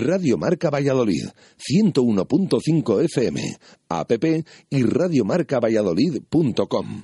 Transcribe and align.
Radio 0.00 0.38
Marca 0.38 0.70
Valladolid, 0.70 1.28
101.5 1.58 3.04
FM, 3.04 3.58
app 3.88 4.12
y 4.70 4.82
radiomarcavalladolid.com. 4.82 7.02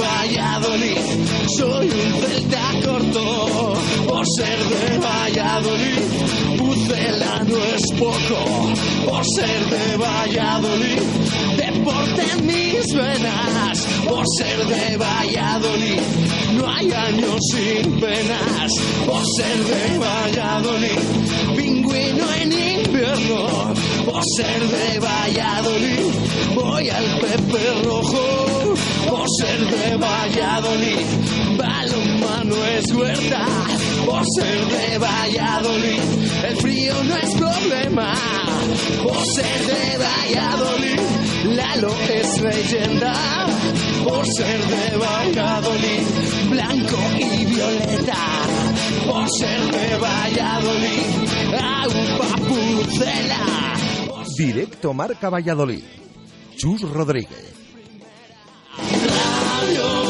Valladolid, 0.00 0.98
soy 1.58 1.88
un 1.88 2.12
celta 2.20 2.64
corto. 2.84 3.24
Por 4.06 4.24
ser 4.36 4.58
de 4.58 4.98
Valladolid, 4.98 6.02
Pucela 6.58 7.42
no 7.44 7.56
es 7.56 7.82
poco. 7.98 8.38
Por 9.06 9.24
ser 9.34 9.64
de 9.66 9.96
Valladolid, 9.96 11.00
Por 14.10 14.24
ser 14.36 14.66
de 14.66 14.96
Valladolid, 14.96 16.00
no 16.56 16.68
hay 16.68 16.92
años 16.92 17.38
sin 17.52 18.00
penas. 18.00 18.72
Por 19.06 19.22
ser 19.36 19.58
de 19.70 19.98
Valladolid, 19.98 20.98
pingüino 21.56 22.32
en 22.34 22.52
invierno. 22.52 23.72
Por 24.04 24.22
ser 24.36 24.60
de 24.66 24.98
Valladolid, 24.98 26.06
voy 26.56 26.88
al 26.88 27.04
Pepe 27.20 27.82
Rojo. 27.84 28.74
Por 29.08 29.26
ser 29.38 29.60
de 29.66 29.96
Valladolid, 29.96 31.06
balonmano 31.56 32.66
es 32.66 32.92
huerta. 32.92 33.46
Por 34.10 34.24
ser 34.26 34.66
de 34.66 34.98
Valladolid, 34.98 36.00
el 36.44 36.56
frío 36.56 36.94
no 37.04 37.16
es 37.16 37.34
problema. 37.36 38.12
Por 39.04 39.24
ser 39.24 39.66
de 39.66 39.98
Valladolid, 39.98 41.00
Lalo 41.56 41.94
es 42.10 42.40
leyenda. 42.40 43.14
Por 44.02 44.26
ser 44.26 44.60
de 44.66 44.96
Valladolid, 44.96 46.02
blanco 46.50 46.98
y 47.20 47.44
violeta. 47.44 48.16
Por 49.06 49.30
ser 49.30 49.60
de 49.70 49.96
Valladolid, 49.96 51.06
agua 51.54 52.36
pucela. 52.48 53.74
Directo 54.36 54.92
Marca 54.92 55.30
Valladolid. 55.30 55.84
Chus 56.56 56.82
Rodríguez. 56.82 57.54
Radio 58.76 60.09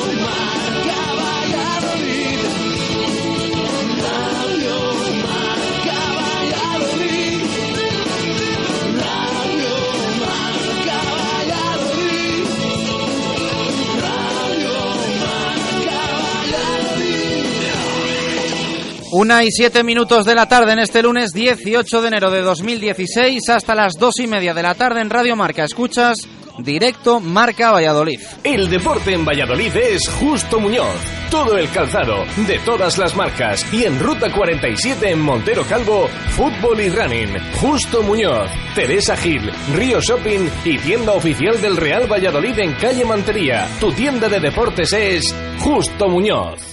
Una 19.13 19.43
y 19.43 19.51
siete 19.51 19.83
minutos 19.83 20.25
de 20.25 20.37
la 20.37 20.47
tarde 20.47 20.73
en 20.73 20.79
este 20.79 21.03
lunes 21.03 21.33
18 21.33 22.01
de 22.01 22.09
enero 22.09 22.31
de 22.31 22.43
2016 22.43 23.49
hasta 23.49 23.75
las 23.75 23.95
dos 23.95 24.21
y 24.21 24.29
media 24.29 24.55
de 24.55 24.63
la 24.63 24.77
tarde 24.77 25.01
en 25.01 25.11
Radio 25.11 25.35
Marca. 25.35 25.65
Escuchas 25.65 26.29
directo 26.59 27.19
Marca 27.19 27.73
Valladolid. 27.73 28.21
El 28.45 28.71
deporte 28.71 29.13
en 29.13 29.25
Valladolid 29.25 29.75
es 29.77 30.09
Justo 30.09 30.61
Muñoz. 30.61 30.95
Todo 31.29 31.59
el 31.59 31.69
calzado, 31.71 32.25
de 32.47 32.61
todas 32.61 32.99
las 32.99 33.17
marcas. 33.17 33.67
Y 33.73 33.83
en 33.83 33.99
Ruta 33.99 34.33
47 34.33 35.11
en 35.11 35.21
Montero 35.21 35.65
Calvo, 35.65 36.07
fútbol 36.37 36.81
y 36.81 36.91
running. 36.91 37.37
Justo 37.61 38.05
Muñoz, 38.05 38.49
Teresa 38.77 39.17
Gil, 39.17 39.51
Río 39.75 40.01
Shopping 40.01 40.49
y 40.65 40.79
tienda 40.79 41.13
oficial 41.13 41.61
del 41.61 41.77
Real 41.77 42.07
Valladolid 42.11 42.57
en 42.61 42.75
calle 42.75 43.05
Mantería. 43.05 43.67
Tu 43.81 43.91
tienda 43.93 44.29
de 44.29 44.39
deportes 44.39 44.93
es 44.93 45.35
Justo 45.59 46.09
Muñoz. 46.09 46.70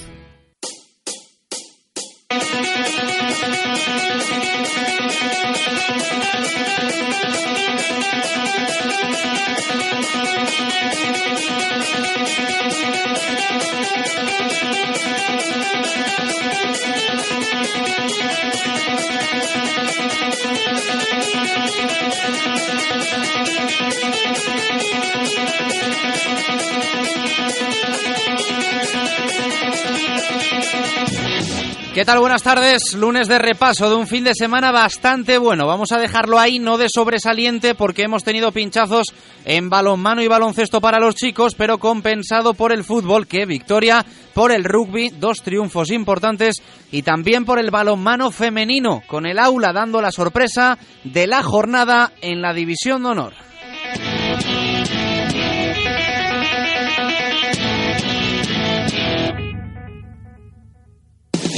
¿Qué 31.98 32.04
tal? 32.04 32.20
Buenas 32.20 32.44
tardes. 32.44 32.94
Lunes 32.94 33.26
de 33.26 33.40
repaso 33.40 33.90
de 33.90 33.96
un 33.96 34.06
fin 34.06 34.22
de 34.22 34.32
semana 34.32 34.70
bastante 34.70 35.36
bueno. 35.36 35.66
Vamos 35.66 35.90
a 35.90 35.98
dejarlo 35.98 36.38
ahí, 36.38 36.60
no 36.60 36.78
de 36.78 36.86
sobresaliente, 36.88 37.74
porque 37.74 38.04
hemos 38.04 38.22
tenido 38.22 38.52
pinchazos 38.52 39.08
en 39.44 39.68
balonmano 39.68 40.22
y 40.22 40.28
baloncesto 40.28 40.80
para 40.80 41.00
los 41.00 41.16
chicos, 41.16 41.56
pero 41.56 41.78
compensado 41.78 42.54
por 42.54 42.70
el 42.70 42.84
fútbol, 42.84 43.26
que 43.26 43.46
victoria 43.46 44.06
por 44.32 44.52
el 44.52 44.62
rugby, 44.62 45.08
dos 45.08 45.42
triunfos 45.42 45.90
importantes, 45.90 46.62
y 46.92 47.02
también 47.02 47.44
por 47.44 47.58
el 47.58 47.72
balonmano 47.72 48.30
femenino, 48.30 49.02
con 49.08 49.26
el 49.26 49.36
aula 49.36 49.72
dando 49.72 50.00
la 50.00 50.12
sorpresa 50.12 50.78
de 51.02 51.26
la 51.26 51.42
jornada 51.42 52.12
en 52.20 52.40
la 52.40 52.52
división 52.52 53.02
de 53.02 53.08
honor. 53.08 53.47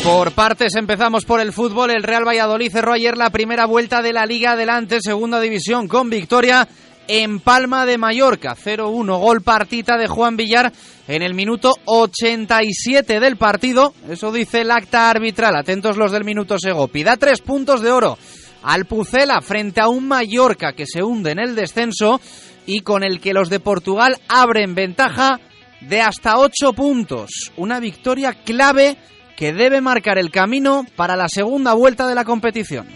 Por 0.05 0.33
partes 0.33 0.75
empezamos 0.77 1.27
por 1.27 1.41
el 1.41 1.53
fútbol. 1.53 1.91
El 1.91 2.03
Real 2.03 2.27
Valladolid 2.27 2.72
cerró 2.72 2.94
ayer 2.94 3.19
la 3.19 3.31
primera 3.31 3.66
vuelta 3.66 4.00
de 4.00 4.15
la 4.15 4.25
Liga 4.25 4.53
Adelante, 4.53 4.99
segunda 5.00 5.41
división, 5.41 5.88
con 5.88 6.09
victoria 6.09 6.66
en 7.06 7.41
Palma 7.41 7.84
de 7.84 7.99
Mallorca. 7.99 8.56
0-1, 8.56 9.19
gol 9.19 9.43
partita 9.43 9.99
de 9.99 10.09
Juan 10.09 10.37
Villar 10.37 10.72
en 11.06 11.22
el 11.22 11.34
minuto 11.34 11.75
87 11.84 13.21
del 13.21 13.37
partido. 13.37 13.93
Eso 14.09 14.33
dice 14.33 14.62
el 14.62 14.71
acta 14.71 15.11
arbitral. 15.11 15.55
Atentos 15.55 15.99
los 15.99 16.12
del 16.12 16.25
minuto 16.25 16.59
Segopi. 16.59 17.05
Da 17.05 17.19
tres 17.19 17.43
puntos 17.43 17.82
de 17.82 17.91
oro 17.91 18.17
al 18.62 18.87
Pucela 18.87 19.41
frente 19.43 19.81
a 19.81 19.88
un 19.88 20.09
Mallorca 20.09 20.72
que 20.72 20.87
se 20.87 21.03
hunde 21.03 21.32
en 21.32 21.41
el 21.41 21.55
descenso 21.55 22.21
y 22.65 22.81
con 22.81 23.03
el 23.03 23.21
que 23.21 23.34
los 23.34 23.50
de 23.50 23.61
Portugal 23.61 24.17
abren 24.28 24.75
ventaja 24.75 25.41
de 25.82 26.00
hasta 26.00 26.38
ocho 26.38 26.72
puntos. 26.72 27.53
Una 27.56 27.81
victoria 27.81 28.32
clave 28.32 28.97
que 29.40 29.54
debe 29.54 29.80
marcar 29.80 30.18
el 30.18 30.30
camino 30.30 30.84
para 30.96 31.16
la 31.16 31.26
segunda 31.30 31.72
vuelta 31.72 32.06
de 32.06 32.14
la 32.14 32.26
competición. 32.26 32.86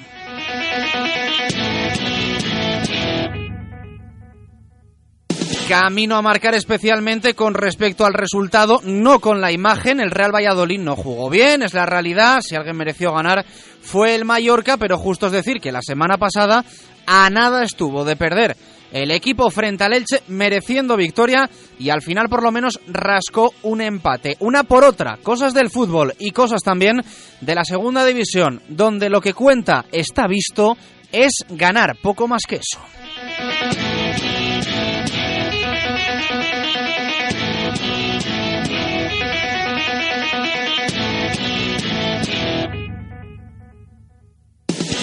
Camino 5.66 6.16
a 6.16 6.22
marcar 6.22 6.54
especialmente 6.54 7.32
con 7.32 7.54
respecto 7.54 8.04
al 8.04 8.12
resultado, 8.12 8.82
no 8.84 9.20
con 9.20 9.40
la 9.40 9.52
imagen. 9.52 10.00
El 10.00 10.10
Real 10.10 10.34
Valladolid 10.34 10.80
no 10.80 10.96
jugó 10.96 11.30
bien, 11.30 11.62
es 11.62 11.72
la 11.72 11.86
realidad. 11.86 12.42
Si 12.42 12.54
alguien 12.54 12.76
mereció 12.76 13.14
ganar 13.14 13.46
fue 13.80 14.14
el 14.14 14.26
Mallorca, 14.26 14.76
pero 14.76 14.98
justo 14.98 15.28
es 15.28 15.32
decir 15.32 15.62
que 15.62 15.72
la 15.72 15.80
semana 15.80 16.18
pasada 16.18 16.62
a 17.06 17.30
nada 17.30 17.64
estuvo 17.64 18.04
de 18.04 18.16
perder 18.16 18.54
el 18.94 19.10
equipo 19.10 19.50
frente 19.50 19.82
al 19.82 19.92
Elche 19.92 20.22
mereciendo 20.28 20.96
victoria 20.96 21.50
y 21.80 21.90
al 21.90 22.00
final 22.00 22.28
por 22.28 22.44
lo 22.44 22.52
menos 22.52 22.78
rascó 22.86 23.52
un 23.62 23.80
empate. 23.80 24.36
Una 24.38 24.62
por 24.62 24.84
otra, 24.84 25.18
cosas 25.20 25.52
del 25.52 25.68
fútbol 25.68 26.14
y 26.20 26.30
cosas 26.30 26.62
también 26.62 27.02
de 27.40 27.54
la 27.56 27.64
segunda 27.64 28.06
división, 28.06 28.62
donde 28.68 29.10
lo 29.10 29.20
que 29.20 29.34
cuenta 29.34 29.84
está 29.90 30.28
visto 30.28 30.76
es 31.10 31.44
ganar, 31.48 31.96
poco 32.00 32.28
más 32.28 32.42
que 32.48 32.56
eso. 32.56 32.80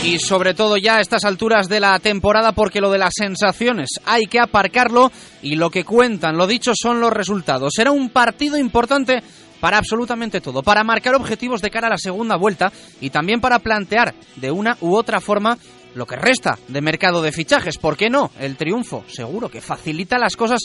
Y 0.03 0.17
sobre 0.17 0.53
todo 0.53 0.77
ya 0.77 0.97
a 0.97 1.01
estas 1.01 1.25
alturas 1.25 1.69
de 1.69 1.79
la 1.79 1.97
temporada 1.99 2.53
porque 2.53 2.81
lo 2.81 2.91
de 2.91 2.97
las 2.97 3.13
sensaciones 3.15 3.89
hay 4.05 4.23
que 4.23 4.39
aparcarlo 4.39 5.11
y 5.43 5.55
lo 5.55 5.69
que 5.69 5.83
cuentan, 5.83 6.37
lo 6.37 6.47
dicho, 6.47 6.73
son 6.75 6.99
los 6.99 7.11
resultados. 7.11 7.73
Será 7.75 7.91
un 7.91 8.09
partido 8.09 8.57
importante 8.57 9.21
para 9.59 9.77
absolutamente 9.77 10.41
todo, 10.41 10.63
para 10.63 10.83
marcar 10.83 11.13
objetivos 11.13 11.61
de 11.61 11.69
cara 11.69 11.87
a 11.87 11.91
la 11.91 11.97
segunda 11.97 12.35
vuelta 12.35 12.71
y 12.99 13.11
también 13.11 13.41
para 13.41 13.59
plantear 13.59 14.15
de 14.37 14.49
una 14.49 14.75
u 14.81 14.95
otra 14.95 15.21
forma 15.21 15.57
lo 15.93 16.07
que 16.07 16.15
resta 16.15 16.57
de 16.67 16.81
mercado 16.81 17.21
de 17.21 17.31
fichajes. 17.31 17.77
¿Por 17.77 17.95
qué 17.95 18.09
no? 18.09 18.31
El 18.39 18.57
triunfo 18.57 19.03
seguro 19.07 19.49
que 19.49 19.61
facilita 19.61 20.17
las 20.17 20.35
cosas 20.35 20.61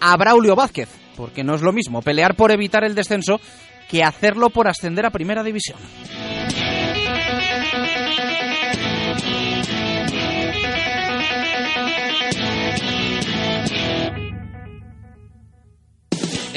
a 0.00 0.16
Braulio 0.16 0.56
Vázquez, 0.56 0.88
porque 1.14 1.44
no 1.44 1.54
es 1.54 1.62
lo 1.62 1.72
mismo 1.72 2.00
pelear 2.00 2.34
por 2.34 2.52
evitar 2.52 2.84
el 2.84 2.94
descenso 2.94 3.38
que 3.90 4.02
hacerlo 4.02 4.48
por 4.50 4.66
ascender 4.66 5.04
a 5.04 5.10
primera 5.10 5.42
división. 5.42 5.78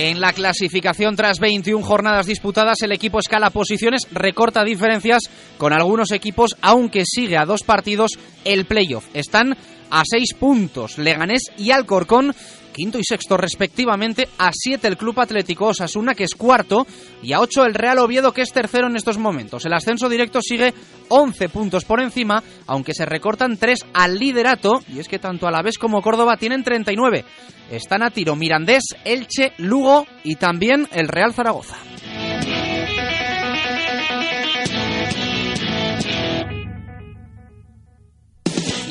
En 0.04 0.20
la 0.20 0.34
clasificación 0.34 1.16
tras 1.16 1.38
21 1.38 1.86
jornadas 1.86 2.26
disputadas, 2.26 2.82
el 2.82 2.92
equipo 2.92 3.20
escala 3.20 3.52
posiciones, 3.52 4.08
recorta 4.12 4.64
diferencias 4.64 5.30
con 5.60 5.74
algunos 5.74 6.12
equipos, 6.12 6.58
aunque 6.64 7.04
sigue 7.06 7.38
a 7.38 7.46
dos 7.46 7.62
partidos 7.62 8.14
el 8.44 8.66
playoff. 8.66 9.06
Están 9.14 9.56
a 9.92 10.04
seis 10.06 10.34
puntos 10.34 10.98
Leganés 10.98 11.52
y 11.58 11.72
Alcorcón 11.72 12.34
quinto 12.72 12.98
y 12.98 13.04
sexto 13.04 13.38
respectivamente, 13.38 14.28
a 14.38 14.52
siete 14.54 14.88
el 14.88 14.98
Club 14.98 15.20
Atlético 15.20 15.68
Osasuna, 15.68 16.16
que 16.16 16.24
es 16.24 16.36
cuarto, 16.36 16.88
y 17.22 17.34
a 17.34 17.40
ocho 17.40 17.66
el 17.66 17.74
Real 17.74 18.00
Oviedo, 18.00 18.34
que 18.34 18.42
es 18.42 18.52
tercero 18.52 18.88
en 18.88 18.96
estos 18.96 19.18
momentos. 19.18 19.66
El 19.66 19.74
ascenso 19.74 20.10
directo 20.10 20.42
sigue 20.42 20.74
11 21.10 21.50
puntos 21.50 21.86
por 21.86 22.02
encima, 22.02 22.42
aunque 22.68 22.94
se 22.94 23.06
recortan 23.06 23.58
tres 23.58 23.86
al 23.94 24.18
liderato, 24.18 24.82
y 24.88 25.00
es 25.00 25.08
que 25.08 25.20
tanto 25.20 25.48
Alavés 25.48 25.78
como 25.78 26.02
Córdoba 26.02 26.38
tienen 26.38 26.64
39. 26.64 27.26
Están 27.70 28.04
a 28.04 28.10
tiro 28.10 28.36
Mirandés, 28.36 28.84
Elche, 29.06 29.54
Lugo 29.58 30.06
y 30.24 30.36
también 30.36 30.88
el 30.92 31.08
Real 31.08 31.34
Zaragoza. 31.34 31.76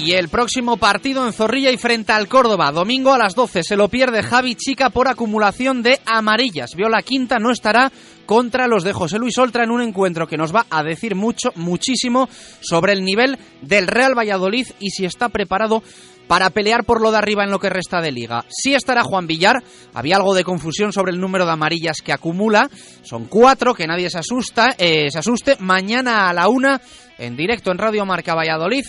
Y 0.03 0.13
el 0.15 0.31
próximo 0.31 0.79
partido 0.79 1.27
en 1.27 1.35
Zorrilla 1.35 1.71
y 1.71 1.77
frente 1.77 2.13
al 2.13 2.27
Córdoba, 2.27 2.73
domingo 2.73 3.13
a 3.13 3.19
las 3.19 3.35
12, 3.35 3.63
se 3.63 3.77
lo 3.77 3.89
pierde 3.89 4.23
Javi 4.23 4.55
Chica 4.55 4.89
por 4.89 5.09
acumulación 5.09 5.83
de 5.83 6.01
amarillas. 6.07 6.75
Viola 6.75 7.03
Quinta 7.03 7.39
no 7.39 7.51
estará 7.51 7.93
contra 8.25 8.67
los 8.67 8.83
de 8.83 8.95
José 8.95 9.19
Luis 9.19 9.37
Oltra 9.37 9.63
en 9.63 9.71
un 9.71 9.83
encuentro 9.83 10.27
que 10.27 10.39
nos 10.39 10.55
va 10.55 10.65
a 10.71 10.83
decir 10.83 11.17
mucho, 11.17 11.51
muchísimo 11.55 12.31
sobre 12.61 12.95
el 12.95 13.05
nivel 13.05 13.39
del 13.61 13.89
Real 13.89 14.17
Valladolid 14.17 14.69
y 14.79 14.89
si 14.89 15.05
está 15.05 15.29
preparado 15.29 15.83
para 16.27 16.49
pelear 16.49 16.85
por 16.85 17.03
lo 17.03 17.11
de 17.11 17.19
arriba 17.19 17.45
en 17.45 17.51
lo 17.51 17.59
que 17.59 17.69
resta 17.69 18.01
de 18.01 18.11
liga. 18.11 18.47
Sí 18.49 18.73
estará 18.73 19.03
Juan 19.03 19.27
Villar, 19.27 19.63
había 19.93 20.17
algo 20.17 20.35
de 20.35 20.45
confusión 20.45 20.93
sobre 20.95 21.13
el 21.13 21.21
número 21.21 21.45
de 21.45 21.53
amarillas 21.53 22.01
que 22.03 22.15
acumula, 22.15 22.71
son 23.03 23.27
cuatro, 23.27 23.75
que 23.75 23.87
nadie 23.87 24.09
se, 24.09 24.19
asusta, 24.19 24.77
eh, 24.79 25.11
se 25.11 25.19
asuste, 25.19 25.57
mañana 25.59 26.31
a 26.31 26.33
la 26.33 26.49
una, 26.49 26.81
en 27.19 27.37
directo 27.37 27.71
en 27.71 27.79
Radio 27.79 28.07
Marca 28.07 28.35
Valladolid, 28.35 28.85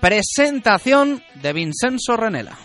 presentación 0.00 1.22
de 1.42 1.52
Vincenzo 1.52 2.16
Renela. 2.16 2.58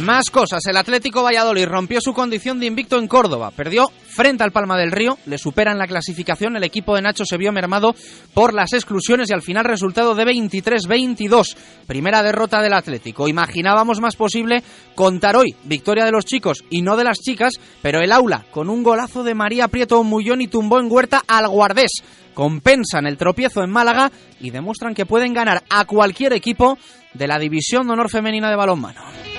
Más 0.00 0.30
cosas, 0.30 0.64
el 0.66 0.78
Atlético 0.78 1.22
Valladolid 1.22 1.66
rompió 1.66 2.00
su 2.00 2.14
condición 2.14 2.58
de 2.58 2.64
invicto 2.64 2.98
en 2.98 3.06
Córdoba, 3.06 3.50
perdió 3.54 3.90
frente 4.08 4.42
al 4.42 4.50
Palma 4.50 4.78
del 4.78 4.92
Río, 4.92 5.18
le 5.26 5.36
superan 5.36 5.76
la 5.76 5.86
clasificación, 5.86 6.56
el 6.56 6.64
equipo 6.64 6.94
de 6.94 7.02
Nacho 7.02 7.26
se 7.26 7.36
vio 7.36 7.52
mermado 7.52 7.94
por 8.32 8.54
las 8.54 8.72
exclusiones 8.72 9.28
y 9.28 9.34
al 9.34 9.42
final 9.42 9.66
resultado 9.66 10.14
de 10.14 10.24
23-22, 10.24 11.54
primera 11.86 12.22
derrota 12.22 12.62
del 12.62 12.72
Atlético. 12.72 13.28
Imaginábamos 13.28 14.00
más 14.00 14.16
posible 14.16 14.62
contar 14.94 15.36
hoy 15.36 15.54
victoria 15.64 16.06
de 16.06 16.12
los 16.12 16.24
chicos 16.24 16.64
y 16.70 16.80
no 16.80 16.96
de 16.96 17.04
las 17.04 17.18
chicas, 17.18 17.52
pero 17.82 18.00
el 18.00 18.12
aula 18.12 18.46
con 18.50 18.70
un 18.70 18.82
golazo 18.82 19.22
de 19.22 19.34
María 19.34 19.68
Prieto 19.68 20.02
Mullón 20.02 20.40
y 20.40 20.48
tumbó 20.48 20.80
en 20.80 20.90
Huerta 20.90 21.22
al 21.28 21.46
Guardés. 21.46 21.92
Compensan 22.32 23.06
el 23.06 23.18
tropiezo 23.18 23.62
en 23.62 23.70
Málaga 23.70 24.10
y 24.40 24.48
demuestran 24.48 24.94
que 24.94 25.04
pueden 25.04 25.34
ganar 25.34 25.62
a 25.68 25.84
cualquier 25.84 26.32
equipo 26.32 26.78
de 27.12 27.28
la 27.28 27.38
División 27.38 27.86
de 27.86 27.92
Honor 27.92 28.08
Femenina 28.08 28.48
de 28.48 28.56
Balonmano. 28.56 29.29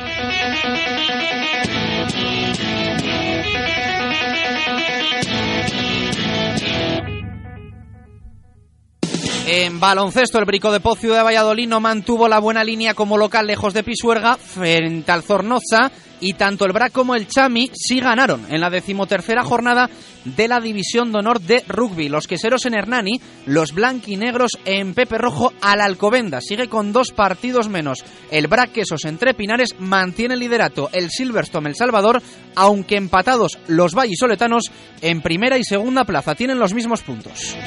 En 9.53 9.81
baloncesto, 9.81 10.39
el 10.39 10.45
Brico 10.45 10.71
de 10.71 10.79
Pocio 10.79 11.13
de 11.13 11.21
Valladolid 11.21 11.67
no 11.67 11.81
mantuvo 11.81 12.29
la 12.29 12.39
buena 12.39 12.63
línea 12.63 12.93
como 12.93 13.17
local 13.17 13.47
lejos 13.47 13.73
de 13.73 13.83
Pisuerga 13.83 14.37
frente 14.37 15.11
al 15.11 15.23
Zornoza 15.23 15.91
y 16.21 16.35
tanto 16.35 16.63
el 16.63 16.71
BRAC 16.71 16.93
como 16.93 17.15
el 17.15 17.27
Chami 17.27 17.69
sí 17.73 17.99
ganaron 17.99 18.45
en 18.49 18.61
la 18.61 18.69
decimotercera 18.69 19.43
jornada 19.43 19.89
de 20.23 20.47
la 20.47 20.61
División 20.61 21.11
de 21.11 21.19
Honor 21.19 21.41
de 21.41 21.65
Rugby. 21.67 22.07
Los 22.07 22.27
queseros 22.27 22.65
en 22.65 22.75
Hernani, 22.75 23.19
los 23.45 23.73
blanquinegros 23.73 24.57
en 24.63 24.93
Pepe 24.93 25.17
Rojo 25.17 25.51
al 25.59 25.81
Alcobenda. 25.81 26.39
Sigue 26.39 26.69
con 26.69 26.93
dos 26.93 27.11
partidos 27.11 27.67
menos. 27.67 28.05
El 28.31 28.47
BRAC 28.47 28.71
Quesos 28.71 29.03
entre 29.03 29.33
Pinares 29.33 29.75
mantiene 29.79 30.35
el 30.35 30.39
liderato. 30.39 30.89
El 30.93 31.09
Silverstone 31.09 31.67
El 31.67 31.75
Salvador, 31.75 32.21
aunque 32.55 32.95
empatados 32.95 33.59
los 33.67 33.95
vallisoletanos 33.95 34.71
en 35.01 35.21
primera 35.21 35.57
y 35.57 35.65
segunda 35.65 36.05
plaza, 36.05 36.35
tienen 36.35 36.57
los 36.57 36.73
mismos 36.73 37.01
puntos. 37.01 37.57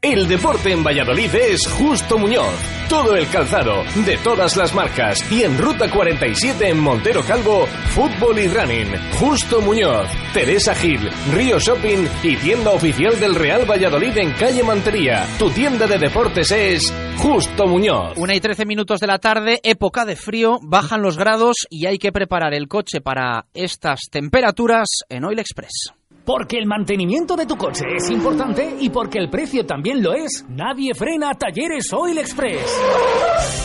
El 0.00 0.28
deporte 0.28 0.70
en 0.70 0.84
Valladolid 0.84 1.34
es 1.34 1.66
Justo 1.66 2.18
Muñoz. 2.18 2.54
Todo 2.88 3.16
el 3.16 3.28
calzado, 3.30 3.82
de 4.06 4.16
todas 4.18 4.56
las 4.56 4.72
marcas. 4.72 5.18
Y 5.32 5.42
en 5.42 5.58
Ruta 5.58 5.90
47 5.90 6.68
en 6.68 6.78
Montero 6.78 7.20
Calvo, 7.24 7.66
fútbol 7.66 8.38
y 8.38 8.46
running. 8.46 8.94
Justo 9.18 9.60
Muñoz, 9.60 10.06
Teresa 10.32 10.72
Gil, 10.76 11.00
Río 11.34 11.58
Shopping 11.58 12.06
y 12.22 12.36
tienda 12.36 12.70
oficial 12.70 13.18
del 13.18 13.34
Real 13.34 13.68
Valladolid 13.68 14.16
en 14.18 14.30
calle 14.34 14.62
Mantería. 14.62 15.26
Tu 15.36 15.50
tienda 15.50 15.88
de 15.88 15.98
deportes 15.98 16.52
es 16.52 16.94
Justo 17.16 17.66
Muñoz. 17.66 18.16
Una 18.18 18.36
y 18.36 18.40
trece 18.40 18.64
minutos 18.64 19.00
de 19.00 19.08
la 19.08 19.18
tarde, 19.18 19.58
época 19.64 20.04
de 20.04 20.14
frío, 20.14 20.60
bajan 20.62 21.02
los 21.02 21.18
grados 21.18 21.66
y 21.70 21.86
hay 21.86 21.98
que 21.98 22.12
preparar 22.12 22.54
el 22.54 22.68
coche 22.68 23.00
para 23.00 23.46
estas 23.52 24.02
temperaturas 24.12 24.86
en 25.08 25.24
Oil 25.24 25.40
Express. 25.40 25.97
Porque 26.28 26.58
el 26.58 26.66
mantenimiento 26.66 27.36
de 27.36 27.46
tu 27.46 27.56
coche 27.56 27.86
es 27.96 28.10
importante 28.10 28.76
y 28.80 28.90
porque 28.90 29.18
el 29.18 29.30
precio 29.30 29.64
también 29.64 30.02
lo 30.02 30.12
es, 30.12 30.44
nadie 30.50 30.92
frena 30.94 31.32
Talleres 31.32 31.90
Oil 31.90 32.18
Express. 32.18 32.70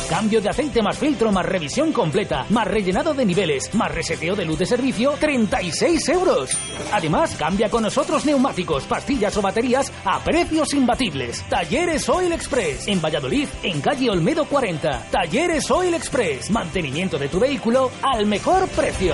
Cambio 0.09 0.39
de 0.39 0.47
aceite 0.47 0.81
más 0.81 0.97
filtro 0.97 1.29
más 1.33 1.45
revisión 1.45 1.91
completa, 1.91 2.45
más 2.51 2.65
rellenado 2.65 3.13
de 3.13 3.25
niveles, 3.25 3.75
más 3.75 3.93
reseteo 3.93 4.37
de 4.37 4.45
luz 4.45 4.59
de 4.59 4.65
servicio, 4.65 5.11
36 5.19 6.07
euros. 6.07 6.57
Además, 6.93 7.35
cambia 7.35 7.69
con 7.69 7.83
nosotros 7.83 8.25
neumáticos, 8.25 8.85
pastillas 8.85 9.35
o 9.35 9.41
baterías 9.41 9.91
a 10.05 10.23
precios 10.23 10.73
imbatibles. 10.73 11.43
Talleres 11.49 12.07
Oil 12.07 12.31
Express. 12.31 12.87
En 12.87 13.01
Valladolid, 13.01 13.49
en 13.63 13.81
calle 13.81 14.09
Olmedo 14.09 14.45
40. 14.45 15.07
Talleres 15.11 15.69
Oil 15.69 15.95
Express. 15.95 16.49
Mantenimiento 16.49 17.17
de 17.17 17.27
tu 17.27 17.41
vehículo 17.41 17.91
al 18.01 18.25
mejor 18.25 18.69
precio. 18.69 19.13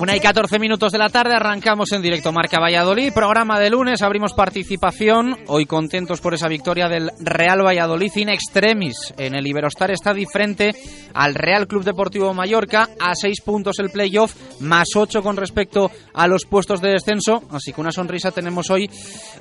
Una 0.00 0.16
y 0.16 0.20
14 0.20 0.58
minutos 0.58 0.92
de 0.92 0.98
la 0.98 1.10
tarde 1.10 1.34
arrancamos 1.34 1.92
en 1.92 2.00
directo 2.00 2.32
Marca 2.32 2.58
Valladolid, 2.58 3.12
programa 3.12 3.60
de 3.60 3.68
lunes, 3.68 4.00
abrimos 4.00 4.32
participación, 4.32 5.36
hoy 5.46 5.66
contentos 5.66 6.22
por 6.22 6.32
esa 6.32 6.48
victoria 6.48 6.88
del 6.88 7.10
Real 7.20 7.62
Valladolid 7.62 8.10
in 8.16 8.30
extremis. 8.30 9.12
En 9.18 9.34
el 9.34 9.46
Iberostar 9.46 9.90
Estadi 9.90 10.24
frente 10.24 10.70
al 11.12 11.34
Real 11.34 11.68
Club 11.68 11.84
Deportivo 11.84 12.32
Mallorca, 12.32 12.88
a 12.98 13.14
seis 13.14 13.42
puntos 13.42 13.78
el 13.78 13.90
playoff, 13.90 14.34
más 14.60 14.88
ocho 14.96 15.20
con 15.20 15.36
respecto 15.36 15.90
a 16.14 16.26
los 16.26 16.46
puestos 16.46 16.80
de 16.80 16.92
descenso, 16.92 17.42
así 17.50 17.74
que 17.74 17.82
una 17.82 17.92
sonrisa 17.92 18.30
tenemos 18.30 18.70
hoy, 18.70 18.88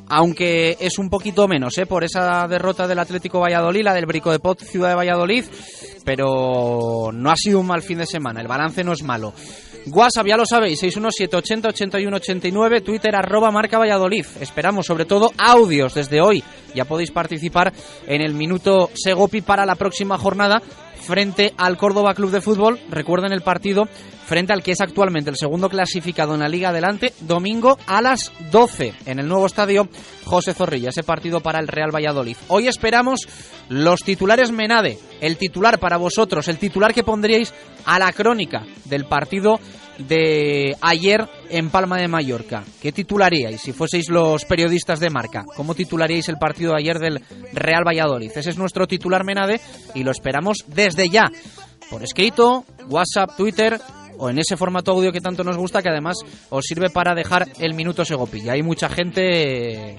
aunque 0.10 0.76
es 0.82 1.00
un 1.00 1.10
poquito 1.10 1.48
menos 1.48 1.78
¿eh? 1.78 1.86
por 1.86 2.04
esa 2.04 2.46
derrota 2.50 2.86
del 2.86 3.00
Atlético 3.00 3.40
Valladolid, 3.40 3.86
la 3.86 3.94
del 3.94 4.08
Brico 4.08 4.30
de 4.30 4.40
Pot 4.40 4.62
Ciudad 4.62 4.90
de 4.90 4.96
Valladolid, 4.96 5.46
pero 6.04 7.12
no 7.14 7.32
ha 7.32 7.38
sido 7.38 7.62
un 7.62 7.68
mal 7.68 7.82
fin 7.82 8.00
de 8.00 8.06
semana, 8.06 8.42
el 8.42 8.50
balance 8.50 8.84
no 8.84 8.92
es 8.92 9.04
malo. 9.04 9.34
WhatsApp, 9.88 10.28
ya 10.28 10.38
lo 10.38 10.46
sabéis, 10.46 10.82
617808189, 10.84 12.84
Twitter 12.84 13.16
arroba 13.16 13.52
marca 13.52 13.78
Valladolid. 13.78 14.26
Esperamos 14.40 14.86
sobre 14.86 15.06
todo 15.06 15.32
audios 15.38 15.94
desde 15.94 16.22
hoy. 16.22 16.44
Ya 16.76 16.86
podéis 16.86 17.12
participar 17.12 17.74
en 18.06 18.22
el 18.22 18.34
minuto 18.34 18.90
Segopi 18.94 19.42
para 19.42 19.66
la 19.66 19.76
próxima 19.76 20.18
jornada 20.18 20.62
frente 21.00 21.54
al 21.58 21.78
Córdoba 21.78 22.14
Club 22.14 22.32
de 22.32 22.42
Fútbol. 22.42 22.80
Recuerden 22.90 23.32
el 23.32 23.42
partido 23.42 23.88
frente 24.26 24.54
al 24.54 24.62
que 24.62 24.74
es 24.74 24.82
actualmente 24.82 25.32
el 25.32 25.38
segundo 25.38 25.70
clasificado 25.70 26.36
en 26.36 26.42
la 26.42 26.50
Liga 26.50 26.70
Adelante, 26.70 27.14
domingo 27.22 27.80
a 27.88 28.02
las 28.02 28.32
12 28.52 28.94
en 29.08 29.20
el 29.20 29.28
nuevo 29.28 29.48
estadio 29.48 29.90
José 30.26 30.54
Zorrilla, 30.54 30.90
ese 30.90 31.04
partido 31.04 31.40
para 31.40 31.60
el 31.60 31.68
Real 31.68 31.94
Valladolid. 31.94 32.38
Hoy 32.48 32.68
esperamos 32.68 33.28
los 33.70 34.04
titulares 34.04 34.52
Menade, 34.52 35.00
el 35.20 35.38
titular 35.38 35.80
para 35.80 35.98
vosotros, 35.98 36.48
el 36.48 36.60
titular 36.60 36.94
que 36.94 37.04
pondríais 37.04 37.54
a 37.86 37.98
la 37.98 38.12
crónica 38.12 38.64
del 38.86 39.06
partido 39.06 39.60
de 40.08 40.76
ayer 40.82 41.28
en 41.50 41.70
Palma 41.70 41.98
de 41.98 42.08
Mallorca. 42.08 42.64
¿Qué 42.82 42.92
titularíais 42.92 43.62
si 43.62 43.74
fueseis 43.74 44.10
los 44.10 44.46
periodistas 44.46 45.00
de 45.00 45.10
marca? 45.10 45.44
¿Cómo 45.56 45.76
titularíais 45.76 46.30
el 46.30 46.38
partido 46.38 46.72
de 46.72 46.80
ayer 46.80 47.00
del 47.00 47.22
Real 47.54 47.84
Valladolid? 47.86 48.32
Ese 48.36 48.50
es 48.50 48.58
nuestro 48.58 48.88
titular 48.88 49.24
Menade 49.24 49.60
y 49.94 50.04
lo 50.04 50.12
esperamos 50.12 50.66
desde 50.68 51.10
ya. 51.10 51.30
Por 51.90 52.04
escrito, 52.04 52.66
WhatsApp, 52.88 53.36
Twitter 53.36 53.80
o 54.20 54.30
en 54.30 54.38
ese 54.38 54.58
formato 54.58 54.92
audio 54.92 55.12
que 55.12 55.22
tanto 55.22 55.44
nos 55.44 55.58
gusta, 55.58 55.82
que 55.82 55.90
además 55.90 56.18
os 56.50 56.66
sirve 56.66 56.90
para 56.90 57.16
dejar 57.16 57.48
el 57.60 57.74
minuto 57.74 58.06
Segopi. 58.06 58.42
Y 58.42 58.50
hay 58.50 58.62
mucha 58.62 58.90
gente 58.90 59.98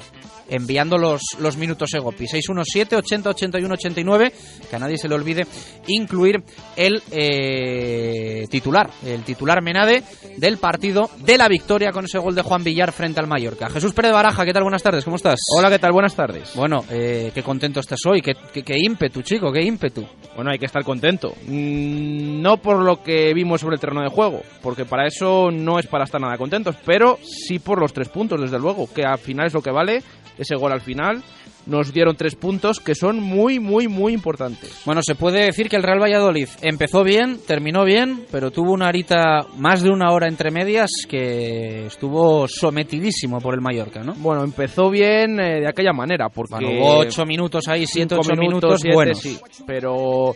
enviando 0.51 0.99
los, 0.99 1.23
los 1.39 1.57
minutos 1.57 1.95
Egopi. 1.95 2.27
617 2.27 2.97
80 2.97 3.31
81 3.31 3.75
89, 3.75 4.33
que 4.69 4.77
a 4.77 4.79
nadie 4.79 4.99
se 4.99 5.09
le 5.09 5.15
olvide 5.15 5.47
incluir 5.87 6.43
el 6.77 7.03
eh, 7.11 8.47
titular, 8.51 8.91
el 9.05 9.23
titular 9.23 9.63
Menade 9.63 10.03
del 10.37 10.59
partido 10.59 11.09
de 11.19 11.39
la 11.39 11.49
victoria 11.49 11.93
con 11.93 12.05
ese 12.05 12.19
gol 12.19 12.35
de 12.35 12.43
Juan 12.43 12.65
Villar 12.65 12.93
frente 12.93 13.21
al 13.21 13.27
Mallorca. 13.27 13.71
Jesús 13.71 13.93
Pérez 13.93 14.13
Baraja, 14.13 14.45
¿qué 14.45 14.53
tal? 14.53 14.65
Buenas 14.65 14.83
tardes, 14.83 15.05
¿cómo 15.05 15.17
estás? 15.17 15.41
Hola, 15.57 15.71
¿qué 15.71 15.79
tal? 15.79 15.93
Buenas 15.93 16.15
tardes. 16.15 16.55
Bueno, 16.55 16.85
eh, 16.91 17.31
qué 17.33 17.43
contento 17.43 17.81
estás 17.81 18.01
hoy, 18.07 18.21
qué, 18.21 18.35
qué, 18.35 18.79
ímpetu, 18.79 19.23
chico, 19.23 19.53
qué 19.53 19.63
ímpetu. 19.63 20.05
Bueno, 20.35 20.51
hay 20.51 20.59
que 20.59 20.67
estar 20.67 20.83
contento. 20.85 21.35
Mm, 21.47 22.30
no 22.41 22.57
por 22.57 22.83
lo 22.83 23.03
que 23.03 23.33
vimos 23.35 23.61
sobre 23.61 23.75
el 23.75 23.81
terreno 23.81 24.03
de 24.03 24.09
juego, 24.09 24.43
porque 24.63 24.85
para 24.85 25.07
eso 25.07 25.51
no 25.51 25.79
es 25.79 25.87
para 25.87 26.05
estar 26.05 26.21
nada 26.21 26.39
contentos, 26.39 26.77
pero 26.85 27.19
sí 27.23 27.59
por 27.59 27.81
los 27.81 27.93
tres 27.93 28.09
puntos, 28.09 28.41
desde 28.41 28.59
luego, 28.59 28.89
que 28.93 29.05
al 29.05 29.19
final 29.19 29.47
es 29.47 29.55
lo 29.55 29.63
que 29.63 29.71
vale 29.71 30.03
ese 30.39 30.57
gol 30.57 30.73
al 30.73 30.81
final. 30.81 31.23
Nos 31.67 31.93
dieron 31.93 32.17
tres 32.17 32.37
puntos 32.37 32.81
que 32.81 32.95
son 32.95 33.21
muy, 33.21 33.61
muy, 33.61 33.87
muy 33.87 34.15
importantes. 34.15 34.81
Bueno, 34.87 35.03
se 35.03 35.15
puede 35.15 35.45
decir 35.45 35.69
que 35.69 35.77
el 35.77 35.83
Real 35.83 36.01
Valladolid 36.01 36.49
empezó 36.63 37.05
bien, 37.05 37.39
terminó 37.47 37.85
bien, 37.85 38.25
pero 38.33 38.51
tuvo 38.51 38.73
una 38.73 38.89
horita, 38.89 39.47
más 39.59 39.83
de 39.83 39.91
una 39.91 40.11
hora 40.11 40.27
entre 40.27 40.51
medias, 40.51 40.91
que 41.07 41.87
estuvo 41.87 42.49
sometidísimo 42.49 43.39
por 43.41 43.55
el 43.55 43.61
Mallorca, 43.61 44.03
¿no? 44.03 44.15
Bueno, 44.15 44.43
empezó 44.43 44.89
bien 44.89 45.39
eh, 45.39 45.61
de 45.61 45.69
aquella 45.69 45.93
manera, 45.93 46.31
porque... 46.31 46.65
hubo 46.65 47.01
ocho 47.01 47.27
minutos 47.27 47.69
ahí, 47.69 47.87
siete, 47.87 48.15
ocho 48.19 48.35
minutos, 48.37 48.83
bueno 48.95 49.15
sí, 49.15 49.39
pero 49.67 50.35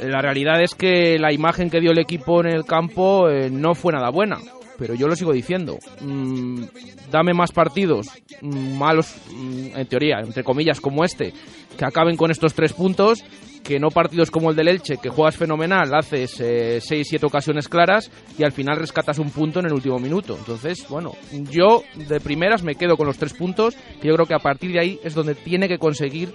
la 0.00 0.20
realidad 0.20 0.62
es 0.62 0.74
que 0.74 1.18
la 1.18 1.32
imagen 1.32 1.70
que 1.70 1.80
dio 1.80 1.90
el 1.90 1.98
equipo 1.98 2.40
en 2.40 2.48
el 2.48 2.64
campo 2.64 3.28
eh, 3.28 3.50
no 3.50 3.74
fue 3.74 3.92
nada 3.92 4.10
buena 4.10 4.38
pero 4.78 4.94
yo 4.94 5.08
lo 5.08 5.16
sigo 5.16 5.32
diciendo. 5.32 5.78
Mm, 6.00 6.62
dame 7.10 7.34
más 7.34 7.52
partidos 7.52 8.06
mm, 8.40 8.78
malos, 8.78 9.14
mm, 9.30 9.76
en 9.76 9.86
teoría, 9.86 10.20
entre 10.20 10.44
comillas, 10.44 10.80
como 10.80 11.04
este, 11.04 11.34
que 11.76 11.84
acaben 11.84 12.16
con 12.16 12.30
estos 12.30 12.54
tres 12.54 12.72
puntos, 12.72 13.24
que 13.64 13.80
no 13.80 13.88
partidos 13.88 14.30
como 14.30 14.50
el 14.50 14.56
del 14.56 14.68
Elche, 14.68 14.98
que 14.98 15.10
juegas 15.10 15.36
fenomenal, 15.36 15.92
haces 15.92 16.40
eh, 16.40 16.78
seis, 16.80 17.08
siete 17.10 17.26
ocasiones 17.26 17.68
claras 17.68 18.10
y 18.38 18.44
al 18.44 18.52
final 18.52 18.76
rescatas 18.76 19.18
un 19.18 19.30
punto 19.30 19.58
en 19.60 19.66
el 19.66 19.72
último 19.72 19.98
minuto. 19.98 20.36
Entonces, 20.38 20.86
bueno, 20.88 21.12
yo 21.50 21.82
de 21.94 22.20
primeras 22.20 22.62
me 22.62 22.76
quedo 22.76 22.96
con 22.96 23.06
los 23.06 23.18
tres 23.18 23.34
puntos, 23.34 23.74
que 24.00 24.08
yo 24.08 24.14
creo 24.14 24.26
que 24.26 24.34
a 24.34 24.38
partir 24.38 24.72
de 24.72 24.80
ahí 24.80 25.00
es 25.02 25.14
donde 25.14 25.34
tiene 25.34 25.68
que 25.68 25.78
conseguir 25.78 26.32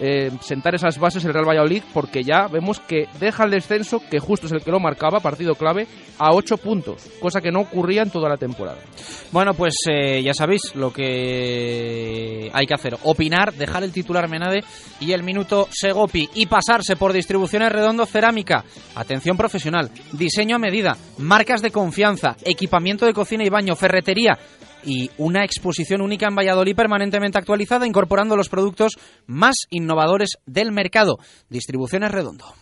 eh, 0.00 0.30
sentar 0.40 0.74
esas 0.74 0.98
bases 0.98 1.24
el 1.24 1.32
Real 1.32 1.48
Valladolid 1.48 1.82
porque 1.92 2.22
ya 2.22 2.48
vemos 2.48 2.80
que 2.80 3.08
deja 3.20 3.44
el 3.44 3.50
descenso, 3.50 4.00
que 4.10 4.18
justo 4.18 4.46
es 4.46 4.52
el 4.52 4.62
que 4.62 4.70
lo 4.70 4.80
marcaba, 4.80 5.20
partido 5.20 5.54
clave, 5.54 5.86
a 6.18 6.32
8 6.32 6.56
puntos, 6.58 7.08
cosa 7.20 7.40
que 7.40 7.50
no 7.50 7.60
ocurría 7.60 8.02
en 8.02 8.10
toda 8.10 8.28
la 8.28 8.36
temporada. 8.36 8.78
Bueno, 9.32 9.54
pues 9.54 9.74
eh, 9.90 10.22
ya 10.22 10.34
sabéis 10.34 10.74
lo 10.74 10.92
que 10.92 12.50
hay 12.52 12.66
que 12.66 12.74
hacer, 12.74 12.96
opinar, 13.04 13.52
dejar 13.54 13.82
el 13.82 13.92
titular 13.92 14.28
Menade 14.28 14.64
y 15.00 15.12
el 15.12 15.22
minuto 15.22 15.68
Segopi 15.70 16.28
y 16.34 16.46
pasarse 16.46 16.96
por 16.96 17.12
distribuciones 17.12 17.72
redondo 17.72 18.06
cerámica, 18.06 18.64
atención 18.94 19.36
profesional, 19.36 19.90
diseño 20.12 20.56
a 20.56 20.58
medida, 20.58 20.96
marcas 21.18 21.62
de 21.62 21.70
confianza, 21.70 22.36
equipamiento 22.44 23.06
de 23.06 23.14
cocina 23.14 23.44
y 23.44 23.48
baño, 23.48 23.76
ferretería, 23.76 24.38
y 24.84 25.10
una 25.18 25.44
exposición 25.44 26.00
única 26.00 26.26
en 26.28 26.34
Valladolid 26.34 26.76
permanentemente 26.76 27.38
actualizada 27.38 27.86
incorporando 27.86 28.36
los 28.36 28.48
productos 28.48 28.98
más 29.26 29.56
innovadores 29.70 30.38
del 30.46 30.72
mercado. 30.72 31.18
Distribuciones 31.48 32.10
Redondo. 32.10 32.61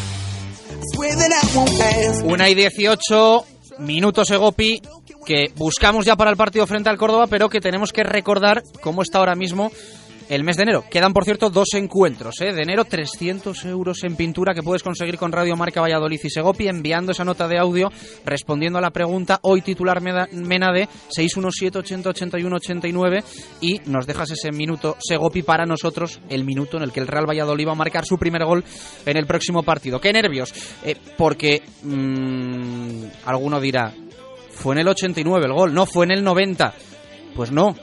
Una 2.23 2.49
y 2.49 2.55
18 2.55 3.45
minutos 3.79 4.29
Egopi 4.31 4.81
que 5.25 5.51
buscamos 5.55 6.05
ya 6.05 6.15
para 6.15 6.31
el 6.31 6.37
partido 6.37 6.65
frente 6.67 6.89
al 6.89 6.97
Córdoba, 6.97 7.27
pero 7.27 7.49
que 7.49 7.61
tenemos 7.61 7.91
que 7.91 8.03
recordar 8.03 8.63
cómo 8.81 9.01
está 9.01 9.19
ahora 9.19 9.35
mismo 9.35 9.71
el 10.31 10.45
mes 10.45 10.55
de 10.55 10.63
enero. 10.63 10.85
Quedan, 10.89 11.11
por 11.11 11.25
cierto, 11.25 11.49
dos 11.49 11.73
encuentros. 11.73 12.39
¿eh? 12.39 12.53
De 12.53 12.61
enero, 12.61 12.85
300 12.85 13.65
euros 13.65 14.01
en 14.05 14.15
pintura 14.15 14.53
que 14.53 14.63
puedes 14.63 14.81
conseguir 14.81 15.17
con 15.17 15.33
Radio 15.33 15.57
Marca 15.57 15.81
Valladolid 15.81 16.21
y 16.23 16.29
Segopi 16.29 16.69
enviando 16.69 17.11
esa 17.11 17.25
nota 17.25 17.49
de 17.49 17.59
audio 17.59 17.91
respondiendo 18.25 18.77
a 18.77 18.81
la 18.81 18.91
pregunta 18.91 19.39
hoy 19.41 19.61
titular 19.61 20.01
Mena 20.01 20.71
de 20.71 20.87
617 21.09 21.79
80 21.79 22.09
81 22.11 22.55
89 22.55 23.23
y 23.59 23.81
nos 23.87 24.07
dejas 24.07 24.31
ese 24.31 24.53
minuto 24.53 24.95
Segopi 24.99 25.43
para 25.43 25.65
nosotros, 25.65 26.21
el 26.29 26.45
minuto 26.45 26.77
en 26.77 26.83
el 26.83 26.93
que 26.93 27.01
el 27.01 27.07
Real 27.07 27.29
Valladolid 27.29 27.67
va 27.67 27.73
a 27.73 27.75
marcar 27.75 28.05
su 28.05 28.17
primer 28.17 28.45
gol 28.45 28.63
en 29.05 29.17
el 29.17 29.25
próximo 29.25 29.63
partido. 29.63 29.99
¡Qué 29.99 30.13
nervios! 30.13 30.53
Eh, 30.85 30.95
porque 31.17 31.61
mmm, 31.83 33.03
alguno 33.25 33.59
dirá, 33.59 33.93
fue 34.51 34.75
en 34.75 34.79
el 34.79 34.87
89 34.87 35.45
el 35.45 35.53
gol, 35.53 35.73
no, 35.73 35.85
fue 35.85 36.05
en 36.05 36.11
el 36.11 36.23
90. 36.23 36.73
Pues 37.35 37.51
no, 37.51 37.75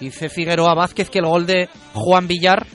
Dice 0.00 0.28
Figueroa 0.28 0.74
Vázquez 0.74 1.10
que 1.10 1.18
el 1.18 1.26
gol 1.26 1.46
de 1.46 1.68
Juan 1.92 2.26
Villar 2.26 2.66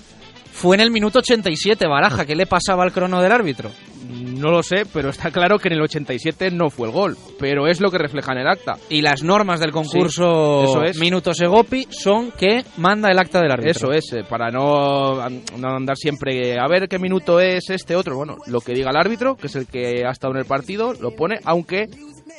fue 0.55 0.77
en 0.77 0.81
el 0.81 0.91
minuto 0.91 1.19
87, 1.19 1.85
Baraja. 1.87 2.25
¿Qué 2.25 2.35
le 2.35 2.45
pasaba 2.45 2.83
al 2.83 2.93
crono 2.93 3.21
del 3.21 3.31
árbitro? 3.31 3.71
No 4.07 4.51
lo 4.51 4.63
sé, 4.63 4.83
pero 4.93 5.09
está 5.09 5.31
claro 5.31 5.57
que 5.57 5.67
en 5.67 5.73
el 5.73 5.81
87 5.81 6.51
no 6.51 6.69
fue 6.69 6.87
el 6.87 6.93
gol. 6.93 7.17
Pero 7.39 7.67
es 7.67 7.81
lo 7.81 7.89
que 7.89 7.97
refleja 7.97 8.31
en 8.31 8.39
el 8.39 8.47
acta. 8.47 8.77
Y 8.89 9.01
las 9.01 9.23
normas 9.23 9.59
del 9.59 9.71
concurso 9.71 10.63
eso 10.63 10.83
es. 10.83 10.99
Minutos 10.99 11.41
Egopi 11.41 11.87
son 11.89 12.31
que 12.31 12.63
manda 12.77 13.09
el 13.09 13.19
acta 13.19 13.41
del 13.41 13.51
árbitro. 13.51 13.91
Eso 13.91 13.91
es, 13.91 14.13
eh, 14.13 14.23
para 14.27 14.49
no, 14.49 15.27
no, 15.57 15.75
andar 15.75 15.97
siempre 15.97 16.57
a 16.59 16.67
ver 16.67 16.87
qué 16.87 16.99
minuto 16.99 17.39
es 17.39 17.69
este 17.69 17.95
otro. 17.95 18.15
Bueno, 18.15 18.35
lo 18.47 18.61
que 18.61 18.73
diga 18.73 18.91
el 18.91 18.97
árbitro, 18.97 19.35
que 19.35 19.47
es 19.47 19.55
el 19.55 19.67
que 19.67 20.05
ha 20.05 20.11
estado 20.11 20.33
en 20.33 20.39
el 20.39 20.45
partido, 20.45 20.93
lo 20.93 21.11
pone, 21.11 21.39
aunque 21.43 21.87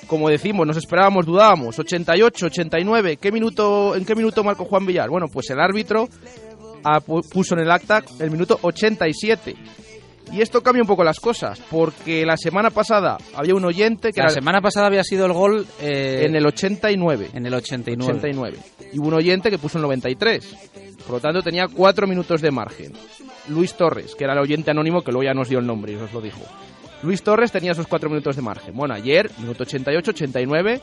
como 0.07 0.29
decimos, 0.29 0.67
nos 0.67 0.77
esperábamos, 0.77 1.27
dudábamos, 1.27 1.79
88, 1.79 2.47
89, 2.47 3.17
¿qué 3.17 3.33
minuto, 3.33 3.95
¿en 3.97 4.05
qué 4.05 4.15
minuto 4.15 4.45
marcó 4.45 4.65
Juan 4.65 4.87
Villar? 4.87 5.09
Bueno, 5.09 5.27
pues 5.29 5.51
el 5.51 5.61
árbitro 5.61 6.09
puso 7.33 7.55
en 7.55 7.61
el 7.61 7.71
acta 7.71 8.03
el 8.21 8.31
minuto 8.31 8.59
87. 8.63 9.55
Y 10.33 10.41
esto 10.41 10.61
cambia 10.61 10.83
un 10.83 10.89
poco 10.89 11.05
las 11.05 11.21
cosas, 11.21 11.61
porque 11.71 12.27
la 12.27 12.37
semana 12.37 12.71
pasada 12.71 13.17
había 13.35 13.55
un 13.55 13.65
oyente 13.65 14.11
que... 14.11 14.21
La 14.21 14.29
semana 14.29 14.61
pasada 14.61 14.89
había 14.89 15.05
sido 15.05 15.25
el 15.25 15.33
gol... 15.33 15.65
Eh, 15.81 16.25
en 16.25 16.35
el 16.35 16.45
89. 16.45 17.31
En 17.33 17.47
el 17.47 17.55
89. 17.55 18.19
89. 18.19 18.59
Y 18.93 18.99
hubo 18.99 19.09
un 19.09 19.15
oyente 19.15 19.51
que 19.51 19.59
puso 19.59 19.79
el 19.79 19.83
93. 19.83 20.57
Por 21.07 21.15
lo 21.15 21.21
tanto, 21.21 21.43
tenía 21.43 21.67
cuatro 21.73 22.09
minutos 22.09 22.41
de 22.41 22.51
margen. 22.51 22.93
Luis 23.49 23.75
Torres, 23.75 24.17
que 24.17 24.25
era 24.25 24.33
el 24.33 24.41
oyente 24.41 24.73
anónimo, 24.73 25.03
que 25.03 25.13
luego 25.13 25.25
ya 25.25 25.33
nos 25.33 25.49
dio 25.49 25.61
el 25.61 25.67
nombre 25.67 25.93
y 25.93 25.95
os 25.95 26.13
lo 26.13 26.21
dijo. 26.21 26.41
Luis 27.03 27.23
Torres 27.23 27.53
tenía 27.53 27.73
esos 27.73 27.87
cuatro 27.87 28.09
minutos 28.09 28.37
de 28.37 28.43
margen. 28.43 28.75
Bueno, 28.75 28.95
ayer, 28.95 29.31
minuto 29.39 29.65
88, 29.65 30.11
89, 30.11 30.81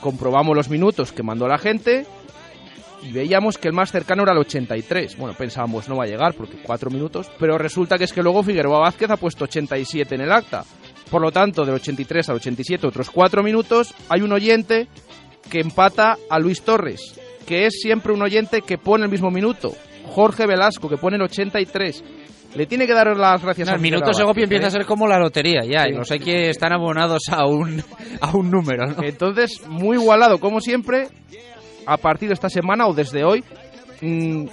comprobamos 0.00 0.56
los 0.56 0.68
minutos 0.68 1.12
que 1.12 1.22
mandó 1.22 1.48
la 1.48 1.58
gente 1.58 2.06
y 3.02 3.12
veíamos 3.12 3.58
que 3.58 3.68
el 3.68 3.74
más 3.74 3.92
cercano 3.92 4.22
era 4.22 4.32
el 4.32 4.38
83. 4.38 5.16
Bueno, 5.16 5.34
pensábamos 5.36 5.88
no 5.88 5.96
va 5.96 6.04
a 6.04 6.08
llegar 6.08 6.34
porque 6.34 6.58
cuatro 6.62 6.90
minutos, 6.90 7.30
pero 7.38 7.58
resulta 7.58 7.98
que 7.98 8.04
es 8.04 8.12
que 8.12 8.22
luego 8.22 8.42
Figueroa 8.42 8.80
Vázquez 8.80 9.10
ha 9.10 9.16
puesto 9.16 9.44
87 9.44 10.14
en 10.14 10.20
el 10.22 10.32
acta. 10.32 10.64
Por 11.10 11.22
lo 11.22 11.30
tanto, 11.30 11.64
del 11.64 11.76
83 11.76 12.28
al 12.30 12.36
87, 12.36 12.86
otros 12.86 13.10
cuatro 13.10 13.42
minutos, 13.42 13.94
hay 14.08 14.22
un 14.22 14.32
oyente 14.32 14.88
que 15.48 15.60
empata 15.60 16.16
a 16.28 16.38
Luis 16.38 16.62
Torres, 16.62 17.14
que 17.46 17.66
es 17.66 17.80
siempre 17.80 18.12
un 18.12 18.22
oyente 18.22 18.62
que 18.62 18.78
pone 18.78 19.04
el 19.04 19.10
mismo 19.10 19.30
minuto. 19.30 19.72
Jorge 20.06 20.46
Velasco, 20.46 20.88
que 20.88 20.96
pone 20.96 21.16
el 21.16 21.22
83 21.22 22.02
le 22.54 22.66
tiene 22.66 22.86
que 22.86 22.94
dar 22.94 23.16
las 23.16 23.42
gracias 23.42 23.68
al 23.68 23.80
minuto 23.80 24.12
Segopi 24.12 24.42
empieza 24.42 24.68
a 24.68 24.70
ser 24.70 24.86
como 24.86 25.06
la 25.06 25.18
lotería 25.18 25.60
ya, 25.64 25.88
y 25.88 25.92
los 25.92 26.10
hay 26.10 26.20
que 26.20 26.50
están 26.50 26.72
abonados 26.72 27.22
a 27.30 27.46
un, 27.46 27.82
a 28.20 28.36
un 28.36 28.50
número. 28.50 28.84
Entonces, 29.02 29.66
muy 29.68 29.96
igualado, 29.96 30.38
como 30.38 30.60
siempre, 30.60 31.08
a 31.86 31.96
partir 31.96 32.28
de 32.28 32.34
esta 32.34 32.48
semana 32.48 32.86
o 32.86 32.94
desde 32.94 33.24
hoy, 33.24 33.44
mm, 34.00 34.46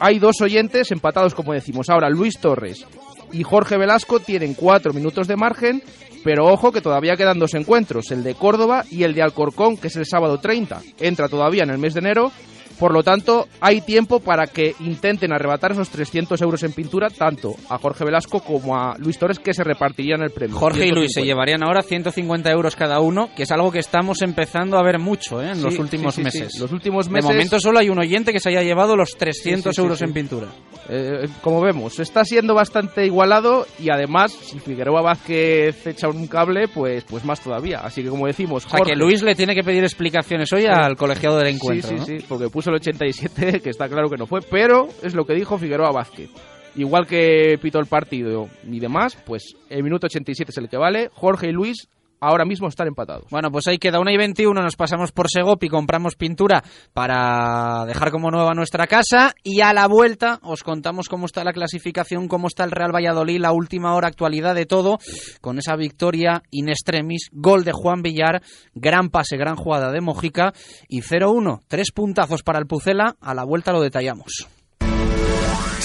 hay 0.00 0.18
dos 0.18 0.40
oyentes 0.40 0.90
empatados, 0.90 1.34
como 1.34 1.52
decimos. 1.52 1.90
Ahora, 1.90 2.08
Luis 2.08 2.38
Torres 2.38 2.86
y 3.32 3.42
Jorge 3.42 3.76
Velasco 3.76 4.20
tienen 4.20 4.54
cuatro 4.54 4.92
minutos 4.92 5.28
de 5.28 5.36
margen, 5.36 5.82
pero 6.24 6.46
ojo 6.46 6.72
que 6.72 6.80
todavía 6.80 7.16
quedan 7.16 7.38
dos 7.38 7.54
encuentros, 7.54 8.10
el 8.10 8.22
de 8.22 8.34
Córdoba 8.34 8.84
y 8.90 9.04
el 9.04 9.14
de 9.14 9.22
Alcorcón, 9.22 9.76
que 9.76 9.88
es 9.88 9.96
el 9.96 10.06
sábado 10.06 10.38
30. 10.38 10.80
Entra 10.98 11.28
todavía 11.28 11.62
en 11.62 11.70
el 11.70 11.78
mes 11.78 11.94
de 11.94 12.00
enero 12.00 12.32
Por 12.80 12.92
lo 12.94 13.02
tanto, 13.02 13.46
hay 13.60 13.82
tiempo 13.82 14.18
para 14.20 14.46
que 14.46 14.74
intenten 14.80 15.32
arrebatar 15.32 15.72
esos 15.72 15.90
300 15.90 16.40
euros 16.40 16.62
en 16.62 16.72
pintura 16.72 17.08
tanto 17.10 17.54
a 17.68 17.76
Jorge 17.78 18.04
Velasco 18.06 18.40
como 18.40 18.74
a 18.76 18.96
Luis 18.98 19.18
Torres, 19.18 19.38
que 19.38 19.52
se 19.54 19.62
repartirían 19.62 20.22
el 20.22 20.30
premio. 20.30 20.56
Jorge 20.56 20.86
y 20.86 20.90
Luis 20.90 21.12
150. 21.12 21.20
se 21.20 21.26
llevarían 21.26 21.62
ahora 21.62 21.82
150 21.82 22.50
euros 22.50 22.74
cada 22.76 23.00
uno, 23.00 23.28
que 23.36 23.42
es 23.42 23.50
algo 23.52 23.70
que 23.70 23.80
estamos 23.80 24.22
empezando 24.22 24.78
a 24.78 24.82
ver 24.82 24.98
mucho 24.98 25.42
¿eh? 25.42 25.50
en 25.50 25.56
Sí, 25.56 25.62
los 25.62 25.78
últimos 25.78 26.14
sí, 26.14 26.22
sí. 26.22 26.24
meses. 26.24 26.58
Los 26.58 26.72
últimos 26.72 27.06
De 27.06 27.12
meses- 27.12 27.30
momento 27.30 27.60
solo 27.60 27.78
hay 27.80 27.90
un 27.90 27.98
oyente 27.98 28.32
que 28.32 28.40
se 28.40 28.48
haya 28.48 28.62
llevado 28.62 28.96
los 28.96 29.10
300 29.16 29.62
Sí, 29.62 29.68
sí, 29.70 29.74
sí, 29.76 29.82
euros 29.82 30.00
en 30.02 30.12
pintura. 30.14 30.46
Eh, 30.88 31.28
como 31.42 31.60
vemos, 31.60 32.00
está 32.00 32.24
siendo 32.24 32.54
bastante 32.54 33.04
igualado 33.04 33.66
y 33.78 33.90
además, 33.90 34.32
si 34.32 34.58
Figueroa 34.58 35.02
Vázquez 35.02 35.86
echa 35.86 36.08
un 36.08 36.26
cable, 36.26 36.66
pues, 36.68 37.04
pues 37.04 37.24
más 37.26 37.40
todavía. 37.40 37.80
Así 37.80 38.02
que 38.02 38.08
como 38.08 38.26
decimos, 38.26 38.64
O 38.64 38.68
sea, 38.70 38.78
que 38.78 38.84
Jorge- 38.92 38.96
Luis 38.96 39.22
le 39.22 39.34
tiene 39.34 39.54
que 39.54 39.62
pedir 39.62 39.84
explicaciones 39.84 40.50
hoy 40.52 40.64
al 40.66 40.96
colegiado 40.96 41.36
del 41.38 41.48
encuentro. 41.48 41.90
Sí, 41.90 41.94
sí, 41.94 42.00
¿no? 42.00 42.06
sí, 42.20 42.24
porque 42.26 42.48
puso 42.48 42.69
el 42.70 42.76
87, 42.76 43.60
que 43.60 43.70
está 43.70 43.88
claro 43.88 44.08
que 44.08 44.16
no 44.16 44.26
fue, 44.26 44.40
pero 44.42 44.88
es 45.02 45.14
lo 45.14 45.24
que 45.24 45.34
dijo 45.34 45.58
Figueroa 45.58 45.92
Vázquez. 45.92 46.30
Igual 46.76 47.06
que 47.06 47.58
pitó 47.60 47.80
el 47.80 47.86
partido 47.86 48.48
y 48.64 48.78
demás, 48.78 49.16
pues 49.26 49.56
el 49.68 49.82
minuto 49.82 50.06
87 50.06 50.50
es 50.50 50.58
el 50.58 50.68
que 50.68 50.76
vale. 50.76 51.10
Jorge 51.12 51.48
y 51.48 51.52
Luis 51.52 51.88
ahora 52.20 52.44
mismo 52.44 52.68
están 52.68 52.88
empatados. 52.88 53.26
Bueno, 53.30 53.50
pues 53.50 53.66
ahí 53.66 53.78
queda 53.78 54.00
una 54.00 54.12
y 54.12 54.16
21, 54.16 54.62
nos 54.62 54.76
pasamos 54.76 55.12
por 55.12 55.28
Segop 55.28 55.62
y 55.64 55.68
compramos 55.68 56.14
pintura 56.14 56.62
para 56.92 57.84
dejar 57.86 58.10
como 58.10 58.30
nueva 58.30 58.54
nuestra 58.54 58.86
casa 58.86 59.34
y 59.42 59.62
a 59.62 59.72
la 59.72 59.88
vuelta 59.88 60.38
os 60.42 60.62
contamos 60.62 61.08
cómo 61.08 61.26
está 61.26 61.42
la 61.44 61.52
clasificación, 61.52 62.28
cómo 62.28 62.46
está 62.46 62.64
el 62.64 62.70
Real 62.70 62.94
Valladolid, 62.94 63.40
la 63.40 63.52
última 63.52 63.94
hora 63.94 64.08
actualidad 64.08 64.54
de 64.54 64.66
todo, 64.66 64.98
con 65.40 65.58
esa 65.58 65.76
victoria 65.76 66.42
in 66.50 66.68
extremis, 66.68 67.30
gol 67.32 67.64
de 67.64 67.72
Juan 67.72 68.02
Villar, 68.02 68.42
gran 68.74 69.08
pase, 69.08 69.36
gran 69.36 69.56
jugada 69.56 69.90
de 69.90 70.00
Mojica 70.00 70.52
y 70.88 71.00
0-1, 71.00 71.60
tres 71.68 71.90
puntazos 71.92 72.42
para 72.42 72.58
el 72.58 72.66
Pucela, 72.66 73.16
a 73.20 73.34
la 73.34 73.44
vuelta 73.44 73.72
lo 73.72 73.80
detallamos. 73.80 74.59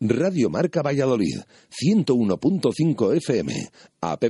Radio 0.00 0.50
Marca 0.50 0.82
Valladolid, 0.82 1.38
101.5 1.70 3.16
FM, 3.16 3.70
app 4.00 4.24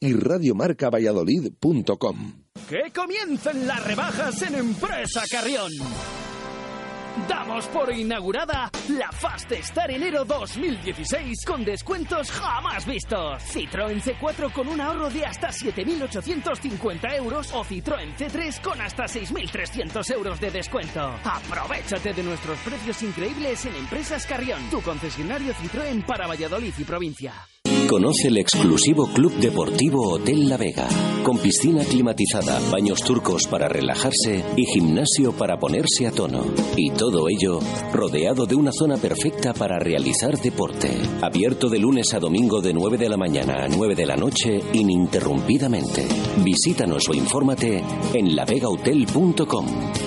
y 0.00 0.12
radiomarcavalladolid.com. 0.12 2.44
Que 2.68 2.90
comiencen 2.92 3.66
las 3.66 3.82
rebajas 3.84 4.42
en 4.42 4.56
Empresa 4.56 5.22
Carrión. 5.30 5.70
Damos 7.28 7.66
por 7.68 7.92
inaugurada 7.92 8.70
la 8.88 9.10
Fast 9.12 9.52
Star 9.52 9.90
enero 9.90 10.24
2016 10.24 11.44
con 11.46 11.64
descuentos 11.64 12.30
jamás 12.30 12.84
vistos. 12.84 13.40
Citroën 13.54 14.02
C4 14.02 14.52
con 14.52 14.66
un 14.66 14.80
ahorro 14.80 15.08
de 15.10 15.24
hasta 15.24 15.48
7.850 15.48 17.16
euros 17.16 17.52
o 17.52 17.64
Citroën 17.64 18.16
C3 18.16 18.60
con 18.60 18.80
hasta 18.80 19.04
6.300 19.04 20.10
euros 20.12 20.40
de 20.40 20.50
descuento. 20.50 21.14
Aprovechate 21.24 22.12
de 22.12 22.22
nuestros 22.24 22.58
precios 22.58 23.00
increíbles 23.02 23.64
en 23.64 23.76
Empresas 23.76 24.26
Carrión, 24.26 24.60
tu 24.70 24.82
concesionario 24.82 25.54
Citroën 25.54 26.04
para 26.04 26.26
Valladolid 26.26 26.74
y 26.76 26.84
provincia. 26.84 27.32
Conoce 27.94 28.26
el 28.26 28.38
exclusivo 28.38 29.06
Club 29.06 29.34
Deportivo 29.34 30.08
Hotel 30.08 30.48
La 30.48 30.56
Vega, 30.56 30.88
con 31.22 31.38
piscina 31.38 31.84
climatizada, 31.84 32.58
baños 32.72 33.02
turcos 33.02 33.46
para 33.46 33.68
relajarse 33.68 34.42
y 34.56 34.64
gimnasio 34.64 35.32
para 35.32 35.58
ponerse 35.58 36.06
a 36.08 36.10
tono. 36.10 36.44
Y 36.76 36.90
todo 36.90 37.28
ello 37.28 37.60
rodeado 37.92 38.46
de 38.46 38.56
una 38.56 38.72
zona 38.72 38.96
perfecta 38.96 39.54
para 39.54 39.78
realizar 39.78 40.36
deporte. 40.40 40.90
Abierto 41.22 41.68
de 41.68 41.78
lunes 41.78 42.12
a 42.14 42.18
domingo 42.18 42.60
de 42.60 42.72
9 42.72 42.98
de 42.98 43.08
la 43.08 43.16
mañana 43.16 43.64
a 43.64 43.68
9 43.68 43.94
de 43.94 44.06
la 44.06 44.16
noche 44.16 44.60
ininterrumpidamente. 44.72 46.04
Visítanos 46.42 47.08
o 47.08 47.14
infórmate 47.14 47.80
en 48.12 48.34
lavegahotel.com. 48.34 49.66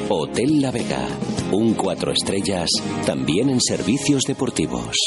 Hotel 0.10 0.62
La 0.62 0.72
Vega, 0.72 1.08
un 1.54 1.74
cuatro 1.74 2.12
estrellas 2.12 2.70
también 3.06 3.50
en 3.50 3.62
servicios 3.62 4.24
deportivos. 4.24 4.98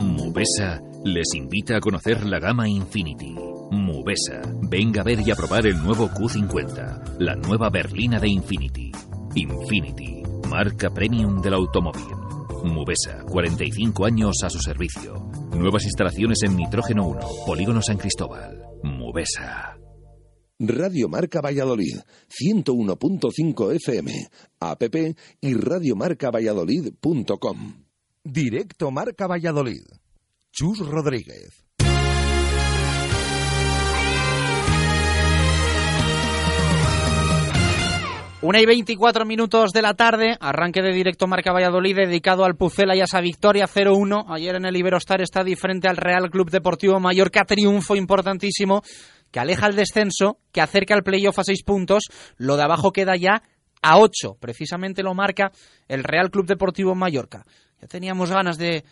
Mubesa 0.00 0.87
les 1.04 1.34
invita 1.34 1.76
a 1.76 1.80
conocer 1.80 2.24
la 2.26 2.38
gama 2.38 2.68
Infinity. 2.68 3.34
Mubesa, 3.70 4.40
venga 4.62 5.02
a 5.02 5.04
ver 5.04 5.20
y 5.26 5.30
a 5.30 5.36
probar 5.36 5.66
el 5.66 5.82
nuevo 5.82 6.08
Q50, 6.08 7.18
la 7.18 7.34
nueva 7.36 7.68
berlina 7.70 8.18
de 8.18 8.28
Infinity. 8.28 8.92
Infinity, 9.34 10.22
marca 10.48 10.90
premium 10.90 11.40
del 11.40 11.54
automóvil. 11.54 12.04
Mubesa, 12.64 13.22
45 13.24 14.04
años 14.04 14.42
a 14.42 14.50
su 14.50 14.58
servicio. 14.58 15.14
Nuevas 15.56 15.84
instalaciones 15.84 16.42
en 16.42 16.56
Nitrógeno 16.56 17.06
1, 17.06 17.20
Polígono 17.46 17.80
San 17.82 17.98
Cristóbal. 17.98 18.64
Mubesa. 18.82 19.76
Radio 20.60 21.08
Marca 21.08 21.40
Valladolid, 21.40 22.00
101.5 22.28 23.76
FM, 23.76 24.12
app 24.58 24.82
y 25.40 25.54
radiomarcavalladolid.com. 25.54 27.84
Directo 28.24 28.90
Marca 28.90 29.28
Valladolid. 29.28 29.84
Chus 30.50 30.78
Rodríguez. 30.80 31.64
Una 38.40 38.60
y 38.60 38.66
24 38.66 39.24
minutos 39.24 39.72
de 39.72 39.82
la 39.82 39.94
tarde, 39.94 40.36
arranque 40.40 40.80
de 40.80 40.92
directo 40.92 41.26
Marca 41.26 41.52
Valladolid 41.52 41.96
dedicado 41.96 42.44
al 42.44 42.54
Pucela 42.54 42.94
y 42.94 43.00
a 43.00 43.04
esa 43.04 43.20
victoria 43.20 43.66
0-1. 43.66 44.26
Ayer 44.28 44.54
en 44.54 44.64
el 44.64 44.76
Iberostar 44.76 45.20
está 45.20 45.42
frente 45.56 45.88
al 45.88 45.96
Real 45.96 46.30
Club 46.30 46.48
Deportivo 46.48 47.00
Mallorca, 47.00 47.44
triunfo 47.44 47.96
importantísimo 47.96 48.82
que 49.32 49.40
aleja 49.40 49.66
el 49.66 49.74
descenso, 49.74 50.38
que 50.52 50.60
acerca 50.60 50.94
el 50.94 51.02
playoff 51.02 51.38
a 51.40 51.44
seis 51.44 51.64
puntos, 51.64 52.04
lo 52.36 52.56
de 52.56 52.62
abajo 52.62 52.92
queda 52.92 53.16
ya 53.16 53.42
a 53.82 53.98
ocho. 53.98 54.36
Precisamente 54.40 55.02
lo 55.02 55.14
marca 55.14 55.50
el 55.88 56.04
Real 56.04 56.30
Club 56.30 56.46
Deportivo 56.46 56.94
Mallorca. 56.94 57.44
Ya 57.80 57.88
teníamos 57.88 58.30
ganas 58.30 58.56
de 58.56 58.84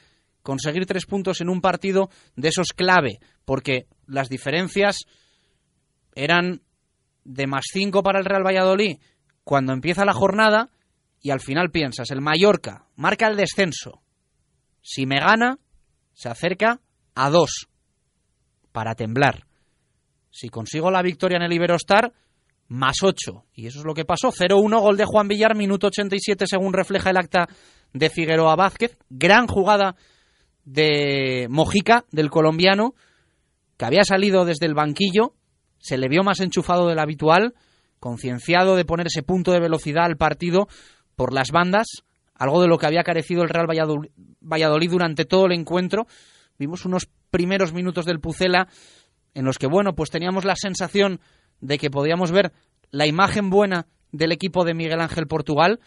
conseguir 0.47 0.87
tres 0.87 1.07
puntos 1.07 1.41
en 1.41 1.49
un 1.49 1.61
partido 1.61 2.09
de 2.37 2.49
esos 2.49 2.69
clave, 2.69 3.19
porque 3.45 3.87
las 4.07 4.29
diferencias 4.29 5.01
eran 6.15 6.63
de 7.25 7.49
más 7.49 7.65
cinco 7.73 8.05
para 8.05 8.21
el 8.21 8.25
Real 8.25 8.47
Valladolid 8.47 8.99
cuando 9.43 9.73
empieza 9.73 10.05
la 10.05 10.13
jornada 10.13 10.71
y 11.21 11.31
al 11.31 11.41
final 11.41 11.73
piensas, 11.73 12.13
el 12.13 12.21
Mallorca 12.21 12.87
marca 12.95 13.27
el 13.27 13.37
descenso. 13.37 14.03
Si 14.83 15.05
me 15.05 15.19
gana, 15.19 15.59
se 16.15 16.29
acerca 16.29 16.81
a 17.17 17.29
dos 17.29 17.69
para 18.71 18.95
temblar. 18.95 19.47
Si 20.31 20.49
consigo 20.49 20.93
la 20.93 21.03
victoria 21.03 21.39
en 21.39 21.43
el 21.43 21.53
Iberostar, 21.53 22.13
más 22.69 23.03
8. 23.03 23.47
Y 23.55 23.67
eso 23.67 23.81
es 23.81 23.85
lo 23.85 23.95
que 23.95 24.05
pasó. 24.05 24.31
0-1, 24.31 24.81
gol 24.81 24.97
de 24.97 25.05
Juan 25.05 25.27
Villar, 25.27 25.57
minuto 25.57 25.89
87, 25.89 26.47
según 26.47 26.73
refleja 26.73 27.11
el 27.11 27.17
acta 27.17 27.49
de 27.93 28.11
Figueroa 28.11 28.55
Vázquez. 28.55 28.97
Gran 29.09 29.47
jugada 29.47 29.97
de 30.67 31.47
Mojica, 31.49 32.05
del 32.11 32.29
colombiano, 32.29 32.95
que 33.79 33.87
había 33.87 34.05
salido 34.05 34.45
desde 34.45 34.67
el 34.67 34.75
banquillo, 34.75 35.35
se 35.79 35.97
le 35.97 36.09
vio 36.09 36.23
más 36.23 36.41
enchufado 36.41 36.89
del 36.89 36.99
habitual, 36.99 37.55
concienciado 38.01 38.77
de 38.77 38.85
poner 38.85 39.07
ese 39.07 39.23
punto 39.23 39.53
de 39.53 39.61
velocidad 39.61 40.05
al 40.05 40.17
partido 40.17 40.69
por 41.15 41.33
las 41.33 41.51
bandas, 41.51 41.87
algo 42.35 42.61
de 42.61 42.69
lo 42.69 42.79
que 42.79 42.87
había 42.87 43.05
carecido 43.05 43.43
el 43.43 43.49
Real 43.49 43.67
Valladolid, 43.67 44.91
durante 44.91 45.25
todo 45.25 45.47
el 45.47 45.53
encuentro. 45.53 46.07
Vimos 46.59 46.85
unos 46.85 47.09
primeros 47.31 47.73
minutos 47.73 48.05
del 48.05 48.21
Pucela 48.21 48.69
en 49.35 49.45
los 49.45 49.59
que, 49.59 49.67
bueno, 49.67 49.95
pues 49.95 50.11
teníamos 50.11 50.45
la 50.45 50.57
sensación 50.57 51.21
de 51.61 51.79
que 51.79 51.91
podíamos 51.91 52.33
ver 52.33 52.53
la 52.91 53.07
imagen 53.07 53.51
buena 53.51 53.87
del 54.11 54.33
equipo 54.33 54.65
de 54.65 54.75
Miguel 54.75 55.01
Ángel 55.01 55.27
Portugal, 55.27 55.81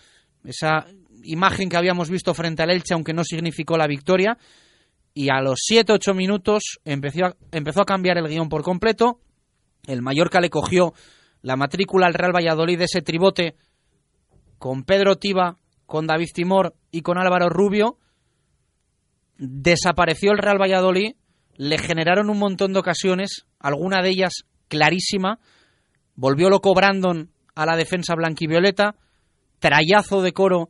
esa 0.44 0.86
imagen 1.24 1.70
que 1.70 1.78
habíamos 1.78 2.10
visto 2.10 2.34
frente 2.34 2.64
al 2.64 2.72
Elche, 2.72 2.94
aunque 2.94 3.14
no 3.14 3.24
significó 3.24 3.78
la 3.78 3.88
victoria, 3.88 4.38
y 5.20 5.32
a 5.32 5.42
los 5.42 5.60
7-8 5.70 6.16
minutos 6.16 6.80
empezó 6.86 7.26
a, 7.26 7.36
empezó 7.52 7.82
a 7.82 7.86
cambiar 7.86 8.18
el 8.18 8.30
guion 8.30 8.48
por 8.48 8.64
completo, 8.64 9.20
el 9.86 10.02
Mallorca 10.02 10.40
le 10.40 10.50
cogió 10.50 10.94
la 11.42 11.58
matrícula 11.58 12.08
al 12.08 12.14
Real 12.14 12.34
Valladolid 12.34 12.78
de 12.78 12.86
ese 12.86 13.02
tribote 13.02 13.58
con 14.60 14.86
Pedro 14.86 15.18
Tiba, 15.18 15.58
con 15.86 16.08
David 16.08 16.30
Timor 16.34 16.74
y 16.90 17.02
con 17.02 17.18
Álvaro 17.18 17.50
Rubio, 17.50 17.98
desapareció 19.38 20.32
el 20.32 20.38
Real 20.38 20.58
Valladolid, 20.58 21.16
le 21.58 21.78
generaron 21.78 22.30
un 22.30 22.40
montón 22.40 22.72
de 22.72 22.80
ocasiones, 22.80 23.46
alguna 23.60 24.02
de 24.02 24.12
ellas 24.12 24.46
clarísima, 24.70 25.40
volvió 26.16 26.50
loco 26.50 26.74
Brandon 26.74 27.30
a 27.56 27.66
la 27.66 27.76
defensa 27.76 28.16
blanquivioleta, 28.16 28.96
trayazo 29.60 30.22
de 30.22 30.32
coro 30.32 30.70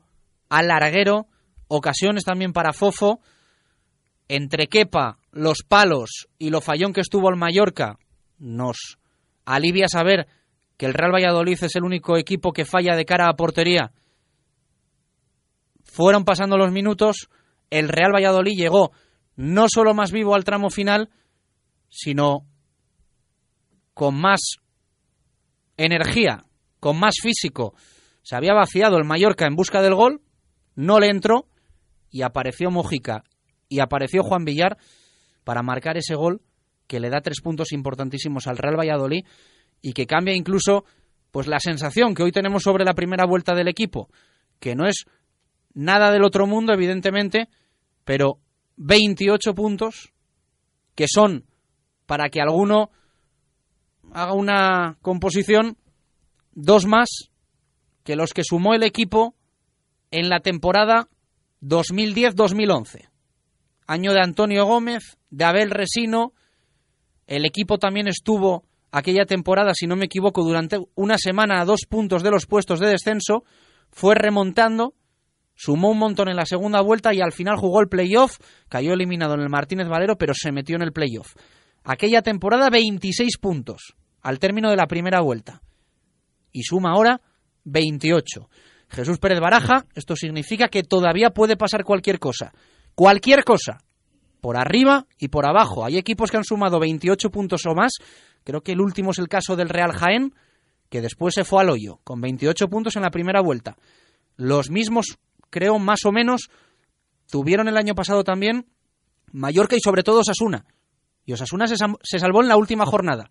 al 0.49 0.69
larguero, 0.69 1.27
ocasiones 1.67 2.23
también 2.23 2.51
para 2.51 2.73
Fofo. 2.73 3.21
Entre 4.29 4.67
Kepa, 4.67 5.17
los 5.31 5.63
palos 5.67 6.27
y 6.37 6.51
lo 6.51 6.61
fallón 6.61 6.93
que 6.93 7.01
estuvo 7.01 7.29
el 7.29 7.35
Mallorca, 7.35 7.97
nos 8.37 8.99
alivia 9.43 9.87
saber 9.87 10.27
que 10.77 10.85
el 10.85 10.93
Real 10.93 11.11
Valladolid 11.11 11.57
es 11.63 11.75
el 11.75 11.83
único 11.83 12.15
equipo 12.15 12.53
que 12.53 12.63
falla 12.63 12.95
de 12.95 13.05
cara 13.05 13.27
a 13.27 13.35
portería. 13.35 13.91
Fueron 15.83 16.25
pasando 16.25 16.57
los 16.57 16.71
minutos, 16.71 17.27
el 17.71 17.89
Real 17.89 18.13
Valladolid 18.13 18.55
llegó 18.55 18.91
no 19.35 19.65
solo 19.67 19.95
más 19.95 20.11
vivo 20.11 20.35
al 20.35 20.43
tramo 20.43 20.69
final, 20.69 21.09
sino 21.89 22.45
con 23.95 24.13
más 24.13 24.41
energía, 25.75 26.45
con 26.79 26.99
más 26.99 27.15
físico. 27.19 27.73
Se 28.21 28.35
había 28.35 28.53
vaciado 28.53 28.97
el 28.97 29.05
Mallorca 29.05 29.47
en 29.47 29.55
busca 29.55 29.81
del 29.81 29.95
gol, 29.95 30.21
no 30.75 30.99
le 30.99 31.07
entró 31.07 31.47
y 32.11 32.21
apareció 32.21 32.69
Mojica 32.69 33.23
y 33.69 33.79
apareció 33.79 34.23
Juan 34.23 34.43
Villar 34.43 34.77
para 35.43 35.63
marcar 35.63 35.97
ese 35.97 36.15
gol 36.15 36.41
que 36.87 36.99
le 36.99 37.09
da 37.09 37.21
tres 37.21 37.39
puntos 37.41 37.71
importantísimos 37.71 38.47
al 38.47 38.57
Real 38.57 38.77
Valladolid 38.77 39.25
y 39.81 39.93
que 39.93 40.07
cambia 40.07 40.35
incluso 40.35 40.83
pues 41.31 41.47
la 41.47 41.59
sensación 41.59 42.15
que 42.15 42.23
hoy 42.23 42.31
tenemos 42.31 42.63
sobre 42.63 42.83
la 42.83 42.95
primera 42.95 43.25
vuelta 43.25 43.53
del 43.53 43.67
equipo, 43.67 44.09
que 44.59 44.75
no 44.75 44.87
es 44.87 45.05
nada 45.73 46.11
del 46.11 46.23
otro 46.23 46.47
mundo 46.47 46.73
evidentemente, 46.73 47.47
pero 48.03 48.39
28 48.77 49.53
puntos 49.53 50.11
que 50.95 51.05
son 51.07 51.45
para 52.07 52.29
que 52.29 52.41
alguno 52.41 52.89
haga 54.11 54.33
una 54.33 54.97
composición 55.01 55.77
dos 56.53 56.85
más 56.87 57.29
que 58.03 58.15
los 58.15 58.33
que 58.33 58.43
sumó 58.43 58.73
el 58.73 58.83
equipo 58.83 59.35
en 60.09 60.29
la 60.29 60.39
temporada 60.39 61.07
2010-2011. 61.61 63.09
Año 63.89 64.13
de 64.13 64.21
Antonio 64.21 64.67
Gómez, 64.67 65.17
de 65.31 65.45
Abel 65.45 65.71
Resino. 65.71 66.33
El 67.25 67.43
equipo 67.43 67.79
también 67.79 68.07
estuvo 68.07 68.63
aquella 68.91 69.25
temporada, 69.25 69.71
si 69.73 69.87
no 69.87 69.95
me 69.95 70.05
equivoco, 70.05 70.43
durante 70.43 70.77
una 70.93 71.17
semana 71.17 71.59
a 71.59 71.65
dos 71.65 71.87
puntos 71.89 72.21
de 72.21 72.29
los 72.29 72.45
puestos 72.45 72.79
de 72.79 72.85
descenso. 72.85 73.43
Fue 73.89 74.13
remontando, 74.13 74.93
sumó 75.55 75.89
un 75.89 75.97
montón 75.97 76.29
en 76.29 76.35
la 76.35 76.45
segunda 76.45 76.81
vuelta 76.81 77.15
y 77.15 77.19
al 77.19 77.31
final 77.31 77.57
jugó 77.57 77.81
el 77.81 77.89
playoff. 77.89 78.37
Cayó 78.67 78.93
eliminado 78.93 79.33
en 79.33 79.39
el 79.39 79.49
Martínez 79.49 79.87
Valero, 79.87 80.19
pero 80.19 80.33
se 80.35 80.51
metió 80.51 80.75
en 80.75 80.83
el 80.83 80.93
playoff. 80.93 81.33
Aquella 81.83 82.21
temporada 82.21 82.69
26 82.69 83.39
puntos 83.39 83.95
al 84.21 84.37
término 84.37 84.69
de 84.69 84.75
la 84.75 84.85
primera 84.85 85.21
vuelta. 85.21 85.63
Y 86.51 86.61
suma 86.61 86.91
ahora 86.91 87.21
28. 87.63 88.49
Jesús 88.89 89.17
Pérez 89.17 89.39
Baraja, 89.39 89.87
esto 89.95 90.15
significa 90.15 90.67
que 90.67 90.83
todavía 90.83 91.31
puede 91.31 91.57
pasar 91.57 91.83
cualquier 91.83 92.19
cosa. 92.19 92.53
Cualquier 92.95 93.43
cosa. 93.43 93.79
Por 94.41 94.57
arriba 94.57 95.05
y 95.17 95.27
por 95.27 95.45
abajo. 95.45 95.85
Hay 95.85 95.97
equipos 95.97 96.31
que 96.31 96.37
han 96.37 96.43
sumado 96.43 96.79
28 96.79 97.29
puntos 97.29 97.65
o 97.65 97.75
más. 97.75 97.93
Creo 98.43 98.61
que 98.61 98.71
el 98.71 98.81
último 98.81 99.11
es 99.11 99.19
el 99.19 99.27
caso 99.27 99.55
del 99.55 99.69
Real 99.69 99.91
Jaén, 99.91 100.33
que 100.89 101.01
después 101.01 101.35
se 101.35 101.43
fue 101.43 101.61
al 101.61 101.69
hoyo, 101.69 101.99
con 102.03 102.21
28 102.21 102.67
puntos 102.67 102.95
en 102.95 103.03
la 103.03 103.11
primera 103.11 103.41
vuelta. 103.41 103.77
Los 104.37 104.69
mismos, 104.69 105.17
creo, 105.49 105.77
más 105.77 106.05
o 106.05 106.11
menos, 106.11 106.49
tuvieron 107.29 107.67
el 107.67 107.77
año 107.77 107.95
pasado 107.95 108.23
también 108.23 108.65
Mallorca 109.31 109.75
y 109.75 109.81
sobre 109.81 110.03
todo 110.03 110.21
Osasuna. 110.21 110.65
Y 111.25 111.33
Osasuna 111.33 111.67
se, 111.67 111.75
se 111.75 112.19
salvó 112.19 112.41
en 112.41 112.47
la 112.47 112.57
última 112.57 112.85
jornada. 112.85 113.29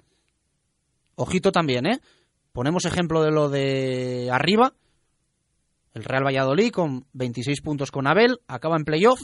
Ojito 1.16 1.50
también, 1.50 1.86
¿eh? 1.86 2.00
Ponemos 2.52 2.84
ejemplo 2.84 3.22
de 3.22 3.30
lo 3.30 3.48
de 3.48 4.30
arriba. 4.30 4.72
El 5.98 6.04
Real 6.04 6.24
Valladolid 6.24 6.70
con 6.70 7.06
26 7.12 7.60
puntos 7.60 7.90
con 7.90 8.06
Abel, 8.06 8.38
acaba 8.46 8.76
en 8.76 8.84
playoff, 8.84 9.20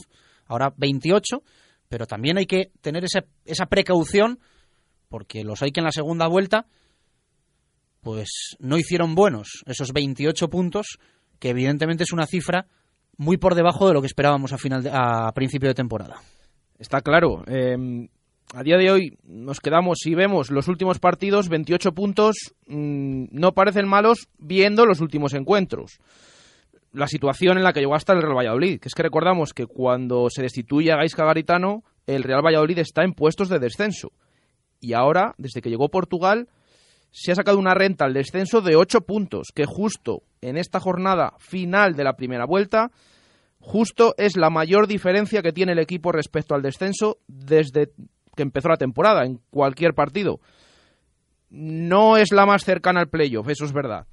ahora 0.47 0.75
28, 0.77 1.41
pero 1.89 2.07
también 2.07 2.37
hay 2.37 2.47
que 2.47 2.73
tener 2.81 3.05
esa, 3.05 3.25
esa 3.45 3.67
precaución, 3.67 4.41
porque 5.09 5.45
los 5.45 5.63
hay 5.63 5.71
que 5.71 5.79
en 5.79 5.85
la 5.85 5.93
segunda 5.93 6.27
vuelta, 6.27 6.67
pues 8.01 8.57
no 8.59 8.77
hicieron 8.77 9.15
buenos 9.15 9.63
esos 9.67 9.93
28 9.93 10.49
puntos, 10.49 10.99
que 11.39 11.51
evidentemente 11.51 12.03
es 12.03 12.13
una 12.13 12.27
cifra 12.27 12.67
muy 13.19 13.37
por 13.37 13.55
debajo 13.55 13.87
de 13.87 13.95
lo 13.95 14.01
que 14.01 14.09
esperábamos 14.09 14.53
a, 14.53 14.59
final 14.59 14.85
a 14.93 15.31
principio 15.33 15.69
de 15.69 15.75
temporada. 15.75 16.17
Está 16.77 17.03
claro. 17.03 17.45
Eh, 17.47 18.09
a 18.53 18.63
día 18.65 18.79
de 18.79 18.91
hoy 18.91 19.17
nos 19.23 19.61
quedamos 19.61 20.05
y 20.07 20.17
vemos 20.17 20.51
los 20.51 20.67
últimos 20.67 20.99
partidos, 20.99 21.49
28 21.49 21.93
puntos, 21.93 22.35
mmm, 22.67 23.27
no 23.31 23.53
parecen 23.53 23.87
malos 23.87 24.29
viendo 24.39 24.87
los 24.87 25.01
últimos 25.01 25.35
encuentros. 25.35 26.01
La 26.95 27.09
situación 27.09 27.59
en 27.59 27.65
la 27.65 27.73
que 27.73 27.81
llegó 27.81 27.97
hasta 27.97 28.13
el 28.13 28.23
Real 28.23 28.37
Valladolid, 28.37 28.79
que 28.79 28.87
es 28.87 28.95
que 28.95 29.03
recordamos 29.03 29.53
que 29.53 29.67
cuando 29.67 30.31
se 30.31 30.43
destituye 30.43 30.93
a 30.93 30.97
Gaisca 30.97 31.25
Garitano, 31.25 31.83
el 32.07 32.23
Real 32.23 32.41
Valladolid 32.41 32.79
está 32.79 33.03
en 33.03 33.15
puestos 33.15 33.49
de 33.49 33.59
descenso. 33.59 34.13
Y 34.79 34.93
ahora, 34.93 35.35
desde 35.37 35.61
que 35.61 35.71
llegó 35.71 35.89
Portugal, 35.89 36.49
se 37.11 37.33
ha 37.33 37.35
sacado 37.35 37.59
una 37.59 37.75
renta 37.75 38.05
al 38.05 38.15
descenso 38.15 38.61
de 38.61 38.77
8 38.77 39.01
puntos, 39.01 39.49
que 39.53 39.65
justo 39.67 40.23
en 40.41 40.57
esta 40.57 40.79
jornada 40.79 41.35
final 41.41 41.97
de 41.97 42.05
la 42.05 42.15
primera 42.15 42.45
vuelta, 42.45 42.93
justo 43.59 44.15
es 44.17 44.37
la 44.37 44.51
mayor 44.51 44.87
diferencia 44.87 45.43
que 45.43 45.53
tiene 45.53 45.73
el 45.73 45.81
equipo 45.81 46.13
respecto 46.13 46.55
al 46.55 46.63
descenso 46.63 47.19
desde 47.27 47.91
que 48.37 48.43
empezó 48.43 48.69
la 48.69 48.77
temporada 48.77 49.25
en 49.25 49.41
cualquier 49.51 49.95
partido. 49.95 50.39
No 51.51 52.17
es 52.17 52.31
la 52.31 52.47
más 52.47 52.63
cercana 52.63 53.01
al 53.01 53.09
playoff, 53.09 53.49
eso 53.49 53.65
es 53.65 53.73
verdad. 53.73 54.07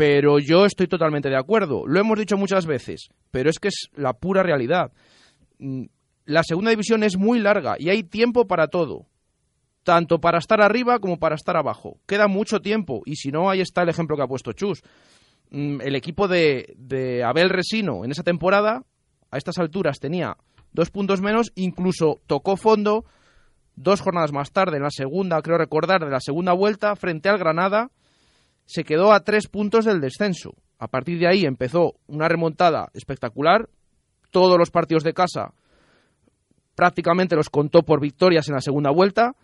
Pero 0.00 0.38
yo 0.38 0.64
estoy 0.64 0.86
totalmente 0.86 1.28
de 1.28 1.36
acuerdo. 1.36 1.86
Lo 1.86 2.00
hemos 2.00 2.18
dicho 2.18 2.38
muchas 2.38 2.64
veces, 2.64 3.10
pero 3.30 3.50
es 3.50 3.58
que 3.58 3.68
es 3.68 3.90
la 3.94 4.14
pura 4.14 4.42
realidad. 4.42 4.92
Mm, 5.58 5.84
la 6.24 6.42
segunda 6.42 6.70
división 6.70 7.02
es 7.02 7.18
muy 7.18 7.38
larga 7.38 7.76
y 7.78 7.90
hay 7.90 8.02
tiempo 8.02 8.46
para 8.46 8.68
todo. 8.68 9.08
Tanto 9.82 10.18
para 10.18 10.38
estar 10.38 10.62
arriba 10.62 11.00
como 11.00 11.18
para 11.18 11.34
estar 11.34 11.54
abajo. 11.54 11.98
Queda 12.06 12.28
mucho 12.28 12.60
tiempo 12.60 13.02
y 13.04 13.16
si 13.16 13.30
no, 13.30 13.50
ahí 13.50 13.60
está 13.60 13.82
el 13.82 13.90
ejemplo 13.90 14.16
que 14.16 14.22
ha 14.22 14.26
puesto 14.26 14.54
Chus. 14.54 14.82
Mm, 15.50 15.82
el 15.82 15.94
equipo 15.94 16.28
de, 16.28 16.72
de 16.78 17.22
Abel 17.22 17.50
Resino 17.50 18.02
en 18.02 18.10
esa 18.10 18.22
temporada, 18.22 18.84
a 19.30 19.36
estas 19.36 19.58
alturas, 19.58 20.00
tenía 20.00 20.38
dos 20.72 20.90
puntos 20.90 21.20
menos, 21.20 21.52
incluso 21.56 22.22
tocó 22.26 22.56
fondo 22.56 23.04
dos 23.76 24.00
jornadas 24.00 24.32
más 24.32 24.50
tarde, 24.50 24.78
en 24.78 24.82
la 24.82 24.90
segunda, 24.90 25.42
creo 25.42 25.58
recordar, 25.58 26.02
de 26.02 26.10
la 26.10 26.20
segunda 26.20 26.54
vuelta, 26.54 26.96
frente 26.96 27.28
al 27.28 27.36
Granada, 27.36 27.90
se 28.70 28.84
quedó 28.84 29.12
a 29.12 29.24
tres 29.24 29.48
puntos 29.48 29.84
del 29.84 30.00
descenso. 30.00 30.54
A 30.78 30.86
partir 30.86 31.18
de 31.18 31.26
ahí 31.26 31.44
empezó 31.44 31.94
una 32.06 32.28
remontada 32.28 32.88
espectacular. 32.94 33.68
Todos 34.30 34.56
los 34.56 34.70
partidos 34.70 35.02
de 35.02 35.12
casa 35.12 35.54
prácticamente 36.76 37.34
los 37.34 37.50
contó 37.50 37.82
por 37.82 38.00
victorias 38.00 38.48
en 38.48 38.54
la 38.54 38.60
segunda 38.60 38.92
vuelta. 38.92 39.34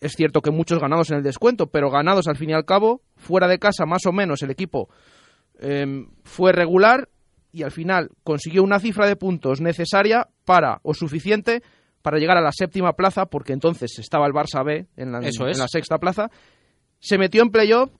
Es 0.00 0.12
cierto 0.12 0.42
que 0.42 0.52
muchos 0.52 0.78
ganados 0.78 1.10
en 1.10 1.16
el 1.16 1.24
descuento, 1.24 1.66
pero 1.66 1.90
ganados 1.90 2.28
al 2.28 2.36
fin 2.36 2.50
y 2.50 2.52
al 2.52 2.64
cabo. 2.64 3.02
Fuera 3.16 3.48
de 3.48 3.58
casa, 3.58 3.84
más 3.84 4.06
o 4.06 4.12
menos, 4.12 4.42
el 4.44 4.50
equipo 4.52 4.88
eh, 5.58 6.06
fue 6.22 6.52
regular 6.52 7.08
y 7.50 7.64
al 7.64 7.72
final 7.72 8.10
consiguió 8.22 8.62
una 8.62 8.78
cifra 8.78 9.08
de 9.08 9.16
puntos 9.16 9.60
necesaria 9.60 10.28
para, 10.44 10.78
o 10.84 10.94
suficiente, 10.94 11.64
para 12.00 12.18
llegar 12.18 12.36
a 12.36 12.42
la 12.42 12.52
séptima 12.52 12.92
plaza, 12.92 13.26
porque 13.26 13.52
entonces 13.52 13.98
estaba 13.98 14.28
el 14.28 14.32
Barça 14.32 14.64
B 14.64 14.86
en 14.96 15.10
la, 15.10 15.18
Eso 15.18 15.48
es. 15.48 15.56
en 15.56 15.62
la 15.62 15.68
sexta 15.68 15.98
plaza. 15.98 16.30
Se 17.00 17.18
metió 17.18 17.42
en 17.42 17.50
playoff 17.50 17.90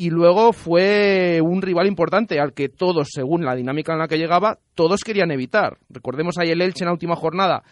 y 0.00 0.08
luego 0.08 0.54
fue 0.54 1.42
un 1.42 1.60
rival 1.60 1.86
importante 1.86 2.40
al 2.40 2.54
que 2.54 2.70
todos, 2.70 3.08
según 3.12 3.44
la 3.44 3.54
dinámica 3.54 3.92
en 3.92 3.98
la 3.98 4.08
que 4.08 4.16
llegaba, 4.16 4.58
todos 4.74 5.04
querían 5.04 5.30
evitar. 5.30 5.76
Recordemos 5.90 6.38
ahí 6.38 6.48
el 6.50 6.62
Elche 6.62 6.84
en 6.84 6.86
la 6.86 6.94
última 6.94 7.16
jornada, 7.16 7.62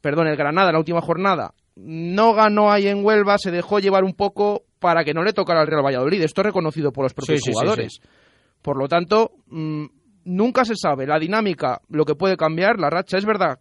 perdón, 0.00 0.28
el 0.28 0.36
Granada 0.38 0.70
en 0.70 0.72
la 0.72 0.78
última 0.78 1.02
jornada, 1.02 1.52
no 1.76 2.32
ganó 2.32 2.72
ahí 2.72 2.88
en 2.88 3.04
Huelva, 3.04 3.36
se 3.36 3.50
dejó 3.50 3.78
llevar 3.78 4.04
un 4.04 4.14
poco 4.14 4.62
para 4.78 5.04
que 5.04 5.12
no 5.12 5.22
le 5.22 5.34
tocara 5.34 5.60
al 5.60 5.66
Real 5.66 5.84
Valladolid. 5.84 6.22
Esto 6.22 6.40
es 6.40 6.46
reconocido 6.46 6.92
por 6.92 7.04
los 7.04 7.12
propios 7.12 7.40
Sí, 7.40 7.44
sí, 7.44 7.50
sí, 7.50 7.52
jugadores. 7.52 7.92
sí. 8.00 8.08
Por 8.62 8.78
lo 8.78 8.88
tanto, 8.88 9.32
mm, 9.48 9.84
nunca 10.24 10.64
se 10.64 10.76
sabe 10.76 11.06
la 11.06 11.18
dinámica, 11.18 11.82
lo 11.90 12.06
que 12.06 12.14
puede 12.14 12.38
cambiar, 12.38 12.78
la 12.78 12.88
racha. 12.88 13.18
Es 13.18 13.26
verdad, 13.26 13.58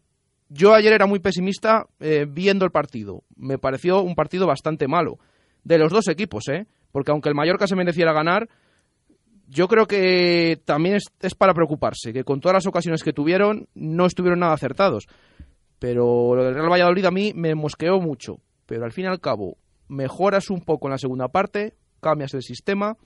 yo 0.48 0.74
ayer 0.74 0.94
era 0.94 1.06
muy 1.06 1.20
pesimista 1.20 1.86
eh, 2.00 2.26
viendo 2.30 2.64
el 2.64 2.72
partido. 2.72 3.24
Me 3.36 3.58
pareció 3.58 4.02
un 4.02 4.16
partido 4.16 4.48
bastante 4.48 4.88
malo. 4.88 5.18
De 5.64 5.78
los 5.78 5.92
dos 5.92 6.08
equipos, 6.08 6.48
¿eh? 6.48 6.68
Porque 6.92 7.12
aunque 7.12 7.30
el 7.30 7.36
Mallorca 7.36 7.68
se 7.68 7.76
mereciera 7.76 8.14
ganar, 8.14 8.50
yo 9.48 9.68
creo 9.68 9.88
que 9.88 10.62
también 10.66 10.96
es, 10.96 11.36
para 11.36 11.54
preocuparse, 11.54 12.14
que 12.14 12.24
con 12.24 12.40
todas 12.40 12.56
las 12.56 12.68
ocasiones 12.68 13.04
que 13.04 13.14
tuvieron 13.14 13.68
no 13.74 14.06
estuvieron 14.06 14.40
nada 14.40 14.54
acertados. 14.54 15.08
Pero 15.80 16.36
lo 16.36 16.44
del 16.44 16.56
Real 16.56 16.72
Valladolid 16.72 17.06
a 17.06 17.12
mí 17.12 17.34
me 17.36 17.56
mosqueó 17.56 18.00
mucho. 18.00 18.38
Pero 18.66 18.86
al 18.86 18.92
fin 18.92 19.06
y 19.06 19.08
al 19.08 19.20
cabo, 19.20 19.58
mejoras 19.88 20.50
un 20.50 20.62
poco 20.62 20.88
en 20.88 20.92
la 20.92 20.98
segunda 20.98 21.30
parte, 21.30 21.76
cambias 22.00 22.34
el 22.34 22.44
sistema 22.44 22.98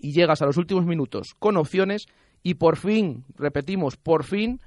y 0.00 0.12
llegas 0.12 0.40
a 0.40 0.46
los 0.46 0.56
últimos 0.56 0.86
minutos 0.86 1.34
con 1.38 1.56
opciones 1.56 2.06
y 2.42 2.54
por 2.54 2.78
fin, 2.78 3.24
repetimos, 3.36 3.96
por 3.96 4.24
fin, 4.24 4.60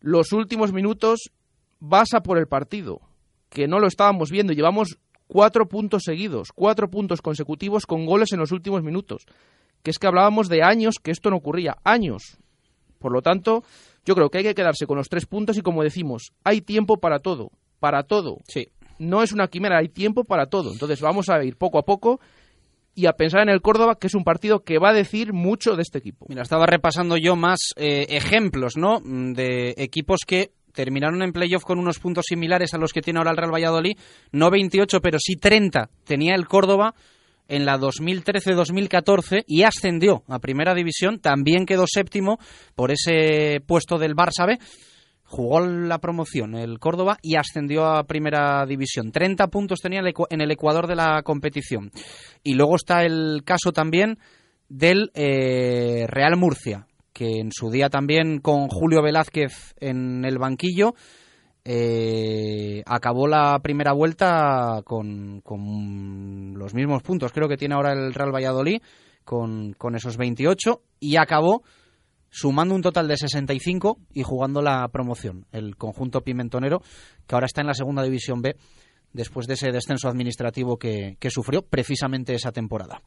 los 0.00 0.32
últimos 0.32 0.72
minutos 0.72 1.32
vas 1.80 2.14
a 2.14 2.22
por 2.22 2.38
el 2.38 2.46
partido, 2.46 3.00
que 3.48 3.66
no 3.66 3.80
lo 3.80 3.88
estábamos 3.88 4.30
viendo. 4.30 4.52
Llevamos 4.52 4.98
cuatro 5.30 5.68
puntos 5.68 6.02
seguidos, 6.04 6.50
cuatro 6.52 6.90
puntos 6.90 7.22
consecutivos 7.22 7.86
con 7.86 8.04
goles 8.04 8.32
en 8.32 8.40
los 8.40 8.50
últimos 8.50 8.82
minutos. 8.82 9.26
que 9.82 9.90
es 9.90 9.98
que 9.98 10.06
hablábamos 10.06 10.48
de 10.48 10.62
años 10.62 10.96
que 11.02 11.10
esto 11.10 11.30
no 11.30 11.36
ocurría, 11.36 11.78
años. 11.84 12.36
Por 12.98 13.12
lo 13.12 13.22
tanto, 13.22 13.62
yo 14.04 14.14
creo 14.14 14.28
que 14.28 14.38
hay 14.38 14.44
que 14.44 14.54
quedarse 14.54 14.86
con 14.86 14.98
los 14.98 15.08
tres 15.08 15.24
puntos 15.24 15.56
y 15.56 15.62
como 15.62 15.82
decimos, 15.82 16.32
hay 16.44 16.60
tiempo 16.60 16.98
para 16.98 17.20
todo, 17.20 17.50
para 17.78 18.02
todo. 18.02 18.38
Sí. 18.46 18.68
No 18.98 19.22
es 19.22 19.32
una 19.32 19.48
quimera, 19.48 19.78
hay 19.78 19.88
tiempo 19.88 20.24
para 20.24 20.46
todo. 20.46 20.70
Entonces 20.72 21.00
vamos 21.00 21.30
a 21.30 21.42
ir 21.42 21.56
poco 21.56 21.78
a 21.78 21.84
poco 21.84 22.20
y 22.94 23.06
a 23.06 23.12
pensar 23.12 23.40
en 23.40 23.48
el 23.48 23.62
Córdoba, 23.62 23.96
que 23.98 24.08
es 24.08 24.14
un 24.14 24.24
partido 24.24 24.64
que 24.64 24.78
va 24.78 24.90
a 24.90 24.92
decir 24.92 25.32
mucho 25.32 25.76
de 25.76 25.82
este 25.82 25.98
equipo. 25.98 26.26
Mira, 26.28 26.42
estaba 26.42 26.66
repasando 26.66 27.16
yo 27.16 27.36
más 27.36 27.72
eh, 27.76 28.04
ejemplos, 28.10 28.76
¿no? 28.76 29.00
De 29.00 29.74
equipos 29.78 30.20
que 30.26 30.50
terminaron 30.72 31.22
en 31.22 31.32
playoff 31.32 31.64
con 31.64 31.78
unos 31.78 31.98
puntos 31.98 32.26
similares 32.28 32.74
a 32.74 32.78
los 32.78 32.92
que 32.92 33.02
tiene 33.02 33.18
ahora 33.18 33.30
el 33.30 33.36
Real 33.36 33.54
Valladolid, 33.54 33.98
no 34.32 34.50
28, 34.50 35.00
pero 35.00 35.18
sí 35.20 35.36
30 35.36 35.90
tenía 36.04 36.34
el 36.34 36.46
Córdoba 36.46 36.94
en 37.50 37.66
la 37.66 37.78
2013-2014 37.78 39.44
y 39.46 39.64
ascendió 39.64 40.22
a 40.28 40.38
Primera 40.38 40.72
División, 40.72 41.18
también 41.18 41.66
quedó 41.66 41.84
séptimo 41.86 42.38
por 42.74 42.92
ese 42.92 43.60
puesto 43.66 43.98
del 43.98 44.14
Barça 44.14 44.46
B. 44.46 44.58
Jugó 45.24 45.60
la 45.60 45.98
promoción 45.98 46.56
el 46.56 46.78
Córdoba 46.78 47.18
y 47.22 47.36
ascendió 47.36 47.86
a 47.86 48.04
Primera 48.04 48.64
División. 48.66 49.12
30 49.12 49.48
puntos 49.48 49.80
tenía 49.80 50.00
en 50.00 50.40
el 50.40 50.50
Ecuador 50.50 50.86
de 50.88 50.96
la 50.96 51.22
competición. 51.22 51.90
Y 52.42 52.54
luego 52.54 52.76
está 52.76 53.02
el 53.04 53.42
caso 53.44 53.72
también 53.72 54.18
del 54.68 55.10
eh, 55.14 56.06
Real 56.08 56.36
Murcia, 56.36 56.86
que 57.20 57.38
en 57.38 57.52
su 57.52 57.68
día 57.70 57.90
también 57.90 58.38
con 58.38 58.68
Julio 58.68 59.02
Velázquez 59.02 59.74
en 59.78 60.24
el 60.24 60.38
banquillo 60.38 60.94
eh, 61.66 62.82
acabó 62.86 63.28
la 63.28 63.58
primera 63.58 63.92
vuelta 63.92 64.80
con, 64.86 65.42
los 66.56 66.72
mismos 66.72 67.02
puntos. 67.02 67.30
Creo 67.32 67.46
que 67.46 67.58
tiene 67.58 67.74
ahora 67.74 67.92
el 67.92 68.14
Real 68.14 68.34
Valladolid 68.34 68.80
con, 69.22 69.74
con 69.74 69.96
esos 69.96 70.16
28 70.16 70.80
y 70.98 71.16
acabó 71.18 71.62
sumando 72.30 72.74
un 72.74 72.80
total 72.80 73.06
de 73.06 73.18
65 73.18 73.98
y 74.14 74.22
jugando 74.22 74.62
la 74.62 74.88
promoción. 74.88 75.44
El 75.52 75.76
conjunto 75.76 76.22
pimentonero 76.22 76.80
que 77.26 77.34
ahora 77.34 77.44
está 77.44 77.60
en 77.60 77.66
la 77.66 77.74
segunda 77.74 78.02
división 78.02 78.40
B 78.40 78.56
después 79.12 79.46
de 79.46 79.54
ese 79.54 79.70
descenso 79.72 80.08
administrativo 80.08 80.78
que 80.78 81.18
sufrió 81.28 81.60
precisamente 81.60 82.32
esa 82.32 82.50
temporada. 82.50 83.02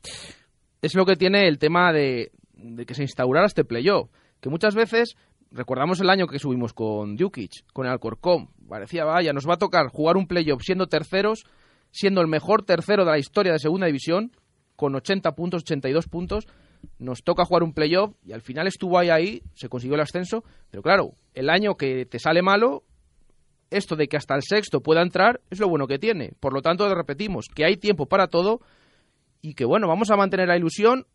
Es 0.84 0.94
lo 0.94 1.04
que 1.04 1.16
tiene 1.16 1.48
el 1.48 1.58
tema 1.58 1.92
de, 1.92 2.30
de 2.64 2.86
que 2.86 2.96
se 2.96 3.04
instaurara 3.04 3.46
este 3.46 3.64
playoff. 3.64 4.10
Que 4.40 4.50
muchas 4.50 4.76
veces, 4.76 5.16
recordamos 5.52 6.00
el 6.00 6.10
año 6.10 6.28
que 6.28 6.40
subimos 6.40 6.74
con 6.74 7.16
Djukic, 7.16 7.72
con 7.74 7.86
el 7.86 7.92
Alcorcón, 7.92 8.50
parecía, 8.68 9.06
vaya, 9.06 9.34
nos 9.34 9.48
va 9.48 9.56
a 9.56 9.58
tocar 9.58 9.88
jugar 9.88 10.18
un 10.18 10.28
playoff 10.28 10.64
siendo 10.64 10.88
terceros, 10.88 11.46
siendo 11.92 12.22
el 12.22 12.28
mejor 12.28 12.64
tercero 12.64 13.06
de 13.06 13.12
la 13.12 13.20
historia 13.20 13.54
de 13.54 13.60
Segunda 13.60 13.88
División, 13.88 14.32
con 14.76 14.96
80 14.96 15.34
puntos, 15.34 15.62
82 15.64 16.08
puntos, 16.08 16.48
nos 16.98 17.24
toca 17.24 17.46
jugar 17.46 17.64
un 17.64 17.74
playoff 17.74 18.14
y 18.26 18.34
al 18.34 18.42
final 18.42 18.68
estuvo 18.68 18.98
ahí, 18.98 19.10
ahí, 19.10 19.44
se 19.54 19.70
consiguió 19.70 19.96
el 19.96 20.02
ascenso, 20.02 20.44
pero 20.70 20.82
claro, 20.82 21.14
el 21.34 21.50
año 21.50 21.76
que 21.76 22.06
te 22.06 22.20
sale 22.20 22.42
malo, 22.42 22.84
esto 23.70 23.96
de 23.96 24.08
que 24.08 24.18
hasta 24.18 24.36
el 24.36 24.44
sexto 24.44 24.82
pueda 24.82 25.02
entrar 25.02 25.42
es 25.50 25.60
lo 25.60 25.68
bueno 25.68 25.88
que 25.88 26.00
tiene. 26.00 26.34
Por 26.40 26.54
lo 26.54 26.62
tanto, 26.62 26.94
repetimos 26.94 27.48
que 27.54 27.66
hay 27.66 27.78
tiempo 27.78 28.06
para 28.06 28.28
todo 28.28 28.60
y 29.42 29.54
que 29.56 29.66
bueno, 29.66 29.88
vamos 29.88 30.12
a 30.12 30.16
mantener 30.16 30.48
la 30.48 30.58
ilusión 30.58 31.06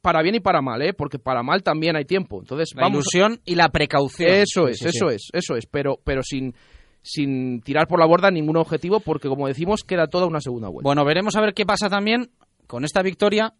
para 0.00 0.22
bien 0.22 0.36
y 0.36 0.40
para 0.40 0.62
mal, 0.62 0.82
¿eh? 0.82 0.92
porque 0.94 1.18
para 1.18 1.42
mal 1.42 1.62
también 1.62 1.96
hay 1.96 2.04
tiempo. 2.04 2.40
Entonces, 2.40 2.70
la 2.74 2.88
ilusión 2.88 3.40
y 3.44 3.54
la 3.54 3.68
precaución. 3.68 4.30
Eso 4.30 4.68
es, 4.68 4.82
eso 4.82 5.10
es, 5.10 5.28
eso 5.32 5.56
es, 5.56 5.66
pero, 5.66 5.98
pero 6.04 6.22
sin, 6.22 6.54
sin 7.02 7.60
tirar 7.60 7.86
por 7.86 8.00
la 8.00 8.06
borda 8.06 8.30
ningún 8.30 8.56
objetivo, 8.56 9.00
porque 9.00 9.28
como 9.28 9.46
decimos, 9.46 9.84
queda 9.84 10.06
toda 10.06 10.26
una 10.26 10.40
segunda 10.40 10.68
vuelta. 10.68 10.88
Bueno, 10.88 11.04
veremos 11.04 11.36
a 11.36 11.40
ver 11.40 11.54
qué 11.54 11.66
pasa 11.66 11.88
también 11.88 12.30
con 12.66 12.84
esta 12.84 13.02
victoria 13.02 13.54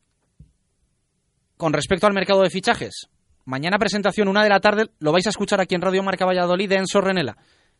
con 1.56 1.72
respecto 1.72 2.06
al 2.06 2.14
mercado 2.14 2.42
de 2.42 2.50
fichajes. 2.50 3.08
Mañana 3.44 3.78
presentación, 3.78 4.28
una 4.28 4.42
de 4.42 4.48
la 4.48 4.60
tarde, 4.60 4.86
lo 4.98 5.12
vais 5.12 5.26
a 5.26 5.30
escuchar 5.30 5.60
aquí 5.60 5.74
en 5.74 5.82
Radio 5.82 6.02
Marca 6.02 6.24
Valladolid 6.24 6.68
de 6.68 6.76
Enzo 6.76 7.00
Renela, 7.00 7.36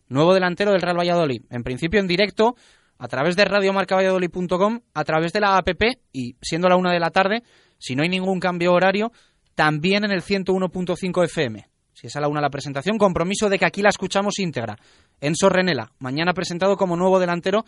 nuevo 0.09 0.35
delantero 0.35 0.73
del 0.73 0.83
Real 0.83 0.99
Valladolid. 0.99 1.43
En 1.51 1.63
principio 1.63 2.01
en 2.01 2.07
directo, 2.07 2.57
a 2.99 3.09
través 3.09 3.37
de 3.37 3.45
radiomarcavalladolid.com, 3.45 4.81
a 4.93 5.05
través 5.05 5.33
de 5.33 5.41
la 5.41 5.57
APP 5.57 5.83
y 6.13 6.37
siendo 6.43 6.69
la 6.69 6.77
una 6.77 6.93
de 6.93 7.01
la 7.01 7.11
tarde, 7.11 7.43
si 7.81 7.97
no 7.97 8.03
hay 8.03 8.09
ningún 8.09 8.39
cambio 8.39 8.73
horario, 8.73 9.11
también 9.57 10.05
en 10.05 10.13
el 10.13 10.23
101.5 10.23 11.25
FM. 11.25 11.67
Si 11.95 12.07
es 12.07 12.17
a 12.17 12.21
la 12.21 12.29
una 12.29 12.41
la 12.41 12.51
presentación, 12.51 12.99
compromiso 12.99 13.49
de 13.49 13.59
que 13.59 13.65
aquí 13.65 13.83
la 13.83 13.89
escuchamos 13.89 14.39
íntegra. 14.39 14.79
Enzo 15.21 15.49
Renela, 15.49 15.93
mañana 15.99 16.33
presentado 16.33 16.77
como 16.77 16.97
nuevo 16.97 17.19
delantero 17.19 17.65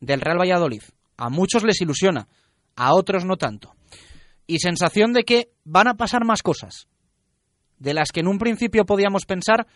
del 0.00 0.20
Real 0.20 0.40
Valladolid. 0.40 0.82
A 1.16 1.28
muchos 1.28 1.64
les 1.64 1.80
ilusiona, 1.80 2.28
a 2.76 2.94
otros 2.94 3.24
no 3.24 3.36
tanto. 3.36 3.74
Y 4.46 4.60
sensación 4.60 5.12
de 5.12 5.24
que 5.24 5.50
van 5.64 5.88
a 5.88 5.94
pasar 5.94 6.24
más 6.24 6.42
cosas, 6.42 6.88
de 7.78 7.92
las 7.92 8.12
que 8.12 8.20
en 8.20 8.28
un 8.28 8.38
principio 8.38 8.86
podíamos 8.86 9.26
pensar 9.26 9.66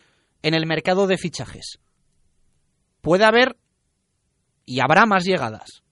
en 0.43 0.55
el 0.55 0.67
mercado 0.67 1.07
de 1.07 1.19
fichajes. 1.19 1.79
Puede 3.01 3.25
haber 3.25 3.57
y 4.65 4.81
habrá 4.81 5.07
más 5.07 5.25
llegadas, 5.25 5.83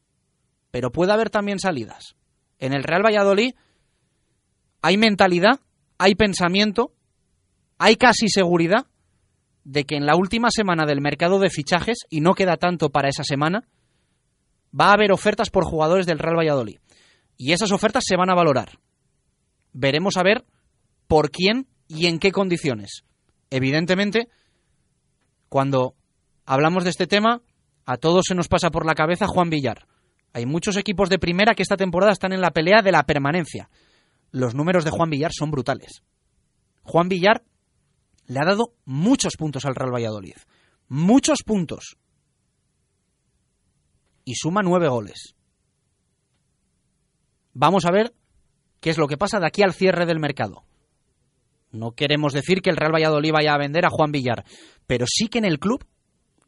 pero 0.70 0.92
puede 0.92 1.12
haber 1.12 1.30
también 1.30 1.58
salidas. 1.58 2.14
En 2.58 2.72
el 2.72 2.84
Real 2.84 3.04
Valladolid 3.04 3.54
hay 4.82 4.96
mentalidad, 4.96 5.60
hay 5.98 6.14
pensamiento, 6.14 6.92
hay 7.78 7.96
casi 7.96 8.28
seguridad 8.28 8.86
de 9.64 9.84
que 9.84 9.96
en 9.96 10.06
la 10.06 10.16
última 10.16 10.48
semana 10.50 10.86
del 10.86 11.00
mercado 11.00 11.38
de 11.38 11.50
fichajes, 11.50 11.98
y 12.08 12.20
no 12.20 12.34
queda 12.34 12.56
tanto 12.56 12.90
para 12.90 13.08
esa 13.08 13.24
semana, 13.24 13.68
va 14.78 14.86
a 14.86 14.94
haber 14.94 15.12
ofertas 15.12 15.50
por 15.50 15.64
jugadores 15.64 16.06
del 16.06 16.18
Real 16.18 16.38
Valladolid. 16.38 16.78
Y 17.36 17.52
esas 17.52 17.70
ofertas 17.72 18.04
se 18.06 18.16
van 18.16 18.30
a 18.30 18.34
valorar. 18.34 18.78
Veremos 19.72 20.16
a 20.16 20.22
ver 20.22 20.44
por 21.06 21.30
quién 21.30 21.66
y 21.86 22.06
en 22.06 22.18
qué 22.18 22.32
condiciones. 22.32 23.04
Evidentemente, 23.50 24.28
cuando 25.48 25.94
hablamos 26.46 26.84
de 26.84 26.90
este 26.90 27.06
tema, 27.06 27.42
a 27.84 27.96
todos 27.96 28.24
se 28.26 28.34
nos 28.34 28.48
pasa 28.48 28.70
por 28.70 28.86
la 28.86 28.94
cabeza 28.94 29.26
Juan 29.26 29.50
Villar. 29.50 29.86
Hay 30.32 30.46
muchos 30.46 30.76
equipos 30.76 31.08
de 31.08 31.18
primera 31.18 31.54
que 31.54 31.62
esta 31.62 31.76
temporada 31.76 32.12
están 32.12 32.32
en 32.32 32.40
la 32.40 32.50
pelea 32.50 32.82
de 32.82 32.92
la 32.92 33.04
permanencia 33.04 33.68
los 34.30 34.54
números 34.54 34.84
de 34.84 34.90
Juan 34.90 35.10
Villar 35.10 35.32
son 35.32 35.50
brutales. 35.50 36.02
Juan 36.82 37.08
Villar 37.08 37.44
le 38.26 38.40
ha 38.40 38.44
dado 38.44 38.74
muchos 38.84 39.36
puntos 39.36 39.64
al 39.64 39.74
Real 39.74 39.92
Valladolid. 39.92 40.36
Muchos 40.88 41.42
puntos. 41.44 41.96
Y 44.24 44.34
suma 44.34 44.62
nueve 44.62 44.88
goles. 44.88 45.34
Vamos 47.54 47.84
a 47.86 47.90
ver 47.90 48.14
qué 48.80 48.90
es 48.90 48.98
lo 48.98 49.08
que 49.08 49.16
pasa 49.16 49.40
de 49.40 49.46
aquí 49.46 49.62
al 49.62 49.72
cierre 49.72 50.06
del 50.06 50.20
mercado. 50.20 50.64
No 51.70 51.92
queremos 51.92 52.32
decir 52.32 52.62
que 52.62 52.70
el 52.70 52.76
Real 52.76 52.94
Valladolid 52.94 53.32
vaya 53.32 53.54
a 53.54 53.58
vender 53.58 53.84
a 53.84 53.90
Juan 53.90 54.12
Villar, 54.12 54.44
pero 54.86 55.06
sí 55.08 55.28
que 55.28 55.38
en 55.38 55.44
el 55.44 55.58
club 55.58 55.86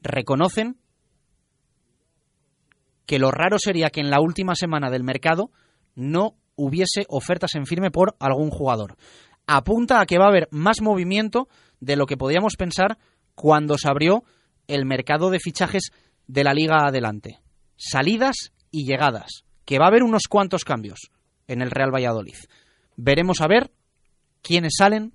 reconocen 0.03 0.79
que 3.07 3.19
lo 3.19 3.31
raro 3.31 3.59
sería 3.59 3.90
que 3.90 4.01
en 4.01 4.11
la 4.11 4.21
última 4.21 4.55
semana 4.55 4.88
del 4.88 5.03
mercado 5.03 5.51
no 5.95 6.37
hubiese 6.61 7.07
ofertas 7.09 7.55
en 7.55 7.66
firme 7.66 7.90
por 7.90 8.16
algún 8.18 8.51
jugador. 8.51 8.96
Apunta 9.46 10.01
a 10.01 10.07
que 10.07 10.18
va 10.18 10.27
a 10.27 10.29
haber 10.29 10.49
más 10.51 10.83
movimiento 10.83 11.49
de 11.81 11.96
lo 11.96 12.07
que 12.07 12.18
podíamos 12.18 12.57
pensar 12.57 12.99
cuando 13.35 13.79
se 13.79 13.88
abrió 13.88 14.25
el 14.66 14.85
mercado 14.85 15.31
de 15.31 15.40
fichajes 15.40 15.90
de 16.27 16.44
la 16.44 16.53
liga 16.53 16.87
adelante. 16.87 17.40
Salidas 17.77 18.53
y 18.70 18.85
llegadas, 18.85 19.44
que 19.64 19.79
va 19.79 19.87
a 19.87 19.88
haber 19.88 20.03
unos 20.03 20.25
cuantos 20.29 20.64
cambios 20.64 21.11
en 21.49 21.62
el 21.62 21.70
Real 21.70 21.92
Valladolid. 21.92 22.37
Veremos 22.96 23.40
a 23.40 23.49
ver 23.49 23.70
quiénes 24.42 24.75
salen 24.77 25.14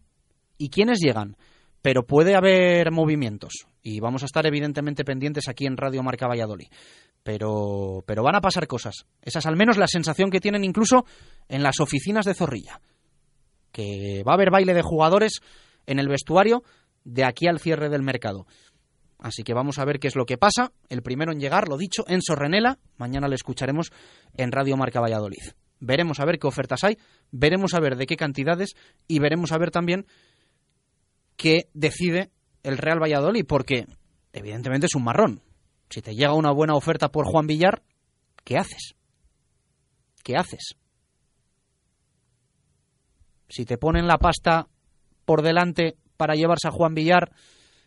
y 0.57 0.69
quiénes 0.69 0.99
llegan, 0.99 1.37
pero 1.85 2.01
puede 2.01 2.33
haber 2.33 2.91
movimientos 2.91 3.67
y 3.83 3.99
vamos 3.99 4.23
a 4.23 4.25
estar 4.25 4.43
evidentemente 4.47 5.03
pendientes 5.03 5.47
aquí 5.47 5.67
en 5.67 5.77
Radio 5.77 6.01
Marca 6.01 6.25
Valladolid 6.27 6.65
pero, 7.21 8.03
pero 8.07 8.23
van 8.23 8.35
a 8.35 8.41
pasar 8.41 8.65
cosas. 8.65 9.05
Esa 9.21 9.37
es 9.37 9.45
al 9.45 9.55
menos 9.55 9.77
la 9.77 9.85
sensación 9.85 10.31
que 10.31 10.39
tienen 10.39 10.63
incluso 10.63 11.05
en 11.47 11.61
las 11.61 11.79
oficinas 11.79 12.25
de 12.25 12.33
Zorrilla. 12.33 12.81
Que 13.71 14.23
va 14.27 14.31
a 14.31 14.35
haber 14.35 14.49
baile 14.49 14.73
de 14.73 14.81
jugadores 14.81 15.41
en 15.85 15.99
el 15.99 16.07
vestuario 16.07 16.63
de 17.03 17.23
aquí 17.23 17.47
al 17.47 17.59
cierre 17.59 17.89
del 17.89 18.01
mercado. 18.01 18.47
Así 19.19 19.43
que 19.43 19.53
vamos 19.53 19.77
a 19.77 19.85
ver 19.85 19.99
qué 19.99 20.07
es 20.07 20.15
lo 20.15 20.25
que 20.25 20.39
pasa. 20.39 20.71
El 20.89 21.03
primero 21.03 21.31
en 21.31 21.39
llegar, 21.39 21.67
lo 21.67 21.77
dicho, 21.77 22.03
en 22.07 22.21
Sorrenela. 22.21 22.79
Mañana 22.97 23.27
le 23.27 23.35
escucharemos 23.35 23.91
en 24.35 24.51
Radio 24.51 24.75
Marca 24.75 25.01
Valladolid. 25.01 25.53
Veremos 25.79 26.19
a 26.19 26.25
ver 26.25 26.39
qué 26.39 26.47
ofertas 26.47 26.83
hay, 26.83 26.97
veremos 27.31 27.73
a 27.73 27.79
ver 27.79 27.95
de 27.95 28.05
qué 28.05 28.17
cantidades 28.17 28.75
y 29.07 29.19
veremos 29.19 29.51
a 29.51 29.57
ver 29.57 29.71
también 29.71 30.05
qué 31.35 31.69
decide 31.73 32.31
el 32.63 32.77
Real 32.77 33.01
Valladolid, 33.01 33.45
porque 33.47 33.85
evidentemente 34.33 34.87
es 34.87 34.95
un 34.95 35.03
marrón. 35.03 35.41
Si 35.89 36.01
te 36.01 36.15
llega 36.15 36.33
una 36.33 36.51
buena 36.51 36.75
oferta 36.75 37.09
por 37.09 37.25
Juan 37.25 37.47
Villar, 37.47 37.83
¿qué 38.43 38.57
haces? 38.57 38.95
¿Qué 40.23 40.35
haces? 40.35 40.75
Si 43.49 43.65
te 43.65 43.77
ponen 43.77 44.07
la 44.07 44.17
pasta 44.17 44.67
por 45.25 45.41
delante 45.41 45.97
para 46.17 46.33
llevarse 46.33 46.67
a 46.67 46.71
Juan 46.71 46.95
Villar 46.95 47.31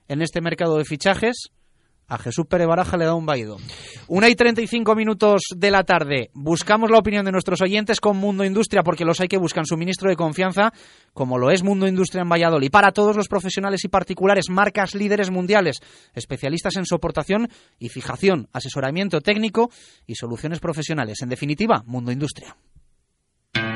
en 0.06 0.22
este 0.22 0.40
mercado 0.40 0.76
de 0.76 0.84
fichajes, 0.84 1.50
a 2.08 2.18
Jesús 2.18 2.46
Pérez 2.46 2.66
Baraja 2.66 2.96
le 2.96 3.04
da 3.04 3.14
un 3.14 3.26
vaído. 3.26 3.58
Una 4.08 4.28
y 4.28 4.34
35 4.34 4.94
minutos 4.94 5.42
de 5.54 5.70
la 5.70 5.84
tarde. 5.84 6.30
Buscamos 6.32 6.90
la 6.90 6.98
opinión 6.98 7.24
de 7.24 7.32
nuestros 7.32 7.60
oyentes 7.60 8.00
con 8.00 8.16
Mundo 8.16 8.44
Industria, 8.44 8.82
porque 8.82 9.04
los 9.04 9.20
hay 9.20 9.28
que 9.28 9.36
buscan 9.36 9.66
suministro 9.66 10.08
de 10.08 10.16
confianza, 10.16 10.72
como 11.12 11.38
lo 11.38 11.50
es 11.50 11.62
Mundo 11.62 11.86
Industria 11.86 12.22
en 12.22 12.28
Valladolid. 12.28 12.70
Para 12.70 12.92
todos 12.92 13.14
los 13.14 13.28
profesionales 13.28 13.84
y 13.84 13.88
particulares, 13.88 14.48
marcas 14.48 14.94
líderes 14.94 15.30
mundiales, 15.30 15.80
especialistas 16.14 16.76
en 16.76 16.86
soportación 16.86 17.48
y 17.78 17.90
fijación, 17.90 18.48
asesoramiento 18.52 19.20
técnico 19.20 19.70
y 20.06 20.14
soluciones 20.14 20.60
profesionales. 20.60 21.20
En 21.22 21.28
definitiva, 21.28 21.82
Mundo 21.86 22.10
Industria. 22.10 22.56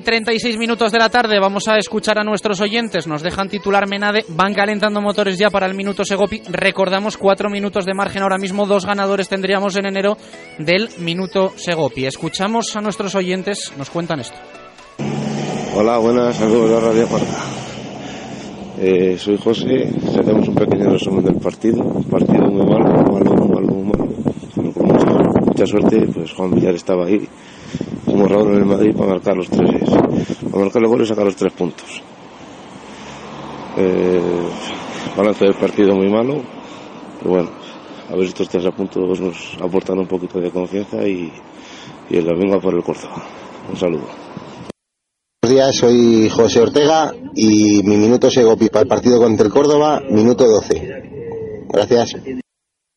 Y 0.00 0.02
36 0.02 0.56
minutos 0.56 0.92
de 0.92 0.98
la 0.98 1.10
tarde, 1.10 1.38
vamos 1.38 1.68
a 1.68 1.76
escuchar 1.76 2.18
a 2.18 2.24
nuestros 2.24 2.60
oyentes. 2.62 3.06
Nos 3.06 3.22
dejan 3.22 3.50
titular 3.50 3.86
Menade, 3.86 4.24
van 4.28 4.54
calentando 4.54 5.02
motores 5.02 5.38
ya 5.38 5.50
para 5.50 5.66
el 5.66 5.74
minuto 5.74 6.06
Segopi. 6.06 6.40
Recordamos 6.48 7.18
cuatro 7.18 7.50
minutos 7.50 7.84
de 7.84 7.92
margen 7.92 8.22
ahora 8.22 8.38
mismo, 8.38 8.66
dos 8.66 8.86
ganadores 8.86 9.28
tendríamos 9.28 9.76
en 9.76 9.86
enero 9.86 10.16
del 10.58 10.88
minuto 11.00 11.52
Segopi. 11.54 12.06
Escuchamos 12.06 12.74
a 12.76 12.80
nuestros 12.80 13.14
oyentes, 13.14 13.74
nos 13.76 13.90
cuentan 13.90 14.20
esto. 14.20 14.36
Hola, 15.76 15.98
buenas, 15.98 16.34
saludos 16.36 16.70
de 16.70 16.80
Radio 16.80 17.08
Marca. 17.08 17.44
Eh, 18.78 19.18
soy 19.18 19.36
José, 19.36 19.90
hacemos 20.18 20.48
un 20.48 20.54
pequeño 20.54 20.88
resumen 20.88 21.24
del 21.24 21.36
partido. 21.36 21.84
Partido 22.10 22.46
muy 22.46 22.64
malo, 22.64 23.02
muy 23.02 23.20
malo, 23.20 23.34
muy 23.36 23.48
malo, 23.48 23.74
mucha, 24.56 25.40
mucha 25.44 25.66
suerte, 25.66 26.08
pues 26.14 26.32
Juan 26.32 26.52
Villar 26.54 26.74
estaba 26.74 27.04
ahí 27.04 27.28
como 28.20 28.28
Raúl 28.28 28.52
en 28.52 28.58
el 28.58 28.66
Madrid 28.66 28.94
para 28.94 29.10
marcar 29.12 29.36
los 29.36 29.48
tres, 29.48 29.82
para 30.50 30.64
marcar 30.64 30.82
los 30.82 30.90
goles 30.90 31.06
y 31.06 31.08
sacar 31.08 31.24
los 31.24 31.36
tres 31.36 31.52
puntos. 31.52 32.02
Eh, 33.78 34.20
balance 35.16 35.44
del 35.44 35.54
partido 35.54 35.94
muy 35.94 36.10
malo, 36.10 36.42
pero 37.18 37.30
bueno, 37.30 37.50
a 38.10 38.12
ver 38.12 38.22
si 38.24 38.28
estos 38.28 38.48
tres 38.50 38.64
puntos 38.76 39.20
nos 39.20 39.56
aportan 39.62 39.98
un 39.98 40.06
poquito 40.06 40.38
de 40.38 40.50
confianza 40.50 41.06
y, 41.06 41.32
y 42.10 42.16
el 42.16 42.26
domingo 42.26 42.56
a 42.56 42.60
por 42.60 42.74
el 42.74 42.82
Córdoba. 42.82 43.24
Un 43.70 43.76
saludo. 43.76 44.06
Buenos 45.42 45.56
días, 45.56 45.76
soy 45.76 46.28
José 46.28 46.60
Ortega 46.60 47.14
y 47.34 47.82
mi 47.84 47.96
minuto 47.96 48.30
Segopi 48.30 48.68
para 48.68 48.82
el 48.82 48.88
partido 48.88 49.18
contra 49.18 49.46
el 49.46 49.52
Córdoba, 49.52 50.02
minuto 50.10 50.44
12. 50.44 51.64
Gracias. 51.70 52.16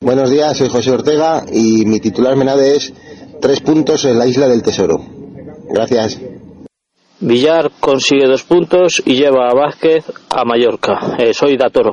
Buenos 0.01 0.29
días, 0.29 0.57
soy 0.57 0.67
José 0.67 0.91
Ortega 0.91 1.45
y 1.49 1.85
mi 1.85 2.01
titular 2.01 2.35
menade 2.35 2.75
es 2.75 2.93
tres 3.43 3.59
puntos 3.59 4.05
en 4.05 4.17
la 4.17 4.25
isla 4.25 4.47
del 4.47 4.63
Tesoro. 4.63 4.95
Gracias. 5.69 6.17
Villar 7.19 7.71
consigue 7.77 8.25
dos 8.25 8.43
puntos 8.43 9.03
y 9.05 9.15
lleva 9.15 9.49
a 9.49 9.53
Vázquez 9.53 10.05
a 10.29 10.45
Mallorca. 10.45 11.17
Eh, 11.19 11.33
soy 11.33 11.57
Datoro. 11.57 11.91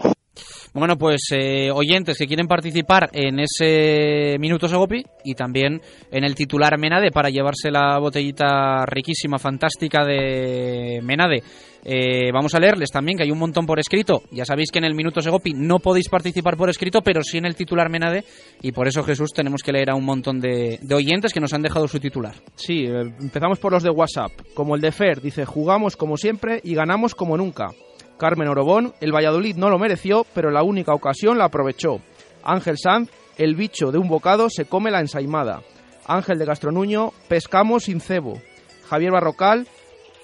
Bueno, 0.73 0.95
pues 0.97 1.23
eh, 1.33 1.73
oyentes 1.73 2.17
que 2.17 2.29
quieren 2.29 2.47
participar 2.47 3.11
en 3.13 3.41
ese 3.41 4.37
Minuto 4.39 4.69
Segopi 4.69 5.03
y 5.25 5.35
también 5.35 5.81
en 6.13 6.23
el 6.23 6.37
titular 6.37 6.79
Menade 6.79 7.11
para 7.11 7.31
llevarse 7.31 7.73
la 7.73 7.99
botellita 7.99 8.87
riquísima, 8.87 9.41
fantástica 9.41 10.05
de 10.05 11.01
Menade. 11.03 11.43
Eh, 11.85 12.31
vamos 12.33 12.55
a 12.55 12.61
leerles 12.61 12.91
también 12.91 13.17
que 13.17 13.25
hay 13.25 13.31
un 13.31 13.39
montón 13.39 13.67
por 13.67 13.79
escrito. 13.79 14.23
Ya 14.31 14.45
sabéis 14.45 14.71
que 14.71 14.79
en 14.79 14.85
el 14.85 14.95
Minuto 14.95 15.21
Segopi 15.21 15.55
no 15.55 15.79
podéis 15.79 16.09
participar 16.09 16.57
por 16.57 16.69
escrito, 16.69 17.01
pero 17.03 17.23
sí 17.23 17.39
en 17.39 17.47
el 17.47 17.57
titular 17.57 17.89
Menade 17.91 18.25
y 18.63 18.73
por 18.73 18.87
eso 18.87 19.03
Jesús 19.03 19.33
tenemos 19.33 19.63
que 19.63 19.73
leer 19.73 19.91
a 19.91 19.95
un 19.95 20.05
montón 20.05 20.41
de, 20.41 20.79
oyentes 20.95 21.33
que 21.33 21.41
nos 21.41 21.55
han 21.55 21.63
dejado 21.63 21.89
su 21.89 21.99
titular. 21.99 22.35
Sí, 22.55 22.85
eh, 22.85 23.01
empezamos 23.21 23.59
por 23.59 23.73
los 23.73 23.83
de 23.83 23.91
WhatsApp. 23.91 24.33
Como 24.55 24.75
el 24.75 24.81
de 24.81 24.93
Fer, 24.93 25.21
dice, 25.21 25.45
jugamos 25.45 25.97
como 25.97 26.17
siempre 26.17 26.61
y 26.63 26.75
ganamos 26.75 27.15
como 27.15 27.37
nunca. 27.37 27.69
Carmen 28.19 28.49
Orobón, 28.49 28.93
el 29.01 29.15
Valladolid 29.15 29.57
no 29.57 29.71
lo 29.71 29.79
mereció, 29.79 30.27
pero 30.35 30.51
la 30.51 30.63
única 30.63 30.93
ocasión 30.93 31.39
la 31.39 31.47
aprovechó. 31.47 32.01
Ángel 32.43 32.77
Sanz, 32.79 33.11
el 33.39 33.55
bicho 33.55 33.91
de 33.91 33.99
un 33.99 34.09
bocado 34.09 34.51
se 34.51 34.67
come 34.67 34.91
la 34.91 35.01
ensaimada. 35.01 35.63
Ángel 36.07 36.39
de 36.39 36.45
Gastronuño, 36.45 37.13
pescamos 37.29 37.85
sin 37.85 38.01
cebo. 38.01 38.41
Javier 38.89 39.13
Barrocal, 39.13 39.67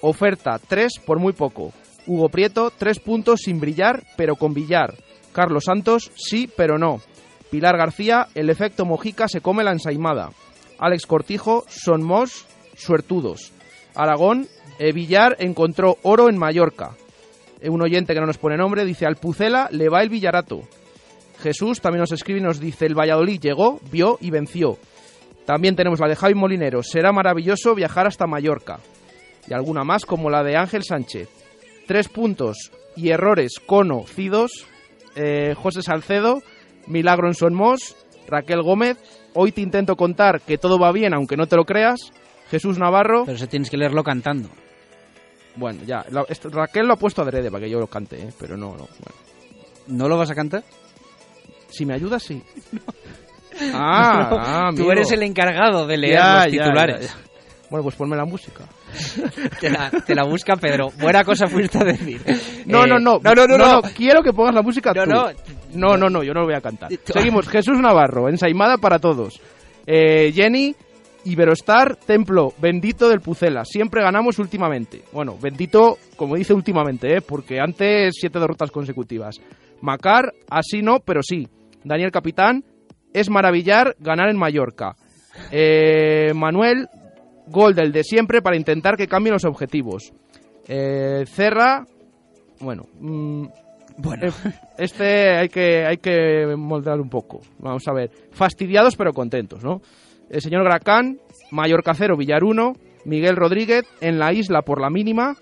oferta 0.01 0.59
3 0.65 0.99
por 1.05 1.19
muy 1.19 1.33
poco. 1.33 1.73
Hugo 2.05 2.29
Prieto, 2.29 2.71
3 2.77 2.99
puntos 2.99 3.41
sin 3.43 3.59
brillar, 3.59 4.03
pero 4.15 4.35
con 4.35 4.53
billar. 4.53 4.95
Carlos 5.33 5.65
Santos, 5.65 6.11
sí, 6.15 6.49
pero 6.55 6.77
no. 6.77 7.01
Pilar 7.51 7.77
García, 7.77 8.27
el 8.35 8.49
efecto 8.49 8.85
Mojica 8.85 9.27
se 9.27 9.41
come 9.41 9.63
la 9.63 9.71
ensaimada. 9.71 10.31
Alex 10.79 11.05
Cortijo, 11.05 11.63
son 11.67 12.03
mos, 12.03 12.45
suertudos. 12.75 13.51
Aragón, 13.95 14.47
eh, 14.79 14.91
Villar 14.91 15.37
encontró 15.39 15.97
oro 16.03 16.29
en 16.29 16.37
Mallorca. 16.37 16.91
Eh, 17.61 17.69
un 17.69 17.81
oyente 17.81 18.13
que 18.13 18.19
no 18.19 18.27
nos 18.27 18.37
pone 18.37 18.57
nombre 18.57 18.85
dice 18.85 19.05
al 19.05 19.15
Pucela 19.15 19.69
le 19.71 19.89
va 19.89 20.01
el 20.01 20.09
Villarato. 20.09 20.61
Jesús 21.39 21.81
también 21.81 22.01
nos 22.01 22.11
escribe 22.11 22.39
y 22.39 22.43
nos 22.43 22.59
dice 22.59 22.85
el 22.85 22.97
Valladolid 22.97 23.39
llegó, 23.39 23.79
vio 23.91 24.17
y 24.21 24.31
venció. 24.31 24.77
También 25.45 25.75
tenemos 25.75 25.99
la 25.99 26.07
de 26.07 26.15
Javi 26.15 26.35
Molinero. 26.35 26.83
Será 26.83 27.11
maravilloso 27.11 27.73
viajar 27.73 28.05
hasta 28.07 28.27
Mallorca. 28.27 28.79
Y 29.47 29.53
alguna 29.53 29.83
más 29.83 30.05
como 30.05 30.29
la 30.29 30.43
de 30.43 30.57
Ángel 30.57 30.83
Sánchez. 30.83 31.29
Tres 31.87 32.09
puntos 32.09 32.71
y 32.95 33.09
errores 33.09 33.59
Cono, 33.65 34.03
Cidos, 34.05 34.65
eh, 35.15 35.55
José 35.55 35.81
Salcedo, 35.81 36.41
Milagro 36.87 37.27
en 37.27 37.33
Sonmos, 37.33 37.95
Raquel 38.27 38.61
Gómez. 38.61 38.97
Hoy 39.33 39.51
te 39.51 39.61
intento 39.61 39.95
contar 39.95 40.41
que 40.41 40.57
todo 40.57 40.79
va 40.79 40.91
bien 40.91 41.13
aunque 41.13 41.37
no 41.37 41.47
te 41.47 41.55
lo 41.55 41.63
creas. 41.65 41.99
Jesús 42.49 42.77
Navarro. 42.77 43.23
Pero 43.25 43.37
se 43.37 43.47
tienes 43.47 43.69
que 43.69 43.77
leerlo 43.77 44.03
cantando. 44.03 44.49
Bueno, 45.55 45.81
ya. 45.85 46.05
la- 46.11 46.25
esto- 46.29 46.49
Raquel 46.49 46.85
lo 46.87 46.93
ha 46.93 46.97
puesto 46.97 47.21
adrede 47.21 47.49
para 47.51 47.63
que 47.65 47.69
yo 47.69 47.79
lo 47.79 47.87
cante, 47.87 48.17
¿eh? 48.21 48.29
pero 48.39 48.55
no, 48.57 48.71
no. 48.71 48.87
Bueno. 48.87 49.17
¿No 49.87 50.07
lo 50.09 50.17
vas 50.17 50.29
a 50.31 50.35
cantar? 50.35 50.63
Si 51.69 51.85
me 51.85 51.93
ayudas, 51.93 52.23
sí. 52.23 52.41
Ah, 53.73 54.67
ah, 54.67 54.69
Tú 54.75 54.91
eres 54.91 55.11
el 55.11 55.23
encargado 55.23 55.87
de 55.87 55.97
leer 55.97 56.13
Ya, 56.19 56.35
los 56.43 56.51
titulares. 56.51 57.01
ya, 57.01 57.07
ya. 57.07 57.15
Bueno, 57.71 57.83
pues 57.83 57.95
ponme 57.95 58.15
la 58.15 58.25
música. 58.25 58.65
Te 59.59 59.69
la, 59.69 59.89
te 59.89 60.15
la 60.15 60.23
busca 60.23 60.55
Pedro. 60.55 60.89
Buena 60.99 61.23
cosa 61.23 61.47
fuiste 61.47 61.77
a 61.77 61.83
decir. 61.83 62.21
No, 62.65 62.85
Eh, 62.85 62.87
no, 62.87 62.99
no, 62.99 63.19
No, 63.21 63.33
no, 63.35 63.47
no. 63.47 63.57
no. 63.57 63.81
Quiero 63.95 64.21
que 64.23 64.33
pongas 64.33 64.55
la 64.55 64.61
música 64.61 64.93
No, 64.93 65.03
tú. 65.03 65.09
no. 65.09 65.27
No, 65.73 65.97
no, 65.97 66.09
no, 66.09 66.23
yo 66.23 66.33
no 66.33 66.41
lo 66.41 66.45
voy 66.47 66.55
a 66.55 66.61
cantar. 66.61 66.89
Seguimos. 67.03 67.47
Jesús 67.47 67.77
Navarro, 67.79 68.29
ensaimada 68.29 68.77
para 68.77 68.99
todos. 68.99 69.39
Eh, 69.85 70.31
Jenny, 70.33 70.75
Iberostar, 71.25 71.95
Templo, 71.97 72.53
bendito 72.59 73.09
del 73.09 73.19
Pucela. 73.21 73.65
Siempre 73.65 74.01
ganamos 74.01 74.39
últimamente. 74.39 75.01
Bueno, 75.11 75.37
bendito, 75.41 75.97
como 76.15 76.35
dice 76.35 76.53
últimamente, 76.53 77.17
¿eh? 77.17 77.21
porque 77.21 77.59
antes 77.59 78.15
siete 78.19 78.39
derrotas 78.39 78.71
consecutivas. 78.71 79.35
Macar, 79.81 80.33
así 80.49 80.81
no, 80.81 80.99
pero 80.99 81.21
sí. 81.21 81.47
Daniel 81.83 82.11
Capitán, 82.11 82.63
es 83.13 83.29
maravillar 83.29 83.95
ganar 83.99 84.29
en 84.29 84.37
Mallorca. 84.37 84.95
Eh, 85.51 86.31
Manuel, 86.33 86.87
gol 87.47 87.73
del 87.75 87.91
de 87.91 88.03
siempre 88.03 88.41
para 88.41 88.57
intentar 88.57 88.95
que 88.95 89.07
cambien 89.07 89.33
los 89.33 89.45
objetivos. 89.45 90.11
Eh, 90.67 91.23
Cerra, 91.27 91.85
bueno, 92.59 92.85
mm, 92.99 93.45
Bueno. 93.97 94.27
eh, 94.27 94.31
este 94.77 95.37
hay 95.37 95.49
que, 95.49 95.85
hay 95.85 95.97
que 95.97 96.55
moldear 96.57 96.99
un 96.99 97.09
poco. 97.09 97.41
Vamos 97.59 97.87
a 97.87 97.93
ver. 97.93 98.11
Fastidiados 98.31 98.95
pero 98.95 99.13
contentos, 99.13 99.63
¿no? 99.63 99.81
El 100.29 100.41
señor 100.41 100.63
Gracán, 100.63 101.19
Mallorca 101.51 101.93
0, 101.93 102.17
Villar 102.17 102.43
1, 102.43 102.73
Miguel 103.05 103.37
Rodríguez 103.37 103.85
en 104.01 104.19
la 104.19 104.33
isla 104.33 104.61
por 104.61 104.81
la 104.81 104.89
mínima. 104.89 105.35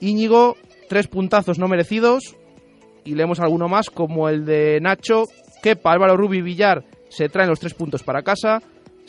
Íñigo, 0.00 0.56
tres 0.88 1.08
puntazos 1.08 1.58
no 1.58 1.68
merecidos. 1.68 2.36
Y 3.04 3.14
leemos 3.14 3.40
alguno 3.40 3.68
más, 3.68 3.88
como 3.88 4.28
el 4.28 4.44
de 4.44 4.78
Nacho. 4.80 5.24
Kepa, 5.62 5.92
Álvaro 5.92 6.16
Rubi 6.16 6.42
Villar 6.42 6.84
se 7.08 7.28
traen 7.28 7.48
los 7.48 7.60
tres 7.60 7.74
puntos 7.74 8.02
para 8.02 8.22
casa. 8.22 8.60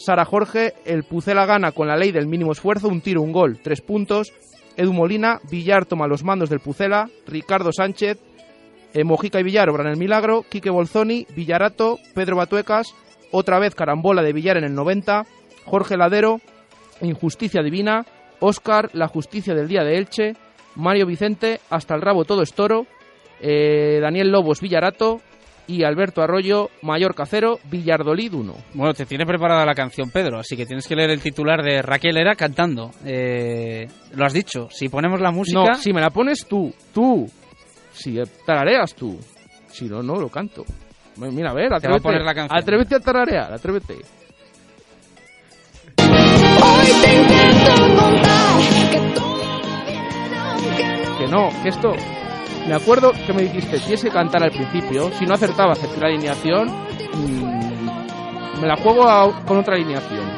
Sara 0.02 0.26
Jorge, 0.26 0.74
el 0.84 1.04
Pucela 1.04 1.45
gana 1.45 1.72
con 1.74 1.88
la 1.88 1.95
ley 1.95 2.12
del 2.12 2.26
mínimo 2.26 2.54
esfuerzo, 2.54 2.88
un 2.88 3.02
tiro, 3.02 3.22
un 3.22 3.32
gol, 3.32 3.60
tres 3.62 3.82
puntos. 3.82 4.34
Edu 4.76 4.93
Molina, 4.93 5.39
Villar 5.52 5.86
toma 5.86 6.08
los 6.08 6.24
mandos 6.24 6.49
del 6.49 6.60
Pucela. 6.60 7.08
Ricardo 7.28 7.72
Sánchez, 7.72 8.18
eh, 8.93 9.04
Mojica 9.04 9.39
y 9.39 9.43
Villar 9.43 9.70
obran 9.70 9.88
el 9.88 9.97
milagro. 9.97 10.43
Quique 10.49 10.72
Bolzoni, 10.72 11.28
Villarato, 11.36 11.99
Pedro 12.16 12.38
Batuecas, 12.38 12.95
otra 13.32 13.60
vez 13.60 13.76
carambola 13.76 14.24
de 14.24 14.34
Villar 14.34 14.58
en 14.58 14.64
el 14.64 14.74
90. 14.74 15.26
Jorge 15.66 15.97
Ladero, 15.97 16.41
Injusticia 17.02 17.62
Divina. 17.62 18.06
Oscar, 18.39 18.89
La 18.93 19.08
Justicia 19.08 19.54
del 19.54 19.68
Día 19.68 19.84
de 19.84 19.99
Elche. 19.99 20.34
Mario 20.76 21.06
Vicente, 21.06 21.60
Hasta 21.70 21.93
el 21.93 22.02
Rabo 22.02 22.26
Todo 22.26 22.41
es 22.41 22.54
Toro. 22.54 22.88
Eh, 23.39 23.99
Daniel 24.02 24.32
Lobos, 24.32 24.62
Villarato. 24.62 25.22
Y 25.72 25.86
Alberto 25.86 26.22
Arroyo, 26.22 26.69
Mayor 26.82 27.15
Cacero, 27.15 27.59
Villardolid 27.69 28.34
1. 28.34 28.53
Bueno, 28.74 28.93
te 28.93 29.05
tiene 29.05 29.26
preparada 29.26 29.65
la 29.65 29.74
canción, 29.74 30.09
Pedro, 30.09 30.39
así 30.39 30.57
que 30.57 30.65
tienes 30.65 30.86
que 30.86 30.97
leer 30.97 31.11
el 31.11 31.22
titular 31.22 31.63
de 31.63 31.82
Raquel 31.82 32.17
Era 32.17 32.36
cantando. 32.36 32.91
Eh, 33.05 33.88
lo 34.13 34.26
has 34.26 34.34
dicho, 34.34 34.67
si 34.69 34.89
ponemos 34.89 35.22
la 35.22 35.32
música... 35.32 35.59
No, 35.63 35.76
si 35.76 35.93
me 35.93 36.01
la 36.01 36.09
pones 36.09 36.45
tú, 36.45 36.74
tú. 36.93 37.26
Si 37.93 38.17
tarareas 38.45 38.93
tú. 38.95 39.17
Si 39.67 39.86
no, 39.86 40.03
no 40.03 40.15
lo 40.15 40.28
canto. 40.28 40.65
Mira, 41.15 41.51
a 41.51 41.53
ver, 41.53 41.67
Te 41.67 41.69
va 41.69 41.76
a 41.76 41.78
atrévete, 41.78 42.01
poner 42.03 42.22
la 42.24 42.34
canción. 42.34 42.59
atrévete 42.59 42.95
a 42.95 42.99
tararear, 42.99 43.53
atrévete. 43.53 43.95
Que 51.17 51.28
no, 51.28 51.49
que 51.63 51.69
esto... 51.69 51.93
Me 52.68 52.76
acuerdo 52.76 53.12
que 53.26 53.34
me 53.34 53.41
dijiste, 53.43 53.80
tienes 53.80 54.03
que 54.03 54.09
cantar 54.09 54.43
al 54.43 54.51
principio. 54.51 55.12
Si 55.18 55.26
no 55.26 55.34
acertaba 55.34 55.74
acerté 55.74 55.99
la 55.99 56.07
alineación, 56.07 56.68
mm, 56.70 58.62
me 58.62 58.68
la 58.68 58.78
juego 58.78 59.07
a- 59.09 59.45
con 59.45 59.57
otra 59.57 59.76
alineación. 59.76 60.31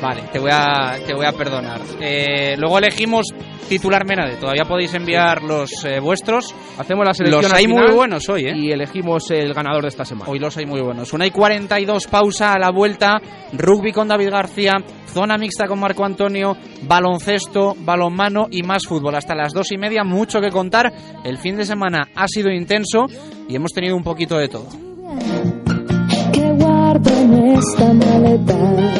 Vale, 0.00 0.22
te 0.32 0.38
voy 0.38 0.50
a, 0.52 0.96
te 1.04 1.14
voy 1.14 1.26
a 1.26 1.32
perdonar. 1.32 1.80
Eh, 2.00 2.56
luego 2.56 2.78
elegimos 2.78 3.26
titular 3.68 4.06
Menade. 4.06 4.36
Todavía 4.36 4.64
podéis 4.64 4.94
enviar 4.94 5.42
los 5.42 5.84
eh, 5.84 6.00
vuestros. 6.00 6.54
Hacemos 6.78 7.04
la 7.06 7.12
selección 7.12 7.42
Los 7.42 7.52
hay 7.52 7.66
final 7.66 7.84
muy 7.84 7.94
buenos 7.94 8.28
hoy, 8.28 8.46
¿eh? 8.46 8.56
Y 8.56 8.72
elegimos 8.72 9.30
el 9.30 9.52
ganador 9.52 9.82
de 9.82 9.88
esta 9.88 10.04
semana. 10.04 10.30
Hoy 10.30 10.38
los 10.38 10.56
hay 10.56 10.66
muy 10.66 10.80
buenos. 10.80 11.12
Una 11.12 11.26
y 11.26 11.30
42 11.30 12.06
pausa 12.06 12.54
a 12.54 12.58
la 12.58 12.70
vuelta. 12.70 13.20
Rugby 13.52 13.92
con 13.92 14.08
David 14.08 14.30
García. 14.30 14.72
Zona 15.06 15.36
mixta 15.36 15.66
con 15.66 15.78
Marco 15.78 16.04
Antonio. 16.04 16.56
Baloncesto, 16.82 17.76
balonmano 17.78 18.46
y 18.50 18.62
más 18.62 18.86
fútbol. 18.86 19.14
Hasta 19.14 19.34
las 19.34 19.52
dos 19.52 19.70
y 19.70 19.76
media. 19.78 20.02
Mucho 20.02 20.40
que 20.40 20.50
contar. 20.50 20.92
El 21.24 21.38
fin 21.38 21.56
de 21.56 21.66
semana 21.66 22.08
ha 22.14 22.26
sido 22.26 22.50
intenso 22.50 23.06
y 23.48 23.54
hemos 23.54 23.72
tenido 23.72 23.96
un 23.96 24.02
poquito 24.02 24.36
de 24.38 24.48
todo. 24.48 24.68
que 26.32 26.52
guardo 26.52 27.10
en 27.10 27.56
esta 27.56 27.92
maleta. 27.92 28.99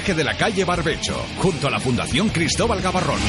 de 0.00 0.24
la 0.24 0.34
calle 0.34 0.64
Barbecho, 0.64 1.14
junto 1.36 1.68
a 1.68 1.70
la 1.70 1.78
Fundación 1.78 2.30
Cristóbal 2.30 2.80
Gavarrón. 2.80 3.20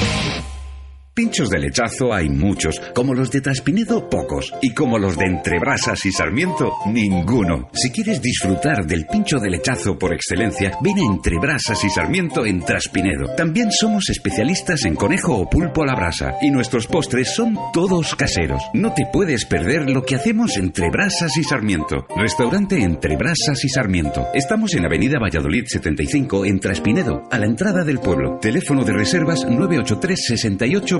Pinchos 1.22 1.52
de 1.52 1.60
lechazo 1.60 2.12
hay 2.12 2.30
muchos, 2.30 2.82
como 2.96 3.14
los 3.14 3.30
de 3.30 3.42
Traspinedo 3.42 4.10
pocos, 4.10 4.52
y 4.60 4.74
como 4.74 4.98
los 4.98 5.16
de 5.20 5.26
Entrebrasas 5.26 6.04
y 6.08 6.12
Sarmiento 6.12 6.74
ninguno. 6.88 7.70
Si 7.74 7.92
quieres 7.92 8.24
disfrutar 8.24 8.88
del 8.88 9.06
pincho 9.06 9.38
de 9.38 9.52
lechazo 9.52 10.00
por 10.00 10.16
excelencia, 10.16 10.72
ven 10.82 10.98
a 10.98 11.14
Entrebrasas 11.14 11.84
y 11.84 11.92
Sarmiento 11.92 12.44
en 12.44 12.62
Traspinedo. 12.62 13.36
También 13.38 13.70
somos 13.72 14.10
especialistas 14.10 14.84
en 14.86 14.96
conejo 14.96 15.38
o 15.38 15.48
pulpo 15.48 15.84
a 15.84 15.86
la 15.86 15.94
brasa, 15.94 16.38
y 16.42 16.50
nuestros 16.50 16.88
postres 16.88 17.36
son 17.36 17.56
todos 17.72 18.16
caseros. 18.16 18.64
No 18.74 18.92
te 18.92 19.06
puedes 19.14 19.46
perder 19.46 19.92
lo 19.92 20.02
que 20.02 20.16
hacemos 20.16 20.58
entre 20.58 20.90
Brasas 20.90 21.38
y 21.38 21.44
Sarmiento. 21.44 22.08
Restaurante 22.18 22.82
Entre 22.82 23.16
Brasas 23.16 23.64
y 23.64 23.70
Sarmiento. 23.70 24.26
Estamos 24.34 24.74
en 24.74 24.86
Avenida 24.86 25.20
Valladolid 25.20 25.66
75 25.68 26.46
en 26.46 26.60
Traspinedo, 26.60 27.30
a 27.30 27.38
la 27.38 27.46
entrada 27.46 27.84
del 27.84 28.00
pueblo. 28.00 28.40
Teléfono 28.42 28.84
de 28.84 28.94
reservas 28.94 29.46
983 29.46 30.20
68 30.26 31.00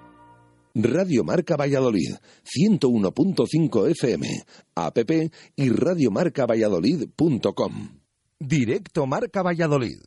Radio 0.73 1.23
Marca 1.23 1.55
Valladolid, 1.57 2.15
101.5 2.43 3.89
FM, 3.89 4.27
app 4.75 4.97
y 5.55 5.69
radiomarcavalladolid.com. 5.69 7.99
Directo 8.39 9.05
Marca 9.05 9.43
Valladolid. 9.43 9.99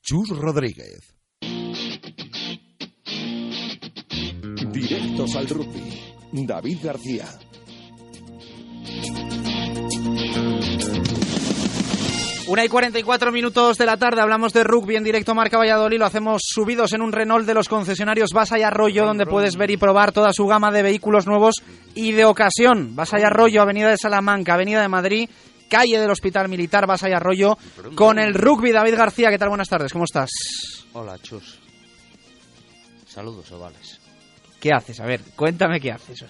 Chus 0.00 0.30
Rodríguez. 0.30 1.14
Directos 4.72 5.36
al 5.36 5.46
rugby. 5.48 6.00
David 6.32 6.78
García. 6.82 7.26
Una 12.48 12.64
y 12.64 12.68
44 12.68 13.32
minutos 13.32 13.76
de 13.76 13.86
la 13.86 13.96
tarde, 13.96 14.20
hablamos 14.20 14.52
de 14.52 14.62
rugby 14.62 14.94
en 14.94 15.02
directo 15.02 15.34
Marca 15.34 15.58
Valladolid, 15.58 15.98
lo 15.98 16.06
hacemos 16.06 16.42
subidos 16.44 16.92
en 16.92 17.02
un 17.02 17.10
Renault 17.10 17.44
de 17.44 17.54
los 17.54 17.68
concesionarios 17.68 18.30
Basa 18.32 18.56
y 18.56 18.62
Arroyo, 18.62 19.04
donde 19.04 19.26
puedes 19.26 19.56
ver 19.56 19.72
y 19.72 19.76
probar 19.76 20.12
toda 20.12 20.32
su 20.32 20.46
gama 20.46 20.70
de 20.70 20.82
vehículos 20.82 21.26
nuevos 21.26 21.56
y 21.96 22.12
de 22.12 22.24
ocasión. 22.24 22.94
Basa 22.94 23.18
y 23.18 23.24
Arroyo, 23.24 23.62
Avenida 23.62 23.90
de 23.90 23.96
Salamanca, 23.96 24.54
Avenida 24.54 24.80
de 24.80 24.86
Madrid, 24.86 25.28
calle 25.68 25.98
del 25.98 26.10
Hospital 26.10 26.48
Militar, 26.48 26.86
Basa 26.86 27.08
y 27.10 27.14
Arroyo, 27.14 27.58
con 27.96 28.20
el 28.20 28.32
rugby. 28.32 28.70
David 28.70 28.94
García, 28.94 29.30
¿qué 29.30 29.38
tal? 29.38 29.48
Buenas 29.48 29.68
tardes, 29.68 29.92
¿cómo 29.92 30.04
estás? 30.04 30.30
Hola, 30.92 31.18
Chus. 31.18 31.58
Saludos, 33.08 33.50
ovales. 33.50 34.00
¿Qué 34.60 34.70
haces? 34.72 35.00
A 35.00 35.06
ver, 35.06 35.20
cuéntame 35.34 35.80
qué 35.80 35.90
haces. 35.90 36.24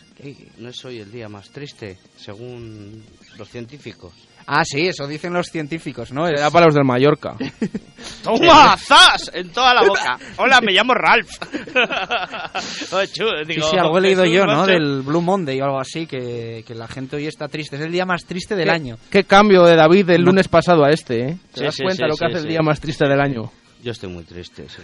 No 0.57 0.71
es 0.71 0.85
hoy 0.87 0.99
el 0.99 1.12
día 1.12 1.29
más 1.29 1.51
triste, 1.51 1.99
según 2.17 3.05
los 3.37 3.49
científicos. 3.51 4.14
Ah, 4.49 4.65
sí, 4.65 4.87
eso 4.87 5.09
dicen 5.09 5.33
los 5.33 5.49
científicos, 5.49 6.13
¿no? 6.13 6.29
Era 6.29 6.51
para 6.53 6.67
los 6.67 6.75
del 6.75 6.85
Mallorca. 6.85 7.35
¡Toma! 8.23 8.77
¡Zas! 8.79 9.31
En 9.35 9.51
toda 9.51 9.75
la 9.75 9.83
boca. 9.83 10.19
Hola, 10.37 10.61
me 10.61 10.73
llamo 10.73 10.95
Ralph. 10.95 11.31
Oh, 12.93 13.05
Chus, 13.05 13.31
Sí, 13.47 13.55
digo, 13.55 13.69
sí, 13.71 13.77
algo 13.77 13.99
he 13.99 14.01
leído 14.01 14.25
yo, 14.25 14.45
¿no? 14.47 14.59
macho. 14.61 14.67
Del 14.73 15.03
Blue 15.03 15.21
Monday 15.21 15.61
o 15.61 15.65
algo 15.65 15.81
así, 15.81 16.07
que, 16.07 16.65
que 16.67 16.75
la 16.75 16.87
gente 16.89 17.17
hoy 17.17 17.27
está 17.27 17.49
triste. 17.49 17.77
Es 17.77 17.83
el 17.83 17.93
día 17.93 18.07
más 18.07 18.25
triste 18.25 18.55
del 18.55 18.67
¿Qué- 18.69 18.71
año. 18.75 18.99
Qué 19.11 19.25
cambio 19.25 19.65
de 19.65 19.77
David 19.77 20.07
del 20.07 20.23
No. 20.23 20.31
lunes 20.31 20.49
pasado 20.49 20.85
a 20.85 20.91
este, 20.91 21.21
¿eh? 21.29 21.39
¿Te 21.53 21.59
Sí, 21.61 21.65
das 21.65 21.75
sí, 21.75 21.83
cuenta 21.83 22.05
sí, 22.05 22.09
lo 22.11 22.17
que 22.17 22.19
sí, 22.19 22.25
hace 22.27 22.37
sí. 22.39 22.43
el 22.45 22.49
día 22.49 22.63
más 22.63 22.81
triste 22.81 23.07
del 23.09 23.21
año? 23.21 23.51
Yo 23.83 23.93
estoy 23.93 24.09
muy 24.11 24.25
triste, 24.25 24.67
sí. 24.69 24.83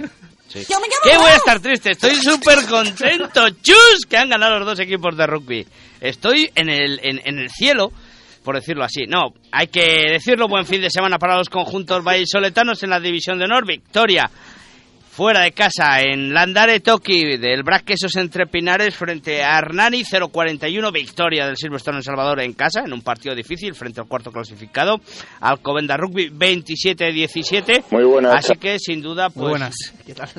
Sí. 0.48 0.66
¿Qué 1.02 1.16
voy 1.16 1.30
a 1.30 1.36
estar 1.36 1.60
triste? 1.60 1.92
Estoy 1.92 2.14
súper 2.16 2.66
contento, 2.66 3.48
chus, 3.62 4.06
que 4.08 4.16
han 4.16 4.28
ganado 4.28 4.58
los 4.58 4.66
dos 4.66 4.80
equipos 4.80 5.16
de 5.16 5.26
rugby. 5.26 5.66
Estoy 6.00 6.50
en 6.54 6.68
el, 6.68 7.00
en, 7.02 7.20
en 7.24 7.38
el 7.38 7.50
cielo, 7.50 7.90
por 8.42 8.54
decirlo 8.56 8.84
así. 8.84 9.06
No, 9.06 9.32
hay 9.50 9.68
que 9.68 10.10
decirlo, 10.12 10.48
buen 10.48 10.66
fin 10.66 10.80
de 10.80 10.90
semana 10.90 11.18
para 11.18 11.36
los 11.36 11.48
conjuntos 11.48 12.02
vallisoletanos 12.04 12.82
en 12.82 12.90
la 12.90 13.00
División 13.00 13.38
de 13.38 13.44
Honor. 13.44 13.66
Victoria 13.66 14.30
fuera 15.12 15.40
de 15.42 15.52
casa 15.52 16.00
en 16.00 16.32
Landare 16.32 16.80
Toki 16.80 17.36
del 17.36 17.62
Braquesos 17.62 18.16
entre 18.16 18.46
Pinares 18.46 18.94
frente 18.96 19.42
a 19.44 19.58
Hernani 19.58 20.04
0-41 20.04 20.90
victoria 20.90 21.44
del 21.44 21.58
Silverstone 21.58 21.98
en 21.98 22.02
Salvador 22.02 22.40
en 22.40 22.54
casa 22.54 22.80
en 22.86 22.94
un 22.94 23.02
partido 23.02 23.34
difícil 23.34 23.74
frente 23.74 24.00
al 24.00 24.08
cuarto 24.08 24.32
clasificado 24.32 25.02
Alcobenda 25.40 25.98
Rugby 25.98 26.30
27-17 26.30 27.84
Muy 27.90 28.04
buenas. 28.04 28.36
así 28.36 28.54
que 28.58 28.78
sin 28.78 29.02
duda 29.02 29.28
pues 29.28 29.36
Muy 29.42 29.50
buenas. 29.50 29.74
¿Qué 30.06 30.14
tal? 30.14 30.30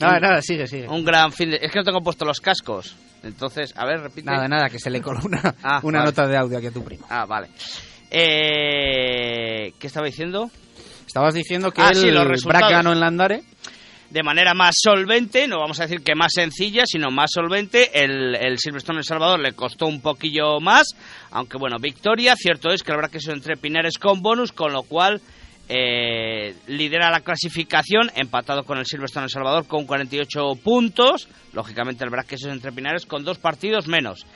Nada, 0.00 0.20
nada, 0.20 0.42
sigue, 0.42 0.66
sigue. 0.66 0.88
Un 0.88 1.04
gran 1.04 1.32
fin 1.32 1.50
de... 1.50 1.56
Es 1.62 1.70
que 1.72 1.78
no 1.78 1.84
tengo 1.84 2.00
puesto 2.02 2.24
los 2.24 2.40
cascos. 2.40 2.94
Entonces, 3.22 3.72
a 3.76 3.84
ver, 3.86 4.00
repite. 4.00 4.30
Nada, 4.30 4.46
nada, 4.48 4.68
que 4.68 4.78
se 4.78 4.90
le 4.90 5.00
coló 5.00 5.20
una, 5.24 5.40
Ah, 5.62 5.80
una 5.82 5.98
vale. 6.00 6.10
nota 6.10 6.26
de 6.26 6.36
audio 6.36 6.58
aquí 6.58 6.66
a 6.66 6.70
tu 6.72 6.84
primo. 6.84 7.06
Ah, 7.08 7.24
vale. 7.26 7.48
Eh, 8.10 9.72
¿Qué 9.78 9.86
estaba 9.86 10.06
diciendo? 10.06 10.50
Estabas 11.06 11.34
diciendo 11.34 11.70
que 11.70 11.80
Ah, 11.82 11.90
el 11.90 11.96
sí, 11.96 12.10
los 12.10 12.26
resultados. 12.26 12.60
Brac 12.68 12.70
ganó 12.70 12.92
en 12.92 13.00
Landare. 13.00 13.42
de 14.10 14.22
manera 14.22 14.54
más 14.54 14.74
solvente, 14.78 15.48
no 15.48 15.58
vamos 15.58 15.80
a 15.80 15.84
decir 15.84 16.02
que 16.02 16.14
más 16.14 16.32
sencilla, 16.34 16.84
sino 16.86 17.10
más 17.10 17.30
solvente. 17.32 17.90
El, 18.04 18.34
el 18.36 18.58
Silverstone 18.58 18.98
El 18.98 19.04
Salvador 19.04 19.40
le 19.40 19.52
costó 19.52 19.86
un 19.86 20.00
poquillo 20.00 20.60
más, 20.60 20.86
aunque 21.30 21.58
bueno, 21.58 21.76
victoria. 21.80 22.34
Cierto 22.36 22.70
es 22.70 22.82
que 22.82 22.92
habrá 22.92 23.08
que 23.08 23.18
entre 23.28 23.56
Pinares 23.56 23.98
con 23.98 24.20
bonus, 24.22 24.52
con 24.52 24.72
lo 24.72 24.82
cual 24.82 25.20
eh, 25.68 26.54
lidera 26.66 27.10
la 27.10 27.20
clasificación, 27.20 28.10
empatado 28.14 28.64
con 28.64 28.78
el 28.78 28.86
Silverstone 28.86 29.24
El 29.24 29.30
Salvador 29.30 29.66
con 29.66 29.86
48 29.86 30.40
puntos. 30.62 31.28
Lógicamente 31.52 32.04
el 32.04 32.10
Braque 32.10 32.36
entre 32.44 32.72
Pinares 32.72 33.06
con 33.06 33.24
dos 33.24 33.38
partidos 33.38 33.88
menos. 33.88 34.26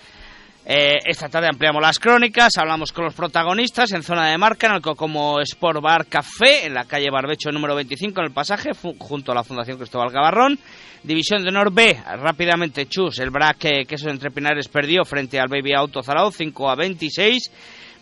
Eh, 0.67 0.99
esta 1.07 1.29
tarde 1.29 1.49
ampliamos 1.49 1.81
las 1.81 1.99
crónicas, 1.99 2.59
hablamos 2.59 2.93
con 2.93 3.05
los 3.05 3.15
protagonistas 3.15 3.93
en 3.93 4.03
zona 4.03 4.31
de 4.31 4.37
marca, 4.37 4.67
en 4.67 4.75
el 4.75 4.83
Cocomo 4.83 5.41
Sport 5.41 5.81
Bar 5.81 6.07
Café, 6.07 6.67
en 6.67 6.75
la 6.75 6.85
calle 6.85 7.11
Barbecho 7.11 7.51
número 7.51 7.75
25, 7.75 8.21
en 8.21 8.27
el 8.27 8.33
pasaje, 8.33 8.71
junto 8.99 9.33
a 9.33 9.35
la 9.35 9.43
Fundación 9.43 9.79
Cristóbal 9.79 10.11
Gavarrón. 10.11 10.59
División 11.03 11.43
de 11.43 11.49
Honor 11.49 11.73
B, 11.73 11.97
rápidamente 12.05 12.87
Chus, 12.87 13.21
el 13.21 13.31
BRAC 13.31 13.65
eh, 13.65 13.85
Quesos 13.87 14.09
Entre 14.09 14.31
Pinares 14.31 14.69
perdió 14.69 15.03
frente 15.07 15.41
al 15.41 15.49
Baby 15.49 15.73
Auto 15.73 16.03
Zarao 16.03 16.31
5 16.31 16.69
a 16.69 16.75
26, 16.75 17.51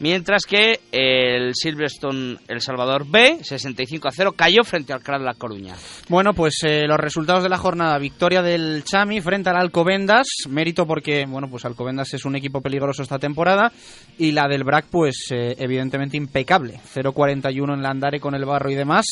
mientras 0.00 0.42
que 0.44 0.80
el 0.92 1.52
Silverstone 1.54 2.38
El 2.48 2.60
Salvador 2.60 3.06
B, 3.06 3.38
65 3.42 4.08
a 4.08 4.12
0, 4.12 4.32
cayó 4.36 4.64
frente 4.64 4.92
al 4.92 5.02
CRAD 5.02 5.22
La 5.22 5.34
Coruña. 5.34 5.74
Bueno, 6.08 6.34
pues 6.34 6.60
eh, 6.64 6.86
los 6.86 6.98
resultados 6.98 7.42
de 7.42 7.48
la 7.48 7.58
jornada. 7.58 7.98
Victoria 7.98 8.42
del 8.42 8.84
Chami 8.84 9.20
frente 9.20 9.50
al 9.50 9.56
Alcobendas. 9.56 10.26
Mérito 10.48 10.86
porque, 10.86 11.26
bueno, 11.26 11.48
pues 11.48 11.64
Alcobendas 11.64 12.12
es 12.14 12.24
un 12.24 12.36
equipo 12.36 12.60
peligroso 12.60 13.02
esta 13.02 13.18
temporada. 13.18 13.72
Y 14.18 14.32
la 14.32 14.48
del 14.48 14.64
Brac, 14.64 14.86
pues 14.90 15.26
eh, 15.30 15.56
evidentemente 15.58 16.16
impecable. 16.16 16.80
0-41 16.94 17.74
en 17.74 17.82
Landare 17.82 18.20
con 18.20 18.34
el 18.34 18.44
barro 18.44 18.70
y 18.70 18.74
demás. 18.74 19.06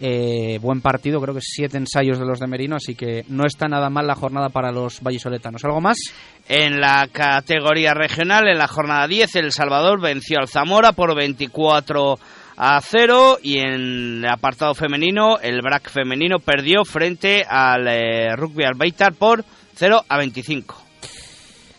Eh, 0.00 0.58
buen 0.60 0.80
partido, 0.80 1.20
creo 1.20 1.34
que 1.34 1.40
siete 1.40 1.76
ensayos 1.76 2.18
de 2.18 2.26
los 2.26 2.40
de 2.40 2.46
Merino, 2.48 2.76
así 2.76 2.94
que 2.94 3.24
no 3.28 3.46
está 3.46 3.68
nada 3.68 3.88
mal 3.90 4.06
la 4.06 4.16
jornada 4.16 4.48
para 4.48 4.72
los 4.72 5.00
vallisoletanos. 5.00 5.64
¿Algo 5.64 5.80
más? 5.80 5.96
En 6.48 6.80
la 6.80 7.08
categoría 7.12 7.94
regional, 7.94 8.48
en 8.48 8.58
la 8.58 8.66
jornada 8.66 9.06
10, 9.06 9.36
El 9.36 9.52
Salvador 9.52 10.00
venció 10.00 10.38
al 10.40 10.48
Zamora 10.48 10.92
por 10.92 11.14
24 11.14 12.18
a 12.56 12.80
0 12.80 13.38
y 13.42 13.58
en 13.58 13.68
el 13.70 14.26
apartado 14.28 14.74
femenino, 14.74 15.38
el 15.40 15.60
BRAC 15.62 15.90
femenino 15.90 16.38
perdió 16.38 16.84
frente 16.84 17.44
al 17.48 17.86
eh, 17.88 18.34
Rugby 18.36 18.64
Albaitar 18.64 19.12
por 19.14 19.44
0 19.76 20.04
a 20.08 20.18
25. 20.18 20.82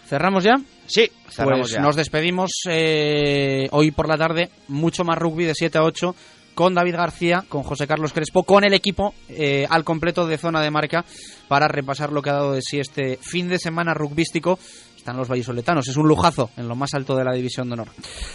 ¿Cerramos 0.07 0.43
ya? 0.43 0.55
Sí, 0.88 1.09
cerramos 1.30 1.70
Pues 1.70 1.72
ya. 1.74 1.82
nos 1.82 1.95
despedimos 1.95 2.51
eh, 2.70 3.68
hoy 3.72 3.91
por 3.91 4.07
la 4.07 4.18
tarde. 4.18 4.49
Mucho 4.68 5.03
más 5.03 5.18
rugby 5.18 5.45
de 5.45 5.55
7 5.55 5.78
a 5.80 5.84
8 5.84 6.16
con 6.56 6.74
David 6.74 6.95
García, 6.95 7.43
con 7.47 7.64
José 7.64 7.86
Carlos 7.86 8.14
Crespo, 8.14 8.43
con 8.43 8.64
el 8.64 8.74
equipo 8.74 9.14
eh, 9.30 9.68
al 9.70 9.84
completo 9.84 10.26
de 10.26 10.38
zona 10.38 10.62
de 10.62 10.72
marca 10.72 11.06
para 11.47 11.68
repasar 11.68 12.12
lo 12.12 12.22
que 12.22 12.32
ha 12.32 12.34
dado 12.34 12.53
de 12.53 12.62
sí 12.62 12.80
este 12.80 13.20
fin 13.22 13.47
de 13.47 13.60
semana 13.60 13.93
rugbístico. 13.93 14.58
Están 14.95 15.18
los 15.18 15.30
vallisoletanos, 15.30 15.88
es 15.88 15.97
un 15.97 16.08
lujazo 16.08 16.49
en 16.58 16.68
lo 16.68 16.76
más 16.76 16.95
alto 16.95 17.16
de 17.16 17.24
la 17.24 17.34
división 17.34 17.68
de 17.68 17.74
honor. 17.74 17.89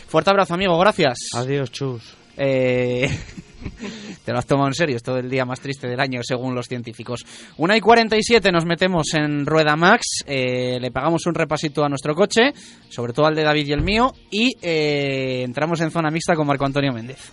Fuerte 0.07 0.31
abrazo, 0.31 0.55
amigo, 0.55 0.79
gracias. 0.79 1.31
Adiós, 1.35 1.73
chus. 1.73 2.21
Eh, 2.37 3.11
te 4.25 4.33
lo 4.33 4.39
has 4.39 4.47
tomado 4.47 4.69
en 4.69 4.75
serio, 4.75 4.97
es 4.97 5.03
todo 5.03 5.19
el 5.19 5.29
día 5.29 5.45
más 5.45 5.61
triste 5.61 5.89
del 5.89 6.01
año, 6.01 6.21
según 6.23 6.55
los 6.55 6.67
científicos. 6.67 7.25
Una 7.57 7.77
y 7.77 7.81
47 7.81 8.53
nos 8.53 8.65
metemos 8.65 9.13
en 9.15 9.47
Rueda 9.47 9.77
Max, 9.77 10.25
eh, 10.27 10.79
le 10.81 10.91
pagamos 10.91 11.27
un 11.27 11.35
repasito 11.35 11.85
a 11.85 11.89
nuestro 11.89 12.15
coche, 12.15 12.53
sobre 12.89 13.13
todo 13.13 13.27
al 13.27 13.35
de 13.35 13.43
David 13.43 13.67
y 13.67 13.73
el 13.73 13.83
mío, 13.83 14.13
y 14.31 14.53
eh, 14.63 15.43
entramos 15.43 15.81
en 15.81 15.91
zona 15.91 16.11
mixta 16.11 16.35
con 16.35 16.47
Marco 16.47 16.65
Antonio 16.65 16.93
Méndez. 16.93 17.33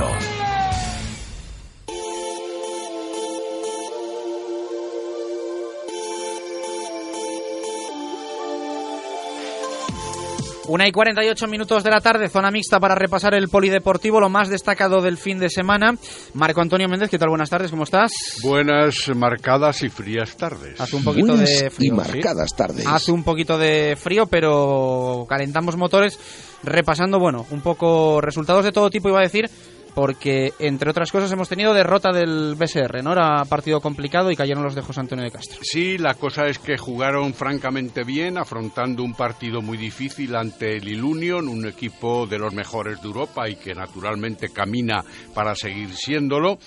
Una 10.67 10.87
y 10.87 10.91
48 10.93 11.47
minutos 11.47 11.83
de 11.83 11.89
la 11.89 11.99
tarde, 11.99 12.29
zona 12.29 12.49
mixta 12.49 12.79
para 12.79 12.95
repasar 12.95 13.33
el 13.33 13.49
polideportivo, 13.49 14.21
lo 14.21 14.29
más 14.29 14.47
destacado 14.47 15.01
del 15.01 15.17
fin 15.17 15.37
de 15.37 15.49
semana. 15.49 15.95
Marco 16.33 16.61
Antonio 16.61 16.87
Méndez, 16.87 17.09
¿qué 17.09 17.19
tal? 17.19 17.27
Buenas 17.29 17.49
tardes, 17.49 17.71
¿cómo 17.71 17.83
estás? 17.83 18.39
Buenas, 18.41 19.09
marcadas 19.13 19.83
y 19.83 19.89
frías 19.89 20.37
tardes. 20.37 20.79
Hace 20.79 20.95
un 20.95 21.03
poquito 21.03 21.27
Buenas 21.33 21.49
de 21.49 21.67
y 21.67 21.69
frío. 21.71 21.95
marcadas 21.95 22.55
tardes. 22.55 22.85
Hace 22.87 23.11
un 23.11 23.23
poquito 23.23 23.57
de 23.57 23.97
frío, 23.99 24.27
pero 24.27 25.25
calentamos 25.27 25.75
motores 25.75 26.17
repasando, 26.63 27.19
bueno, 27.19 27.45
un 27.49 27.61
poco 27.61 28.21
resultados 28.21 28.63
de 28.63 28.71
todo 28.71 28.89
tipo, 28.89 29.09
iba 29.09 29.19
a 29.19 29.23
decir, 29.23 29.49
porque 29.93 30.53
entre 30.59 30.89
otras 30.89 31.11
cosas 31.11 31.31
hemos 31.31 31.49
tenido 31.49 31.73
derrota 31.73 32.11
del 32.11 32.55
BSR, 32.55 33.03
¿no? 33.03 33.13
Era 33.13 33.43
partido 33.45 33.79
complicado 33.79 34.31
y 34.31 34.35
cayeron 34.35 34.63
los 34.63 34.75
de 34.75 34.81
José 34.81 35.01
Antonio 35.01 35.25
de 35.25 35.31
Castro. 35.31 35.59
Sí, 35.61 35.97
la 35.97 36.13
cosa 36.15 36.45
es 36.45 36.59
que 36.59 36.77
jugaron 36.77 37.33
francamente 37.33 38.03
bien, 38.03 38.37
afrontando 38.37 39.03
un 39.03 39.13
partido 39.13 39.61
muy 39.61 39.77
difícil 39.77 40.35
ante 40.35 40.77
el 40.77 40.87
Ilunion, 40.87 41.47
un 41.47 41.67
equipo 41.67 42.25
de 42.27 42.39
los 42.39 42.53
mejores 42.53 43.01
de 43.01 43.07
Europa 43.07 43.49
y 43.49 43.55
que 43.55 43.73
naturalmente 43.73 44.49
camina 44.49 45.03
para 45.33 45.55
seguir 45.55 45.93
siéndolo. 45.93 46.57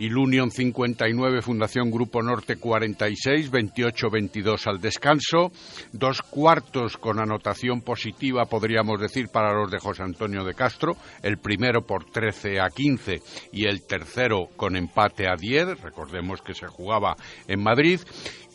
Ilunion 0.00 0.50
59, 0.50 1.42
Fundación 1.42 1.90
Grupo 1.90 2.22
Norte 2.22 2.56
46, 2.56 3.52
28-22 3.52 4.66
al 4.66 4.80
descanso. 4.80 5.52
Dos 5.92 6.22
cuartos 6.22 6.96
con 6.96 7.20
anotación 7.20 7.82
positiva, 7.82 8.46
podríamos 8.46 8.98
decir, 8.98 9.28
para 9.28 9.52
los 9.52 9.70
de 9.70 9.78
José 9.78 10.02
Antonio 10.02 10.42
de 10.42 10.54
Castro. 10.54 10.96
El 11.22 11.36
primero 11.36 11.82
por 11.82 12.06
13 12.06 12.60
a 12.60 12.68
15 12.70 13.20
y 13.52 13.66
el 13.66 13.86
tercero 13.86 14.48
con 14.56 14.74
empate 14.74 15.28
a 15.28 15.36
10. 15.36 15.82
Recordemos 15.82 16.40
que 16.40 16.54
se 16.54 16.66
jugaba 16.66 17.14
en 17.46 17.62
Madrid. 17.62 18.00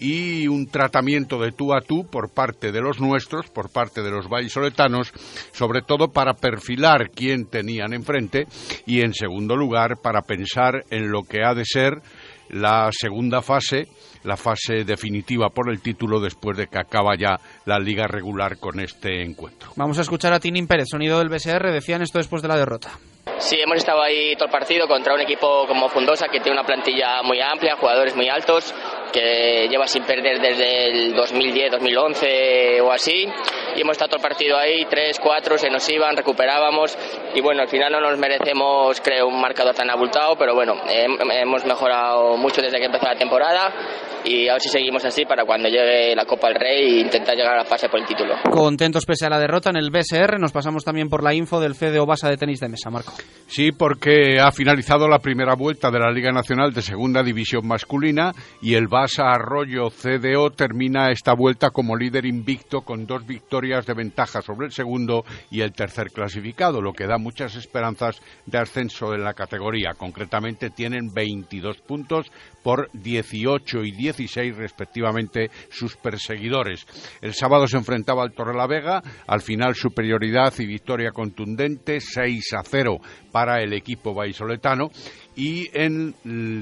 Y 0.07 0.47
un 0.47 0.67
tratamiento 0.67 1.39
de 1.39 1.51
tú 1.51 1.73
a 1.73 1.81
tú 1.81 2.05
por 2.05 2.29
parte 2.29 2.71
de 2.71 2.79
los 2.79 2.99
nuestros, 2.99 3.47
por 3.49 3.71
parte 3.71 4.03
de 4.03 4.11
los 4.11 4.29
vallisoletanos, 4.29 5.11
sobre 5.51 5.81
todo 5.81 6.09
para 6.09 6.35
perfilar 6.35 7.09
quién 7.09 7.47
tenían 7.47 7.91
enfrente 7.91 8.45
y, 8.85 9.01
en 9.01 9.15
segundo 9.15 9.55
lugar, 9.55 9.97
para 9.97 10.21
pensar 10.21 10.83
en 10.91 11.09
lo 11.09 11.23
que 11.23 11.43
ha 11.43 11.55
de 11.55 11.65
ser 11.65 12.03
la 12.49 12.91
segunda 12.91 13.41
fase, 13.41 13.87
la 14.23 14.37
fase 14.37 14.83
definitiva 14.85 15.49
por 15.49 15.71
el 15.71 15.81
título 15.81 16.19
después 16.19 16.55
de 16.55 16.67
que 16.67 16.77
acaba 16.77 17.15
ya 17.17 17.39
la 17.65 17.79
liga 17.79 18.05
regular 18.05 18.59
con 18.59 18.79
este 18.79 19.23
encuentro. 19.23 19.71
Vamos 19.75 19.97
a 19.97 20.01
escuchar 20.01 20.33
a 20.33 20.39
Tinin 20.39 20.67
Pérez, 20.67 20.85
sonido 20.91 21.17
del 21.17 21.29
BSR, 21.29 21.71
decían 21.71 22.03
esto 22.03 22.19
después 22.19 22.43
de 22.43 22.49
la 22.49 22.57
derrota. 22.57 22.91
Sí, 23.39 23.59
hemos 23.59 23.77
estado 23.77 24.01
ahí 24.01 24.35
todo 24.35 24.45
el 24.45 24.51
partido 24.51 24.87
contra 24.87 25.13
un 25.13 25.21
equipo 25.21 25.65
como 25.67 25.89
Fundosa 25.89 26.27
que 26.27 26.39
tiene 26.39 26.57
una 26.57 26.65
plantilla 26.65 27.21
muy 27.21 27.41
amplia, 27.41 27.75
jugadores 27.75 28.15
muy 28.15 28.29
altos, 28.29 28.73
que 29.11 29.67
lleva 29.69 29.87
sin 29.87 30.03
perder 30.03 30.39
desde 30.39 30.85
el 30.87 31.15
2010, 31.15 31.71
2011 31.71 32.81
o 32.81 32.91
así. 32.91 33.27
Y 33.75 33.81
hemos 33.81 33.93
estado 33.93 34.09
todo 34.09 34.17
el 34.17 34.21
partido 34.21 34.57
ahí, 34.57 34.85
3, 34.85 35.19
4, 35.19 35.57
se 35.57 35.69
nos 35.69 35.87
iban, 35.89 36.15
recuperábamos. 36.15 36.97
Y 37.33 37.41
bueno, 37.41 37.61
al 37.63 37.67
final 37.67 37.91
no 37.91 37.99
nos 37.99 38.17
merecemos, 38.17 39.01
creo, 39.01 39.27
un 39.27 39.41
marcador 39.41 39.75
tan 39.75 39.89
abultado, 39.89 40.35
pero 40.37 40.53
bueno, 40.55 40.75
hem- 40.87 41.17
hemos 41.33 41.65
mejorado 41.65 42.37
mucho 42.37 42.61
desde 42.61 42.77
que 42.79 42.85
empezó 42.85 43.05
la 43.05 43.15
temporada. 43.15 43.73
Y 44.25 44.49
a 44.49 44.53
ver 44.53 44.61
si 44.61 44.69
seguimos 44.69 45.05
así 45.05 45.23
para 45.25 45.45
cuando 45.45 45.69
llegue 45.69 46.15
la 46.15 46.25
Copa 46.25 46.47
del 46.47 46.59
Rey 46.59 46.97
e 46.97 47.01
intentar 47.01 47.35
llegar 47.35 47.53
a 47.53 47.57
la 47.57 47.65
fase 47.65 47.87
por 47.87 47.99
el 47.99 48.05
título. 48.05 48.35
Contentos 48.49 49.05
pese 49.05 49.25
a 49.25 49.29
la 49.29 49.39
derrota 49.39 49.69
en 49.69 49.77
el 49.77 49.91
BSR, 49.91 50.39
nos 50.39 50.51
pasamos 50.51 50.83
también 50.83 51.09
por 51.09 51.23
la 51.23 51.33
info 51.33 51.59
del 51.59 51.75
CDO 51.75 52.05
Basa 52.05 52.29
de 52.29 52.37
tenis 52.37 52.59
de 52.59 52.69
mesa, 52.69 52.89
Marco. 52.89 53.13
Sí, 53.47 53.71
porque 53.71 54.39
ha 54.39 54.51
finalizado 54.51 55.07
la 55.07 55.19
primera 55.19 55.55
vuelta 55.55 55.91
de 55.91 55.99
la 55.99 56.11
Liga 56.11 56.31
Nacional 56.31 56.73
de 56.73 56.81
Segunda 56.81 57.21
División 57.21 57.67
Masculina 57.67 58.31
y 58.61 58.73
el 58.73 58.87
Basa 58.87 59.29
Arroyo 59.29 59.89
CDO 59.89 60.49
termina 60.49 61.11
esta 61.11 61.33
vuelta 61.33 61.69
como 61.69 61.95
líder 61.95 62.25
invicto 62.25 62.81
con 62.81 63.05
dos 63.05 63.25
victorias 63.25 63.85
de 63.85 63.93
ventaja 63.93 64.41
sobre 64.41 64.65
el 64.67 64.71
segundo 64.71 65.23
y 65.51 65.61
el 65.61 65.73
tercer 65.73 66.11
clasificado, 66.11 66.81
lo 66.81 66.93
que 66.93 67.05
da 67.07 67.17
muchas 67.17 67.55
esperanzas 67.55 68.21
de 68.45 68.57
ascenso 68.57 69.13
en 69.13 69.23
la 69.23 69.33
categoría. 69.33 69.93
Concretamente 69.95 70.71
tienen 70.71 71.13
22 71.13 71.77
puntos 71.81 72.31
por 72.63 72.89
18 72.93 73.83
y 73.83 73.91
16 74.15 74.55
respectivamente 74.55 75.49
sus 75.69 75.95
perseguidores. 75.97 76.85
El 77.21 77.33
sábado 77.33 77.67
se 77.67 77.77
enfrentaba 77.77 78.23
al 78.23 78.33
Torrelavega, 78.33 79.01
al 79.27 79.41
final 79.41 79.75
superioridad 79.75 80.53
y 80.59 80.65
victoria 80.65 81.11
contundente 81.11 81.99
6 81.99 82.53
a 82.53 82.63
0 82.63 82.97
para 83.31 83.61
el 83.61 83.73
equipo 83.73 84.13
vallisoletano 84.13 84.89
y 85.35 85.69
en, 85.73 86.15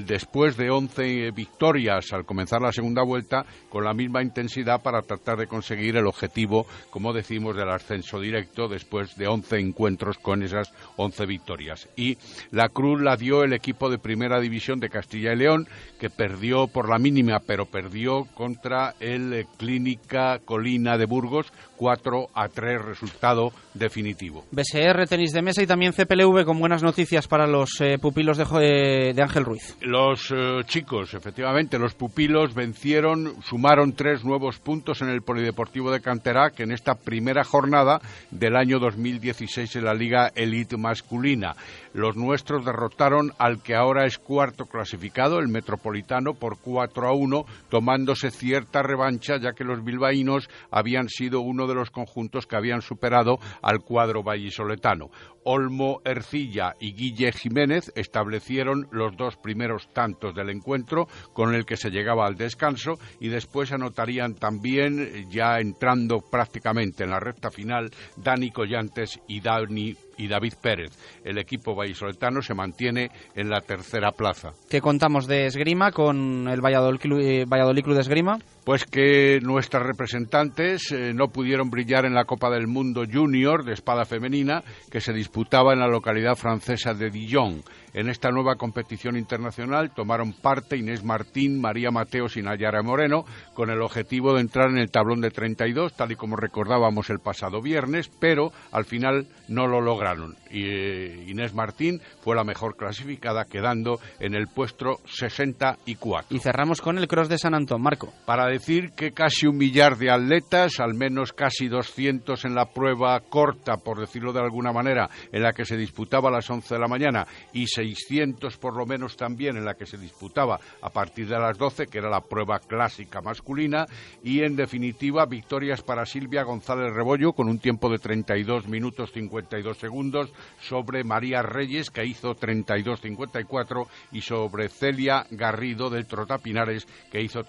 después 0.06 0.56
de 0.56 0.70
11 0.70 1.30
victorias 1.30 2.12
al 2.12 2.24
comenzar 2.24 2.60
la 2.60 2.72
segunda 2.72 3.02
vuelta, 3.02 3.44
con 3.68 3.84
la 3.84 3.94
misma 3.94 4.22
intensidad 4.22 4.82
para 4.82 5.02
tratar 5.02 5.38
de 5.38 5.46
conseguir 5.46 5.96
el 5.96 6.06
objetivo, 6.06 6.66
como 6.90 7.12
decimos, 7.12 7.56
del 7.56 7.70
ascenso 7.70 8.20
directo 8.20 8.68
después 8.68 9.16
de 9.16 9.28
11 9.28 9.58
encuentros 9.58 10.18
con 10.18 10.42
esas 10.42 10.72
11 10.96 11.26
victorias. 11.26 11.88
Y 11.96 12.18
la 12.50 12.68
cruz 12.68 13.00
la 13.00 13.16
dio 13.16 13.42
el 13.42 13.52
equipo 13.52 13.90
de 13.90 13.98
Primera 13.98 14.40
División 14.40 14.80
de 14.80 14.90
Castilla 14.90 15.32
y 15.32 15.36
León, 15.36 15.68
que 16.00 16.10
perdió 16.10 16.66
por 16.66 16.88
la 16.88 16.98
mínima, 16.98 17.40
pero 17.46 17.66
perdió 17.66 18.24
contra 18.34 18.94
el 19.00 19.46
Clínica 19.56 20.40
Colina 20.44 20.98
de 20.98 21.06
Burgos 21.06 21.52
4 21.76 22.28
a 22.34 22.48
3 22.48 22.82
resultado 22.82 23.52
definitivo. 23.74 24.44
BSR, 24.50 25.06
tenis 25.08 25.32
de 25.32 25.42
mesa 25.42 25.62
y 25.62 25.66
también 25.66 25.92
CPLV 25.92 26.44
con 26.44 26.58
buenas 26.58 26.82
noticias 26.82 27.28
para 27.28 27.46
los 27.46 27.80
eh, 27.80 27.98
pupilos 27.98 28.38
de, 28.38 28.44
de, 28.64 29.22
Ángel 29.22 29.44
Ruiz. 29.44 29.76
Los 29.80 30.30
eh, 30.30 30.62
chicos, 30.66 31.14
efectivamente, 31.14 31.78
los 31.78 31.94
pupilos 31.94 32.54
vencieron, 32.54 33.42
sumaron 33.42 33.92
tres 33.92 34.24
nuevos 34.24 34.58
puntos 34.58 35.02
en 35.02 35.08
el 35.08 35.22
Polideportivo 35.22 35.90
de 35.90 36.00
Canterac 36.00 36.60
en 36.60 36.72
esta 36.72 36.94
primera 36.94 37.44
jornada 37.44 38.00
del 38.30 38.56
año 38.56 38.78
2016 38.78 39.76
en 39.76 39.84
la 39.84 39.94
Liga 39.94 40.30
Elite 40.34 40.76
masculina. 40.76 41.54
Los 41.94 42.16
nuestros 42.16 42.64
derrotaron 42.64 43.30
al 43.38 43.62
que 43.62 43.76
ahora 43.76 44.04
es 44.04 44.18
cuarto 44.18 44.66
clasificado, 44.66 45.38
el 45.38 45.46
Metropolitano, 45.46 46.34
por 46.34 46.58
4 46.58 47.06
a 47.06 47.12
1, 47.12 47.44
tomándose 47.68 48.32
cierta 48.32 48.82
revancha, 48.82 49.36
ya 49.36 49.52
que 49.52 49.62
los 49.62 49.84
bilbaínos 49.84 50.50
habían 50.72 51.08
sido 51.08 51.40
uno 51.40 51.68
de 51.68 51.76
los 51.76 51.90
conjuntos 51.90 52.48
que 52.48 52.56
habían 52.56 52.82
superado 52.82 53.38
al 53.62 53.78
cuadro 53.78 54.24
vallisoletano. 54.24 55.10
Olmo 55.44 56.00
Ercilla 56.04 56.74
y 56.80 56.94
Guille 56.94 57.30
Jiménez 57.30 57.92
establecieron 57.94 58.88
los 58.90 59.16
dos 59.16 59.36
primeros 59.36 59.88
tantos 59.92 60.34
del 60.34 60.50
encuentro 60.50 61.06
con 61.32 61.54
el 61.54 61.64
que 61.64 61.76
se 61.76 61.90
llegaba 61.90 62.26
al 62.26 62.36
descanso 62.36 62.94
y 63.20 63.28
después 63.28 63.70
anotarían 63.70 64.34
también, 64.34 65.30
ya 65.30 65.60
entrando 65.60 66.20
prácticamente 66.20 67.04
en 67.04 67.10
la 67.10 67.20
recta 67.20 67.50
final, 67.50 67.90
Dani 68.16 68.50
Collantes 68.50 69.20
y 69.28 69.40
Dani 69.40 69.94
y 70.16 70.28
David 70.28 70.54
Pérez. 70.60 70.92
El 71.24 71.38
equipo 71.38 71.74
vallisoletano 71.74 72.42
se 72.42 72.54
mantiene 72.54 73.10
en 73.34 73.48
la 73.48 73.60
tercera 73.60 74.12
plaza. 74.12 74.52
¿Qué 74.68 74.80
contamos 74.80 75.26
de 75.26 75.46
esgrima 75.46 75.92
con 75.92 76.48
el 76.48 76.60
Valladolid, 76.60 77.00
eh, 77.20 77.44
Valladolid 77.46 77.82
Club 77.82 77.94
de 77.94 78.00
Esgrima? 78.02 78.38
Pues 78.64 78.86
que 78.86 79.40
nuestras 79.42 79.82
representantes 79.82 80.90
eh, 80.90 81.12
no 81.14 81.28
pudieron 81.28 81.68
brillar 81.68 82.06
en 82.06 82.14
la 82.14 82.24
Copa 82.24 82.48
del 82.48 82.66
Mundo 82.66 83.04
Junior 83.10 83.62
de 83.62 83.74
espada 83.74 84.06
femenina 84.06 84.62
que 84.90 85.02
se 85.02 85.12
disputaba 85.12 85.74
en 85.74 85.80
la 85.80 85.88
localidad 85.88 86.34
francesa 86.34 86.94
de 86.94 87.10
Dijon. 87.10 87.62
En 87.94 88.08
esta 88.08 88.30
nueva 88.30 88.56
competición 88.56 89.16
internacional 89.16 89.92
tomaron 89.94 90.32
parte 90.32 90.76
Inés 90.76 91.04
Martín, 91.04 91.60
María 91.60 91.92
Mateos 91.92 92.36
y 92.36 92.42
Nayara 92.42 92.82
Moreno 92.82 93.24
con 93.54 93.70
el 93.70 93.80
objetivo 93.82 94.34
de 94.34 94.40
entrar 94.40 94.68
en 94.70 94.78
el 94.78 94.90
tablón 94.90 95.20
de 95.20 95.30
32, 95.30 95.94
tal 95.94 96.10
y 96.10 96.16
como 96.16 96.34
recordábamos 96.34 97.08
el 97.10 97.20
pasado 97.20 97.62
viernes, 97.62 98.10
pero 98.18 98.50
al 98.72 98.84
final 98.84 99.28
no 99.46 99.68
lo 99.68 99.80
lograron. 99.80 100.34
Y, 100.50 100.64
eh, 100.64 101.24
Inés 101.28 101.54
Martín 101.54 102.00
fue 102.20 102.34
la 102.34 102.42
mejor 102.42 102.76
clasificada, 102.76 103.44
quedando 103.44 104.00
en 104.18 104.34
el 104.34 104.48
puesto 104.48 104.98
64. 105.04 106.36
Y 106.36 106.40
cerramos 106.40 106.80
con 106.80 106.98
el 106.98 107.06
Cross 107.06 107.28
de 107.28 107.38
San 107.38 107.54
Antón, 107.54 107.82
Marco. 107.82 108.12
Para 108.26 108.48
decir 108.54 108.92
que 108.92 109.12
casi 109.12 109.46
un 109.46 109.56
millar 109.56 109.96
de 109.96 110.10
atletas, 110.10 110.78
al 110.78 110.94
menos 110.94 111.32
casi 111.32 111.66
200 111.66 112.44
en 112.44 112.54
la 112.54 112.66
prueba 112.66 113.18
corta, 113.20 113.78
por 113.78 113.98
decirlo 113.98 114.32
de 114.32 114.40
alguna 114.40 114.72
manera, 114.72 115.10
en 115.32 115.42
la 115.42 115.52
que 115.52 115.64
se 115.64 115.76
disputaba 115.76 116.28
a 116.28 116.32
las 116.32 116.48
11 116.48 116.74
de 116.74 116.80
la 116.80 116.86
mañana, 116.86 117.26
y 117.52 117.66
600 117.66 118.56
por 118.58 118.76
lo 118.76 118.86
menos 118.86 119.16
también 119.16 119.56
en 119.56 119.64
la 119.64 119.74
que 119.74 119.86
se 119.86 119.98
disputaba 119.98 120.60
a 120.82 120.90
partir 120.90 121.26
de 121.26 121.38
las 121.38 121.58
12, 121.58 121.88
que 121.88 121.98
era 121.98 122.08
la 122.08 122.20
prueba 122.20 122.60
clásica 122.60 123.20
masculina, 123.20 123.86
y 124.22 124.42
en 124.42 124.54
definitiva 124.54 125.26
victorias 125.26 125.82
para 125.82 126.06
Silvia 126.06 126.44
González 126.44 126.94
Rebollo 126.94 127.32
con 127.32 127.48
un 127.48 127.58
tiempo 127.58 127.90
de 127.90 127.98
32 127.98 128.68
minutos 128.68 129.10
52 129.12 129.76
segundos 129.76 130.32
sobre 130.60 131.02
María 131.02 131.42
Reyes, 131.42 131.90
que 131.90 132.06
hizo 132.06 132.36
32-54, 132.36 133.88
y 134.12 134.20
sobre 134.20 134.68
Celia 134.68 135.26
Garrido 135.30 135.90
del 135.90 136.06
Trotapinares, 136.06 136.86
que 137.10 137.20
hizo 137.20 137.42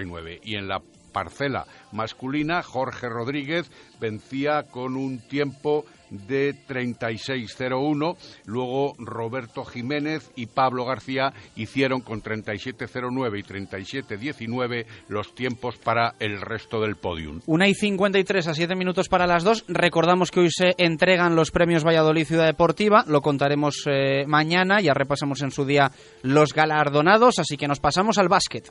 32-59. 0.00 0.40
Y 0.42 0.56
en 0.56 0.68
la 0.68 0.80
parcela 1.10 1.66
masculina, 1.92 2.62
Jorge 2.62 3.08
Rodríguez 3.08 3.70
vencía 4.00 4.64
con 4.64 4.96
un 4.96 5.18
tiempo 5.18 5.84
de 6.10 6.54
36.01. 6.66 8.16
Luego 8.46 8.94
Roberto 8.98 9.64
Jiménez 9.64 10.30
y 10.36 10.46
Pablo 10.46 10.84
García 10.84 11.32
hicieron 11.56 12.00
con 12.00 12.22
37.09 12.22 13.38
y 13.38 13.42
37.19 13.42 14.86
los 15.08 15.34
tiempos 15.34 15.76
para 15.78 16.14
el 16.18 16.40
resto 16.40 16.80
del 16.80 16.96
podium. 16.96 17.40
Una 17.46 17.68
y 17.68 17.74
53 17.74 18.48
a 18.48 18.54
7 18.54 18.74
minutos 18.74 19.08
para 19.08 19.26
las 19.26 19.44
dos. 19.44 19.64
Recordamos 19.68 20.30
que 20.30 20.40
hoy 20.40 20.50
se 20.50 20.74
entregan 20.78 21.36
los 21.36 21.50
premios 21.50 21.84
Valladolid 21.84 22.26
Ciudad 22.26 22.46
Deportiva. 22.46 23.04
Lo 23.06 23.20
contaremos 23.20 23.84
eh, 23.86 24.24
mañana. 24.26 24.80
Ya 24.80 24.94
repasamos 24.94 25.42
en 25.42 25.50
su 25.50 25.64
día 25.64 25.90
los 26.22 26.52
galardonados. 26.52 27.38
Así 27.38 27.56
que 27.56 27.68
nos 27.68 27.80
pasamos 27.80 28.18
al 28.18 28.28
básquet. 28.28 28.70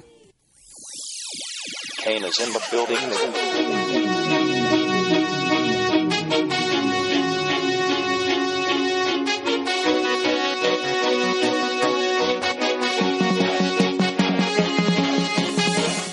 Kane 2.09 2.23
is 2.25 2.39
in 2.39 2.53
the 2.53 2.59
building. 2.71 3.68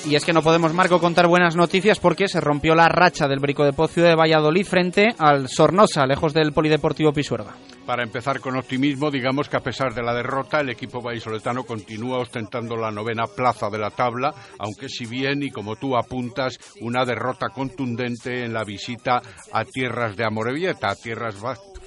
Y 0.09 0.15
es 0.15 0.25
que 0.25 0.33
no 0.33 0.41
podemos, 0.41 0.73
Marco, 0.73 1.01
contar 1.01 1.27
buenas 1.27 1.57
noticias 1.57 1.99
porque 1.99 2.29
se 2.29 2.41
rompió 2.41 2.77
la 2.77 2.89
racha 2.89 3.27
del 3.27 3.41
Brico 3.41 3.65
de 3.65 3.73
Pocio 3.73 4.05
de 4.05 4.15
Valladolid 4.15 4.65
frente 4.65 5.09
al 5.19 5.49
Sornosa, 5.49 6.07
lejos 6.07 6.33
del 6.33 6.53
Polideportivo 6.53 7.13
Pisuerga. 7.13 7.57
Para 7.85 8.05
empezar 8.05 8.39
con 8.39 8.57
optimismo, 8.57 9.11
digamos 9.11 9.49
que 9.49 9.57
a 9.57 9.65
pesar 9.65 9.95
de 9.95 10.05
la 10.05 10.15
derrota, 10.15 10.61
el 10.61 10.71
equipo 10.71 11.03
vallisoletano 11.03 11.65
continúa 11.65 12.19
ostentando 12.19 12.77
la 12.77 12.93
novena 12.93 13.25
plaza 13.27 13.69
de 13.69 13.79
la 13.79 13.91
tabla, 13.91 14.33
aunque 14.61 14.89
si 14.89 15.07
bien, 15.07 15.43
y 15.43 15.51
como 15.51 15.75
tú 15.75 15.97
apuntas, 15.97 16.57
una 16.81 17.05
derrota 17.05 17.49
contundente 17.49 18.45
en 18.45 18.53
la 18.53 18.63
visita 18.63 19.21
a 19.53 19.65
tierras 19.65 20.17
de 20.17 20.25
Amorebieta, 20.25 20.89
a 20.89 20.95
tierras 20.95 21.35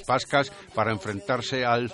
vascas, 0.07 0.51
para 0.75 0.91
enfrentarse 0.91 1.63
al 1.63 1.89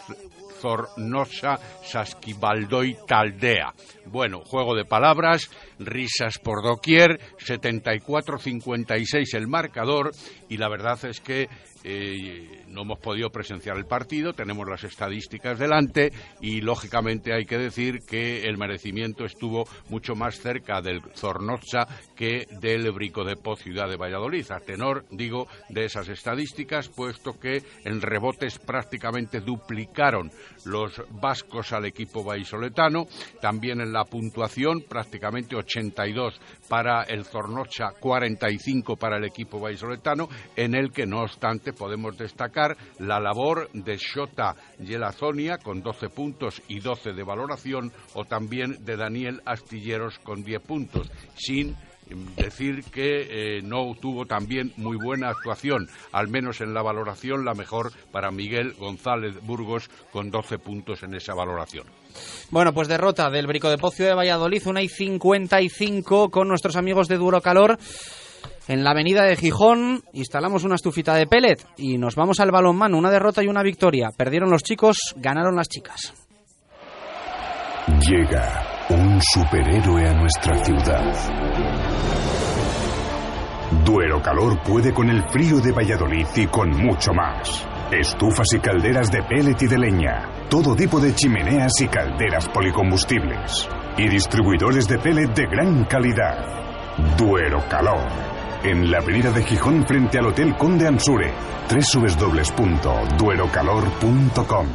Zornosa 0.66 1.60
Sasquibaldoy 1.84 2.98
Taldea. 3.08 3.72
Bueno, 4.08 4.40
juego 4.40 4.74
de 4.74 4.84
palabras, 4.84 5.52
risas 5.78 6.40
por 6.40 6.64
doquier, 6.64 7.20
74-56 7.38 9.36
el 9.36 9.48
marcador 9.48 10.12
y 10.50 10.58
la 10.58 10.68
verdad 10.68 10.98
es 11.06 11.22
que 11.22 11.50
eh, 11.88 12.64
no 12.68 12.82
hemos 12.82 13.00
podido 13.00 13.30
presenciar 13.30 13.78
el 13.78 13.86
partido, 13.86 14.34
tenemos 14.34 14.68
las 14.68 14.84
estadísticas 14.84 15.60
delante 15.60 16.12
y 16.42 16.62
lógicamente 16.62 17.32
hay 17.32 17.46
que 17.46 17.60
decir 17.60 18.00
que 18.00 18.42
el 18.42 18.58
merecimiento 18.58 19.24
estuvo 19.24 19.66
mucho 19.90 20.16
más 20.16 20.40
cerca 20.40 20.82
del 20.82 21.02
Zornocha 21.16 21.86
que 22.16 22.48
del 22.60 22.92
Brico 22.92 23.24
de 23.24 23.36
Poz 23.36 23.62
Ciudad 23.62 23.88
de 23.88 23.98
Valladolid, 23.98 24.52
a 24.52 24.60
tenor, 24.62 25.06
digo, 25.12 25.48
de 25.70 25.86
esas 25.86 26.10
estadísticas, 26.10 26.90
puesto 26.90 27.40
que 27.40 27.62
en 27.84 28.02
rebotes 28.02 28.58
prácticamente 28.58 29.42
duplicaron 29.42 30.32
los 30.66 31.04
vascos 31.12 31.72
al 31.72 31.86
equipo 31.86 32.24
vallisoletano, 32.24 33.06
también 33.42 33.80
en 33.80 33.94
la 33.94 34.06
puntuación 34.06 34.82
prácticamente 34.90 35.56
82 35.56 36.42
para 36.68 37.04
el 37.04 37.26
Zornocha, 37.26 37.92
45 38.00 38.96
para 38.96 39.18
el 39.18 39.26
equipo 39.26 39.60
vallisoletano, 39.60 40.28
en 40.56 40.74
el 40.74 40.92
que 40.92 41.06
no 41.06 41.22
obstante 41.22 41.75
podemos 41.76 42.18
destacar 42.18 42.76
la 43.00 43.20
labor 43.20 43.70
de 43.74 43.98
Shota 43.98 44.56
Yelazonia 44.80 45.58
con 45.58 45.82
12 45.82 46.10
puntos 46.10 46.62
y 46.68 46.80
12 46.80 47.14
de 47.14 47.24
valoración 47.24 47.92
o 48.14 48.26
también 48.26 48.84
de 48.86 48.98
Daniel 48.98 49.42
Astilleros 49.46 50.20
con 50.20 50.44
10 50.44 50.62
puntos, 50.62 51.12
sin 51.36 51.76
decir 52.36 52.84
que 52.92 53.58
eh, 53.58 53.62
no 53.64 53.94
tuvo 54.00 54.26
también 54.26 54.72
muy 54.78 54.98
buena 54.98 55.30
actuación, 55.30 55.88
al 56.12 56.28
menos 56.28 56.62
en 56.62 56.74
la 56.74 56.82
valoración 56.82 57.46
la 57.46 57.54
mejor 57.54 57.92
para 58.12 58.32
Miguel 58.32 58.74
González 58.74 59.36
Burgos 59.42 59.90
con 60.12 60.30
12 60.30 60.60
puntos 60.60 61.04
en 61.04 61.16
esa 61.16 61.34
valoración. 61.34 61.88
Bueno, 62.52 62.74
pues 62.74 62.88
derrota 62.88 63.30
del 63.30 63.48
Brico 63.48 63.70
de 63.70 63.78
Pocio 63.78 64.06
de 64.06 64.14
Valladolid, 64.14 64.68
una 64.68 64.82
y 64.82 64.90
55 64.90 66.30
con 66.30 66.48
nuestros 66.48 66.76
amigos 66.76 67.08
de 67.08 67.18
Duro 67.18 67.42
Calor. 67.42 67.78
En 68.68 68.84
la 68.84 68.92
avenida 68.92 69.24
de 69.24 69.36
Gijón 69.36 70.02
instalamos 70.14 70.64
una 70.64 70.76
estufita 70.76 71.14
de 71.14 71.28
pellet 71.28 71.64
y 71.78 71.98
nos 72.00 72.16
vamos 72.16 72.40
al 72.40 72.52
balonmano, 72.52 72.98
una 72.98 73.12
derrota 73.12 73.44
y 73.44 73.48
una 73.48 73.62
victoria. 73.62 74.10
Perdieron 74.16 74.50
los 74.50 74.64
chicos, 74.64 74.98
ganaron 75.18 75.56
las 75.56 75.70
chicas. 75.70 76.14
Llega 78.02 78.88
un 78.90 79.22
superhéroe 79.22 80.08
a 80.08 80.14
nuestra 80.14 80.64
ciudad. 80.66 81.14
Duero 83.84 84.22
Calor 84.22 84.62
puede 84.64 84.92
con 84.92 85.10
el 85.10 85.24
frío 85.30 85.60
de 85.60 85.72
Valladolid 85.72 86.26
y 86.36 86.48
con 86.48 86.72
mucho 86.72 87.14
más. 87.14 87.68
Estufas 87.92 88.48
y 88.56 88.60
calderas 88.60 89.12
de 89.12 89.22
pellet 89.24 89.62
y 89.62 89.68
de 89.68 89.78
leña. 89.78 90.48
Todo 90.50 90.76
tipo 90.76 91.00
de 91.00 91.14
chimeneas 91.14 91.74
y 91.82 91.88
calderas 91.88 92.50
policombustibles. 92.50 93.70
Y 93.98 94.10
distribuidores 94.10 94.88
de 94.88 94.98
pellet 94.98 95.34
de 95.36 95.46
gran 95.46 95.86
calidad. 95.86 97.18
Duero 97.18 97.64
Calor. 97.70 98.35
En 98.66 98.90
la 98.90 98.98
avenida 98.98 99.32
de 99.32 99.44
Gijón 99.44 99.86
frente 99.86 100.18
al 100.18 100.26
Hotel 100.26 100.56
Conde 100.58 100.88
Ansure. 100.88 101.32
www.duerocalor.com 101.70 104.68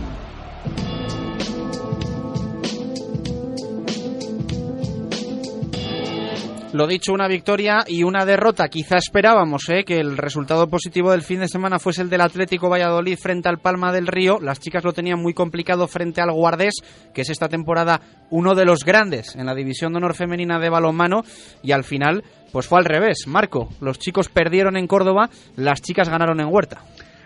Lo 6.72 6.86
dicho, 6.86 7.12
una 7.12 7.26
victoria 7.26 7.78
y 7.84 8.04
una 8.04 8.24
derrota. 8.24 8.68
Quizá 8.68 8.96
esperábamos 8.96 9.68
¿eh? 9.70 9.82
que 9.84 9.98
el 9.98 10.16
resultado 10.16 10.68
positivo 10.68 11.10
del 11.10 11.22
fin 11.22 11.40
de 11.40 11.48
semana 11.48 11.80
fuese 11.80 12.02
el 12.02 12.10
del 12.10 12.20
Atlético 12.20 12.70
Valladolid 12.70 13.18
frente 13.20 13.48
al 13.48 13.58
Palma 13.58 13.92
del 13.92 14.06
Río. 14.06 14.38
Las 14.40 14.60
chicas 14.60 14.84
lo 14.84 14.92
tenían 14.92 15.20
muy 15.20 15.34
complicado 15.34 15.88
frente 15.88 16.20
al 16.20 16.30
Guardés, 16.30 16.74
que 17.12 17.22
es 17.22 17.30
esta 17.30 17.48
temporada 17.48 18.00
uno 18.30 18.54
de 18.54 18.64
los 18.64 18.84
grandes 18.84 19.34
en 19.34 19.46
la 19.46 19.54
división 19.56 19.92
de 19.92 19.98
honor 19.98 20.14
femenina 20.14 20.60
de 20.60 20.70
balonmano. 20.70 21.24
Y 21.60 21.72
al 21.72 21.82
final, 21.82 22.22
pues 22.52 22.66
fue 22.66 22.78
al 22.78 22.84
revés. 22.84 23.26
Marco, 23.26 23.68
los 23.80 23.98
chicos 23.98 24.28
perdieron 24.28 24.76
en 24.76 24.86
Córdoba, 24.86 25.30
las 25.56 25.80
chicas 25.80 26.08
ganaron 26.08 26.40
en 26.40 26.48
Huerta. 26.48 26.82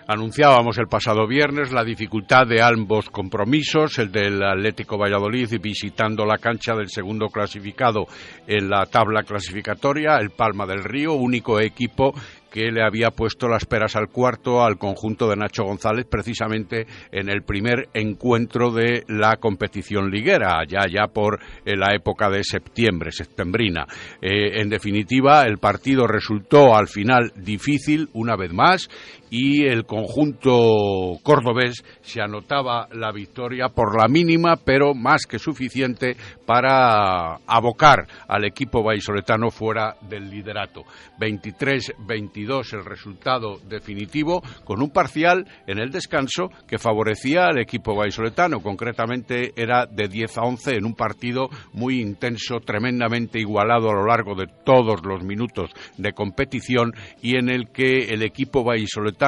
Anunciábamos 0.06 0.76
el 0.76 0.86
pasado 0.86 1.26
viernes 1.26 1.72
la 1.72 1.82
dificultad 1.82 2.46
de 2.46 2.60
ambos 2.62 3.08
compromisos, 3.08 3.98
el 3.98 4.12
del 4.12 4.42
Atlético 4.42 4.98
Valladolid 4.98 5.48
visitando 5.62 6.26
la 6.26 6.36
cancha 6.36 6.74
del 6.74 6.90
segundo 6.90 7.28
clasificado 7.28 8.04
en 8.46 8.68
la 8.68 8.84
tabla 8.84 9.22
clasificatoria, 9.22 10.18
el 10.18 10.28
Palma 10.28 10.66
del 10.66 10.84
Río, 10.84 11.14
único 11.14 11.58
equipo 11.58 12.12
que 12.54 12.70
le 12.70 12.84
había 12.84 13.10
puesto 13.10 13.48
las 13.48 13.64
peras 13.64 13.96
al 13.96 14.10
cuarto 14.10 14.62
al 14.62 14.78
conjunto 14.78 15.28
de 15.28 15.34
Nacho 15.34 15.64
González 15.64 16.06
precisamente 16.08 16.86
en 17.10 17.28
el 17.28 17.42
primer 17.42 17.88
encuentro 17.94 18.70
de 18.70 19.02
la 19.08 19.38
competición 19.38 20.08
liguera, 20.08 20.62
ya 20.64 20.86
ya 20.88 21.08
por 21.08 21.40
eh, 21.64 21.76
la 21.76 21.96
época 21.96 22.30
de 22.30 22.44
septiembre, 22.44 23.10
septembrina. 23.10 23.86
Eh, 24.22 24.60
en 24.60 24.68
definitiva, 24.68 25.42
el 25.42 25.58
partido 25.58 26.06
resultó 26.06 26.76
al 26.76 26.86
final 26.86 27.32
difícil 27.34 28.08
una 28.12 28.36
vez 28.36 28.52
más 28.52 28.88
y 29.36 29.66
el 29.66 29.84
conjunto 29.84 31.18
cordobés 31.24 31.82
se 32.02 32.22
anotaba 32.22 32.86
la 32.92 33.10
victoria 33.10 33.68
por 33.68 34.00
la 34.00 34.06
mínima, 34.06 34.54
pero 34.64 34.94
más 34.94 35.26
que 35.26 35.40
suficiente 35.40 36.16
para 36.46 37.34
abocar 37.44 38.06
al 38.28 38.44
equipo 38.44 38.84
vallisoletano 38.84 39.50
fuera 39.50 39.96
del 40.02 40.30
liderato. 40.30 40.84
23-22 41.18 42.74
el 42.74 42.84
resultado 42.84 43.58
definitivo, 43.68 44.40
con 44.62 44.80
un 44.80 44.90
parcial 44.90 45.44
en 45.66 45.80
el 45.80 45.90
descanso 45.90 46.50
que 46.68 46.78
favorecía 46.78 47.46
al 47.46 47.58
equipo 47.58 47.96
vallisoletano. 47.96 48.60
Concretamente 48.60 49.52
era 49.56 49.86
de 49.86 50.06
10 50.06 50.38
a 50.38 50.42
11 50.42 50.76
en 50.76 50.84
un 50.84 50.94
partido 50.94 51.48
muy 51.72 52.00
intenso, 52.00 52.60
tremendamente 52.64 53.40
igualado 53.40 53.90
a 53.90 53.94
lo 53.94 54.06
largo 54.06 54.36
de 54.36 54.46
todos 54.64 55.04
los 55.04 55.24
minutos 55.24 55.70
de 55.98 56.12
competición 56.12 56.92
y 57.20 57.36
en 57.36 57.48
el 57.48 57.70
que 57.72 58.04
el 58.10 58.22
equipo 58.22 58.62
vallisoletano, 58.62 59.23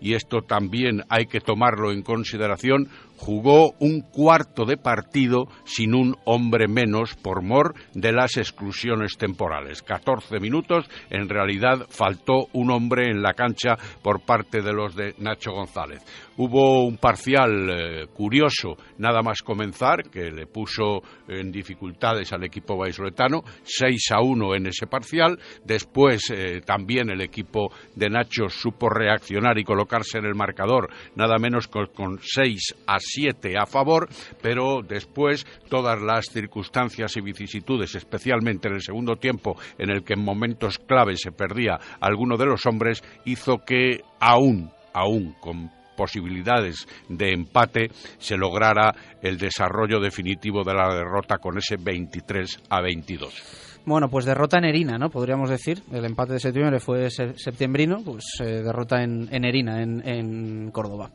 y 0.00 0.14
esto 0.14 0.42
también 0.42 1.02
hay 1.08 1.26
que 1.26 1.40
tomarlo 1.40 1.92
en 1.92 2.02
consideración, 2.02 2.88
jugó 3.22 3.74
un 3.78 4.00
cuarto 4.00 4.64
de 4.64 4.76
partido 4.76 5.46
sin 5.64 5.94
un 5.94 6.16
hombre 6.24 6.66
menos 6.66 7.14
por 7.14 7.42
mor 7.42 7.74
de 7.94 8.12
las 8.12 8.36
exclusiones 8.36 9.16
temporales. 9.16 9.82
14 9.82 10.40
minutos, 10.40 10.86
en 11.08 11.28
realidad 11.28 11.86
faltó 11.88 12.48
un 12.52 12.72
hombre 12.72 13.10
en 13.10 13.22
la 13.22 13.34
cancha 13.34 13.76
por 14.02 14.24
parte 14.24 14.60
de 14.60 14.72
los 14.72 14.96
de 14.96 15.14
Nacho 15.18 15.52
González. 15.52 16.02
Hubo 16.36 16.84
un 16.86 16.96
parcial 16.96 17.68
eh, 17.70 18.06
curioso 18.12 18.76
nada 18.98 19.22
más 19.22 19.42
comenzar 19.42 20.08
que 20.10 20.30
le 20.30 20.46
puso 20.46 21.02
en 21.28 21.52
dificultades 21.52 22.32
al 22.32 22.42
equipo 22.42 22.76
vallisoletano, 22.76 23.42
6 23.62 24.12
a 24.12 24.22
1 24.22 24.54
en 24.56 24.66
ese 24.66 24.86
parcial. 24.86 25.38
Después 25.64 26.30
eh, 26.30 26.62
también 26.64 27.10
el 27.10 27.20
equipo 27.20 27.70
de 27.94 28.08
Nacho 28.08 28.48
supo 28.48 28.88
reaccionar 28.88 29.58
y 29.58 29.64
colocarse 29.64 30.18
en 30.18 30.24
el 30.24 30.34
marcador 30.34 30.88
nada 31.14 31.38
menos 31.38 31.68
con, 31.68 31.86
con 31.88 32.18
6 32.20 32.76
a 32.86 32.96
7 32.98 33.11
a 33.58 33.66
favor, 33.66 34.08
pero 34.40 34.82
después 34.82 35.46
todas 35.68 36.00
las 36.00 36.26
circunstancias 36.26 37.16
y 37.16 37.20
vicisitudes, 37.20 37.94
especialmente 37.94 38.68
en 38.68 38.74
el 38.74 38.82
segundo 38.82 39.16
tiempo 39.16 39.56
en 39.78 39.90
el 39.90 40.02
que 40.02 40.14
en 40.14 40.24
momentos 40.24 40.78
clave 40.78 41.16
se 41.16 41.32
perdía 41.32 41.78
alguno 42.00 42.36
de 42.36 42.46
los 42.46 42.64
hombres, 42.66 43.02
hizo 43.24 43.58
que 43.58 44.00
aún, 44.20 44.70
aún 44.94 45.34
con 45.40 45.70
posibilidades 45.96 46.86
de 47.08 47.32
empate 47.32 47.90
se 48.18 48.36
lograra 48.36 48.94
el 49.20 49.36
desarrollo 49.36 50.00
definitivo 50.00 50.64
de 50.64 50.74
la 50.74 50.94
derrota 50.94 51.36
con 51.36 51.58
ese 51.58 51.76
23 51.76 52.62
a 52.70 52.80
22. 52.80 53.71
Bueno, 53.84 54.08
pues 54.08 54.24
derrota 54.24 54.58
en 54.58 54.64
Erina, 54.64 54.96
¿no? 54.96 55.10
Podríamos 55.10 55.50
decir. 55.50 55.82
El 55.90 56.04
empate 56.04 56.34
de 56.34 56.40
septiembre 56.40 56.78
fue 56.78 57.10
septembrino, 57.10 58.00
pues 58.04 58.24
eh, 58.40 58.62
derrota 58.62 59.02
en, 59.02 59.44
Erina, 59.44 59.82
en, 59.82 60.06
en 60.06 60.70
Córdoba. 60.70 61.10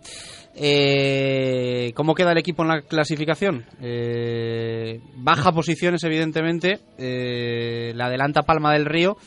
Eh, 0.54 1.94
¿Cómo 1.96 2.14
queda 2.14 2.34
el 2.34 2.40
equipo 2.40 2.64
en 2.64 2.70
la 2.70 2.82
clasificación? 2.82 3.66
Eh, 3.80 5.00
baja 5.16 5.54
posiciones, 5.54 6.04
evidentemente. 6.04 6.80
Eh, 6.98 7.94
la 7.96 8.08
adelanta 8.08 8.42
Palma 8.42 8.74
del 8.74 8.86
Río. 8.86 9.18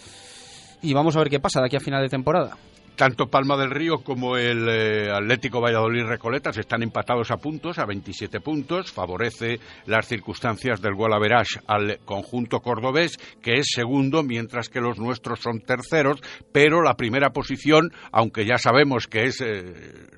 Y 0.82 0.93
vamos 0.93 1.16
a 1.16 1.20
ver 1.20 1.30
qué 1.30 1.41
pasa 1.41 1.61
de 1.61 1.66
aquí 1.66 1.76
a 1.76 1.80
final 1.80 2.03
de 2.03 2.09
temporada 2.09 2.57
tanto 3.01 3.28
Palma 3.30 3.57
del 3.57 3.70
Río 3.70 4.05
como 4.05 4.36
el 4.36 4.68
eh, 4.68 5.11
Atlético 5.11 5.62
Valladolid 5.62 6.05
Recoletas 6.05 6.59
están 6.59 6.82
empatados 6.82 7.30
a 7.30 7.38
puntos, 7.38 7.78
a 7.78 7.86
27 7.86 8.40
puntos. 8.40 8.92
Favorece 8.92 9.59
las 9.86 10.07
circunstancias 10.07 10.82
del 10.82 10.96
Gualaverage 10.96 11.61
al 11.66 12.01
conjunto 12.05 12.61
cordobés, 12.61 13.16
que 13.40 13.55
es 13.55 13.68
segundo, 13.74 14.22
mientras 14.22 14.68
que 14.68 14.82
los 14.82 14.98
nuestros 14.98 15.40
son 15.40 15.61
terceros. 15.61 16.20
Pero 16.53 16.82
la 16.82 16.92
primera 16.92 17.30
posición, 17.30 17.90
aunque 18.12 18.44
ya 18.44 18.59
sabemos 18.59 19.07
que 19.07 19.22
es 19.22 19.40
eh, 19.40 19.64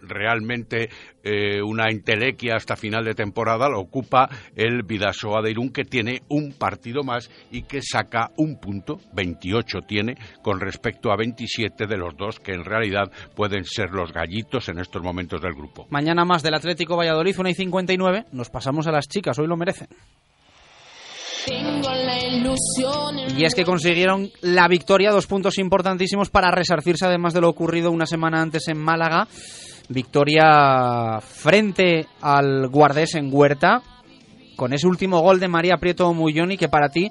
realmente 0.01 0.89
eh, 1.23 1.63
una 1.63 1.89
entelequia 1.89 2.57
hasta 2.57 2.75
final 2.75 3.05
de 3.05 3.15
temporada, 3.15 3.69
la 3.69 3.79
ocupa 3.79 4.29
el 4.57 4.83
Vidasoa 4.83 5.41
de 5.41 5.53
Irún, 5.53 5.73
que 5.73 5.85
tiene 5.85 6.23
un 6.29 6.53
partido 6.55 7.05
más 7.05 7.31
y 7.53 7.63
que 7.63 7.81
saca 7.81 8.33
un 8.39 8.59
punto, 8.59 8.99
28 9.13 9.83
tiene, 9.87 10.17
con 10.43 10.59
respecto 10.59 11.13
a 11.13 11.17
27 11.17 11.87
de 11.87 11.97
los 11.97 12.17
dos 12.17 12.41
que 12.41 12.55
en 12.55 12.65
realidad 12.73 13.11
pueden 13.37 13.65
ser 13.65 13.91
los 13.91 14.13
gallitos 14.13 14.69
en 14.69 14.79
estos 14.79 15.03
momentos 15.03 15.41
del 15.41 15.55
grupo. 15.55 15.87
Mañana 15.91 16.25
más 16.25 16.43
del 16.43 16.55
Atlético 16.55 16.97
Valladolid, 16.97 17.39
1 17.39 17.49
y 17.51 17.55
59. 17.55 18.27
Nos 18.33 18.51
pasamos 18.51 18.87
a 18.87 18.93
las 18.93 19.07
chicas, 19.09 19.39
hoy 19.39 19.47
lo 19.47 19.57
merecen. 19.57 19.89
Y 23.37 23.45
es 23.45 23.55
que 23.55 23.65
consiguieron 23.65 24.31
la 24.43 24.69
victoria, 24.69 25.11
dos 25.11 25.27
puntos 25.27 25.59
importantísimos 25.59 26.31
para 26.31 26.51
resarcirse 26.51 27.07
además 27.07 27.35
de 27.35 27.41
lo 27.41 27.49
ocurrido 27.49 27.91
una 27.91 28.07
semana 28.07 28.41
antes 28.41 28.69
en 28.69 28.79
Málaga. 28.79 29.27
Victoria 29.89 31.19
frente 31.21 32.07
al 32.21 32.69
Guardés 32.69 33.17
en 33.17 33.31
Huerta, 33.33 33.83
con 34.57 34.73
ese 34.73 34.87
último 34.87 35.21
gol 35.21 35.41
de 35.41 35.49
María 35.49 35.77
Prieto 35.79 36.13
Mulloni 36.15 36.57
que 36.57 36.69
para 36.69 36.89
ti 36.89 37.11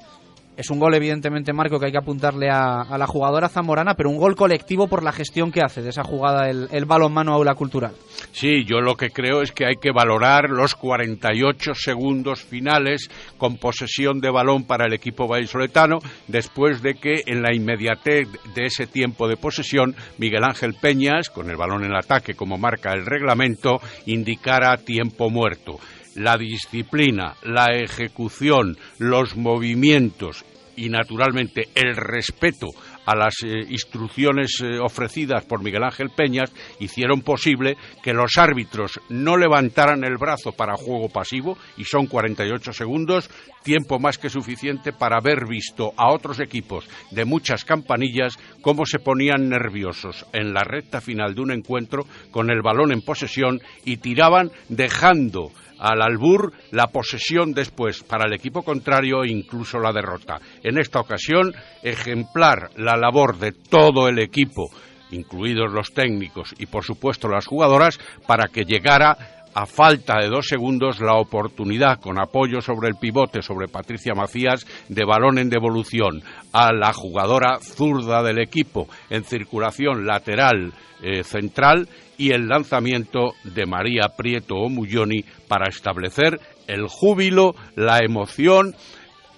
Es 0.58 0.70
un 0.70 0.80
gol, 0.80 0.94
evidentemente, 0.94 1.54
Marco, 1.54 1.80
que 1.80 1.88
hay 1.88 1.92
que 1.92 1.98
apuntarle 1.98 2.50
a, 2.50 2.98
la 2.98 3.08
jugadora 3.08 3.48
zamorana, 3.48 3.96
pero 3.96 4.10
un 4.10 4.18
gol 4.18 4.36
colectivo 4.36 4.88
por 4.88 5.02
la 5.02 5.12
gestión 5.12 5.52
que 5.52 5.62
hace 5.62 5.82
de 5.82 5.90
esa 5.90 6.04
jugada 6.04 6.50
el, 6.50 6.68
el 6.72 6.86
balonmano 6.86 7.34
aula 7.34 7.56
cultural. 7.56 7.94
Sí, 8.32 8.66
yo 8.66 8.82
lo 8.82 8.96
que 8.96 9.10
creo 9.10 9.42
es 9.42 9.52
que 9.52 9.66
hay 9.66 9.76
que 9.82 9.92
valorar 9.92 10.50
los 10.50 10.76
48 10.76 11.74
segundos 11.74 12.44
finales 12.44 13.10
con 13.38 13.58
posesión 13.58 14.20
de 14.20 14.30
balón 14.30 14.66
para 14.66 14.86
el 14.86 14.94
equipo 14.94 15.28
vallisoletano, 15.28 16.00
después 16.28 16.82
de 16.82 16.96
que 16.96 17.24
en 17.26 17.42
la 17.42 17.56
inmediatez 17.56 18.28
de 18.54 18.66
ese 18.66 18.88
tiempo 18.88 19.28
de 19.28 19.38
posesión, 19.38 19.96
Miguel 20.18 20.44
Ángel 20.44 20.76
Peñas, 20.80 21.30
con 21.30 21.50
el 21.50 21.58
balón 21.58 21.86
en 21.86 21.96
ataque 21.96 22.36
como 22.36 22.58
marca 22.58 22.92
el 22.92 23.06
reglamento, 23.06 23.80
indicara 24.06 24.78
tiempo 24.78 25.30
muerto 25.30 25.80
la 26.16 26.38
disciplina, 26.38 27.36
la 27.44 27.68
ejecución, 27.76 28.78
los 29.00 29.36
movimientos 29.36 30.46
y 30.76 30.90
naturalmente 30.90 31.70
el 31.76 31.96
respeto 31.96 32.68
a 33.06 33.16
las 33.16 33.36
eh, 33.44 33.66
instrucciones 33.70 34.62
eh, 34.62 34.80
ofrecidas 34.80 35.46
por 35.46 35.64
Miguel 35.64 35.84
Ángel 35.84 36.10
Peñas 36.16 36.52
hicieron 36.80 37.22
posible 37.22 37.78
que 38.02 38.14
los 38.14 38.38
árbitros 38.38 39.00
no 39.10 39.38
levantaran 39.38 40.04
el 40.04 40.18
brazo 40.18 40.52
para 40.52 40.78
juego 40.78 41.10
pasivo 41.10 41.58
y 41.78 41.86
son 41.86 42.08
48 42.08 42.74
segundos, 42.74 43.30
tiempo 43.64 44.00
más 44.00 44.18
que 44.18 44.30
suficiente 44.30 44.94
para 44.94 45.18
haber 45.18 45.48
visto 45.48 45.94
a 45.98 46.12
otros 46.12 46.40
equipos 46.40 46.88
de 47.12 47.26
muchas 47.26 47.66
campanillas 47.66 48.38
cómo 48.62 48.86
se 48.86 49.00
ponían 49.00 49.50
nerviosos 49.50 50.26
en 50.34 50.54
la 50.54 50.64
recta 50.64 51.02
final 51.02 51.36
de 51.36 51.42
un 51.42 51.52
encuentro 51.52 52.06
con 52.32 52.50
el 52.50 52.62
balón 52.62 52.92
en 52.92 53.02
posesión 53.02 53.62
y 53.84 53.98
tiraban 53.98 54.52
dejando 54.70 55.52
al 55.82 56.02
albur 56.02 56.54
la 56.72 56.88
posesión 56.88 57.54
después 57.54 58.04
para 58.04 58.28
el 58.28 58.34
equipo 58.34 58.62
contrario 58.62 59.26
incluso 59.26 59.80
la 59.80 59.92
derrota. 59.92 60.40
En 60.64 60.78
esta 60.78 61.00
ocasión, 61.00 61.54
ejemplar 61.82 62.70
la 62.78 62.96
labor 62.96 63.38
de 63.38 63.52
todo 63.52 64.08
el 64.08 64.20
equipo, 64.20 64.70
incluidos 65.10 65.74
los 65.74 65.92
técnicos 65.92 66.54
y 66.60 66.68
por 66.68 66.84
supuesto 66.84 67.28
las 67.28 67.48
jugadoras, 67.48 68.00
para 68.28 68.48
que 68.48 68.64
llegara 68.64 69.18
a 69.54 69.66
falta 69.66 70.20
de 70.20 70.30
dos 70.30 70.48
segundos 70.48 71.02
la 71.02 71.16
oportunidad 71.16 72.00
con 72.00 72.20
apoyo 72.20 72.62
sobre 72.62 72.88
el 72.88 72.96
pivote 72.96 73.42
sobre 73.42 73.68
Patricia 73.68 74.14
Macías 74.16 74.66
de 74.88 75.04
balón 75.04 75.40
en 75.40 75.50
devolución 75.50 76.24
a 76.54 76.72
la 76.72 76.94
jugadora 76.94 77.60
zurda 77.60 78.24
del 78.24 78.40
equipo 78.40 78.88
en 79.10 79.26
circulación 79.26 80.06
lateral 80.06 80.74
eh, 81.04 81.24
central 81.24 81.90
y 82.22 82.30
el 82.34 82.48
lanzamiento 82.48 83.34
de 83.44 83.66
María 83.66 84.10
Prieto 84.16 84.54
o 84.54 84.70
Mulloni 84.70 85.26
para 85.48 85.68
establecer 85.68 86.40
el 86.68 86.86
júbilo, 86.88 87.56
la 87.76 87.98
emoción, 87.98 88.76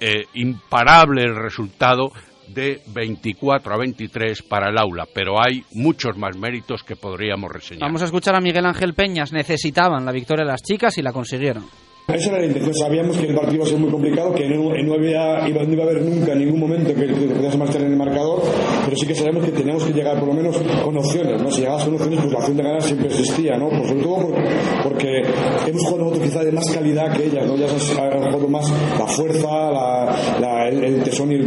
eh, 0.01 0.25
imparable 0.33 1.23
el 1.23 1.33
resultado 1.33 2.11
de 2.49 2.81
24 2.93 3.73
a 3.73 3.77
23 3.77 4.43
para 4.43 4.69
el 4.69 4.77
aula, 4.77 5.05
pero 5.15 5.41
hay 5.41 5.63
muchos 5.71 6.17
más 6.17 6.35
méritos 6.35 6.83
que 6.83 6.97
podríamos 6.97 7.49
reseñar. 7.53 7.87
Vamos 7.87 8.01
a 8.01 8.05
escuchar 8.05 8.35
a 8.35 8.41
Miguel 8.41 8.65
Ángel 8.65 8.93
Peñas. 8.93 9.31
Necesitaban 9.31 10.03
la 10.03 10.11
victoria 10.11 10.43
de 10.43 10.51
las 10.51 10.61
chicas 10.61 10.97
y 10.97 11.01
la 11.01 11.13
consiguieron. 11.13 11.63
Esa 12.05 12.29
era 12.31 12.39
la 12.39 12.45
intención. 12.47 12.73
Sabíamos 12.75 13.15
que 13.15 13.27
el 13.27 13.33
partido 13.33 13.55
iba 13.55 13.65
a 13.65 13.67
ser 13.69 13.79
muy 13.79 13.89
complicado, 13.89 14.33
que 14.33 14.45
no, 14.49 14.75
no, 14.75 14.93
había, 14.93 15.47
iba, 15.47 15.63
no 15.63 15.73
iba 15.73 15.83
a 15.85 15.87
haber 15.87 16.01
nunca 16.01 16.35
ningún 16.35 16.59
momento 16.59 16.93
que, 16.93 17.07
que 17.07 17.13
pudiese 17.13 17.57
marchar 17.57 17.81
en 17.81 17.91
el 17.91 17.97
marcador, 17.97 18.43
pero 18.83 18.97
sí 18.97 19.05
que 19.07 19.15
sabemos 19.15 19.45
que 19.45 19.51
teníamos 19.51 19.85
que 19.85 19.93
llegar 19.93 20.19
por 20.19 20.27
lo 20.27 20.33
menos 20.33 20.57
con 20.83 20.97
opciones. 20.97 21.41
¿no? 21.41 21.49
Si 21.49 21.61
llegabas 21.61 21.85
con 21.85 21.93
opciones, 21.93 22.19
pues 22.19 22.33
la 22.33 22.39
opción 22.39 22.57
de 22.57 22.63
ganar 22.63 22.81
siempre 22.81 23.07
existía, 23.07 23.57
¿no? 23.57 23.69
Pues 23.69 23.87
sobre 23.87 24.03
todo 24.03 24.15
por, 24.17 24.35
porque 24.83 25.21
hemos 25.65 25.81
jugado 25.81 25.97
nosotros 25.99 26.27
quizá 26.27 26.43
de 26.43 26.51
más 26.51 26.69
calidad 26.71 27.15
que 27.15 27.25
ellas, 27.25 27.47
¿no? 27.47 27.55
Ellas 27.55 27.97
han 27.97 28.19
jugado 28.19 28.47
más 28.49 28.71
la 28.99 29.07
fuerza, 29.07 29.71
la, 29.71 30.15
la, 30.41 30.67
el, 30.67 30.83
el, 30.83 31.03
tesón 31.03 31.31
y 31.31 31.37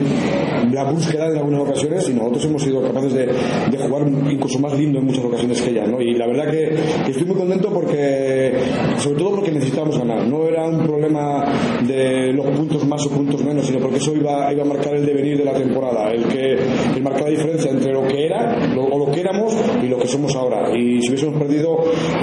la 0.77 0.91
búsqueda 0.91 1.27
en 1.29 1.39
algunas 1.39 1.61
ocasiones, 1.63 2.09
y 2.09 2.13
nosotros 2.13 2.45
hemos 2.45 2.63
sido 2.63 2.83
capaces 2.83 3.15
de, 3.15 3.27
de, 3.27 3.79
jugar 3.79 4.07
incluso 4.31 4.59
más 4.59 4.79
lindo 4.79 4.99
en 4.99 5.07
muchas 5.07 5.25
ocasiones 5.25 5.61
que 5.63 5.71
ellas, 5.71 5.89
¿no? 5.89 6.01
Y 6.01 6.15
la 6.15 6.27
verdad 6.27 6.51
que, 6.51 6.77
que 7.05 7.11
estoy 7.11 7.27
muy 7.27 7.37
contento 7.37 7.71
porque, 7.73 8.53
sobre 8.99 9.19
todo 9.19 9.31
porque 9.37 9.53
necesitábamos 9.53 9.99
ganar, 9.99 10.27
¿no? 10.27 10.47
era 10.47 10.67
un 10.67 10.87
problema 10.87 11.45
de 11.87 12.33
los 12.33 12.47
puntos 12.57 12.87
más 12.87 13.05
o 13.07 13.11
puntos 13.11 13.43
menos, 13.45 13.67
sino 13.67 13.79
porque 13.81 13.97
eso 13.97 14.15
iba, 14.15 14.53
iba 14.53 14.63
a 14.63 14.67
marcar 14.67 14.95
el 14.95 15.05
devenir 15.05 15.39
de 15.39 15.45
la 15.45 15.53
temporada, 15.53 16.11
el 16.11 16.25
que 16.25 16.53
el 16.97 17.03
marcar 17.03 17.25
la 17.25 17.31
diferencia 17.31 17.71
entre 17.71 17.93
lo 17.93 18.07
que 18.07 18.27
era 18.27 18.67
lo, 18.75 18.85
o 18.85 19.07
lo 19.07 19.13
que 19.13 19.21
éramos 19.21 19.55
y 19.83 19.89
lo 19.89 19.99
que 19.99 20.07
somos 20.07 20.35
ahora. 20.35 20.77
Y 20.77 21.03
si 21.03 21.09
hubiésemos 21.09 21.39
perdido, 21.39 21.79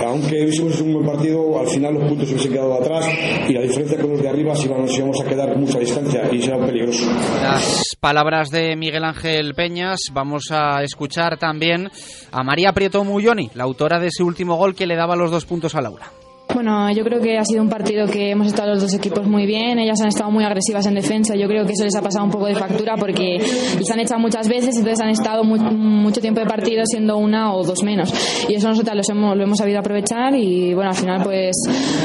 aunque 0.06 0.43
hubiésemos 0.43 0.74
hecho 0.74 0.84
un 0.86 0.93
buen 0.93 1.06
partido, 1.06 1.60
al 1.60 1.68
final 1.68 1.93
los 1.95 2.04
puntos 2.08 2.28
se 2.28 2.34
hubiesen 2.34 2.54
quedado 2.54 2.74
atrás 2.76 3.06
y 3.47 3.54
la 3.54 3.62
diferencia 3.62 3.99
con 3.99 4.12
los 4.12 4.22
de 4.22 4.30
arriba 4.30 4.56
si 4.56 4.70
nos 4.70 4.97
íbamos 4.97 5.22
a 5.22 5.26
quedar 5.26 5.58
mucha 5.58 5.80
distancia 5.80 6.30
y 6.32 6.41
será 6.41 6.66
peligroso. 6.66 7.06
Las 7.41 7.95
palabras 7.99 8.43
de 8.50 8.76
Miguel 8.76 9.04
Ángel 9.04 9.54
Peñas, 9.54 10.00
vamos 10.12 10.52
a 10.52 10.84
escuchar 10.84 11.38
también 11.38 11.89
a 12.32 12.44
María 12.44 12.74
Prieto 12.74 13.04
Mulloni, 13.04 13.50
la 13.54 13.64
autora 13.64 14.00
de 14.00 14.08
ese 14.08 14.24
último 14.24 14.56
gol 14.56 14.76
que 14.76 14.88
le 14.88 14.96
daba 14.96 15.16
los 15.16 15.32
dos 15.32 15.46
puntos 15.46 15.76
a 15.76 15.82
Laura. 15.82 16.12
Bueno, 16.52 16.91
yo 16.91 17.04
creo 17.04 17.20
que 17.20 17.38
ha 17.38 17.46
sido 17.46 17.62
un 17.62 17.70
partido 17.70 18.06
que 18.06 18.32
hemos 18.32 18.48
estado 18.48 18.74
los 18.74 18.82
dos 18.82 18.94
equipos 18.94 19.26
muy 19.28 19.46
bien. 19.46 19.80
Ellas 19.80 20.00
han 20.02 20.10
estado 20.10 20.30
muy 20.30 20.44
agresivas 20.44 20.86
en 20.86 20.96
defensa. 20.96 21.36
Yo 21.36 21.48
creo 21.48 21.66
que 21.66 21.74
eso 21.74 21.84
les 21.84 21.96
ha 21.96 22.02
pasado 22.02 22.26
un 22.26 22.32
poco 22.32 22.46
de 22.46 22.56
factura 22.56 22.96
porque 22.96 23.39
les 23.78 23.91
han 23.91 24.00
echado 24.00 24.20
muchas 24.20 24.48
veces, 24.48 24.76
entonces 24.78 25.00
han 25.02 25.10
estado 25.10 25.44
muy, 25.44 25.60
mucho 25.60 26.22
tiempo 26.22 26.41
de 26.41 26.46
partido 26.46 26.84
siendo 26.86 27.18
una 27.18 27.54
o 27.54 27.64
dos 27.64 27.82
menos. 27.84 28.14
Y 28.48 28.56
eso 28.56 28.68
nosotros 28.68 28.96
lo 28.96 29.02
hemos, 29.14 29.38
lo 29.38 29.44
hemos 29.44 29.58
sabido 29.58 29.80
aprovechar 29.80 30.36
y 30.36 30.74
bueno, 30.74 30.91
al 30.91 30.96
final 30.96 31.24
pues 31.24 31.56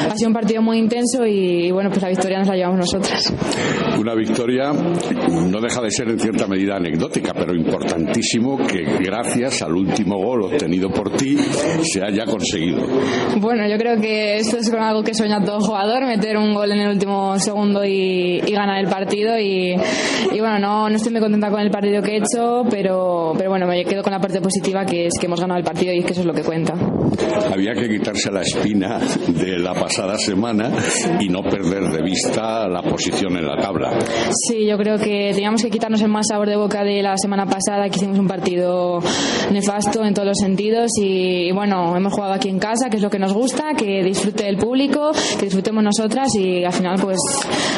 ha 0.09 0.17
sido 0.17 0.29
un 0.29 0.35
partido 0.35 0.63
muy 0.63 0.79
intenso 0.79 1.27
y 1.27 1.71
bueno, 1.71 1.91
pues 1.91 2.01
la 2.01 2.09
victoria 2.09 2.39
nos 2.39 2.49
la 2.49 2.55
llevamos 2.57 2.79
nosotras. 2.79 3.33
Una 3.99 4.15
victoria 4.15 4.73
no 4.73 5.61
deja 5.61 5.83
de 5.83 5.91
ser 5.91 6.09
en 6.09 6.19
cierta 6.19 6.47
medida 6.47 6.77
anecdótica, 6.77 7.35
pero 7.35 7.55
importantísimo 7.55 8.57
que 8.57 8.83
gracias 9.05 9.63
al 9.63 9.75
último 9.75 10.17
gol 10.17 10.43
obtenido 10.45 10.89
por 10.91 11.11
ti 11.17 11.37
se 11.83 12.03
haya 12.03 12.25
conseguido. 12.25 12.87
Bueno, 13.41 13.69
yo 13.69 13.77
creo 13.77 14.01
que 14.01 14.28
esto 14.37 14.59
es 14.59 14.73
algo 14.73 15.03
que 15.03 15.15
sueña 15.15 15.43
todo 15.45 15.61
jugador, 15.61 16.05
meter 16.07 16.37
un 16.37 16.55
gol 16.55 16.71
en 16.73 16.81
el 16.81 16.89
último 16.89 17.39
segundo 17.39 17.85
y, 17.85 18.43
y 18.47 18.53
ganar 18.53 18.79
el 18.79 18.89
partido. 18.89 19.39
Y, 19.39 19.75
y, 20.33 20.41
bueno, 20.41 20.59
no, 20.59 20.89
no 20.89 20.97
estoy 20.97 21.13
muy 21.13 21.21
contenta 21.21 21.51
con 21.51 21.61
el 21.61 21.71
partido 21.71 22.03
que 22.03 22.13
he 22.13 22.17
hecho, 22.19 22.65
pero, 22.71 23.33
pero 23.37 23.51
bueno, 23.51 23.67
me 23.67 23.85
quedo 23.85 24.03
con 24.03 24.13
la 24.13 24.21
parte 24.21 24.41
positiva 24.41 24.85
que 24.85 25.07
es 25.07 25.15
que 25.19 25.27
hemos 25.27 25.41
ganado 25.41 25.59
el 25.59 25.65
partido 25.65 25.93
y 25.93 25.99
es 25.99 26.05
que 26.05 26.13
eso 26.13 26.21
es 26.21 26.27
lo 26.27 26.35
que 26.35 26.43
cuenta. 26.43 26.75
Había 27.53 27.75
que 27.75 27.89
quitarse 27.89 28.31
la 28.31 28.43
espina 28.43 29.01
de 29.29 29.59
la 29.59 29.75
pasada 29.75 30.17
semana 30.17 30.71
y 31.21 31.29
no 31.29 31.43
perder 31.43 31.85
de 31.91 32.03
vista 32.03 32.69
la 32.69 32.83
posición 32.83 33.37
en 33.37 33.47
la 33.47 33.57
tabla. 33.57 33.99
Sí, 34.47 34.67
yo 34.67 34.77
creo 34.77 34.99
que 34.99 35.33
teníamos 35.33 35.63
que 35.63 35.71
quitarnos 35.71 36.01
el 36.03 36.09
mal 36.09 36.25
sabor 36.25 36.49
de 36.49 36.57
boca 36.57 36.85
de 36.85 37.03
la 37.03 37.17
semana 37.17 37.47
pasada, 37.47 37.89
que 37.89 37.97
hicimos 37.97 38.19
un 38.19 38.29
partido 38.29 39.01
nefasto 39.51 40.05
en 40.05 40.15
todos 40.15 40.29
los 40.29 40.39
sentidos. 40.39 40.91
Y, 41.01 41.49
y 41.49 41.53
bueno, 41.53 41.97
hemos 41.97 42.13
jugado 42.13 42.35
aquí 42.35 42.49
en 42.49 42.59
casa, 42.59 42.89
que 42.91 42.97
es 42.97 43.03
lo 43.03 43.11
que 43.11 43.19
nos 43.19 43.33
gusta, 43.33 43.75
que 43.77 44.03
disfrute 44.19 44.49
el 44.49 44.57
público, 44.57 45.13
que 45.39 45.45
disfrutemos 45.45 45.85
nosotras 45.85 46.35
y 46.35 46.65
al 46.65 46.73
final 46.73 46.99
pues, 47.01 47.19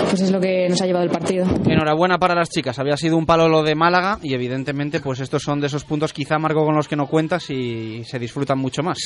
pues 0.08 0.22
es 0.22 0.30
lo 0.30 0.40
que 0.40 0.68
nos 0.70 0.80
ha 0.80 0.86
llevado 0.86 1.04
el 1.04 1.10
partido. 1.10 1.44
Enhorabuena 1.66 2.16
para 2.16 2.34
las 2.34 2.48
chicas, 2.48 2.78
había 2.78 2.96
sido 2.96 3.18
un 3.18 3.26
palo 3.26 3.46
lo 3.46 3.62
de 3.62 3.74
Málaga 3.74 4.18
y 4.22 4.32
evidentemente 4.32 5.00
pues 5.00 5.20
estos 5.20 5.42
son 5.42 5.60
de 5.60 5.66
esos 5.66 5.84
puntos 5.84 6.14
quizá 6.14 6.38
Marco 6.38 6.64
con 6.64 6.74
los 6.74 6.88
que 6.88 6.96
no 6.96 7.08
cuentas 7.08 7.50
y 7.50 8.04
se 8.04 8.18
disfrutan 8.18 8.58
mucho 8.58 8.82
más. 8.82 8.98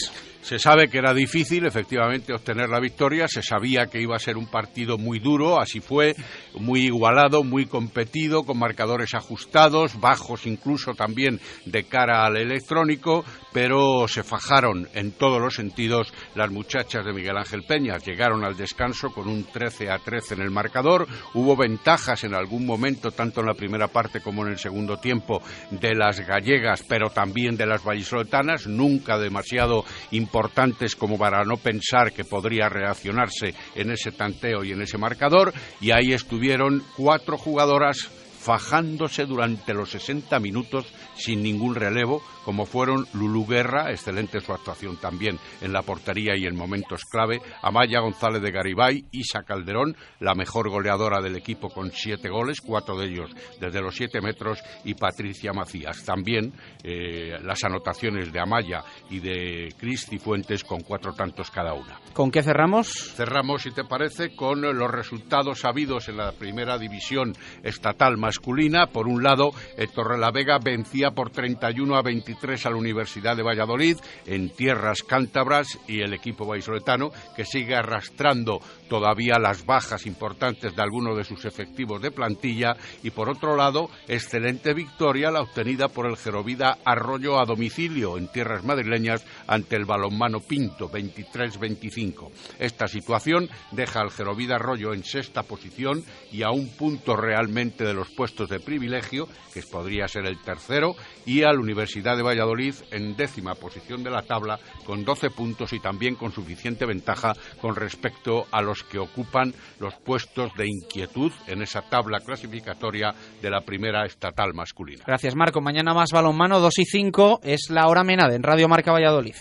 Se 0.42 0.60
sabe 0.60 0.86
que 0.88 0.98
era 0.98 1.12
difícil 1.12 1.66
efectivamente 1.66 2.32
obtener 2.32 2.68
la 2.68 2.78
victoria, 2.78 3.26
se 3.26 3.42
sabía 3.42 3.86
que 3.86 4.00
iba 4.00 4.14
a 4.14 4.20
ser 4.20 4.36
un 4.36 4.46
partido 4.46 4.96
muy 4.96 5.18
duro, 5.18 5.60
así 5.60 5.80
fue, 5.80 6.14
muy 6.54 6.82
igualado, 6.82 7.42
muy 7.42 7.66
competido, 7.66 8.44
con 8.44 8.60
marcadores 8.60 9.14
ajustados, 9.14 9.98
bajos 9.98 10.46
incluso 10.46 10.92
también 10.92 11.40
de 11.64 11.82
cara 11.82 12.24
al 12.24 12.36
electrónico, 12.36 13.24
pero 13.52 14.06
se 14.06 14.22
fajaron 14.22 14.88
en 14.94 15.10
todos 15.10 15.40
los 15.40 15.54
sentidos 15.54 16.12
las 16.36 16.50
muchachas 16.52 17.04
de 17.04 17.12
Miguel 17.12 17.23
Ángel 17.30 17.64
Peña. 17.64 17.98
Llegaron 17.98 18.44
al 18.44 18.56
descanso 18.56 19.10
con 19.10 19.28
un 19.28 19.44
13 19.44 19.90
a 19.90 19.98
13 19.98 20.34
en 20.34 20.42
el 20.42 20.50
marcador. 20.50 21.06
Hubo 21.34 21.56
ventajas 21.56 22.24
en 22.24 22.34
algún 22.34 22.66
momento, 22.66 23.10
tanto 23.10 23.40
en 23.40 23.46
la 23.46 23.54
primera 23.54 23.88
parte 23.88 24.20
como 24.20 24.44
en 24.46 24.52
el 24.52 24.58
segundo 24.58 24.98
tiempo, 24.98 25.42
de 25.70 25.94
las 25.94 26.20
gallegas, 26.20 26.84
pero 26.88 27.10
también 27.10 27.56
de 27.56 27.66
las 27.66 27.84
vallisoletanas, 27.84 28.66
nunca 28.66 29.18
demasiado 29.18 29.84
importantes 30.10 30.96
como 30.96 31.18
para 31.18 31.44
no 31.44 31.56
pensar 31.56 32.12
que 32.12 32.24
podría 32.24 32.68
reaccionarse 32.68 33.54
en 33.74 33.90
ese 33.90 34.12
tanteo 34.12 34.64
y 34.64 34.72
en 34.72 34.82
ese 34.82 34.98
marcador. 34.98 35.52
Y 35.80 35.90
ahí 35.90 36.12
estuvieron 36.12 36.82
cuatro 36.96 37.36
jugadoras 37.36 38.10
fajándose 38.44 39.24
durante 39.24 39.72
los 39.72 39.90
60 39.90 40.38
minutos 40.38 40.92
sin 41.16 41.42
ningún 41.42 41.74
relevo, 41.74 42.22
como 42.44 42.66
fueron 42.66 43.06
Lulu 43.14 43.46
Guerra, 43.46 43.90
excelente 43.90 44.40
su 44.40 44.52
actuación 44.52 44.98
también 44.98 45.38
en 45.62 45.72
la 45.72 45.80
portería 45.80 46.36
y 46.36 46.44
en 46.44 46.54
momentos 46.54 47.04
clave, 47.10 47.40
Amaya 47.62 48.00
González 48.00 48.42
de 48.42 48.50
Garibay, 48.50 49.06
Isa 49.12 49.44
Calderón, 49.44 49.96
la 50.20 50.34
mejor 50.34 50.68
goleadora 50.68 51.22
del 51.22 51.36
equipo 51.36 51.70
con 51.70 51.90
siete 51.90 52.28
goles, 52.28 52.60
cuatro 52.60 52.98
de 52.98 53.06
ellos 53.06 53.30
desde 53.58 53.80
los 53.80 53.94
siete 53.94 54.20
metros, 54.20 54.62
y 54.84 54.92
Patricia 54.92 55.54
Macías. 55.54 56.04
También 56.04 56.52
eh, 56.82 57.38
las 57.42 57.64
anotaciones 57.64 58.30
de 58.30 58.40
Amaya 58.40 58.84
y 59.08 59.20
de 59.20 59.72
Cristi 59.78 60.18
Fuentes 60.18 60.64
con 60.64 60.82
cuatro 60.82 61.14
tantos 61.14 61.50
cada 61.50 61.72
una. 61.72 61.98
¿Con 62.12 62.30
qué 62.30 62.42
cerramos? 62.42 62.92
Cerramos, 63.16 63.62
si 63.62 63.70
te 63.70 63.84
parece, 63.84 64.36
con 64.36 64.60
los 64.60 64.90
resultados 64.90 65.64
habidos 65.64 66.10
en 66.10 66.18
la 66.18 66.32
primera 66.32 66.76
división 66.76 67.32
estatal 67.62 68.18
más 68.18 68.33
masculina. 68.34 68.86
Por 68.86 69.06
un 69.06 69.22
lado, 69.22 69.50
el 69.76 69.88
Torrelavega 69.90 70.58
vencía 70.58 71.10
por 71.12 71.30
31 71.30 71.96
a 71.96 72.02
23 72.02 72.66
a 72.66 72.70
la 72.70 72.76
Universidad 72.76 73.36
de 73.36 73.42
Valladolid 73.42 73.96
en 74.26 74.50
tierras 74.50 75.02
cántabras 75.02 75.78
y 75.86 76.00
el 76.00 76.12
equipo 76.12 76.46
vallisoletano 76.46 77.10
que 77.36 77.44
sigue 77.44 77.76
arrastrando 77.76 78.60
todavía 78.88 79.38
las 79.38 79.64
bajas 79.64 80.06
importantes 80.06 80.74
de 80.74 80.82
algunos 80.82 81.16
de 81.16 81.24
sus 81.24 81.44
efectivos 81.44 82.00
de 82.02 82.10
plantilla 82.10 82.76
y 83.02 83.10
por 83.10 83.28
otro 83.28 83.56
lado, 83.56 83.88
excelente 84.08 84.74
victoria 84.74 85.30
la 85.30 85.42
obtenida 85.42 85.88
por 85.88 86.06
el 86.06 86.16
Gerovida 86.16 86.78
Arroyo 86.84 87.38
a 87.38 87.44
domicilio 87.44 88.18
en 88.18 88.28
tierras 88.28 88.64
madrileñas 88.64 89.24
ante 89.46 89.76
el 89.76 89.84
balonmano 89.84 90.40
Pinto 90.40 90.90
23-25. 90.90 92.30
Esta 92.58 92.86
situación 92.86 93.48
deja 93.72 94.00
al 94.00 94.10
Gerovida 94.10 94.56
Arroyo 94.56 94.92
en 94.92 95.04
sexta 95.04 95.42
posición 95.42 96.04
y 96.32 96.42
a 96.42 96.50
un 96.50 96.68
punto 96.76 97.16
realmente 97.16 97.84
de 97.84 97.94
los 97.94 98.10
puestos 98.10 98.48
de 98.48 98.60
privilegio, 98.60 99.28
que 99.52 99.62
podría 99.62 100.08
ser 100.08 100.26
el 100.26 100.40
tercero, 100.42 100.96
y 101.26 101.42
a 101.42 101.52
la 101.52 101.60
Universidad 101.60 102.16
de 102.16 102.22
Valladolid 102.22 102.74
en 102.90 103.16
décima 103.16 103.54
posición 103.54 104.02
de 104.02 104.10
la 104.10 104.22
tabla 104.22 104.58
con 104.84 105.04
12 105.04 105.30
puntos 105.30 105.72
y 105.72 105.80
también 105.80 106.16
con 106.16 106.32
suficiente 106.32 106.86
ventaja 106.86 107.34
con 107.60 107.76
respecto 107.76 108.46
a 108.50 108.62
los 108.62 108.73
que 108.82 108.98
ocupan 108.98 109.54
los 109.78 109.94
puestos 109.94 110.52
de 110.56 110.66
inquietud 110.66 111.30
en 111.46 111.62
esa 111.62 111.82
tabla 111.82 112.20
clasificatoria 112.20 113.14
de 113.40 113.50
la 113.50 113.60
primera 113.60 114.04
estatal 114.04 114.52
masculina. 114.54 115.04
Gracias, 115.06 115.34
Marco. 115.36 115.60
Mañana 115.60 115.94
más 115.94 116.10
balonmano, 116.12 116.60
2 116.60 116.78
y 116.78 116.84
5, 116.84 117.40
es 117.42 117.70
la 117.70 117.86
hora 117.86 118.02
menada 118.02 118.34
en 118.34 118.42
Radio 118.42 118.68
Marca 118.68 118.92
Valladolid. 118.92 119.36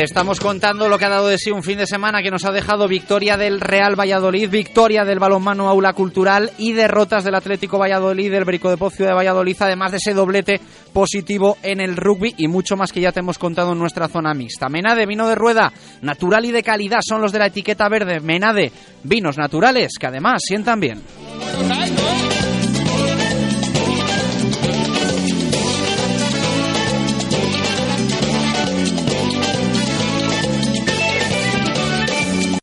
Te 0.00 0.04
estamos 0.04 0.40
contando 0.40 0.88
lo 0.88 0.96
que 0.96 1.04
ha 1.04 1.10
dado 1.10 1.28
de 1.28 1.36
sí 1.36 1.50
un 1.50 1.62
fin 1.62 1.76
de 1.76 1.86
semana 1.86 2.22
que 2.22 2.30
nos 2.30 2.46
ha 2.46 2.52
dejado 2.52 2.88
victoria 2.88 3.36
del 3.36 3.60
Real 3.60 4.00
Valladolid, 4.00 4.48
victoria 4.48 5.04
del 5.04 5.18
balonmano 5.18 5.68
Aula 5.68 5.92
Cultural 5.92 6.52
y 6.56 6.72
derrotas 6.72 7.22
del 7.22 7.34
Atlético 7.34 7.78
Valladolid, 7.78 8.30
del 8.32 8.46
Brico 8.46 8.70
de 8.70 8.78
Pocio 8.78 9.04
de 9.04 9.12
Valladolid, 9.12 9.58
además 9.60 9.90
de 9.90 9.98
ese 9.98 10.14
doblete 10.14 10.58
positivo 10.94 11.58
en 11.62 11.82
el 11.82 11.98
rugby 11.98 12.34
y 12.38 12.48
mucho 12.48 12.78
más 12.78 12.92
que 12.92 13.02
ya 13.02 13.12
te 13.12 13.20
hemos 13.20 13.36
contado 13.36 13.72
en 13.72 13.78
nuestra 13.78 14.08
zona 14.08 14.32
mixta. 14.32 14.70
Menade, 14.70 15.04
vino 15.04 15.28
de 15.28 15.34
rueda, 15.34 15.70
natural 16.00 16.46
y 16.46 16.50
de 16.50 16.62
calidad, 16.62 17.00
son 17.06 17.20
los 17.20 17.30
de 17.30 17.40
la 17.40 17.48
etiqueta 17.48 17.86
verde. 17.90 18.20
Menade, 18.20 18.72
vinos 19.04 19.36
naturales 19.36 19.98
que 20.00 20.06
además 20.06 20.40
sientan 20.46 20.80
bien. 20.80 21.02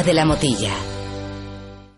de 0.00 0.14
la 0.14 0.24
Motilla. 0.24 0.91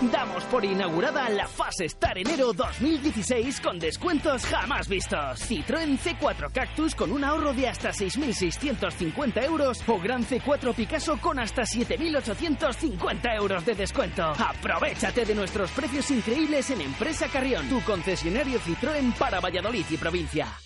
Damos 0.00 0.44
por 0.44 0.62
inaugurada 0.62 1.28
la 1.30 1.48
fase 1.48 1.86
Star 1.86 2.18
enero 2.18 2.52
2016 2.52 3.60
con 3.60 3.78
descuentos 3.78 4.44
jamás 4.44 4.88
vistos. 4.88 5.40
Citroën 5.40 5.98
C4 5.98 6.52
Cactus 6.52 6.94
con 6.94 7.10
un 7.10 7.24
ahorro 7.24 7.54
de 7.54 7.68
hasta 7.68 7.90
6.650 7.90 9.42
euros 9.44 9.82
o 9.86 9.98
Gran 9.98 10.24
C4 10.26 10.74
Picasso 10.74 11.16
con 11.18 11.38
hasta 11.38 11.62
7.850 11.62 13.36
euros 13.36 13.64
de 13.64 13.74
descuento. 13.74 14.34
Aprovechate 14.38 15.24
de 15.24 15.34
nuestros 15.34 15.70
precios 15.70 16.10
increíbles 16.10 16.70
en 16.70 16.82
Empresa 16.82 17.28
Carrión, 17.28 17.66
tu 17.68 17.80
concesionario 17.80 18.60
Citroën 18.60 19.14
para 19.14 19.40
Valladolid 19.40 19.86
y 19.88 19.96
provincia. 19.96 20.65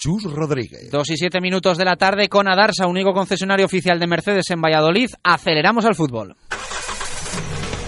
Chus 0.00 0.24
Rodríguez. 0.24 0.90
Dos 0.90 1.10
y 1.10 1.16
siete 1.18 1.42
minutos 1.42 1.76
de 1.76 1.84
la 1.84 1.94
tarde 1.94 2.30
con 2.30 2.48
Adarsa, 2.48 2.86
único 2.86 3.12
concesionario 3.12 3.66
oficial 3.66 4.00
de 4.00 4.06
Mercedes 4.06 4.48
en 4.48 4.62
Valladolid. 4.62 5.10
Aceleramos 5.22 5.84
al 5.84 5.94
fútbol. 5.94 6.34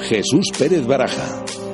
Jesús 0.00 0.46
Pérez 0.56 0.86
Baraja. 0.86 1.67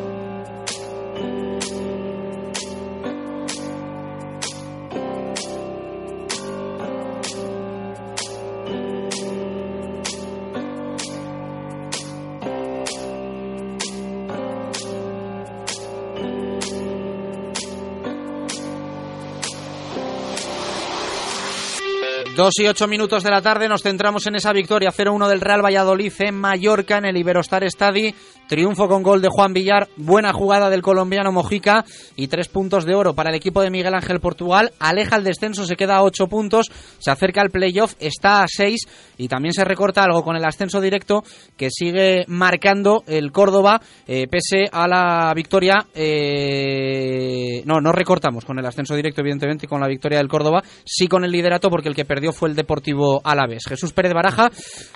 Dos 22.36 22.54
y 22.58 22.66
ocho 22.66 22.88
minutos 22.88 23.22
de 23.22 23.30
la 23.30 23.40
tarde 23.40 23.68
nos 23.68 23.82
centramos 23.82 24.26
en 24.26 24.34
esa 24.34 24.52
victoria 24.52 24.90
0-1 24.90 25.28
del 25.28 25.40
Real 25.40 25.64
Valladolid 25.64 26.12
en 26.18 26.34
Mallorca 26.34 26.98
en 26.98 27.04
el 27.04 27.16
Iberostar 27.16 27.62
Stadi. 27.70 28.12
Triunfo 28.48 28.88
con 28.88 29.02
gol 29.02 29.22
de 29.22 29.28
Juan 29.30 29.54
Villar, 29.54 29.88
buena 29.96 30.32
jugada 30.34 30.68
del 30.68 30.82
colombiano 30.82 31.32
Mojica 31.32 31.82
y 32.14 32.26
tres 32.26 32.48
puntos 32.48 32.84
de 32.84 32.94
oro 32.94 33.14
para 33.14 33.30
el 33.30 33.36
equipo 33.36 33.62
de 33.62 33.70
Miguel 33.70 33.94
Ángel 33.94 34.20
Portugal. 34.20 34.72
Aleja 34.78 35.16
el 35.16 35.24
descenso, 35.24 35.64
se 35.64 35.76
queda 35.76 35.96
a 35.96 36.02
ocho 36.02 36.26
puntos, 36.26 36.70
se 36.98 37.10
acerca 37.10 37.40
al 37.40 37.48
playoff, 37.48 37.94
está 38.00 38.42
a 38.42 38.46
seis 38.46 38.82
y 39.16 39.28
también 39.28 39.54
se 39.54 39.64
recorta 39.64 40.02
algo 40.02 40.22
con 40.22 40.36
el 40.36 40.44
ascenso 40.44 40.82
directo 40.82 41.22
que 41.56 41.70
sigue 41.70 42.24
marcando 42.28 43.02
el 43.06 43.32
Córdoba 43.32 43.80
eh, 44.06 44.26
pese 44.28 44.64
a 44.70 44.86
la 44.86 45.32
victoria. 45.34 45.86
Eh, 45.94 47.62
no, 47.64 47.80
no 47.80 47.92
recortamos 47.92 48.44
con 48.44 48.58
el 48.58 48.66
ascenso 48.66 48.94
directo, 48.94 49.22
evidentemente, 49.22 49.66
con 49.66 49.80
la 49.80 49.88
victoria 49.88 50.18
del 50.18 50.28
Córdoba, 50.28 50.62
sí 50.84 51.06
con 51.06 51.24
el 51.24 51.30
liderato 51.30 51.70
porque 51.70 51.88
el 51.88 51.94
que 51.94 52.04
perdió 52.04 52.23
fue 52.32 52.48
el 52.48 52.56
Deportivo 52.56 53.20
Alavés. 53.24 53.64
Jesús 53.66 53.92
Pérez 53.92 54.12
Baraja, 54.12 54.50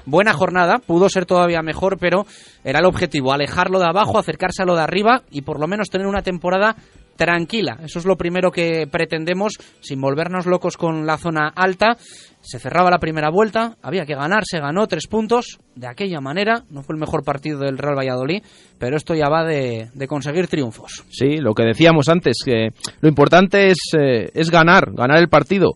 buena 0.06 0.32
jornada, 0.32 0.78
pudo 0.78 1.08
ser 1.08 1.26
todavía 1.26 1.62
mejor, 1.62 1.98
pero 1.98 2.26
era 2.64 2.80
el 2.80 2.86
objetivo, 2.86 3.32
alejarlo 3.32 3.78
de 3.78 3.86
abajo, 3.86 4.18
acercarse 4.18 4.62
a 4.62 4.66
lo 4.66 4.74
de 4.74 4.82
arriba 4.82 5.22
y 5.30 5.42
por 5.42 5.60
lo 5.60 5.66
menos 5.66 5.90
tener 5.90 6.06
una 6.06 6.22
temporada 6.22 6.76
tranquila. 7.18 7.78
Eso 7.82 7.98
es 7.98 8.06
lo 8.06 8.16
primero 8.16 8.50
que 8.50 8.86
pretendemos, 8.86 9.54
sin 9.80 10.00
volvernos 10.00 10.46
locos 10.46 10.78
con 10.78 11.04
la 11.04 11.18
zona 11.18 11.48
alta. 11.54 11.98
Se 12.40 12.60
cerraba 12.60 12.90
la 12.90 13.00
primera 13.00 13.28
vuelta, 13.28 13.76
había 13.82 14.06
que 14.06 14.14
ganar, 14.14 14.44
se 14.46 14.60
ganó 14.60 14.86
tres 14.86 15.08
puntos 15.08 15.58
de 15.74 15.88
aquella 15.88 16.20
manera. 16.20 16.62
No 16.70 16.82
fue 16.82 16.94
el 16.94 17.00
mejor 17.00 17.24
partido 17.24 17.58
del 17.58 17.76
Real 17.76 17.98
Valladolid, 17.98 18.42
pero 18.78 18.96
esto 18.96 19.14
ya 19.14 19.28
va 19.28 19.44
de, 19.44 19.90
conseguir 20.06 20.46
triunfos. 20.46 21.04
Sí, 21.10 21.38
lo 21.38 21.54
que 21.54 21.64
decíamos 21.64 22.08
antes, 22.08 22.38
que 22.44 22.68
lo 23.00 23.08
importante 23.08 23.70
es, 23.70 23.78
eh, 23.98 24.30
es 24.32 24.50
ganar, 24.50 24.92
ganar 24.92 25.18
el 25.18 25.28
partido. 25.28 25.74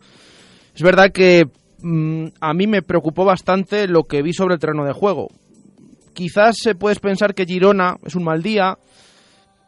Es 0.74 0.82
verdad 0.82 1.12
que 1.12 1.48
mm, 1.82 2.26
a 2.40 2.54
mí 2.54 2.66
me 2.66 2.82
preocupó 2.82 3.24
bastante 3.24 3.86
lo 3.86 4.04
que 4.04 4.22
vi 4.22 4.32
sobre 4.32 4.54
el 4.54 4.60
terreno 4.60 4.84
de 4.84 4.92
juego. 4.92 5.28
Quizás 6.14 6.56
se 6.58 6.74
puedes 6.74 6.98
pensar 6.98 7.34
que 7.34 7.44
Girona 7.44 7.96
es 8.04 8.14
un 8.14 8.24
mal 8.24 8.42
día, 8.42 8.78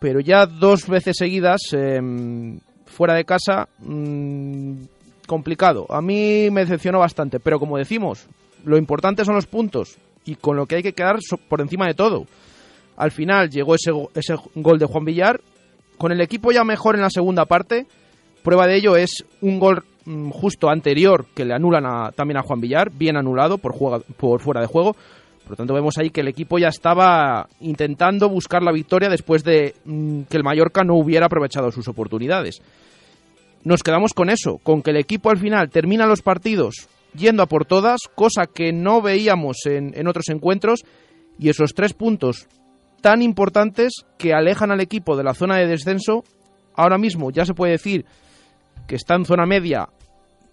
pero 0.00 0.20
ya 0.20 0.46
dos 0.46 0.86
veces 0.86 1.16
seguidas 1.18 1.60
em, 1.72 2.58
fuera 2.86 3.14
de 3.14 3.24
casa, 3.24 3.68
mm, 3.78 4.74
complicado. 5.26 5.86
A 5.90 6.00
mí 6.00 6.48
me 6.50 6.62
decepcionó 6.62 6.98
bastante, 6.98 7.40
pero 7.40 7.58
como 7.58 7.78
decimos, 7.78 8.26
lo 8.64 8.76
importante 8.76 9.24
son 9.24 9.34
los 9.34 9.46
puntos 9.46 9.96
y 10.24 10.36
con 10.36 10.56
lo 10.56 10.66
que 10.66 10.76
hay 10.76 10.82
que 10.82 10.92
quedar 10.92 11.18
por 11.48 11.60
encima 11.60 11.86
de 11.86 11.94
todo. 11.94 12.26
Al 12.96 13.10
final 13.10 13.50
llegó 13.50 13.74
ese, 13.74 13.90
ese 14.14 14.36
gol 14.54 14.78
de 14.78 14.86
Juan 14.86 15.04
Villar, 15.04 15.40
con 15.98 16.12
el 16.12 16.20
equipo 16.20 16.52
ya 16.52 16.64
mejor 16.64 16.94
en 16.94 17.02
la 17.02 17.10
segunda 17.10 17.44
parte. 17.44 17.86
Prueba 18.42 18.66
de 18.66 18.76
ello 18.76 18.96
es 18.96 19.24
un 19.40 19.58
gol 19.58 19.84
justo 20.30 20.68
anterior 20.68 21.26
que 21.34 21.44
le 21.44 21.54
anulan 21.54 22.12
también 22.14 22.38
a 22.38 22.42
Juan 22.42 22.60
Villar, 22.60 22.90
bien 22.90 23.16
anulado 23.16 23.58
por, 23.58 23.74
por 24.16 24.40
fuera 24.40 24.60
de 24.60 24.66
juego. 24.66 24.94
Por 25.42 25.50
lo 25.50 25.56
tanto, 25.56 25.74
vemos 25.74 25.98
ahí 25.98 26.10
que 26.10 26.22
el 26.22 26.28
equipo 26.28 26.58
ya 26.58 26.68
estaba 26.68 27.48
intentando 27.60 28.28
buscar 28.28 28.62
la 28.62 28.72
victoria 28.72 29.10
después 29.10 29.44
de 29.44 29.74
mm, 29.84 30.22
que 30.22 30.36
el 30.36 30.44
Mallorca 30.44 30.84
no 30.84 30.94
hubiera 30.94 31.26
aprovechado 31.26 31.70
sus 31.70 31.86
oportunidades. 31.88 32.62
Nos 33.62 33.82
quedamos 33.82 34.12
con 34.12 34.30
eso, 34.30 34.58
con 34.62 34.82
que 34.82 34.90
el 34.90 34.96
equipo 34.96 35.30
al 35.30 35.38
final 35.38 35.70
termina 35.70 36.06
los 36.06 36.22
partidos 36.22 36.88
yendo 37.14 37.42
a 37.42 37.46
por 37.46 37.64
todas, 37.64 38.00
cosa 38.14 38.46
que 38.52 38.72
no 38.72 39.00
veíamos 39.00 39.66
en, 39.66 39.92
en 39.94 40.08
otros 40.08 40.28
encuentros, 40.30 40.84
y 41.38 41.48
esos 41.48 41.74
tres 41.74 41.92
puntos 41.92 42.48
tan 43.00 43.22
importantes 43.22 44.04
que 44.18 44.32
alejan 44.32 44.70
al 44.70 44.80
equipo 44.80 45.16
de 45.16 45.24
la 45.24 45.34
zona 45.34 45.58
de 45.58 45.66
descenso, 45.66 46.24
ahora 46.74 46.98
mismo 46.98 47.30
ya 47.30 47.44
se 47.44 47.54
puede 47.54 47.72
decir 47.72 48.04
que 48.86 48.96
está 48.96 49.14
en 49.14 49.24
zona 49.24 49.46
media 49.46 49.88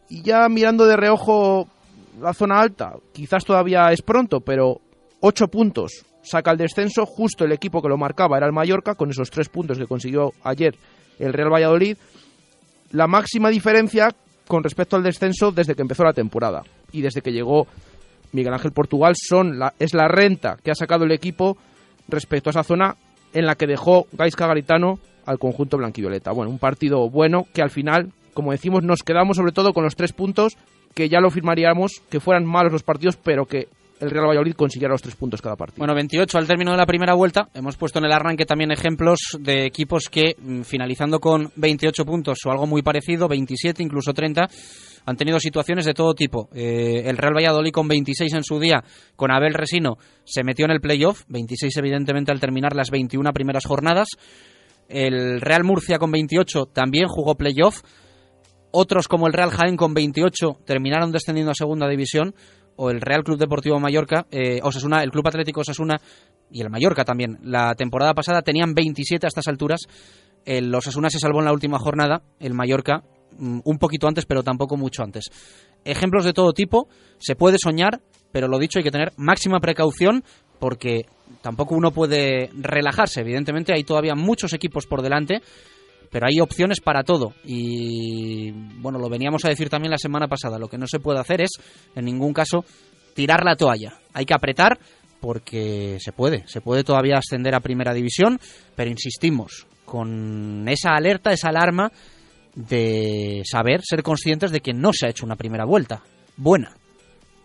y 0.09 0.21
ya 0.21 0.47
mirando 0.49 0.85
de 0.85 0.97
reojo 0.97 1.67
la 2.19 2.33
zona 2.33 2.59
alta, 2.59 2.93
quizás 3.13 3.45
todavía 3.45 3.91
es 3.91 4.01
pronto, 4.01 4.41
pero 4.41 4.81
ocho 5.21 5.47
puntos 5.47 6.05
saca 6.21 6.51
el 6.51 6.57
descenso, 6.57 7.05
justo 7.05 7.45
el 7.45 7.51
equipo 7.51 7.81
que 7.81 7.89
lo 7.89 7.97
marcaba 7.97 8.37
era 8.37 8.45
el 8.45 8.53
Mallorca, 8.53 8.95
con 8.95 9.09
esos 9.09 9.29
tres 9.31 9.49
puntos 9.49 9.77
que 9.77 9.87
consiguió 9.87 10.33
ayer 10.43 10.75
el 11.19 11.33
Real 11.33 11.51
Valladolid. 11.51 11.97
La 12.91 13.07
máxima 13.07 13.49
diferencia 13.49 14.13
con 14.47 14.63
respecto 14.63 14.97
al 14.97 15.03
descenso 15.03 15.51
desde 15.51 15.75
que 15.75 15.81
empezó 15.81 16.03
la 16.03 16.13
temporada 16.13 16.63
y 16.91 17.01
desde 17.01 17.21
que 17.21 17.31
llegó 17.31 17.67
Miguel 18.33 18.53
Ángel 18.53 18.71
Portugal 18.71 19.13
son 19.15 19.57
la, 19.57 19.73
es 19.79 19.93
la 19.93 20.07
renta 20.07 20.57
que 20.61 20.71
ha 20.71 20.75
sacado 20.75 21.05
el 21.05 21.11
equipo 21.11 21.57
respecto 22.07 22.49
a 22.49 22.51
esa 22.51 22.63
zona 22.63 22.95
en 23.33 23.45
la 23.45 23.55
que 23.55 23.67
dejó 23.67 24.07
Gaisca 24.11 24.47
Garitano 24.47 24.99
al 25.25 25.39
conjunto 25.39 25.77
blanquivioleta. 25.77 26.31
Bueno, 26.31 26.51
un 26.51 26.59
partido 26.59 27.09
bueno 27.09 27.45
que 27.53 27.61
al 27.61 27.69
final, 27.69 28.11
como 28.33 28.51
decimos, 28.51 28.83
nos 28.83 29.03
quedamos 29.03 29.37
sobre 29.37 29.51
todo 29.51 29.73
con 29.73 29.83
los 29.83 29.95
tres 29.95 30.13
puntos 30.13 30.57
que 30.93 31.09
ya 31.09 31.19
lo 31.19 31.29
firmaríamos, 31.29 32.01
que 32.09 32.19
fueran 32.19 32.45
malos 32.45 32.73
los 32.73 32.83
partidos, 32.83 33.17
pero 33.17 33.45
que 33.45 33.67
el 34.01 34.09
Real 34.09 34.27
Valladolid 34.27 34.55
consiguiera 34.55 34.93
los 34.93 35.01
tres 35.01 35.15
puntos 35.15 35.41
cada 35.41 35.55
partido. 35.55 35.79
Bueno, 35.79 35.93
28 35.93 36.37
al 36.37 36.47
término 36.47 36.71
de 36.71 36.77
la 36.77 36.87
primera 36.87 37.13
vuelta. 37.13 37.49
Hemos 37.53 37.77
puesto 37.77 37.99
en 37.99 38.05
el 38.05 38.11
arranque 38.11 38.45
también 38.45 38.71
ejemplos 38.71 39.37
de 39.39 39.65
equipos 39.65 40.09
que, 40.09 40.35
mm, 40.39 40.61
finalizando 40.61 41.19
con 41.19 41.51
28 41.55 42.03
puntos 42.03 42.39
o 42.45 42.51
algo 42.51 42.65
muy 42.65 42.81
parecido, 42.81 43.27
27, 43.27 43.83
incluso 43.83 44.11
30, 44.11 44.49
han 45.05 45.17
tenido 45.17 45.39
situaciones 45.39 45.85
de 45.85 45.93
todo 45.93 46.13
tipo. 46.15 46.49
Eh, 46.53 47.03
el 47.05 47.17
Real 47.17 47.35
Valladolid 47.35 47.71
con 47.71 47.87
26 47.87 48.33
en 48.33 48.43
su 48.43 48.59
día, 48.59 48.83
con 49.15 49.31
Abel 49.31 49.53
Resino, 49.53 49.97
se 50.23 50.43
metió 50.43 50.65
en 50.65 50.71
el 50.71 50.81
playoff, 50.81 51.23
26 51.27 51.77
evidentemente 51.77 52.31
al 52.31 52.39
terminar 52.39 52.75
las 52.75 52.89
21 52.89 53.31
primeras 53.33 53.65
jornadas. 53.65 54.09
El 54.89 55.41
Real 55.41 55.63
Murcia 55.63 55.99
con 55.99 56.11
28 56.11 56.65
también 56.73 57.07
jugó 57.07 57.35
playoff 57.35 57.81
otros 58.71 59.07
como 59.07 59.27
el 59.27 59.33
Real 59.33 59.51
Jaén 59.51 59.77
con 59.77 59.93
28 59.93 60.59
terminaron 60.65 61.11
descendiendo 61.11 61.51
a 61.51 61.55
segunda 61.55 61.87
división 61.87 62.33
o 62.75 62.89
el 62.89 63.01
Real 63.01 63.23
Club 63.23 63.37
Deportivo 63.37 63.79
Mallorca, 63.79 64.25
eh, 64.31 64.59
Osasuna, 64.63 65.03
el 65.03 65.11
Club 65.11 65.27
Atlético 65.27 65.61
Osasuna 65.61 65.99
y 66.49 66.61
el 66.61 66.69
Mallorca 66.69 67.03
también. 67.03 67.37
La 67.43 67.75
temporada 67.75 68.13
pasada 68.13 68.41
tenían 68.41 68.73
27 68.73 69.25
a 69.25 69.29
estas 69.29 69.47
alturas. 69.47 69.81
El 70.45 70.73
Osasuna 70.73 71.09
se 71.09 71.19
salvó 71.19 71.39
en 71.39 71.45
la 71.45 71.53
última 71.53 71.77
jornada, 71.77 72.23
el 72.39 72.53
Mallorca 72.53 73.03
mm, 73.37 73.59
un 73.63 73.77
poquito 73.77 74.07
antes, 74.07 74.25
pero 74.25 74.43
tampoco 74.43 74.77
mucho 74.77 75.03
antes. 75.03 75.25
Ejemplos 75.85 76.25
de 76.25 76.33
todo 76.33 76.53
tipo, 76.53 76.87
se 77.19 77.35
puede 77.35 77.57
soñar, 77.59 78.01
pero 78.31 78.47
lo 78.47 78.57
dicho, 78.57 78.79
hay 78.79 78.83
que 78.83 78.91
tener 78.91 79.11
máxima 79.17 79.59
precaución 79.59 80.23
porque 80.59 81.05
tampoco 81.41 81.75
uno 81.75 81.91
puede 81.91 82.49
relajarse. 82.53 83.21
Evidentemente 83.21 83.73
hay 83.73 83.83
todavía 83.83 84.15
muchos 84.15 84.53
equipos 84.53 84.85
por 84.85 85.01
delante 85.01 85.41
pero 86.11 86.27
hay 86.27 86.39
opciones 86.39 86.81
para 86.81 87.03
todo. 87.03 87.33
Y 87.45 88.51
bueno, 88.51 88.99
lo 88.99 89.09
veníamos 89.09 89.43
a 89.45 89.49
decir 89.49 89.69
también 89.69 89.91
la 89.91 89.97
semana 89.97 90.27
pasada, 90.27 90.59
lo 90.59 90.67
que 90.67 90.77
no 90.77 90.85
se 90.87 90.99
puede 90.99 91.19
hacer 91.19 91.41
es 91.41 91.51
en 91.95 92.05
ningún 92.05 92.33
caso 92.33 92.65
tirar 93.15 93.43
la 93.43 93.55
toalla, 93.55 93.95
hay 94.13 94.25
que 94.25 94.33
apretar 94.33 94.77
porque 95.19 95.97
se 95.99 96.11
puede, 96.11 96.47
se 96.47 96.61
puede 96.61 96.83
todavía 96.83 97.17
ascender 97.17 97.53
a 97.55 97.59
primera 97.59 97.93
división, 97.93 98.39
pero 98.75 98.89
insistimos, 98.89 99.67
con 99.85 100.67
esa 100.67 100.95
alerta, 100.95 101.31
esa 101.31 101.49
alarma 101.49 101.91
de 102.55 103.43
saber, 103.45 103.81
ser 103.83 104.03
conscientes 104.03 104.51
de 104.51 104.61
que 104.61 104.73
no 104.73 104.91
se 104.93 105.05
ha 105.05 105.09
hecho 105.09 105.25
una 105.25 105.35
primera 105.35 105.63
vuelta. 105.63 106.01
Buena. 106.37 106.75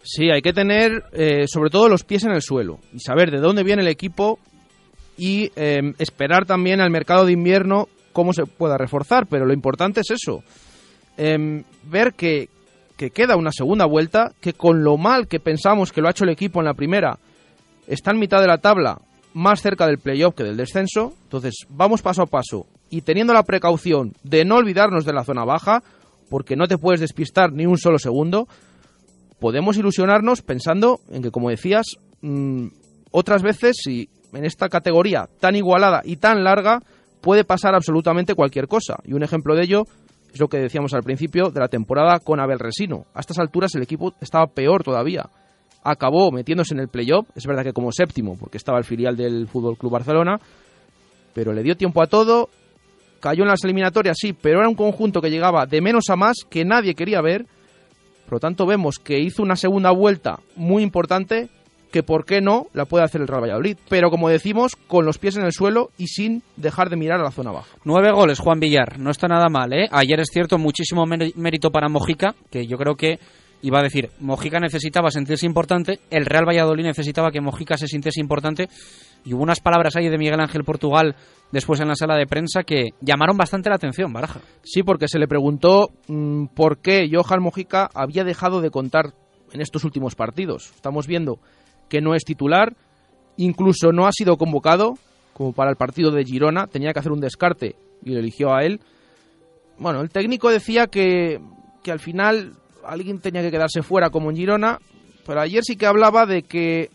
Sí, 0.03 0.31
hay 0.31 0.41
que 0.41 0.53
tener 0.53 1.05
eh, 1.12 1.47
sobre 1.49 1.71
todo 1.71 1.89
los 1.89 2.05
pies 2.05 2.25
en 2.25 2.31
el 2.31 2.41
suelo 2.41 2.79
y 2.93 3.01
saber 3.01 3.31
de 3.31 3.41
dónde 3.41 3.64
viene 3.64 3.83
el 3.83 3.89
equipo 3.89 4.39
y 5.19 5.51
eh, 5.57 5.93
esperar 5.99 6.47
también 6.47 6.81
al 6.81 6.91
mercado 6.91 7.27
de 7.27 7.33
invierno 7.33 7.89
cómo 8.17 8.33
se 8.33 8.47
pueda 8.47 8.79
reforzar, 8.79 9.27
pero 9.27 9.45
lo 9.45 9.53
importante 9.53 10.01
es 10.01 10.11
eso, 10.11 10.43
em, 11.19 11.64
ver 11.85 12.14
que, 12.14 12.49
que 12.97 13.11
queda 13.11 13.37
una 13.37 13.53
segunda 13.53 13.85
vuelta, 13.85 14.33
que 14.41 14.55
con 14.55 14.83
lo 14.83 14.97
mal 14.97 15.29
que 15.29 15.39
pensamos 15.39 15.93
que 15.93 16.01
lo 16.01 16.09
ha 16.09 16.12
hecho 16.12 16.25
el 16.25 16.31
equipo 16.31 16.59
en 16.59 16.64
la 16.64 16.73
primera, 16.73 17.19
está 17.87 18.12
en 18.12 18.19
mitad 18.19 18.41
de 18.41 18.47
la 18.47 18.57
tabla, 18.57 19.03
más 19.35 19.61
cerca 19.61 19.87
del 19.87 19.99
playoff 19.99 20.35
que 20.35 20.45
del 20.45 20.57
descenso, 20.57 21.12
entonces 21.25 21.67
vamos 21.69 22.01
paso 22.01 22.23
a 22.23 22.27
paso 22.27 22.64
y 22.89 23.03
teniendo 23.03 23.35
la 23.35 23.43
precaución 23.43 24.14
de 24.23 24.47
no 24.47 24.57
olvidarnos 24.57 25.05
de 25.05 25.12
la 25.12 25.23
zona 25.23 25.45
baja, 25.45 25.83
porque 26.31 26.57
no 26.57 26.69
te 26.69 26.79
puedes 26.79 27.01
despistar 27.01 27.53
ni 27.53 27.67
un 27.67 27.77
solo 27.77 27.99
segundo, 27.99 28.49
podemos 29.39 29.77
ilusionarnos 29.77 30.41
pensando 30.41 31.01
en 31.11 31.23
que, 31.23 31.31
como 31.31 31.51
decías, 31.51 31.85
mm, 32.23 32.69
otras 33.11 33.43
veces, 33.43 33.77
si 33.85 34.09
en 34.33 34.47
esta 34.47 34.71
categoría 34.71 35.29
tan 35.39 35.55
igualada 35.55 36.01
y 36.03 36.17
tan 36.17 36.43
larga, 36.45 36.81
puede 37.27 37.43
pasar 37.43 37.74
absolutamente 37.74 38.37
cualquier 38.37 38.68
cosa. 38.68 38.99
Y 39.05 39.12
un 39.12 39.24
ejemplo 39.24 39.57
de 39.57 39.64
ello 39.64 39.83
es 40.33 40.39
lo 40.39 40.47
que 40.47 40.59
decíamos 40.59 40.95
al 40.95 41.03
principio 41.03 41.51
de 41.51 41.59
la 41.59 41.66
temporada 41.66 42.20
con 42.20 42.39
Abel 42.39 42.61
Resino. 42.61 43.07
A 43.14 43.18
estas 43.18 43.41
alturas 43.41 43.74
el 43.74 43.83
equipo 43.83 44.14
estaba 44.20 44.47
peor 44.47 44.85
todavía. 44.85 45.29
Acabó 45.83 46.31
metiéndose 46.31 46.74
en 46.74 46.79
el 46.79 46.87
playoff, 46.87 47.27
es 47.35 47.45
verdad 47.45 47.64
que 47.64 47.72
como 47.72 47.91
séptimo, 47.91 48.37
porque 48.39 48.59
estaba 48.59 48.79
el 48.79 48.85
filial 48.85 49.16
del 49.16 49.49
Fútbol 49.49 49.77
Club 49.77 49.91
Barcelona, 49.91 50.39
pero 51.35 51.53
le 51.53 51.64
dio 51.64 51.77
tiempo 51.77 52.01
a 52.01 52.07
todo, 52.07 52.49
cayó 53.18 53.43
en 53.43 53.49
las 53.49 53.64
eliminatorias, 53.64 54.16
sí, 54.20 54.33
pero 54.33 54.61
era 54.61 54.68
un 54.68 54.77
conjunto 54.77 55.20
que 55.20 55.29
llegaba 55.29 55.66
de 55.66 55.81
menos 55.81 56.05
a 56.11 56.14
más 56.14 56.37
que 56.49 56.64
nadie 56.64 56.95
quería 56.95 57.20
ver. 57.22 57.45
Por 58.27 58.35
lo 58.35 58.39
tanto, 58.39 58.66
vemos 58.66 59.01
que 59.03 59.18
hizo 59.18 59.43
una 59.43 59.57
segunda 59.57 59.91
vuelta 59.91 60.39
muy 60.55 60.85
importante 60.85 61.49
que 61.97 62.03
por 62.03 62.26
qué 62.26 62.42
no 62.42 62.66
la 62.74 62.84
puede 62.84 63.07
hacer 63.07 63.22
el 63.22 63.26
Real 63.26 63.44
Valladolid, 63.44 63.78
pero 63.88 64.11
como 64.11 64.28
decimos, 64.28 64.76
con 64.76 65.07
los 65.07 65.16
pies 65.16 65.38
en 65.38 65.47
el 65.47 65.53
suelo 65.53 65.92
y 65.97 66.09
sin 66.09 66.42
dejar 66.59 66.90
de 66.90 66.97
mirar 66.97 67.20
a 67.20 67.22
la 67.22 67.30
zona 67.30 67.53
baja. 67.53 67.74
Nueve 67.84 68.12
goles, 68.12 68.38
Juan 68.38 68.61
Villar, 68.61 68.99
no 68.99 69.11
está 69.11 69.28
nada 69.28 69.49
mal, 69.49 69.72
¿eh? 69.72 69.88
Ayer 69.90 70.20
es 70.20 70.28
cierto, 70.30 70.59
muchísimo 70.59 71.07
mérito 71.07 71.70
para 71.70 71.88
Mojica, 71.88 72.34
que 72.51 72.66
yo 72.66 72.76
creo 72.76 72.97
que 72.97 73.18
iba 73.62 73.78
a 73.78 73.82
decir, 73.82 74.11
Mojica 74.20 74.61
necesitaba 74.61 75.11
sentirse 75.11 75.47
importante, 75.47 76.01
el 76.11 76.26
Real 76.26 76.47
Valladolid 76.47 76.84
necesitaba 76.84 77.30
que 77.30 77.40
Mojica 77.40 77.78
se 77.78 77.88
sintiese 77.88 78.20
importante, 78.20 78.68
y 79.24 79.32
hubo 79.32 79.42
unas 79.42 79.61
palabras 79.61 79.97
ahí 79.97 80.11
de 80.11 80.18
Miguel 80.18 80.38
Ángel 80.38 80.64
Portugal 80.64 81.16
después 81.51 81.80
en 81.80 81.88
la 81.88 81.94
sala 81.94 82.16
de 82.16 82.26
prensa 82.26 82.62
que 82.62 82.90
llamaron 83.01 83.38
bastante 83.38 83.70
la 83.70 83.76
atención, 83.76 84.12
Baraja. 84.12 84.40
Sí, 84.64 84.82
porque 84.82 85.09
se 85.09 85.18
le 85.18 85.28
preguntó 85.28 85.88
mm, 86.09 86.49
por 86.49 86.76
qué 86.76 87.09
Johan 87.11 87.42
Mojica 87.42 87.88
había 87.94 88.22
dejado 88.22 88.61
de 88.61 88.68
contar 88.68 89.14
en 89.53 89.62
estos 89.62 89.85
últimos 89.85 90.14
partidos. 90.14 90.73
Estamos 90.74 91.06
viendo 91.06 91.39
que 91.89 92.01
no 92.01 92.15
es 92.15 92.25
titular, 92.25 92.75
incluso 93.37 93.93
no 93.93 94.07
ha 94.07 94.13
sido 94.13 94.37
convocado, 94.37 94.95
como 95.33 95.53
para 95.53 95.71
el 95.71 95.77
partido 95.77 96.11
de 96.11 96.25
Girona, 96.25 96.67
tenía 96.67 96.93
que 96.93 96.99
hacer 96.99 97.13
un 97.13 97.21
descarte 97.21 97.77
y 98.05 98.11
lo 98.11 98.21
eligió 98.21 98.55
a 98.55 98.65
él. 98.65 98.81
Bueno, 99.79 100.01
el 100.01 100.11
técnico 100.11 100.51
decía 100.51 100.87
que, 100.87 101.41
que 101.83 101.93
al 101.93 102.01
final 102.01 102.55
alguien 102.85 103.21
tenía 103.21 103.43
que 103.43 103.51
quedarse 103.51 103.83
fuera 103.83 104.11
como 104.11 104.31
en 104.31 104.37
Girona, 104.37 104.79
pero 105.27 105.41
ayer 105.41 105.63
sí 105.65 105.77
que 105.77 105.87
hablaba 105.87 106.25
de 106.25 106.43
que, 106.43 106.91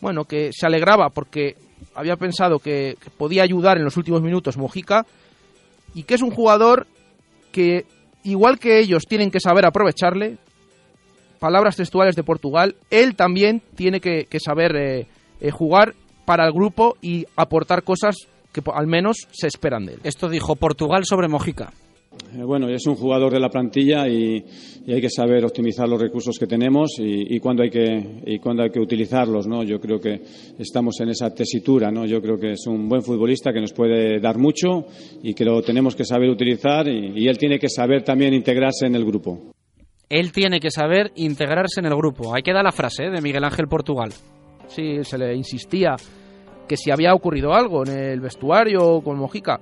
bueno, 0.00 0.24
que 0.24 0.50
se 0.52 0.66
alegraba 0.66 1.08
porque 1.10 1.56
había 1.94 2.16
pensado 2.16 2.58
que, 2.58 2.96
que 3.02 3.10
podía 3.10 3.42
ayudar 3.42 3.78
en 3.78 3.84
los 3.84 3.96
últimos 3.96 4.22
minutos 4.22 4.56
Mojica 4.56 5.06
y 5.94 6.04
que 6.04 6.14
es 6.14 6.22
un 6.22 6.30
jugador 6.30 6.86
que, 7.50 7.86
igual 8.22 8.58
que 8.58 8.78
ellos 8.78 9.04
tienen 9.08 9.30
que 9.30 9.40
saber 9.40 9.66
aprovecharle, 9.66 10.38
palabras 11.40 11.76
textuales 11.76 12.14
de 12.14 12.22
Portugal, 12.22 12.76
él 12.90 13.16
también 13.16 13.62
tiene 13.74 14.00
que, 14.00 14.26
que 14.26 14.38
saber 14.38 14.76
eh, 14.76 15.06
eh, 15.40 15.50
jugar 15.50 15.94
para 16.24 16.46
el 16.46 16.52
grupo 16.52 16.96
y 17.02 17.24
aportar 17.34 17.82
cosas 17.82 18.14
que 18.52 18.62
al 18.72 18.86
menos 18.86 19.16
se 19.32 19.46
esperan 19.46 19.86
de 19.86 19.94
él. 19.94 20.00
Esto 20.04 20.28
dijo 20.28 20.54
Portugal 20.56 21.04
sobre 21.04 21.28
Mojica. 21.28 21.72
Eh, 22.36 22.42
Bueno, 22.44 22.68
es 22.68 22.86
un 22.86 22.96
jugador 22.96 23.32
de 23.32 23.40
la 23.40 23.48
plantilla 23.48 24.06
y, 24.08 24.44
y 24.84 24.92
hay 24.92 25.00
que 25.00 25.08
saber 25.08 25.44
optimizar 25.44 25.88
los 25.88 26.00
recursos 26.00 26.36
que 26.38 26.46
tenemos 26.46 26.98
y, 26.98 27.36
y 27.36 27.38
cuándo 27.40 27.62
hay 27.62 27.70
que 27.70 28.22
y 28.26 28.38
cuándo 28.38 28.62
hay 28.64 28.70
que 28.70 28.80
utilizarlos, 28.80 29.46
¿no? 29.46 29.62
Yo 29.62 29.80
creo 29.80 30.00
que 30.00 30.20
estamos 30.58 31.00
en 31.00 31.10
esa 31.10 31.32
tesitura, 31.32 31.90
¿no? 31.90 32.04
Yo 32.06 32.20
creo 32.20 32.38
que 32.38 32.52
es 32.52 32.66
un 32.66 32.88
buen 32.88 33.02
futbolista 33.02 33.52
que 33.52 33.60
nos 33.60 33.72
puede 33.72 34.20
dar 34.20 34.38
mucho 34.38 34.86
y 35.22 35.34
que 35.34 35.44
lo 35.44 35.62
tenemos 35.62 35.94
que 35.94 36.04
saber 36.04 36.28
utilizar 36.28 36.88
y, 36.88 37.12
y 37.22 37.28
él 37.28 37.38
tiene 37.38 37.58
que 37.58 37.68
saber 37.68 38.02
también 38.02 38.34
integrarse 38.34 38.86
en 38.86 38.96
el 38.96 39.04
grupo. 39.04 39.52
Él 40.10 40.32
tiene 40.32 40.60
que 40.60 40.70
saber 40.70 41.12
integrarse 41.14 41.80
en 41.80 41.86
el 41.86 41.94
grupo. 41.96 42.34
Ahí 42.34 42.42
queda 42.42 42.62
la 42.62 42.72
frase 42.72 43.04
¿eh? 43.04 43.10
de 43.10 43.20
Miguel 43.22 43.44
Ángel 43.44 43.68
Portugal. 43.68 44.12
Sí, 44.68 45.02
se 45.04 45.16
le 45.16 45.34
insistía 45.34 45.96
que 46.68 46.76
si 46.76 46.90
había 46.90 47.14
ocurrido 47.14 47.54
algo 47.54 47.84
en 47.86 47.92
el 47.96 48.20
vestuario 48.20 49.00
con 49.02 49.16
Mojica. 49.18 49.60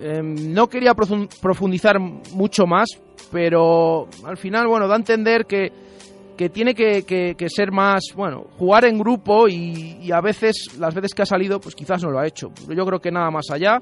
Eh, 0.00 0.22
no 0.22 0.68
quería 0.68 0.92
profun- 0.94 1.28
profundizar 1.40 1.98
mucho 1.98 2.66
más, 2.66 2.88
pero 3.32 4.06
al 4.24 4.36
final, 4.38 4.66
bueno, 4.66 4.86
da 4.88 4.94
a 4.94 4.98
entender 4.98 5.44
que, 5.46 5.70
que 6.38 6.48
tiene 6.48 6.74
que, 6.74 7.02
que- 7.02 7.34
que 7.36 7.48
ser 7.50 7.70
más, 7.72 8.00
bueno, 8.16 8.44
jugar 8.58 8.86
en 8.86 8.98
grupo 8.98 9.48
y, 9.48 9.98
y 10.00 10.12
a 10.12 10.20
veces, 10.22 10.76
las 10.78 10.94
veces 10.94 11.12
que 11.14 11.22
ha 11.22 11.26
salido, 11.26 11.60
pues 11.60 11.74
quizás 11.74 12.02
no 12.02 12.10
lo 12.10 12.18
ha 12.18 12.26
hecho. 12.26 12.50
Pero 12.66 12.74
yo 12.78 12.86
creo 12.86 13.00
que 13.00 13.10
nada 13.10 13.30
más 13.30 13.50
allá, 13.50 13.78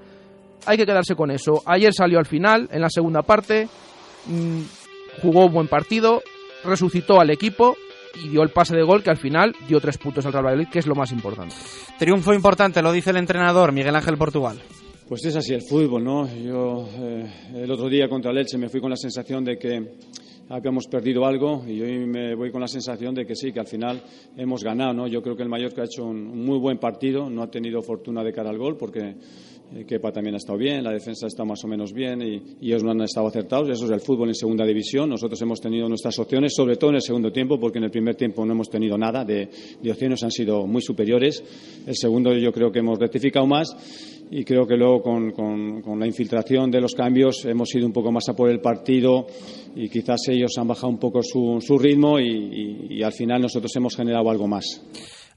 hay 0.66 0.76
que 0.76 0.86
quedarse 0.86 1.14
con 1.14 1.30
eso. 1.30 1.62
Ayer 1.66 1.92
salió 1.94 2.18
al 2.18 2.26
final, 2.26 2.68
en 2.72 2.80
la 2.82 2.90
segunda 2.90 3.22
parte, 3.22 3.68
mm, 4.26 4.62
jugó 5.20 5.46
un 5.46 5.52
buen 5.52 5.68
partido, 5.68 6.22
resucitó 6.64 7.20
al 7.20 7.30
equipo 7.30 7.76
y 8.24 8.28
dio 8.28 8.42
el 8.42 8.50
pase 8.50 8.74
de 8.74 8.82
gol 8.82 9.02
que 9.02 9.10
al 9.10 9.16
final 9.16 9.54
dio 9.68 9.80
tres 9.80 9.98
puntos 9.98 10.24
al 10.26 10.32
Real 10.32 10.44
Valladolid, 10.44 10.68
que 10.68 10.78
es 10.78 10.86
lo 10.86 10.94
más 10.94 11.12
importante. 11.12 11.54
Triunfo 11.98 12.32
importante, 12.32 12.82
lo 12.82 12.92
dice 12.92 13.10
el 13.10 13.16
entrenador 13.16 13.72
Miguel 13.72 13.94
Ángel 13.96 14.16
Portugal. 14.16 14.58
Pues 15.08 15.24
es 15.24 15.36
así 15.36 15.54
el 15.54 15.62
fútbol, 15.62 16.04
¿no? 16.04 16.28
Yo 16.36 16.86
eh, 16.98 17.26
el 17.54 17.70
otro 17.70 17.88
día 17.88 18.08
contra 18.08 18.30
el 18.30 18.38
Elche 18.38 18.58
me 18.58 18.68
fui 18.68 18.80
con 18.80 18.90
la 18.90 18.96
sensación 18.96 19.42
de 19.42 19.56
que 19.58 19.96
habíamos 20.50 20.86
perdido 20.86 21.24
algo 21.26 21.64
y 21.66 21.80
hoy 21.80 22.06
me 22.06 22.34
voy 22.34 22.50
con 22.50 22.60
la 22.60 22.68
sensación 22.68 23.14
de 23.14 23.24
que 23.24 23.34
sí, 23.34 23.52
que 23.52 23.60
al 23.60 23.66
final 23.66 24.02
hemos 24.36 24.62
ganado, 24.62 24.92
¿no? 24.92 25.06
Yo 25.06 25.22
creo 25.22 25.34
que 25.34 25.42
el 25.42 25.48
Mallorca 25.48 25.82
ha 25.82 25.86
hecho 25.86 26.04
un, 26.04 26.26
un 26.26 26.44
muy 26.44 26.58
buen 26.58 26.78
partido, 26.78 27.30
no 27.30 27.42
ha 27.42 27.50
tenido 27.50 27.80
fortuna 27.80 28.22
de 28.22 28.32
cara 28.32 28.50
al 28.50 28.58
gol 28.58 28.76
porque 28.76 29.14
Kepa 29.86 30.10
también 30.12 30.34
ha 30.34 30.38
estado 30.38 30.58
bien, 30.58 30.82
la 30.82 30.92
defensa 30.92 31.26
está 31.26 31.44
más 31.44 31.62
o 31.64 31.68
menos 31.68 31.92
bien 31.92 32.22
y, 32.22 32.42
ellos 32.66 32.82
no 32.82 32.90
han 32.90 33.02
estado 33.02 33.26
acertados. 33.26 33.68
Eso 33.68 33.84
es 33.84 33.90
el 33.90 34.00
fútbol 34.00 34.28
en 34.28 34.34
segunda 34.34 34.64
división. 34.64 35.10
Nosotros 35.10 35.40
hemos 35.42 35.60
tenido 35.60 35.88
nuestras 35.88 36.18
opciones, 36.18 36.54
sobre 36.54 36.76
todo 36.76 36.90
en 36.90 36.96
el 36.96 37.02
segundo 37.02 37.30
tiempo, 37.30 37.58
porque 37.60 37.78
en 37.78 37.84
el 37.84 37.90
primer 37.90 38.14
tiempo 38.16 38.44
no 38.44 38.52
hemos 38.52 38.70
tenido 38.70 38.96
nada 38.96 39.24
de, 39.24 39.48
de 39.80 39.90
opciones, 39.90 40.22
han 40.22 40.30
sido 40.30 40.66
muy 40.66 40.80
superiores. 40.82 41.42
El 41.86 41.94
segundo 41.96 42.32
yo 42.34 42.52
creo 42.52 42.72
que 42.72 42.78
hemos 42.80 42.98
rectificado 42.98 43.46
más 43.46 43.68
y 44.30 44.44
creo 44.44 44.66
que 44.66 44.76
luego 44.76 45.02
con, 45.02 45.30
con- 45.32 45.98
la 45.98 46.06
infiltración 46.06 46.70
de 46.70 46.80
los 46.80 46.94
cambios 46.94 47.44
hemos 47.44 47.74
ido 47.74 47.86
un 47.86 47.92
poco 47.92 48.12
más 48.12 48.28
a 48.28 48.34
por 48.36 48.50
el 48.50 48.60
partido 48.60 49.26
y 49.74 49.88
quizás 49.88 50.20
ellos 50.28 50.52
han 50.58 50.68
bajado 50.68 50.88
un 50.88 50.98
poco 50.98 51.22
su, 51.22 51.58
su 51.60 51.78
ritmo 51.78 52.18
y 52.20 53.02
al 53.02 53.12
final 53.12 53.42
nosotros 53.42 53.74
hemos 53.76 53.96
generado 53.96 54.28
algo 54.30 54.46
más. 54.46 54.82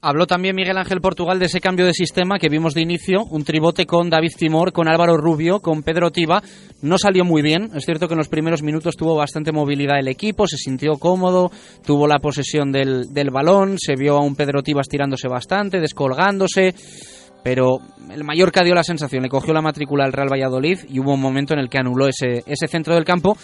Habló 0.04 0.26
también 0.26 0.56
Miguel 0.56 0.78
Ángel 0.78 1.00
Portugal 1.00 1.38
de 1.38 1.44
ese 1.46 1.60
cambio 1.60 1.86
de 1.86 1.92
sistema 1.92 2.40
que 2.40 2.48
vimos 2.48 2.74
de 2.74 2.80
inicio, 2.80 3.22
un 3.30 3.44
tribote 3.44 3.86
con 3.86 4.10
David 4.10 4.32
Timor, 4.36 4.72
con 4.72 4.88
Álvaro 4.88 5.16
Rubio, 5.16 5.60
con 5.60 5.84
Pedro 5.84 6.10
Tiba. 6.10 6.42
No 6.80 6.98
salió 6.98 7.24
muy 7.24 7.40
bien, 7.40 7.70
es 7.76 7.84
cierto 7.84 8.08
que 8.08 8.14
en 8.14 8.18
los 8.18 8.28
primeros 8.28 8.64
minutos 8.64 8.96
tuvo 8.96 9.14
bastante 9.14 9.52
movilidad 9.52 10.00
el 10.00 10.08
equipo, 10.08 10.48
se 10.48 10.56
sintió 10.56 10.94
cómodo, 10.94 11.52
tuvo 11.86 12.08
la 12.08 12.18
posesión 12.18 12.72
del, 12.72 13.14
del 13.14 13.30
balón, 13.30 13.76
se 13.78 13.94
vio 13.94 14.16
a 14.16 14.24
un 14.24 14.34
Pedro 14.34 14.64
Tibas 14.64 14.88
tirándose 14.88 15.28
bastante, 15.28 15.78
descolgándose, 15.78 16.74
pero 17.44 17.78
el 18.10 18.24
Mallorca 18.24 18.64
dio 18.64 18.74
la 18.74 18.82
sensación, 18.82 19.22
le 19.22 19.28
cogió 19.28 19.54
la 19.54 19.62
matrícula 19.62 20.04
al 20.04 20.12
Real 20.12 20.32
Valladolid 20.32 20.80
y 20.88 20.98
hubo 20.98 21.14
un 21.14 21.20
momento 21.20 21.54
en 21.54 21.60
el 21.60 21.68
que 21.68 21.78
anuló 21.78 22.08
ese, 22.08 22.42
ese 22.44 22.66
centro 22.66 22.96
del 22.96 23.04
campo 23.04 23.36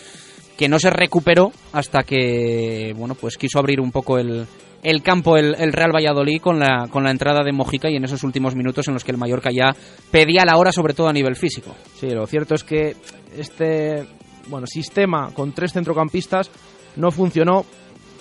que 0.56 0.68
no 0.68 0.80
se 0.80 0.90
recuperó 0.90 1.52
hasta 1.72 2.02
que 2.02 2.93
bueno 2.97 3.14
pues 3.14 3.36
quiso 3.36 3.60
abrir 3.60 3.80
un 3.80 3.93
poco 3.93 4.18
el, 4.18 4.44
el 4.82 5.02
campo 5.02 5.36
el, 5.36 5.55
el 5.59 5.72
Real 5.72 5.94
Valladolid 5.94 6.40
con 6.40 6.59
la, 6.59 6.86
con 6.90 7.05
la 7.05 7.10
entrada 7.10 7.42
de 7.44 7.52
Mojica 7.52 7.90
y 7.90 7.96
en 7.96 8.05
esos 8.05 8.22
últimos 8.22 8.55
minutos 8.55 8.86
en 8.88 8.94
los 8.94 9.05
que 9.05 9.12
el 9.12 9.18
Mallorca 9.18 9.50
ya 9.50 9.74
pedía 10.10 10.44
la 10.44 10.56
hora 10.56 10.72
sobre 10.72 10.94
todo 10.94 11.09
a 11.09 11.12
nivel 11.12 11.36
físico. 11.36 11.74
Sí, 11.96 12.09
lo 12.10 12.26
cierto 12.26 12.55
es 12.55 12.64
que 12.64 12.96
este 13.36 14.06
bueno 14.48 14.66
sistema 14.66 15.30
con 15.34 15.52
tres 15.52 15.72
centrocampistas 15.72 16.50
no 16.96 17.10
funcionó 17.10 17.64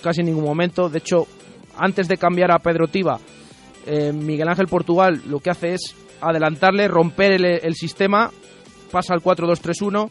casi 0.02 0.20
en 0.20 0.26
ningún 0.26 0.44
momento. 0.44 0.88
De 0.88 0.98
hecho, 0.98 1.26
antes 1.76 2.08
de 2.08 2.16
cambiar 2.16 2.50
a 2.50 2.58
Pedro 2.58 2.88
Tiba, 2.88 3.18
eh, 3.86 4.12
Miguel 4.12 4.48
Ángel 4.48 4.66
Portugal 4.66 5.22
lo 5.26 5.40
que 5.40 5.50
hace 5.50 5.74
es 5.74 5.94
adelantarle, 6.20 6.88
romper 6.88 7.32
el, 7.32 7.44
el 7.44 7.74
sistema, 7.74 8.30
pasa 8.90 9.14
al 9.14 9.20
4-2-3-1. 9.20 10.10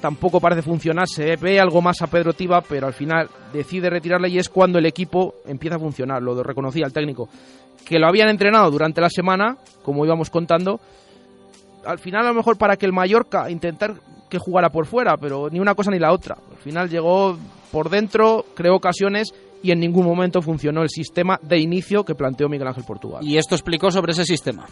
Tampoco 0.00 0.40
parece 0.40 0.62
funcionar, 0.62 1.06
se 1.06 1.36
ve 1.36 1.60
algo 1.60 1.82
más 1.82 2.00
a 2.00 2.06
Pedro 2.06 2.32
Tiba, 2.32 2.62
pero 2.62 2.86
al 2.86 2.94
final 2.94 3.28
decide 3.52 3.90
retirarle 3.90 4.30
y 4.30 4.38
es 4.38 4.48
cuando 4.48 4.78
el 4.78 4.86
equipo 4.86 5.34
empieza 5.46 5.76
a 5.76 5.80
funcionar. 5.80 6.22
Lo 6.22 6.42
reconocía 6.42 6.86
el 6.86 6.92
técnico. 6.92 7.28
Que 7.84 7.98
lo 7.98 8.06
habían 8.06 8.28
entrenado 8.28 8.70
durante 8.70 9.00
la 9.00 9.10
semana, 9.10 9.56
como 9.82 10.04
íbamos 10.04 10.30
contando, 10.30 10.80
al 11.84 11.98
final 11.98 12.24
a 12.24 12.28
lo 12.28 12.34
mejor 12.34 12.56
para 12.56 12.76
que 12.76 12.86
el 12.86 12.92
Mallorca 12.92 13.50
intentar 13.50 13.94
que 14.28 14.38
jugara 14.38 14.70
por 14.70 14.86
fuera, 14.86 15.16
pero 15.16 15.48
ni 15.50 15.58
una 15.58 15.74
cosa 15.74 15.90
ni 15.90 15.98
la 15.98 16.12
otra. 16.12 16.36
Al 16.50 16.58
final 16.58 16.88
llegó 16.88 17.36
por 17.72 17.90
dentro, 17.90 18.44
creó 18.54 18.76
ocasiones 18.76 19.34
y 19.62 19.70
en 19.72 19.80
ningún 19.80 20.04
momento 20.06 20.40
funcionó 20.42 20.82
el 20.82 20.88
sistema 20.88 21.38
de 21.42 21.58
inicio 21.58 22.04
que 22.04 22.14
planteó 22.14 22.48
Miguel 22.48 22.68
Ángel 22.68 22.84
Portugal. 22.84 23.22
Y 23.26 23.36
esto 23.36 23.54
explicó 23.54 23.90
sobre 23.90 24.12
ese 24.12 24.24
sistema. 24.24 24.66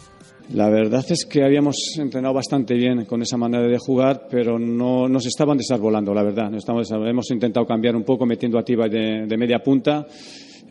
La 0.53 0.67
verdad 0.69 1.05
es 1.09 1.25
que 1.25 1.43
habíamos 1.43 1.75
entrenado 1.99 2.33
bastante 2.33 2.73
bien 2.73 3.05
con 3.05 3.21
esa 3.21 3.37
manera 3.37 3.67
de 3.67 3.77
jugar, 3.77 4.27
pero 4.31 4.57
no 4.57 5.07
nos 5.07 5.25
estaban 5.27 5.57
desarbolando, 5.57 6.13
la 6.13 6.23
verdad. 6.23 6.49
Nos 6.49 6.59
estamos- 6.63 6.89
hemos 6.91 7.29
intentado 7.29 7.65
cambiar 7.67 7.95
un 7.95 8.03
poco 8.03 8.25
metiendo 8.25 8.57
a 8.57 8.63
Tiba 8.63 8.87
de, 8.87 9.25
de 9.27 9.37
media 9.37 9.59
punta. 9.59 10.07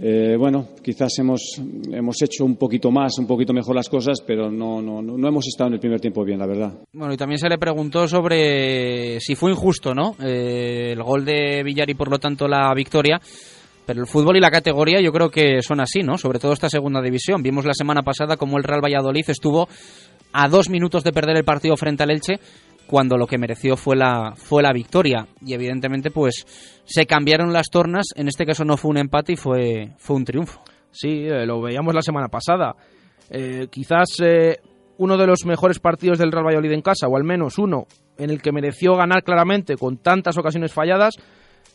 Eh, 0.00 0.36
bueno, 0.38 0.68
quizás 0.82 1.10
hemos, 1.18 1.60
hemos 1.92 2.22
hecho 2.22 2.44
un 2.44 2.54
poquito 2.56 2.90
más, 2.92 3.18
un 3.18 3.26
poquito 3.26 3.52
mejor 3.52 3.74
las 3.74 3.88
cosas, 3.88 4.20
pero 4.24 4.48
no, 4.50 4.80
no, 4.80 5.02
no, 5.02 5.16
no 5.18 5.28
hemos 5.28 5.46
estado 5.48 5.68
en 5.68 5.74
el 5.74 5.80
primer 5.80 6.00
tiempo 6.00 6.24
bien, 6.24 6.38
la 6.38 6.46
verdad. 6.46 6.72
Bueno, 6.92 7.12
y 7.14 7.16
también 7.16 7.38
se 7.38 7.48
le 7.48 7.58
preguntó 7.58 8.06
sobre 8.06 9.18
si 9.20 9.34
fue 9.34 9.50
injusto, 9.50 9.94
¿no? 9.94 10.14
Eh, 10.24 10.92
el 10.92 11.02
gol 11.02 11.24
de 11.24 11.62
Villar 11.64 11.90
y 11.90 11.94
por 11.94 12.10
lo 12.10 12.18
tanto 12.18 12.46
la 12.46 12.72
victoria. 12.74 13.20
Pero 13.88 14.02
el 14.02 14.06
fútbol 14.06 14.36
y 14.36 14.40
la 14.40 14.50
categoría 14.50 15.00
yo 15.00 15.10
creo 15.12 15.30
que 15.30 15.62
son 15.62 15.80
así, 15.80 16.02
¿no? 16.02 16.18
Sobre 16.18 16.38
todo 16.38 16.52
esta 16.52 16.68
segunda 16.68 17.00
división. 17.00 17.42
Vimos 17.42 17.64
la 17.64 17.72
semana 17.72 18.02
pasada 18.02 18.36
como 18.36 18.58
el 18.58 18.64
Real 18.64 18.84
Valladolid 18.84 19.24
estuvo 19.30 19.66
a 20.30 20.46
dos 20.46 20.68
minutos 20.68 21.04
de 21.04 21.12
perder 21.12 21.38
el 21.38 21.44
partido 21.44 21.74
frente 21.74 22.02
al 22.02 22.10
Elche 22.10 22.38
cuando 22.86 23.16
lo 23.16 23.26
que 23.26 23.38
mereció 23.38 23.78
fue 23.78 23.96
la, 23.96 24.34
fue 24.36 24.62
la 24.62 24.74
victoria. 24.74 25.26
Y 25.40 25.54
evidentemente 25.54 26.10
pues 26.10 26.44
se 26.84 27.06
cambiaron 27.06 27.50
las 27.50 27.70
tornas. 27.70 28.08
En 28.14 28.28
este 28.28 28.44
caso 28.44 28.62
no 28.62 28.76
fue 28.76 28.90
un 28.90 28.98
empate 28.98 29.32
y 29.32 29.36
fue, 29.36 29.94
fue 29.96 30.16
un 30.16 30.26
triunfo. 30.26 30.60
Sí, 30.90 31.24
eh, 31.26 31.46
lo 31.46 31.62
veíamos 31.62 31.94
la 31.94 32.02
semana 32.02 32.28
pasada. 32.28 32.76
Eh, 33.30 33.68
quizás 33.70 34.08
eh, 34.22 34.58
uno 34.98 35.16
de 35.16 35.26
los 35.26 35.46
mejores 35.46 35.78
partidos 35.78 36.18
del 36.18 36.30
Real 36.30 36.44
Valladolid 36.44 36.72
en 36.72 36.82
casa, 36.82 37.08
o 37.08 37.16
al 37.16 37.24
menos 37.24 37.56
uno, 37.56 37.86
en 38.18 38.28
el 38.28 38.42
que 38.42 38.52
mereció 38.52 38.96
ganar 38.96 39.22
claramente 39.22 39.76
con 39.78 39.96
tantas 39.96 40.36
ocasiones 40.36 40.74
falladas. 40.74 41.14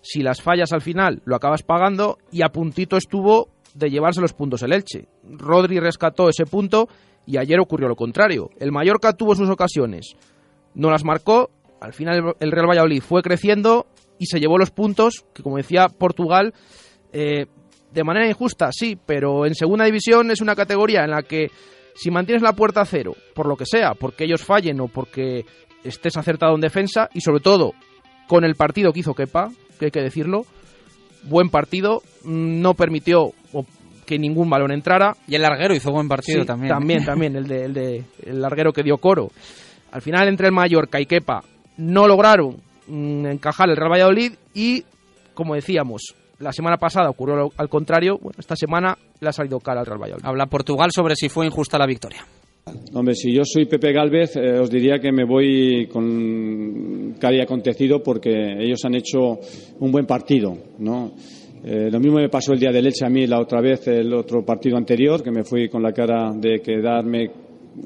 Si 0.01 0.22
las 0.22 0.41
fallas 0.41 0.73
al 0.73 0.81
final 0.81 1.22
lo 1.26 1.35
acabas 1.35 1.64
pagando 1.64 2.18
y 2.31 2.41
a 2.41 2.49
puntito 2.49 2.97
estuvo 2.97 3.49
de 3.73 3.89
llevarse 3.89 4.22
los 4.22 4.34
puntos 4.34 4.61
el 4.64 4.73
Elche. 4.73 5.07
Rodri 5.23 5.80
rescató 5.80 6.30
ese 6.30 6.45
punto 6.45 6.88
y 7.26 7.38
ayer 7.38 7.60
ocurrió 7.60 7.88
lo 7.88 7.95
contrario. 7.95 8.49
El 8.60 8.72
Mallorca 8.72 9.14
tuvo 9.14 9.35
sus 9.35 9.49
ocasiones, 9.49 10.15
no 10.76 10.89
las 10.91 11.03
marcó, 11.03 11.49
al 11.80 11.93
final 11.93 12.35
el 12.39 12.51
Real 12.51 12.68
Valladolid 12.68 13.01
fue 13.01 13.22
creciendo 13.22 13.88
y 14.18 14.26
se 14.26 14.39
llevó 14.39 14.57
los 14.57 14.72
puntos 14.72 15.26
que, 15.34 15.43
como 15.43 15.57
decía 15.57 15.88
Portugal, 15.88 16.53
eh, 17.11 17.47
de 17.91 18.03
manera 18.03 18.27
injusta, 18.27 18.69
sí, 18.72 18.97
pero 19.05 19.45
en 19.45 19.53
segunda 19.53 19.85
división 19.85 20.31
es 20.31 20.41
una 20.41 20.55
categoría 20.55 21.03
en 21.03 21.11
la 21.11 21.23
que 21.23 21.47
si 21.95 22.10
mantienes 22.10 22.41
la 22.41 22.53
puerta 22.53 22.81
a 22.81 22.85
cero, 22.85 23.15
por 23.35 23.47
lo 23.47 23.55
que 23.55 23.65
sea, 23.65 23.93
porque 23.93 24.23
ellos 24.23 24.43
fallen 24.43 24.80
o 24.81 24.88
porque 24.88 25.45
estés 25.84 26.18
acertado 26.18 26.55
en 26.55 26.61
defensa 26.61 27.10
y 27.14 27.22
sobre 27.22 27.41
todo 27.41 27.73
con 28.27 28.43
el 28.43 28.55
partido 28.55 28.91
que 28.91 29.01
hizo 29.01 29.14
Kepa, 29.14 29.51
que 29.91 29.99
hay 29.99 30.03
que 30.03 30.10
decirlo, 30.10 30.45
buen 31.23 31.49
partido, 31.49 32.01
no 32.23 32.73
permitió 32.73 33.34
que 34.05 34.19
ningún 34.19 34.49
balón 34.49 34.72
entrara. 34.72 35.15
Y 35.27 35.35
el 35.35 35.41
larguero 35.41 35.73
hizo 35.73 35.91
buen 35.91 36.07
partido 36.07 36.41
Sí, 36.41 36.47
también. 36.47 36.73
También, 36.73 37.05
también, 37.05 37.35
el, 37.35 37.47
de, 37.47 37.65
el, 37.65 37.73
de, 37.73 38.03
el 38.26 38.41
larguero 38.41 38.73
que 38.73 38.84
dio 38.84 38.97
coro. 38.97 39.31
Al 39.91 40.01
final, 40.01 40.27
entre 40.27 40.47
el 40.47 40.53
Mallorca 40.53 40.99
y 40.99 41.05
Kepa, 41.05 41.43
no 41.77 42.07
lograron 42.07 42.57
mm, 42.88 43.27
encajar 43.27 43.69
el 43.69 43.77
Real 43.77 43.91
Valladolid 43.91 44.34
y 44.53 44.84
como 45.34 45.55
decíamos, 45.55 46.15
la 46.39 46.51
semana 46.51 46.77
pasada 46.77 47.10
ocurrió 47.10 47.51
al 47.57 47.69
contrario, 47.69 48.18
bueno, 48.22 48.38
esta 48.39 48.55
semana 48.55 48.97
le 49.19 49.30
ha 49.30 49.34
salido 49.34 49.60
cara 49.60 49.80
al 49.81 49.85
Real 49.85 50.01
Valladolid. 50.01 50.26
Habla 50.26 50.45
Portugal 50.45 50.91
sobre 50.93 51.15
si 51.15 51.30
fue 51.30 51.45
injusta 51.45 51.77
la 51.77 51.88
victoria. 51.88 52.26
Hombre, 52.94 53.14
si 53.15 53.34
yo 53.34 53.41
soy 53.44 53.65
Pepe 53.65 53.91
Galvez, 53.91 54.38
eh, 54.38 54.57
os 54.57 54.69
diría 54.69 54.98
que 54.98 55.11
me 55.11 55.26
voy 55.26 55.88
con 55.88 57.14
cari 57.19 57.41
acontecido 57.41 58.02
porque 58.02 58.31
ellos 58.57 58.80
han 58.85 58.95
hecho 58.95 59.40
un 59.80 59.91
buen 59.91 60.06
partido, 60.06 60.56
¿no? 60.80 61.11
Eh, 61.65 61.90
lo 61.91 61.99
mismo 61.99 62.19
me 62.19 62.30
pasó 62.30 62.53
el 62.53 62.60
día 62.60 62.72
de 62.72 62.81
leche 62.81 63.06
a 63.06 63.10
mí 63.10 63.27
la 63.27 63.41
otra 63.41 63.60
vez, 63.60 63.88
el 63.88 64.14
otro 64.14 64.45
partido 64.45 64.77
anterior, 64.77 65.22
que 65.22 65.31
me 65.31 65.44
fui 65.44 65.68
con 65.68 65.84
la 65.84 65.91
cara 65.91 66.31
de 66.35 66.61
quedarme 66.61 67.31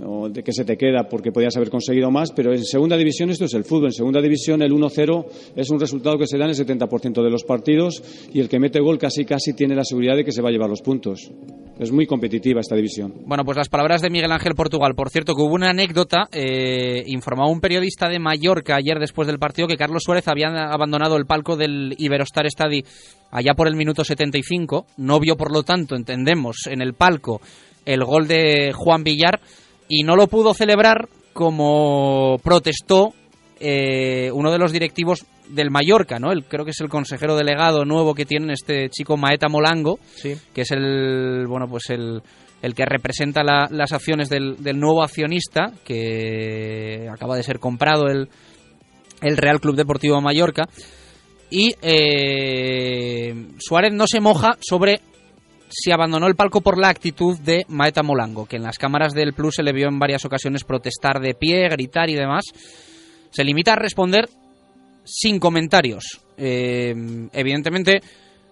o 0.03 0.29
de 0.29 0.43
que 0.43 0.51
se 0.51 0.65
te 0.65 0.77
queda 0.77 1.07
porque 1.09 1.31
podías 1.31 1.55
haber 1.55 1.69
conseguido 1.69 2.11
más, 2.11 2.31
pero 2.31 2.53
en 2.53 2.63
segunda 2.63 2.97
división 2.97 3.29
esto 3.29 3.45
es 3.45 3.53
el 3.53 3.63
fútbol. 3.63 3.87
En 3.87 3.93
segunda 3.93 4.21
división 4.21 4.61
el 4.61 4.71
1-0 4.71 5.25
es 5.55 5.69
un 5.69 5.79
resultado 5.79 6.17
que 6.17 6.27
se 6.27 6.37
da 6.37 6.45
en 6.45 6.51
el 6.51 6.55
70% 6.55 7.23
de 7.23 7.29
los 7.29 7.43
partidos 7.43 8.03
y 8.33 8.39
el 8.39 8.49
que 8.49 8.59
mete 8.59 8.79
gol 8.79 8.97
casi 8.97 9.25
casi 9.25 9.53
tiene 9.53 9.75
la 9.75 9.83
seguridad 9.83 10.15
de 10.15 10.23
que 10.23 10.31
se 10.31 10.41
va 10.41 10.49
a 10.49 10.51
llevar 10.51 10.69
los 10.69 10.81
puntos. 10.81 11.31
Es 11.79 11.91
muy 11.91 12.07
competitiva 12.07 12.59
esta 12.59 12.75
división. 12.75 13.13
Bueno, 13.25 13.45
pues 13.45 13.55
las 13.55 13.69
palabras 13.69 14.01
de 14.01 14.09
Miguel 14.09 14.31
Ángel 14.31 14.55
Portugal. 14.55 14.95
Por 14.95 15.11
cierto, 15.11 15.35
que 15.35 15.43
hubo 15.43 15.53
una 15.53 15.69
anécdota. 15.69 16.23
Eh, 16.31 17.03
informaba 17.05 17.51
un 17.51 17.61
periodista 17.61 18.09
de 18.09 18.17
Mallorca 18.17 18.75
ayer 18.75 18.97
después 18.99 19.27
del 19.27 19.37
partido 19.37 19.67
que 19.67 19.77
Carlos 19.77 20.01
Suárez 20.03 20.27
había 20.27 20.47
abandonado 20.47 21.17
el 21.17 21.27
palco 21.27 21.55
del 21.55 21.93
Iberostar 21.99 22.49
Stadi 22.49 22.83
allá 23.29 23.53
por 23.53 23.67
el 23.67 23.75
minuto 23.75 24.03
75. 24.03 24.87
No 24.97 25.19
vio, 25.19 25.37
por 25.37 25.51
lo 25.51 25.61
tanto, 25.61 25.95
entendemos, 25.95 26.65
en 26.65 26.81
el 26.81 26.93
palco 26.93 27.41
el 27.87 28.03
gol 28.03 28.27
de 28.27 28.73
Juan 28.73 29.03
Villar 29.03 29.39
y 29.87 30.03
no 30.03 30.15
lo 30.15 30.27
pudo 30.27 30.53
celebrar 30.53 31.07
como 31.33 32.37
protestó 32.43 33.13
eh, 33.59 34.31
uno 34.33 34.51
de 34.51 34.59
los 34.59 34.71
directivos 34.71 35.25
del 35.49 35.71
Mallorca, 35.71 36.19
¿no? 36.19 36.31
El, 36.31 36.45
creo 36.45 36.65
que 36.65 36.71
es 36.71 36.81
el 36.81 36.89
consejero 36.89 37.35
delegado 37.35 37.85
nuevo 37.85 38.13
que 38.13 38.25
tienen 38.25 38.51
este 38.51 38.89
chico 38.89 39.17
Maeta 39.17 39.47
Molango, 39.47 39.99
que 40.21 40.61
es 40.61 40.71
el 40.71 41.45
bueno 41.47 41.67
pues 41.67 41.89
el, 41.89 42.21
el 42.61 42.75
que 42.75 42.85
representa 42.85 43.43
las 43.43 43.91
acciones 43.91 44.29
del, 44.29 44.57
del, 44.57 44.79
nuevo 44.79 45.03
accionista 45.03 45.71
que 45.83 47.07
acaba 47.11 47.35
de 47.35 47.43
ser 47.43 47.59
comprado 47.59 48.07
el, 48.07 48.29
el 49.21 49.37
Real 49.37 49.59
Club 49.59 49.75
Deportivo 49.75 50.19
Mallorca 50.21 50.63
y 51.49 51.73
eh, 51.81 53.33
Suárez 53.59 53.93
no 53.93 54.05
se 54.07 54.19
moja 54.19 54.57
sobre 54.59 55.01
si 55.69 55.91
abandonó 55.91 56.27
el 56.27 56.35
palco 56.35 56.61
por 56.61 56.77
la 56.77 56.89
actitud 56.89 57.37
de 57.39 57.65
Maeta 57.67 58.03
Molango, 58.03 58.45
que 58.45 58.55
en 58.55 58.63
las 58.63 58.77
cámaras 58.77 59.13
del 59.13 59.33
Plus 59.33 59.55
se 59.55 59.63
le 59.63 59.73
vio 59.73 59.87
en 59.87 59.99
varias 59.99 60.25
ocasiones 60.25 60.63
protestar 60.63 61.19
de 61.19 61.33
pie, 61.33 61.67
gritar 61.69 62.09
y 62.09 62.15
demás. 62.15 62.45
Se 63.31 63.43
limita 63.43 63.73
a 63.73 63.75
responder 63.75 64.29
sin 65.03 65.39
comentarios. 65.39 66.21
Eh, 66.37 66.93
evidentemente, 67.33 68.01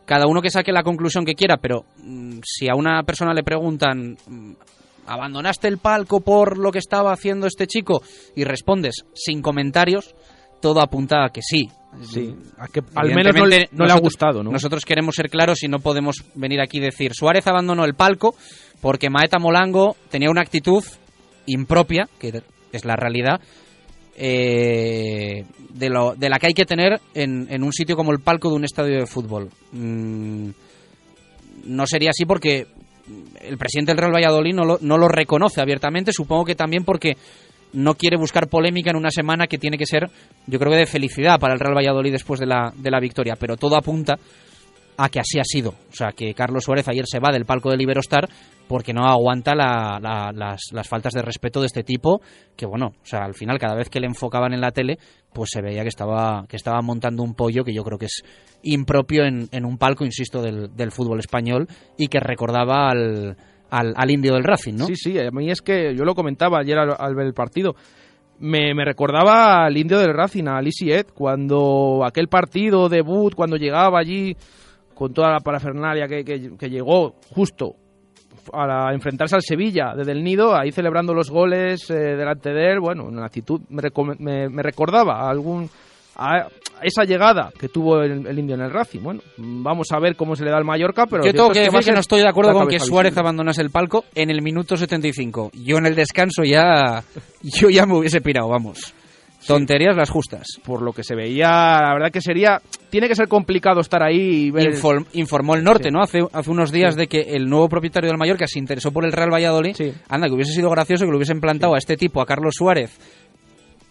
cada 0.05 0.27
uno 0.27 0.41
que 0.41 0.49
saque 0.49 0.71
la 0.71 0.83
conclusión 0.83 1.25
que 1.25 1.35
quiera, 1.35 1.57
pero 1.57 1.85
mm, 1.97 2.39
si 2.43 2.69
a 2.69 2.75
una 2.75 3.03
persona 3.03 3.33
le 3.33 3.43
preguntan, 3.43 4.17
mm, 4.27 4.51
¿abandonaste 5.07 5.67
el 5.67 5.79
palco 5.79 6.21
por 6.21 6.57
lo 6.57 6.71
que 6.71 6.79
estaba 6.79 7.11
haciendo 7.11 7.47
este 7.47 7.67
chico? 7.67 8.01
Y 8.35 8.43
respondes 8.43 9.05
sin 9.13 9.41
comentarios, 9.41 10.15
todo 10.61 10.82
apunta 10.82 11.26
a 11.26 11.30
que 11.30 11.41
sí. 11.41 11.69
Sí, 12.02 12.36
a 12.57 12.68
que 12.68 12.82
al 12.95 13.15
menos 13.15 13.34
no, 13.34 13.45
le, 13.45 13.69
no 13.72 13.86
le 13.86 13.94
ha 13.94 13.99
gustado, 13.99 14.44
¿no? 14.44 14.52
Nosotros 14.52 14.84
queremos 14.84 15.15
ser 15.15 15.30
claros 15.30 15.64
y 15.64 15.69
no 15.69 15.80
podemos 15.80 16.26
venir 16.36 16.60
aquí 16.60 16.77
y 16.77 16.82
decir 16.82 17.14
Suárez 17.14 17.48
abandonó 17.48 17.86
el 17.86 17.94
palco 17.94 18.36
porque 18.82 19.10
Maeta 19.10 19.40
Molango 19.40 19.95
tenía 20.10 20.30
una 20.30 20.41
actitud 20.41 20.84
impropia, 21.45 22.10
que 22.19 22.41
es 22.73 22.84
la 22.84 22.98
realidad, 22.98 23.40
eh, 24.18 25.45
de, 25.69 25.90
lo, 25.90 26.15
de 26.15 26.30
la 26.30 26.38
que 26.38 26.48
hay 26.48 26.53
que 26.53 26.65
tener 26.65 26.99
en, 27.14 27.48
en, 27.49 27.64
un 27.64 27.72
sitio 27.72 27.95
como 27.95 28.11
el 28.11 28.19
palco 28.19 28.49
de 28.49 28.56
un 28.56 28.65
estadio 28.65 28.99
de 28.99 29.06
fútbol. 29.06 29.49
Mm, 29.72 30.49
no 31.65 31.88
sería 31.88 32.11
así 32.11 32.26
porque 32.26 32.68
el 33.41 33.57
presidente 33.57 33.91
del 33.91 33.99
Real 33.99 34.14
Valladolid 34.14 34.53
no 34.53 34.65
lo, 34.65 34.77
no 34.82 34.98
lo 34.98 35.07
reconoce 35.07 35.61
abiertamente, 35.61 36.14
supongo 36.14 36.45
que 36.45 36.56
también 36.56 36.84
porque 36.84 37.18
no 37.73 37.95
quiere 37.95 38.17
buscar 38.17 38.47
polémica 38.47 38.91
en 38.91 38.97
una 38.97 39.11
semana 39.11 39.47
que 39.47 39.57
tiene 39.57 39.77
que 39.77 39.85
ser, 39.85 40.09
yo 40.47 40.59
creo 40.59 40.71
que 40.71 40.79
de 40.79 40.85
felicidad 40.85 41.39
para 41.39 41.53
el 41.53 41.59
Real 41.59 41.75
Valladolid 41.75 42.11
después 42.11 42.39
de 42.39 42.45
la, 42.45 42.73
de 42.75 42.91
la 42.91 42.99
victoria, 42.99 43.35
pero 43.37 43.57
todo 43.57 43.75
apunta 43.75 44.17
a 44.97 45.09
que 45.09 45.19
así 45.19 45.39
ha 45.39 45.43
sido. 45.43 45.71
O 45.91 45.95
sea, 45.95 46.11
que 46.11 46.33
Carlos 46.33 46.63
Suárez 46.63 46.87
ayer 46.87 47.05
se 47.07 47.19
va 47.19 47.31
del 47.31 47.45
palco 47.45 47.69
de 47.69 47.77
Liberostar 47.77 48.29
porque 48.67 48.93
no 48.93 49.05
aguanta 49.05 49.53
la, 49.53 49.99
las, 50.33 50.61
las, 50.71 50.87
faltas 50.87 51.13
de 51.13 51.21
respeto 51.21 51.59
de 51.59 51.67
este 51.67 51.83
tipo, 51.83 52.21
que 52.55 52.65
bueno, 52.65 52.87
o 52.87 53.05
sea, 53.05 53.23
al 53.23 53.35
final 53.35 53.59
cada 53.59 53.75
vez 53.75 53.89
que 53.89 53.99
le 53.99 54.07
enfocaban 54.07 54.53
en 54.53 54.61
la 54.61 54.71
tele, 54.71 54.97
pues 55.33 55.51
se 55.51 55.61
veía 55.61 55.83
que 55.83 55.89
estaba, 55.89 56.45
que 56.47 56.55
estaba 56.55 56.81
montando 56.81 57.21
un 57.21 57.35
pollo 57.35 57.63
que 57.63 57.73
yo 57.73 57.83
creo 57.83 57.99
que 57.99 58.07
es 58.07 58.23
impropio 58.63 59.25
en, 59.25 59.49
en 59.51 59.65
un 59.65 59.77
palco, 59.77 60.03
insisto, 60.03 60.41
del, 60.41 60.75
del 60.75 60.91
fútbol 60.91 61.19
español 61.19 61.67
y 61.97 62.07
que 62.07 62.19
recordaba 62.19 62.89
al 62.89 63.37
al, 63.69 64.11
indio 64.11 64.33
del 64.33 64.43
Racing, 64.43 64.73
¿no? 64.73 64.85
Sí, 64.85 64.95
sí, 64.95 65.19
a 65.19 65.31
mí 65.31 65.49
es 65.49 65.61
que 65.61 65.95
yo 65.95 66.03
lo 66.03 66.15
comentaba 66.15 66.59
ayer 66.59 66.77
al, 66.77 67.15
ver 67.15 67.25
el 67.25 67.33
partido. 67.33 67.75
Me, 68.39 68.73
recordaba 68.83 69.65
al 69.65 69.77
indio 69.77 69.99
del 69.99 70.13
Racing, 70.13 70.47
a 70.47 70.61
Lisi 70.61 70.91
Ed, 70.91 71.07
cuando 71.13 72.01
aquel 72.05 72.27
partido 72.27 72.89
debut, 72.89 73.33
cuando 73.33 73.55
llegaba 73.55 73.99
allí 73.99 74.35
con 74.93 75.13
toda 75.13 75.31
la 75.31 75.39
parafernalia 75.39 76.07
que, 76.07 76.23
que, 76.23 76.69
llegó 76.69 77.15
justo 77.29 77.75
a 78.53 78.93
enfrentarse 78.93 79.35
al 79.35 79.41
Sevilla 79.41 79.93
desde 79.95 80.11
el 80.11 80.23
nido, 80.23 80.55
ahí 80.55 80.71
celebrando 80.71 81.13
los 81.13 81.29
goles 81.29 81.89
eh, 81.89 81.93
delante 81.93 82.51
de 82.51 82.71
él, 82.71 82.79
bueno, 82.79 83.05
una 83.05 83.25
actitud, 83.25 83.61
me, 83.69 84.49
me 84.49 84.63
recordaba 84.63 85.21
a 85.21 85.29
algún 85.29 85.69
esa 86.81 87.03
llegada 87.03 87.52
que 87.57 87.69
tuvo 87.69 88.02
el, 88.02 88.38
Indio 88.38 88.56
en 88.56 88.61
el 88.61 88.72
Racing. 88.72 89.02
Bueno, 89.02 89.22
vamos 89.38 89.88
a 89.91 89.99
ver 89.99 90.15
cómo 90.15 90.35
se 90.35 90.43
le 90.43 90.52
da 90.52 90.57
al 90.57 90.65
Mallorca, 90.65 91.06
pero... 91.07 91.23
Yo 91.23 91.34
tengo 91.34 91.49
que, 91.49 91.61
decir 91.61 91.80
que 91.80 91.91
no 91.91 91.99
estoy 91.99 92.22
de 92.22 92.30
acuerdo 92.30 92.53
con 92.53 92.68
que 92.68 92.80
Suárez 92.80 93.18
abandonase 93.18 93.61
el 93.61 93.69
palco 93.69 94.06
en 94.14 94.30
el 94.30 94.41
minuto 94.41 94.77
75. 94.77 95.52
Yo 95.53 95.77
en 95.77 95.85
el 95.85 95.95
descanso 95.95 96.43
ya... 96.43 97.03
Yo 97.41 97.69
ya 97.69 97.85
me 97.85 97.97
hubiese 97.97 98.22
pirado, 98.22 98.49
vamos. 98.49 98.93
Tonterías 99.47 99.95
las 99.95 100.10
justas. 100.10 100.47
Por 100.64 100.81
lo 100.81 100.91
que 100.91 101.03
se 101.03 101.15
veía, 101.15 101.49
la 101.81 101.93
verdad 101.93 102.11
que 102.11 102.22
sería... 102.22 102.60
Tiene 102.89 103.07
que 103.07 103.15
ser 103.15 103.27
complicado 103.27 103.81
estar 103.81 104.02
ahí 104.02 104.45
y 104.45 104.52
ver... 104.52 104.73
informó 105.14 105.56
el 105.56 105.64
Norte, 105.64 105.91
¿no? 105.91 106.02
Hace, 106.02 106.19
hace 106.31 106.49
unos 106.49 106.72
días 106.72 106.95
de 106.95 107.07
que 107.07 107.22
el 107.22 107.45
nuevo 107.47 107.69
propietario 107.69 108.10
del 108.10 108.18
Mallorca 108.18 108.47
se 108.47 108.60
interesó 108.60 108.91
por 108.91 109.06
el 109.06 109.11
Real 109.11 109.31
Valladolid. 109.31 109.76
Anda, 110.10 110.27
que 110.27 110.34
hubiese 110.34 110.53
sido 110.53 110.69
gracioso 110.69 111.06
que 111.06 111.11
lo 111.11 111.18
hubiesen 111.18 111.41
plantado 111.41 111.76
a 111.76 111.77
este 111.77 111.97
tipo, 111.97 112.22
a 112.22 112.26
Carlos 112.26 112.56
Suárez, 112.57 112.97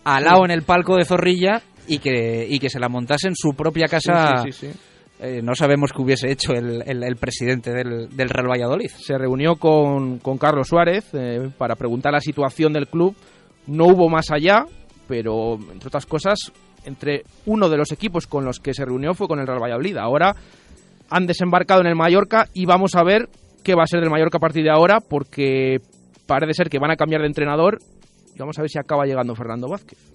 al 0.05 0.24
lado 0.24 0.44
en 0.44 0.51
el 0.51 0.62
palco 0.62 0.97
de 0.97 1.05
Zorrilla 1.05 1.62
y 1.86 1.98
que, 1.98 2.47
y 2.48 2.59
que 2.59 2.70
se 2.70 2.81
la 2.81 2.89
montase 2.89 3.28
en 3.28 3.36
su 3.36 3.55
propia 3.55 3.86
casa. 3.86 4.44
Eh, 5.20 5.40
no 5.43 5.55
sabemos 5.55 5.93
qué 5.93 6.02
hubiese 6.02 6.31
hecho 6.31 6.52
el, 6.52 6.82
el, 6.86 7.16
presidente 7.16 7.73
del, 7.73 8.09
del, 8.15 8.28
Real 8.28 8.51
Valladolid. 8.51 8.90
Se 8.90 9.16
reunió 9.16 9.56
con, 9.56 10.19
con 10.19 10.39
Carlos 10.39 10.69
Suárez 10.69 11.09
eh, 11.12 11.51
para 11.56 11.77
preguntar 11.77 12.12
la 12.12 12.20
situación 12.20 12.73
del 12.73 12.89
club. 12.89 13.15
No 13.69 13.86
hubo 13.86 14.09
más 14.09 14.31
allá, 14.32 14.66
pero 15.06 15.55
entre 15.55 15.86
otras 15.86 16.05
cosas, 16.05 16.52
entre 16.85 17.23
uno 17.47 17.69
de 17.69 17.77
los 17.77 17.93
equipos 17.93 18.27
con 18.27 18.44
los 18.44 18.59
que 18.59 18.74
se 18.74 18.85
reunió 18.85 19.15
fue 19.15 19.28
con 19.28 19.39
el 19.39 19.47
Real 19.47 19.62
Valladolid. 19.62 19.97
Ahora 19.98 20.35
han 21.11 21.27
desembarcado 21.27 21.81
en 21.81 21.86
el 21.86 21.94
Mallorca 21.94 22.48
y 22.52 22.66
vamos 22.66 22.97
a 22.97 23.05
ver 23.05 23.28
qué 23.62 23.74
va 23.74 23.85
a 23.85 23.86
ser 23.86 24.01
del 24.01 24.11
Mallorca 24.11 24.39
a 24.39 24.40
partir 24.40 24.65
de 24.65 24.70
ahora, 24.70 25.01
porque 25.01 25.78
parece 26.27 26.55
ser 26.55 26.69
que 26.69 26.78
van 26.78 26.90
a 26.90 26.97
cambiar 26.97 27.20
de 27.20 27.28
entrenador. 27.28 27.78
Y 28.35 28.39
vamos 28.39 28.59
a 28.59 28.62
ver 28.62 28.70
si 28.70 28.78
acaba 28.78 29.06
llegando 29.06 29.36
Fernando 29.36 29.69
Vázquez. 29.69 30.14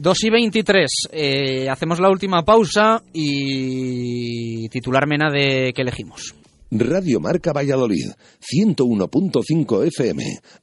2 0.00 0.24
y 0.24 0.30
23. 0.30 0.90
Eh, 1.10 1.68
hacemos 1.68 1.98
la 1.98 2.08
última 2.08 2.44
pausa 2.44 3.02
y 3.12 4.68
titular 4.68 5.08
mena 5.08 5.28
de 5.28 5.72
que 5.74 5.82
elegimos. 5.82 6.36
Radio 6.70 7.18
Marca 7.18 7.52
Valladolid, 7.52 8.06
101.5 8.40 9.86
FM, 9.86 10.24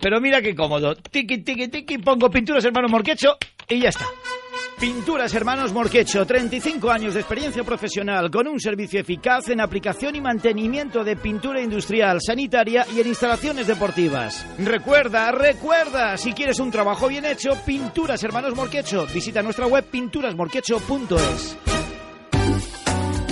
Pero 0.00 0.20
mira 0.20 0.40
qué 0.42 0.54
cómodo. 0.54 0.94
Tiki, 0.94 1.38
tiki, 1.38 1.68
tiki, 1.68 1.98
pongo 1.98 2.30
pinturas 2.30 2.64
hermanos 2.64 2.90
Morquecho 2.90 3.36
y 3.68 3.80
ya 3.80 3.88
está. 3.88 4.06
Pinturas 4.78 5.32
Hermanos 5.34 5.72
Morquecho, 5.72 6.26
35 6.26 6.90
años 6.90 7.14
de 7.14 7.20
experiencia 7.20 7.64
profesional 7.64 8.30
con 8.30 8.46
un 8.46 8.60
servicio 8.60 9.00
eficaz 9.00 9.48
en 9.48 9.62
aplicación 9.62 10.16
y 10.16 10.20
mantenimiento 10.20 11.02
de 11.02 11.16
pintura 11.16 11.62
industrial, 11.62 12.18
sanitaria 12.20 12.86
y 12.94 13.00
en 13.00 13.06
instalaciones 13.06 13.66
deportivas. 13.66 14.44
Recuerda, 14.58 15.32
recuerda, 15.32 16.18
si 16.18 16.34
quieres 16.34 16.60
un 16.60 16.70
trabajo 16.70 17.08
bien 17.08 17.24
hecho, 17.24 17.56
Pinturas 17.64 18.22
Hermanos 18.22 18.54
Morquecho. 18.54 19.06
Visita 19.14 19.42
nuestra 19.42 19.66
web 19.66 19.84
pinturasmorquecho.es. 19.90 21.56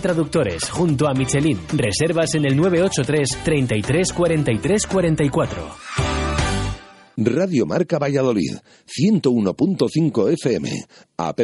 Traductores, 0.00 0.70
junto 0.70 1.08
a 1.08 1.14
Michelin. 1.14 1.58
Reservas 1.72 2.34
en 2.34 2.46
el 2.46 2.56
983 2.56 3.38
33 3.44 4.12
43 4.12 4.86
44. 4.86 5.68
Radio 7.16 7.64
Marca 7.64 8.00
Valladolid, 8.00 8.56
101.5 8.86 10.32
FM, 10.32 10.68
app 11.16 11.40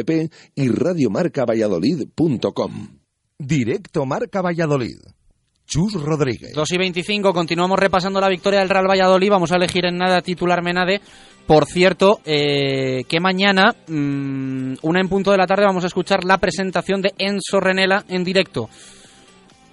y 0.55 0.67
radiomarcavalladolid.com. 0.67 2.99
Directo 3.39 4.05
Marca 4.05 4.41
Valladolid. 4.41 4.97
Chus 5.65 5.93
Rodríguez. 5.93 6.51
2 6.53 6.71
y 6.73 6.77
25, 6.77 7.31
continuamos 7.31 7.79
repasando 7.79 8.19
la 8.19 8.27
victoria 8.27 8.59
del 8.59 8.67
Real 8.67 8.89
Valladolid. 8.89 9.29
Vamos 9.29 9.53
a 9.53 9.55
elegir 9.55 9.85
en 9.85 9.97
nada 9.97 10.21
titular 10.21 10.61
Menade. 10.61 10.99
Por 11.47 11.65
cierto, 11.65 12.19
eh, 12.25 13.03
que 13.09 13.19
mañana, 13.19 13.75
mmm, 13.87 14.75
una 14.83 15.01
en 15.01 15.09
punto 15.09 15.31
de 15.31 15.37
la 15.37 15.47
tarde, 15.47 15.65
vamos 15.65 15.83
a 15.83 15.87
escuchar 15.87 16.23
la 16.23 16.37
presentación 16.37 17.01
de 17.01 17.13
Enzo 17.17 17.59
Renela 17.59 18.03
en 18.07 18.23
directo. 18.23 18.69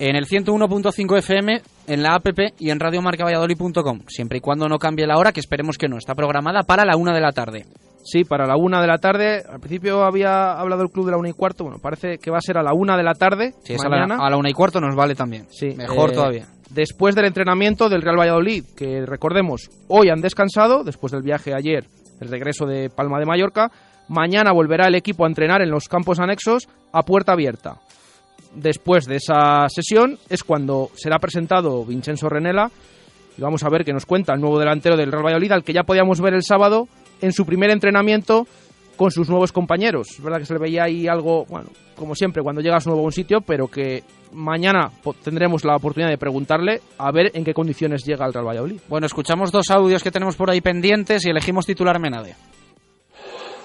En 0.01 0.17
el 0.17 0.27
101.5 0.27 1.19
FM, 1.19 1.61
en 1.89 2.03
la 2.03 2.15
app 2.15 2.27
y 2.59 2.71
en 2.71 2.79
radiomarcavalladolid.com. 2.79 4.01
Siempre 4.07 4.39
y 4.39 4.41
cuando 4.41 4.69
no 4.69 4.79
cambie 4.79 5.07
la 5.07 5.19
hora, 5.19 5.33
que 5.33 5.41
esperemos 5.41 5.77
que 5.77 5.89
no. 5.89 5.99
Está 5.99 6.15
programada 6.15 6.63
para 6.63 6.85
la 6.85 6.97
una 6.97 7.13
de 7.13 7.21
la 7.21 7.33
tarde. 7.33 7.67
Sí, 8.05 8.25
para 8.25 8.47
la 8.47 8.57
una 8.57 8.81
de 8.81 8.87
la 8.87 8.99
tarde. 8.99 9.43
Al 9.49 9.61
principio 9.61 10.05
había 10.05 10.53
hablado 10.53 10.83
el 10.83 10.91
club 10.91 11.07
de 11.07 11.13
la 11.13 11.19
una 11.19 11.29
y 11.29 11.33
cuarto. 11.33 11.65
Bueno, 11.65 11.79
parece 11.79 12.19
que 12.19 12.31
va 12.31 12.39
a 12.39 12.41
ser 12.41 12.59
a 12.59 12.63
la 12.63 12.73
una 12.73 12.97
de 12.97 13.03
la 13.03 13.15
tarde. 13.15 13.55
Sí, 13.65 13.75
mañana. 13.89 14.15
A, 14.15 14.19
la, 14.19 14.27
a 14.27 14.31
la 14.31 14.37
una 14.37 14.51
y 14.51 14.53
cuarto 14.53 14.81
nos 14.81 14.95
vale 14.95 15.15
también. 15.15 15.47
Sí, 15.51 15.75
mejor 15.77 16.11
eh, 16.11 16.15
todavía. 16.15 16.47
Después 16.71 17.15
del 17.15 17.25
entrenamiento 17.25 17.89
del 17.89 18.03
Real 18.03 18.19
Valladolid, 18.19 18.65
que 18.77 19.07
recordemos, 19.07 19.71
hoy 19.89 20.11
han 20.11 20.21
descansado, 20.21 20.85
después 20.85 21.13
del 21.13 21.23
viaje 21.23 21.55
ayer, 21.55 21.87
el 22.21 22.29
regreso 22.29 22.67
de 22.67 22.91
Palma 22.91 23.19
de 23.19 23.27
Mallorca. 23.27 23.71
Mañana 24.09 24.53
volverá 24.53 24.87
el 24.87 24.95
equipo 24.95 25.25
a 25.25 25.29
entrenar 25.29 25.63
en 25.63 25.71
los 25.71 25.89
campos 25.89 26.19
anexos 26.19 26.69
a 26.93 27.03
puerta 27.03 27.33
abierta. 27.33 27.81
Después 28.55 29.07
de 29.07 29.17
esa 29.17 29.69
sesión 29.69 30.19
es 30.29 30.43
cuando 30.43 30.91
será 30.95 31.19
presentado 31.19 31.85
Vincenzo 31.85 32.29
Renela 32.29 32.71
y 33.37 33.41
vamos 33.41 33.63
a 33.63 33.69
ver 33.69 33.85
qué 33.85 33.93
nos 33.93 34.07
cuenta 34.07 34.35
el 34.35 34.41
nuevo 34.41 34.59
delantero 34.59 34.97
del 34.97 35.13
Real 35.13 35.25
Valladolid, 35.25 35.53
al 35.53 35.65
que 35.65 35.73
ya 35.73 35.85
podíamos 35.85 36.21
ver 36.21 36.35
el 36.35 36.43
sábado 36.43 36.89
en 37.21 37.33
su 37.33 37.45
primer 37.45 37.71
entrenamiento 37.71 38.47
con 38.99 39.11
sus 39.13 39.31
nuevos 39.31 39.53
compañeros. 39.53 40.09
Es 40.11 40.23
verdad 40.23 40.39
que 40.39 40.45
se 40.45 40.53
le 40.53 40.59
veía 40.59 40.83
ahí 40.83 41.07
algo, 41.07 41.47
bueno, 41.47 41.69
como 41.97 42.15
siempre, 42.15 42.43
cuando 42.43 42.61
llegas 42.61 42.87
nuevo 42.87 43.01
a 43.01 43.05
un 43.05 43.13
sitio, 43.13 43.41
pero 43.41 43.69
que 43.69 44.03
mañana 44.33 44.91
tendremos 45.25 45.65
la 45.65 45.77
oportunidad 45.77 46.11
de 46.11 46.19
preguntarle 46.19 46.81
a 46.99 47.11
ver 47.13 47.31
en 47.33 47.45
qué 47.45 47.55
condiciones 47.55 48.05
llega 48.05 48.27
el 48.27 48.35
Real 48.35 48.47
Valladolid. 48.47 48.81
Bueno, 48.89 49.07
escuchamos 49.07 49.53
dos 49.53 49.71
audios 49.71 50.03
que 50.03 50.11
tenemos 50.11 50.37
por 50.37 50.51
ahí 50.51 50.61
pendientes 50.61 51.25
y 51.25 51.31
elegimos 51.31 51.65
titular 51.65 51.99
Menade. 52.01 52.35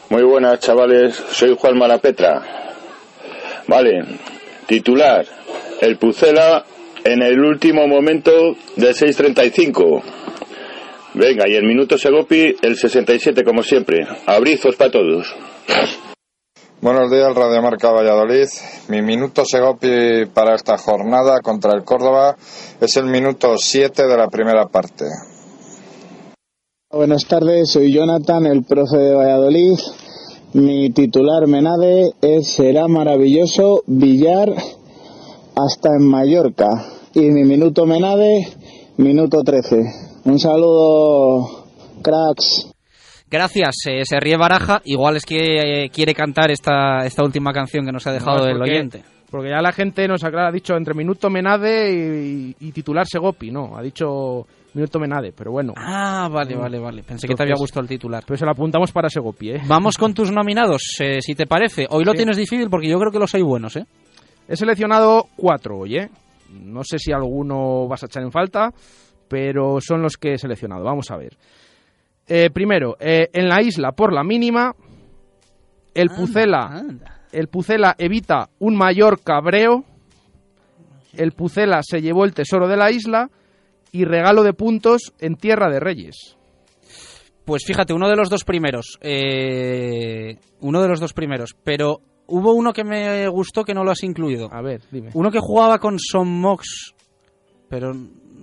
Muy 0.09 0.23
buenas, 0.23 0.59
chavales. 0.59 1.15
Soy 1.15 1.55
Juan 1.57 1.79
Malapetra. 1.79 2.43
Vale, 3.67 4.05
titular. 4.67 5.25
El 5.81 5.97
Pucela 5.97 6.63
en 7.03 7.23
el 7.23 7.39
último 7.43 7.87
momento 7.87 8.31
del 8.75 8.93
6.35. 8.93 10.22
Venga, 11.15 11.47
y 11.47 11.53
el 11.53 11.63
minuto 11.67 11.95
Segopi, 11.95 12.55
el 12.59 12.75
67 12.75 13.43
como 13.43 13.61
siempre. 13.61 14.07
Abrizos 14.25 14.75
para 14.75 14.89
todos. 14.89 15.27
Buenos 16.81 17.11
días, 17.11 17.35
Radio 17.35 17.61
Marca 17.61 17.91
Valladolid. 17.91 18.47
Mi 18.89 19.03
minuto 19.03 19.43
Segopi 19.45 20.25
para 20.33 20.55
esta 20.55 20.75
jornada 20.79 21.39
contra 21.41 21.73
el 21.75 21.83
Córdoba 21.83 22.35
es 22.81 22.97
el 22.97 23.05
minuto 23.05 23.57
7 23.57 24.07
de 24.07 24.17
la 24.17 24.27
primera 24.27 24.65
parte. 24.65 25.05
Buenas 26.91 27.27
tardes, 27.27 27.69
soy 27.69 27.93
Jonathan, 27.93 28.47
el 28.47 28.63
profe 28.63 28.97
de 28.97 29.13
Valladolid. 29.13 29.77
Mi 30.53 30.89
titular 30.89 31.47
Menade 31.47 32.13
es 32.21 32.53
Será 32.53 32.87
maravilloso 32.87 33.83
Villar 33.85 34.49
hasta 34.49 35.89
en 35.95 36.07
Mallorca. 36.07 36.69
Y 37.13 37.29
mi 37.29 37.43
minuto 37.43 37.85
Menade, 37.85 38.47
minuto 38.97 39.43
13. 39.43 40.12
Un 40.25 40.39
saludo, 40.39 41.65
cracks. 42.01 42.71
Gracias, 43.29 43.75
eh, 43.87 44.01
se 44.05 44.19
ríe 44.19 44.37
Baraja. 44.37 44.81
Igual 44.85 45.17
es 45.17 45.25
que 45.25 45.37
eh, 45.85 45.89
quiere 45.89 46.13
cantar 46.13 46.51
esta, 46.51 47.05
esta 47.05 47.23
última 47.23 47.51
canción 47.51 47.85
que 47.85 47.91
nos 47.91 48.05
ha 48.07 48.11
dejado 48.11 48.39
No, 48.39 48.45
el 48.47 48.57
porque- 48.57 48.71
oyente. 48.71 49.03
Porque 49.29 49.49
ya 49.49 49.61
la 49.63 49.71
gente 49.71 50.07
nos 50.07 50.23
ha 50.23 50.51
dicho 50.51 50.75
entre 50.75 50.93
minuto 50.93 51.27
Menade 51.27 51.91
y, 51.91 52.55
y 52.59 52.71
titular 52.71 53.07
Segopi, 53.07 53.49
no, 53.49 53.75
ha 53.75 53.81
dicho 53.81 54.45
minuto 54.75 54.99
Menade, 54.99 55.33
pero 55.35 55.51
bueno. 55.51 55.73
Ah, 55.75 56.29
vale, 56.31 56.55
vale, 56.55 56.77
vale. 56.77 57.01
Pensé 57.01 57.27
que 57.27 57.33
te 57.33 57.41
había 57.41 57.55
gustado 57.57 57.81
el 57.81 57.87
titular. 57.87 58.23
Pero 58.27 58.37
se 58.37 58.45
lo 58.45 58.51
apuntamos 58.51 58.91
para 58.91 59.09
Segopi, 59.09 59.49
¿eh? 59.49 59.61
Vamos 59.65 59.97
con 59.97 60.13
tus 60.13 60.31
nominados, 60.31 60.83
eh, 60.99 61.19
si 61.19 61.33
te 61.33 61.47
parece. 61.47 61.87
Hoy 61.89 62.03
lo 62.05 62.13
tienes 62.13 62.37
difícil 62.37 62.69
porque 62.69 62.87
yo 62.87 62.99
creo 62.99 63.11
que 63.11 63.17
los 63.17 63.33
hay 63.33 63.41
buenos, 63.41 63.75
¿eh? 63.75 63.87
He 64.47 64.55
seleccionado 64.55 65.25
cuatro 65.35 65.79
hoy, 65.79 65.97
¿eh? 65.97 66.09
No 66.51 66.83
sé 66.83 66.99
si 66.99 67.11
alguno 67.11 67.87
vas 67.87 68.03
a 68.03 68.05
echar 68.05 68.21
en 68.21 68.31
falta, 68.31 68.69
pero 69.27 69.79
son 69.81 70.01
los 70.01 70.17
que 70.17 70.33
he 70.33 70.37
seleccionado. 70.37 70.83
Vamos 70.83 71.09
a 71.11 71.17
ver. 71.17 71.37
Eh, 72.27 72.49
primero, 72.51 72.95
eh, 72.99 73.29
en 73.33 73.49
la 73.49 73.61
isla 73.61 73.91
por 73.91 74.13
la 74.13 74.23
mínima, 74.23 74.73
el 75.93 76.09
Pucela, 76.09 76.83
el 77.31 77.47
Pucela 77.47 77.95
evita 77.97 78.49
un 78.59 78.75
mayor 78.75 79.21
cabreo, 79.21 79.83
el 81.13 81.33
Pucela 81.33 81.81
se 81.83 82.01
llevó 82.01 82.25
el 82.25 82.33
tesoro 82.33 82.67
de 82.67 82.77
la 82.77 82.91
isla 82.91 83.29
y 83.91 84.05
regalo 84.05 84.43
de 84.43 84.53
puntos 84.53 85.13
en 85.19 85.35
Tierra 85.35 85.69
de 85.69 85.79
Reyes. 85.79 86.37
Pues 87.45 87.63
fíjate, 87.65 87.93
uno 87.93 88.09
de 88.09 88.15
los 88.15 88.29
dos 88.29 88.43
primeros. 88.45 88.97
eh, 89.01 90.37
uno 90.61 90.81
de 90.81 90.87
los 90.87 90.99
dos 90.99 91.13
primeros. 91.13 91.53
Pero 91.63 91.99
hubo 92.27 92.53
uno 92.53 92.71
que 92.71 92.85
me 92.85 93.27
gustó 93.27 93.65
que 93.65 93.73
no 93.73 93.83
lo 93.83 93.91
has 93.91 94.01
incluido. 94.03 94.47
A 94.51 94.61
ver, 94.61 94.81
dime. 94.91 95.09
Uno 95.13 95.29
que 95.29 95.39
jugaba 95.39 95.77
con 95.77 95.99
Son 95.99 96.27
Mox. 96.27 96.93
Pero 97.69 97.91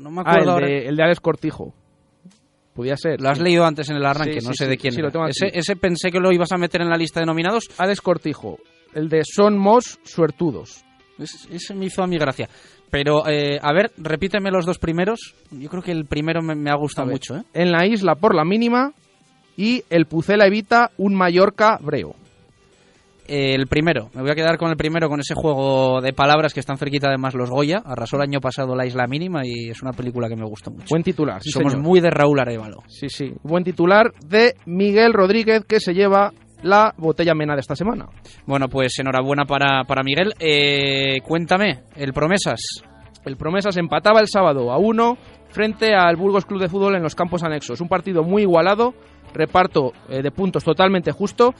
no 0.01 0.11
me 0.11 0.21
Ah, 0.21 0.23
acuerdo 0.23 0.43
el 0.43 0.49
ahora. 0.51 0.67
de, 0.67 0.87
el 0.89 0.97
de 0.97 1.03
Alex 1.03 1.21
Cortijo. 1.21 1.75
Podía 2.75 2.97
ser. 2.97 3.21
Lo 3.21 3.29
has 3.31 3.39
sí. 3.39 3.45
leído 3.45 3.65
antes 3.65 3.89
en 3.91 3.97
el 3.97 4.07
arranque, 4.07 4.41
Sí, 4.41 4.47
no 4.47 4.53
sí, 4.53 4.59
sé 4.59 4.65
sí, 4.65 4.71
de 4.71 4.77
quién. 4.79 4.93
sí, 4.93 4.99
era. 5.01 5.09
lo 5.09 5.13
tengo 5.13 5.25
aquí. 5.27 5.33
ese, 5.33 5.59
ese 5.59 5.77
pensé 5.77 6.11
que 6.11 6.21
lo 6.21 6.33
ibas 6.33 6.53
a 6.53 6.57
meter 6.57 6.81
en 6.83 6.89
la 6.89 6.97
lista 6.97 7.21
de 7.21 7.27
nominados. 7.27 7.65
Alex 7.79 8.01
Cortijo. 8.01 8.59
El 8.95 9.09
de 9.09 9.23
Son 9.25 9.59
Mos 9.59 9.99
Suertudos. 10.05 10.85
Es- 11.19 11.47
ese 11.51 11.75
me 11.75 11.87
hizo 11.87 12.03
a 12.03 12.07
mi 12.07 12.17
gracia. 12.19 12.49
Pero, 12.91 13.29
eh, 13.29 13.59
a 13.63 13.73
ver, 13.73 13.93
repíteme 13.99 14.51
los 14.51 14.67
dos 14.67 14.79
primeros. 14.79 15.35
Yo 15.51 15.69
creo 15.69 15.83
que 15.83 15.93
el 15.93 16.07
primero 16.07 16.43
me, 16.43 16.55
me 16.57 16.71
ha 16.71 16.75
gustado 16.77 17.09
mucho, 17.09 17.37
¿eh? 17.37 17.43
En 17.55 17.71
la 17.71 17.87
isla 17.87 18.15
por 18.17 18.35
la 18.35 18.45
mínima 18.45 18.93
y 19.57 19.85
el 19.91 20.07
Pucela 20.07 20.47
evita 20.47 20.91
un 20.97 21.15
Mallorca 21.15 21.79
breo. 21.81 22.15
Eh, 23.33 23.55
El 23.55 23.69
primero, 23.69 24.11
me 24.15 24.23
voy 24.23 24.31
a 24.33 24.35
quedar 24.35 24.59
con 24.59 24.71
el 24.71 24.77
primero, 24.77 25.09
con 25.09 25.21
ese 25.21 25.35
juego 25.35 26.01
de 26.01 26.13
palabras 26.13 26.53
que 26.53 26.59
están 26.59 26.79
cerquita 26.79 27.07
además 27.07 27.35
los 27.35 27.49
Goya. 27.49 27.81
Arrasó 27.85 28.17
el 28.17 28.23
año 28.23 28.41
pasado 28.41 28.75
La 28.75 28.87
Isla 28.87 29.07
Mínima 29.07 29.43
y 29.47 29.71
es 29.71 29.81
una 29.83 29.93
película 29.93 30.29
que 30.29 30.35
me 30.35 30.45
gusta 30.45 30.71
mucho. 30.71 30.87
Buen 30.91 31.05
titular, 31.05 31.41
sí, 31.41 31.51
Somos 31.51 31.73
señor. 31.73 31.87
muy 31.87 32.01
de 32.01 32.11
Raúl 32.11 32.41
Arevalo. 32.41 32.83
Sí, 32.89 33.09
sí. 33.09 33.33
Buen 33.45 33.63
titular 33.63 34.13
de 34.27 34.55
Miguel 34.67 35.13
Rodríguez 35.13 35.65
que 35.65 35.79
se 35.79 35.95
lleva 35.95 36.33
la 36.63 36.93
botella 36.99 37.35
mena 37.35 37.55
de 37.55 37.61
esta 37.61 37.77
semana. 37.77 38.07
Bueno, 38.47 38.67
pues 38.69 38.99
enhorabuena 38.99 39.45
para, 39.45 39.85
para 39.85 40.03
Miguel. 40.03 40.35
Eh, 40.41 41.21
cuéntame, 41.25 41.85
el 41.95 42.13
Promesas. 42.13 42.61
El 43.25 43.37
Promesas 43.37 43.77
empataba 43.77 44.19
el 44.21 44.27
sábado 44.27 44.73
a 44.73 44.79
uno 44.79 45.17
frente 45.51 45.95
al 45.95 46.17
Burgos 46.17 46.47
Club 46.47 46.61
de 46.61 46.69
Fútbol 46.69 46.97
en 46.97 47.03
los 47.03 47.15
campos 47.15 47.45
anexos. 47.45 47.81
Un 47.81 47.89
partido 47.89 48.25
muy 48.25 48.43
igualado, 48.43 48.93
reparto 49.33 49.93
eh, 50.09 50.21
de 50.21 50.31
puntos 50.33 50.65
totalmente 50.65 51.13
justo. 51.13 51.55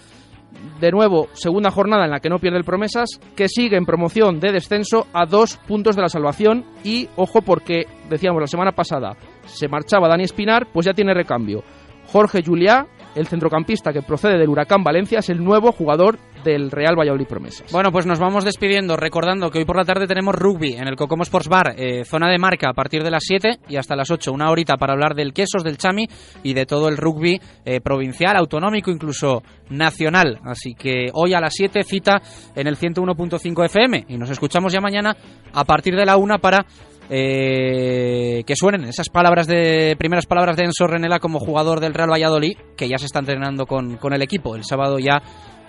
De 0.81 0.91
nuevo, 0.91 1.29
segunda 1.33 1.71
jornada 1.71 2.05
en 2.05 2.11
la 2.11 2.21
que 2.21 2.29
no 2.29 2.39
pierde 2.39 2.59
el 2.59 2.65
Promesas, 2.65 3.21
que 3.37 3.49
sigue 3.49 3.77
en 3.77 3.85
promoción 3.85 4.41
de 4.41 4.53
descenso 4.53 5.07
a 5.13 5.27
dos 5.27 5.57
puntos 5.57 5.97
de 5.97 6.03
la 6.03 6.09
salvación. 6.09 6.65
Y 6.85 7.09
ojo, 7.17 7.43
porque 7.43 7.87
decíamos 8.09 8.41
la 8.41 8.47
semana 8.47 8.73
pasada, 8.73 9.17
se 9.45 9.69
marchaba 9.69 10.09
Dani 10.09 10.25
Espinar, 10.25 10.67
pues 10.73 10.87
ya 10.87 10.95
tiene 10.95 11.15
recambio. 11.15 11.63
Jorge 12.07 12.43
Juliá, 12.45 12.87
el 13.15 13.27
centrocampista 13.27 13.93
que 13.93 14.03
procede 14.03 14.39
del 14.39 14.49
Huracán 14.49 14.83
Valencia, 14.83 15.21
es 15.21 15.29
el 15.29 15.45
nuevo 15.45 15.71
jugador 15.73 16.19
del 16.45 16.71
Real 16.71 16.97
Valladolid 16.99 17.27
Promesas. 17.27 17.71
Bueno, 17.73 17.91
pues 17.91 18.07
nos 18.07 18.19
vamos 18.19 18.45
despidiendo, 18.45 18.97
recordando 18.97 19.51
que 19.51 19.59
hoy 19.59 19.65
por 19.65 19.77
la 19.77 19.85
tarde 19.85 20.07
tenemos 20.07 20.35
rugby 20.35 20.75
en 20.75 20.89
el 20.89 20.97
Cocomo 20.97 21.23
Sports 21.23 21.49
Bar, 21.49 21.75
eh, 21.77 22.05
zona 22.05 22.31
de 22.31 22.39
marca 22.39 22.71
a 22.71 22.75
partir 22.75 23.03
de 23.03 23.11
las 23.11 23.23
7 23.27 23.61
y 23.69 23.77
hasta 23.77 23.97
las 23.97 24.11
8, 24.11 24.33
una 24.33 24.51
horita 24.51 24.77
para 24.77 24.93
hablar 24.93 25.15
del 25.15 25.33
quesos, 25.33 25.65
del 25.65 25.79
chami 25.79 26.07
y 26.43 26.55
de 26.55 26.67
todo 26.67 26.89
el 26.89 26.97
rugby 26.97 27.41
eh, 27.65 27.81
provincial, 27.81 28.37
autonómico, 28.37 28.91
incluso 28.91 29.43
nacional. 29.71 30.39
Así 30.45 30.75
que 30.75 31.09
hoy 31.13 31.35
a 31.35 31.41
las 31.41 31.55
7 31.55 31.83
cita 31.85 32.21
en 32.55 32.67
el 32.67 32.77
101.5 32.77 33.65
FM 33.65 34.05
y 34.09 34.17
nos 34.17 34.31
escuchamos 34.31 34.73
ya 34.73 34.81
mañana 34.81 35.17
a 35.53 35.65
partir 35.65 35.95
de 35.95 36.07
la 36.07 36.17
1 36.17 36.39
para 36.39 36.65
eh, 37.13 38.45
que 38.47 38.55
suenen 38.55 38.85
esas 38.85 39.09
palabras 39.09 39.49
de 39.49 39.97
primeras 39.99 40.27
palabras 40.27 40.57
de 40.57 40.65
Enzo 40.65 40.87
Renela 40.87 41.19
como 41.19 41.41
jugador 41.41 41.81
del 41.81 41.93
Real 41.93 42.09
Valladolid, 42.09 42.57
que 42.77 42.89
ya 42.89 42.99
se 42.99 43.07
está 43.07 43.19
entrenando 43.19 43.67
con, 43.67 43.97
con 43.97 44.13
el 44.13 44.23
equipo. 44.23 44.55
El 44.55 44.63
sábado 44.63 45.01
ya 45.01 45.21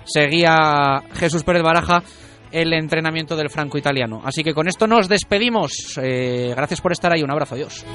seguía 0.05 1.03
Jesús 1.13 1.43
Pérez 1.43 1.63
Baraja 1.63 2.03
el 2.51 2.73
entrenamiento 2.73 3.35
del 3.35 3.49
franco 3.49 3.77
italiano. 3.77 4.21
Así 4.23 4.43
que 4.43 4.53
con 4.53 4.67
esto 4.67 4.87
nos 4.87 5.07
despedimos. 5.07 5.97
Eh, 6.01 6.53
gracias 6.55 6.81
por 6.81 6.91
estar 6.91 7.11
ahí. 7.13 7.23
Un 7.23 7.31
abrazo. 7.31 7.55
Adiós. 7.55 7.85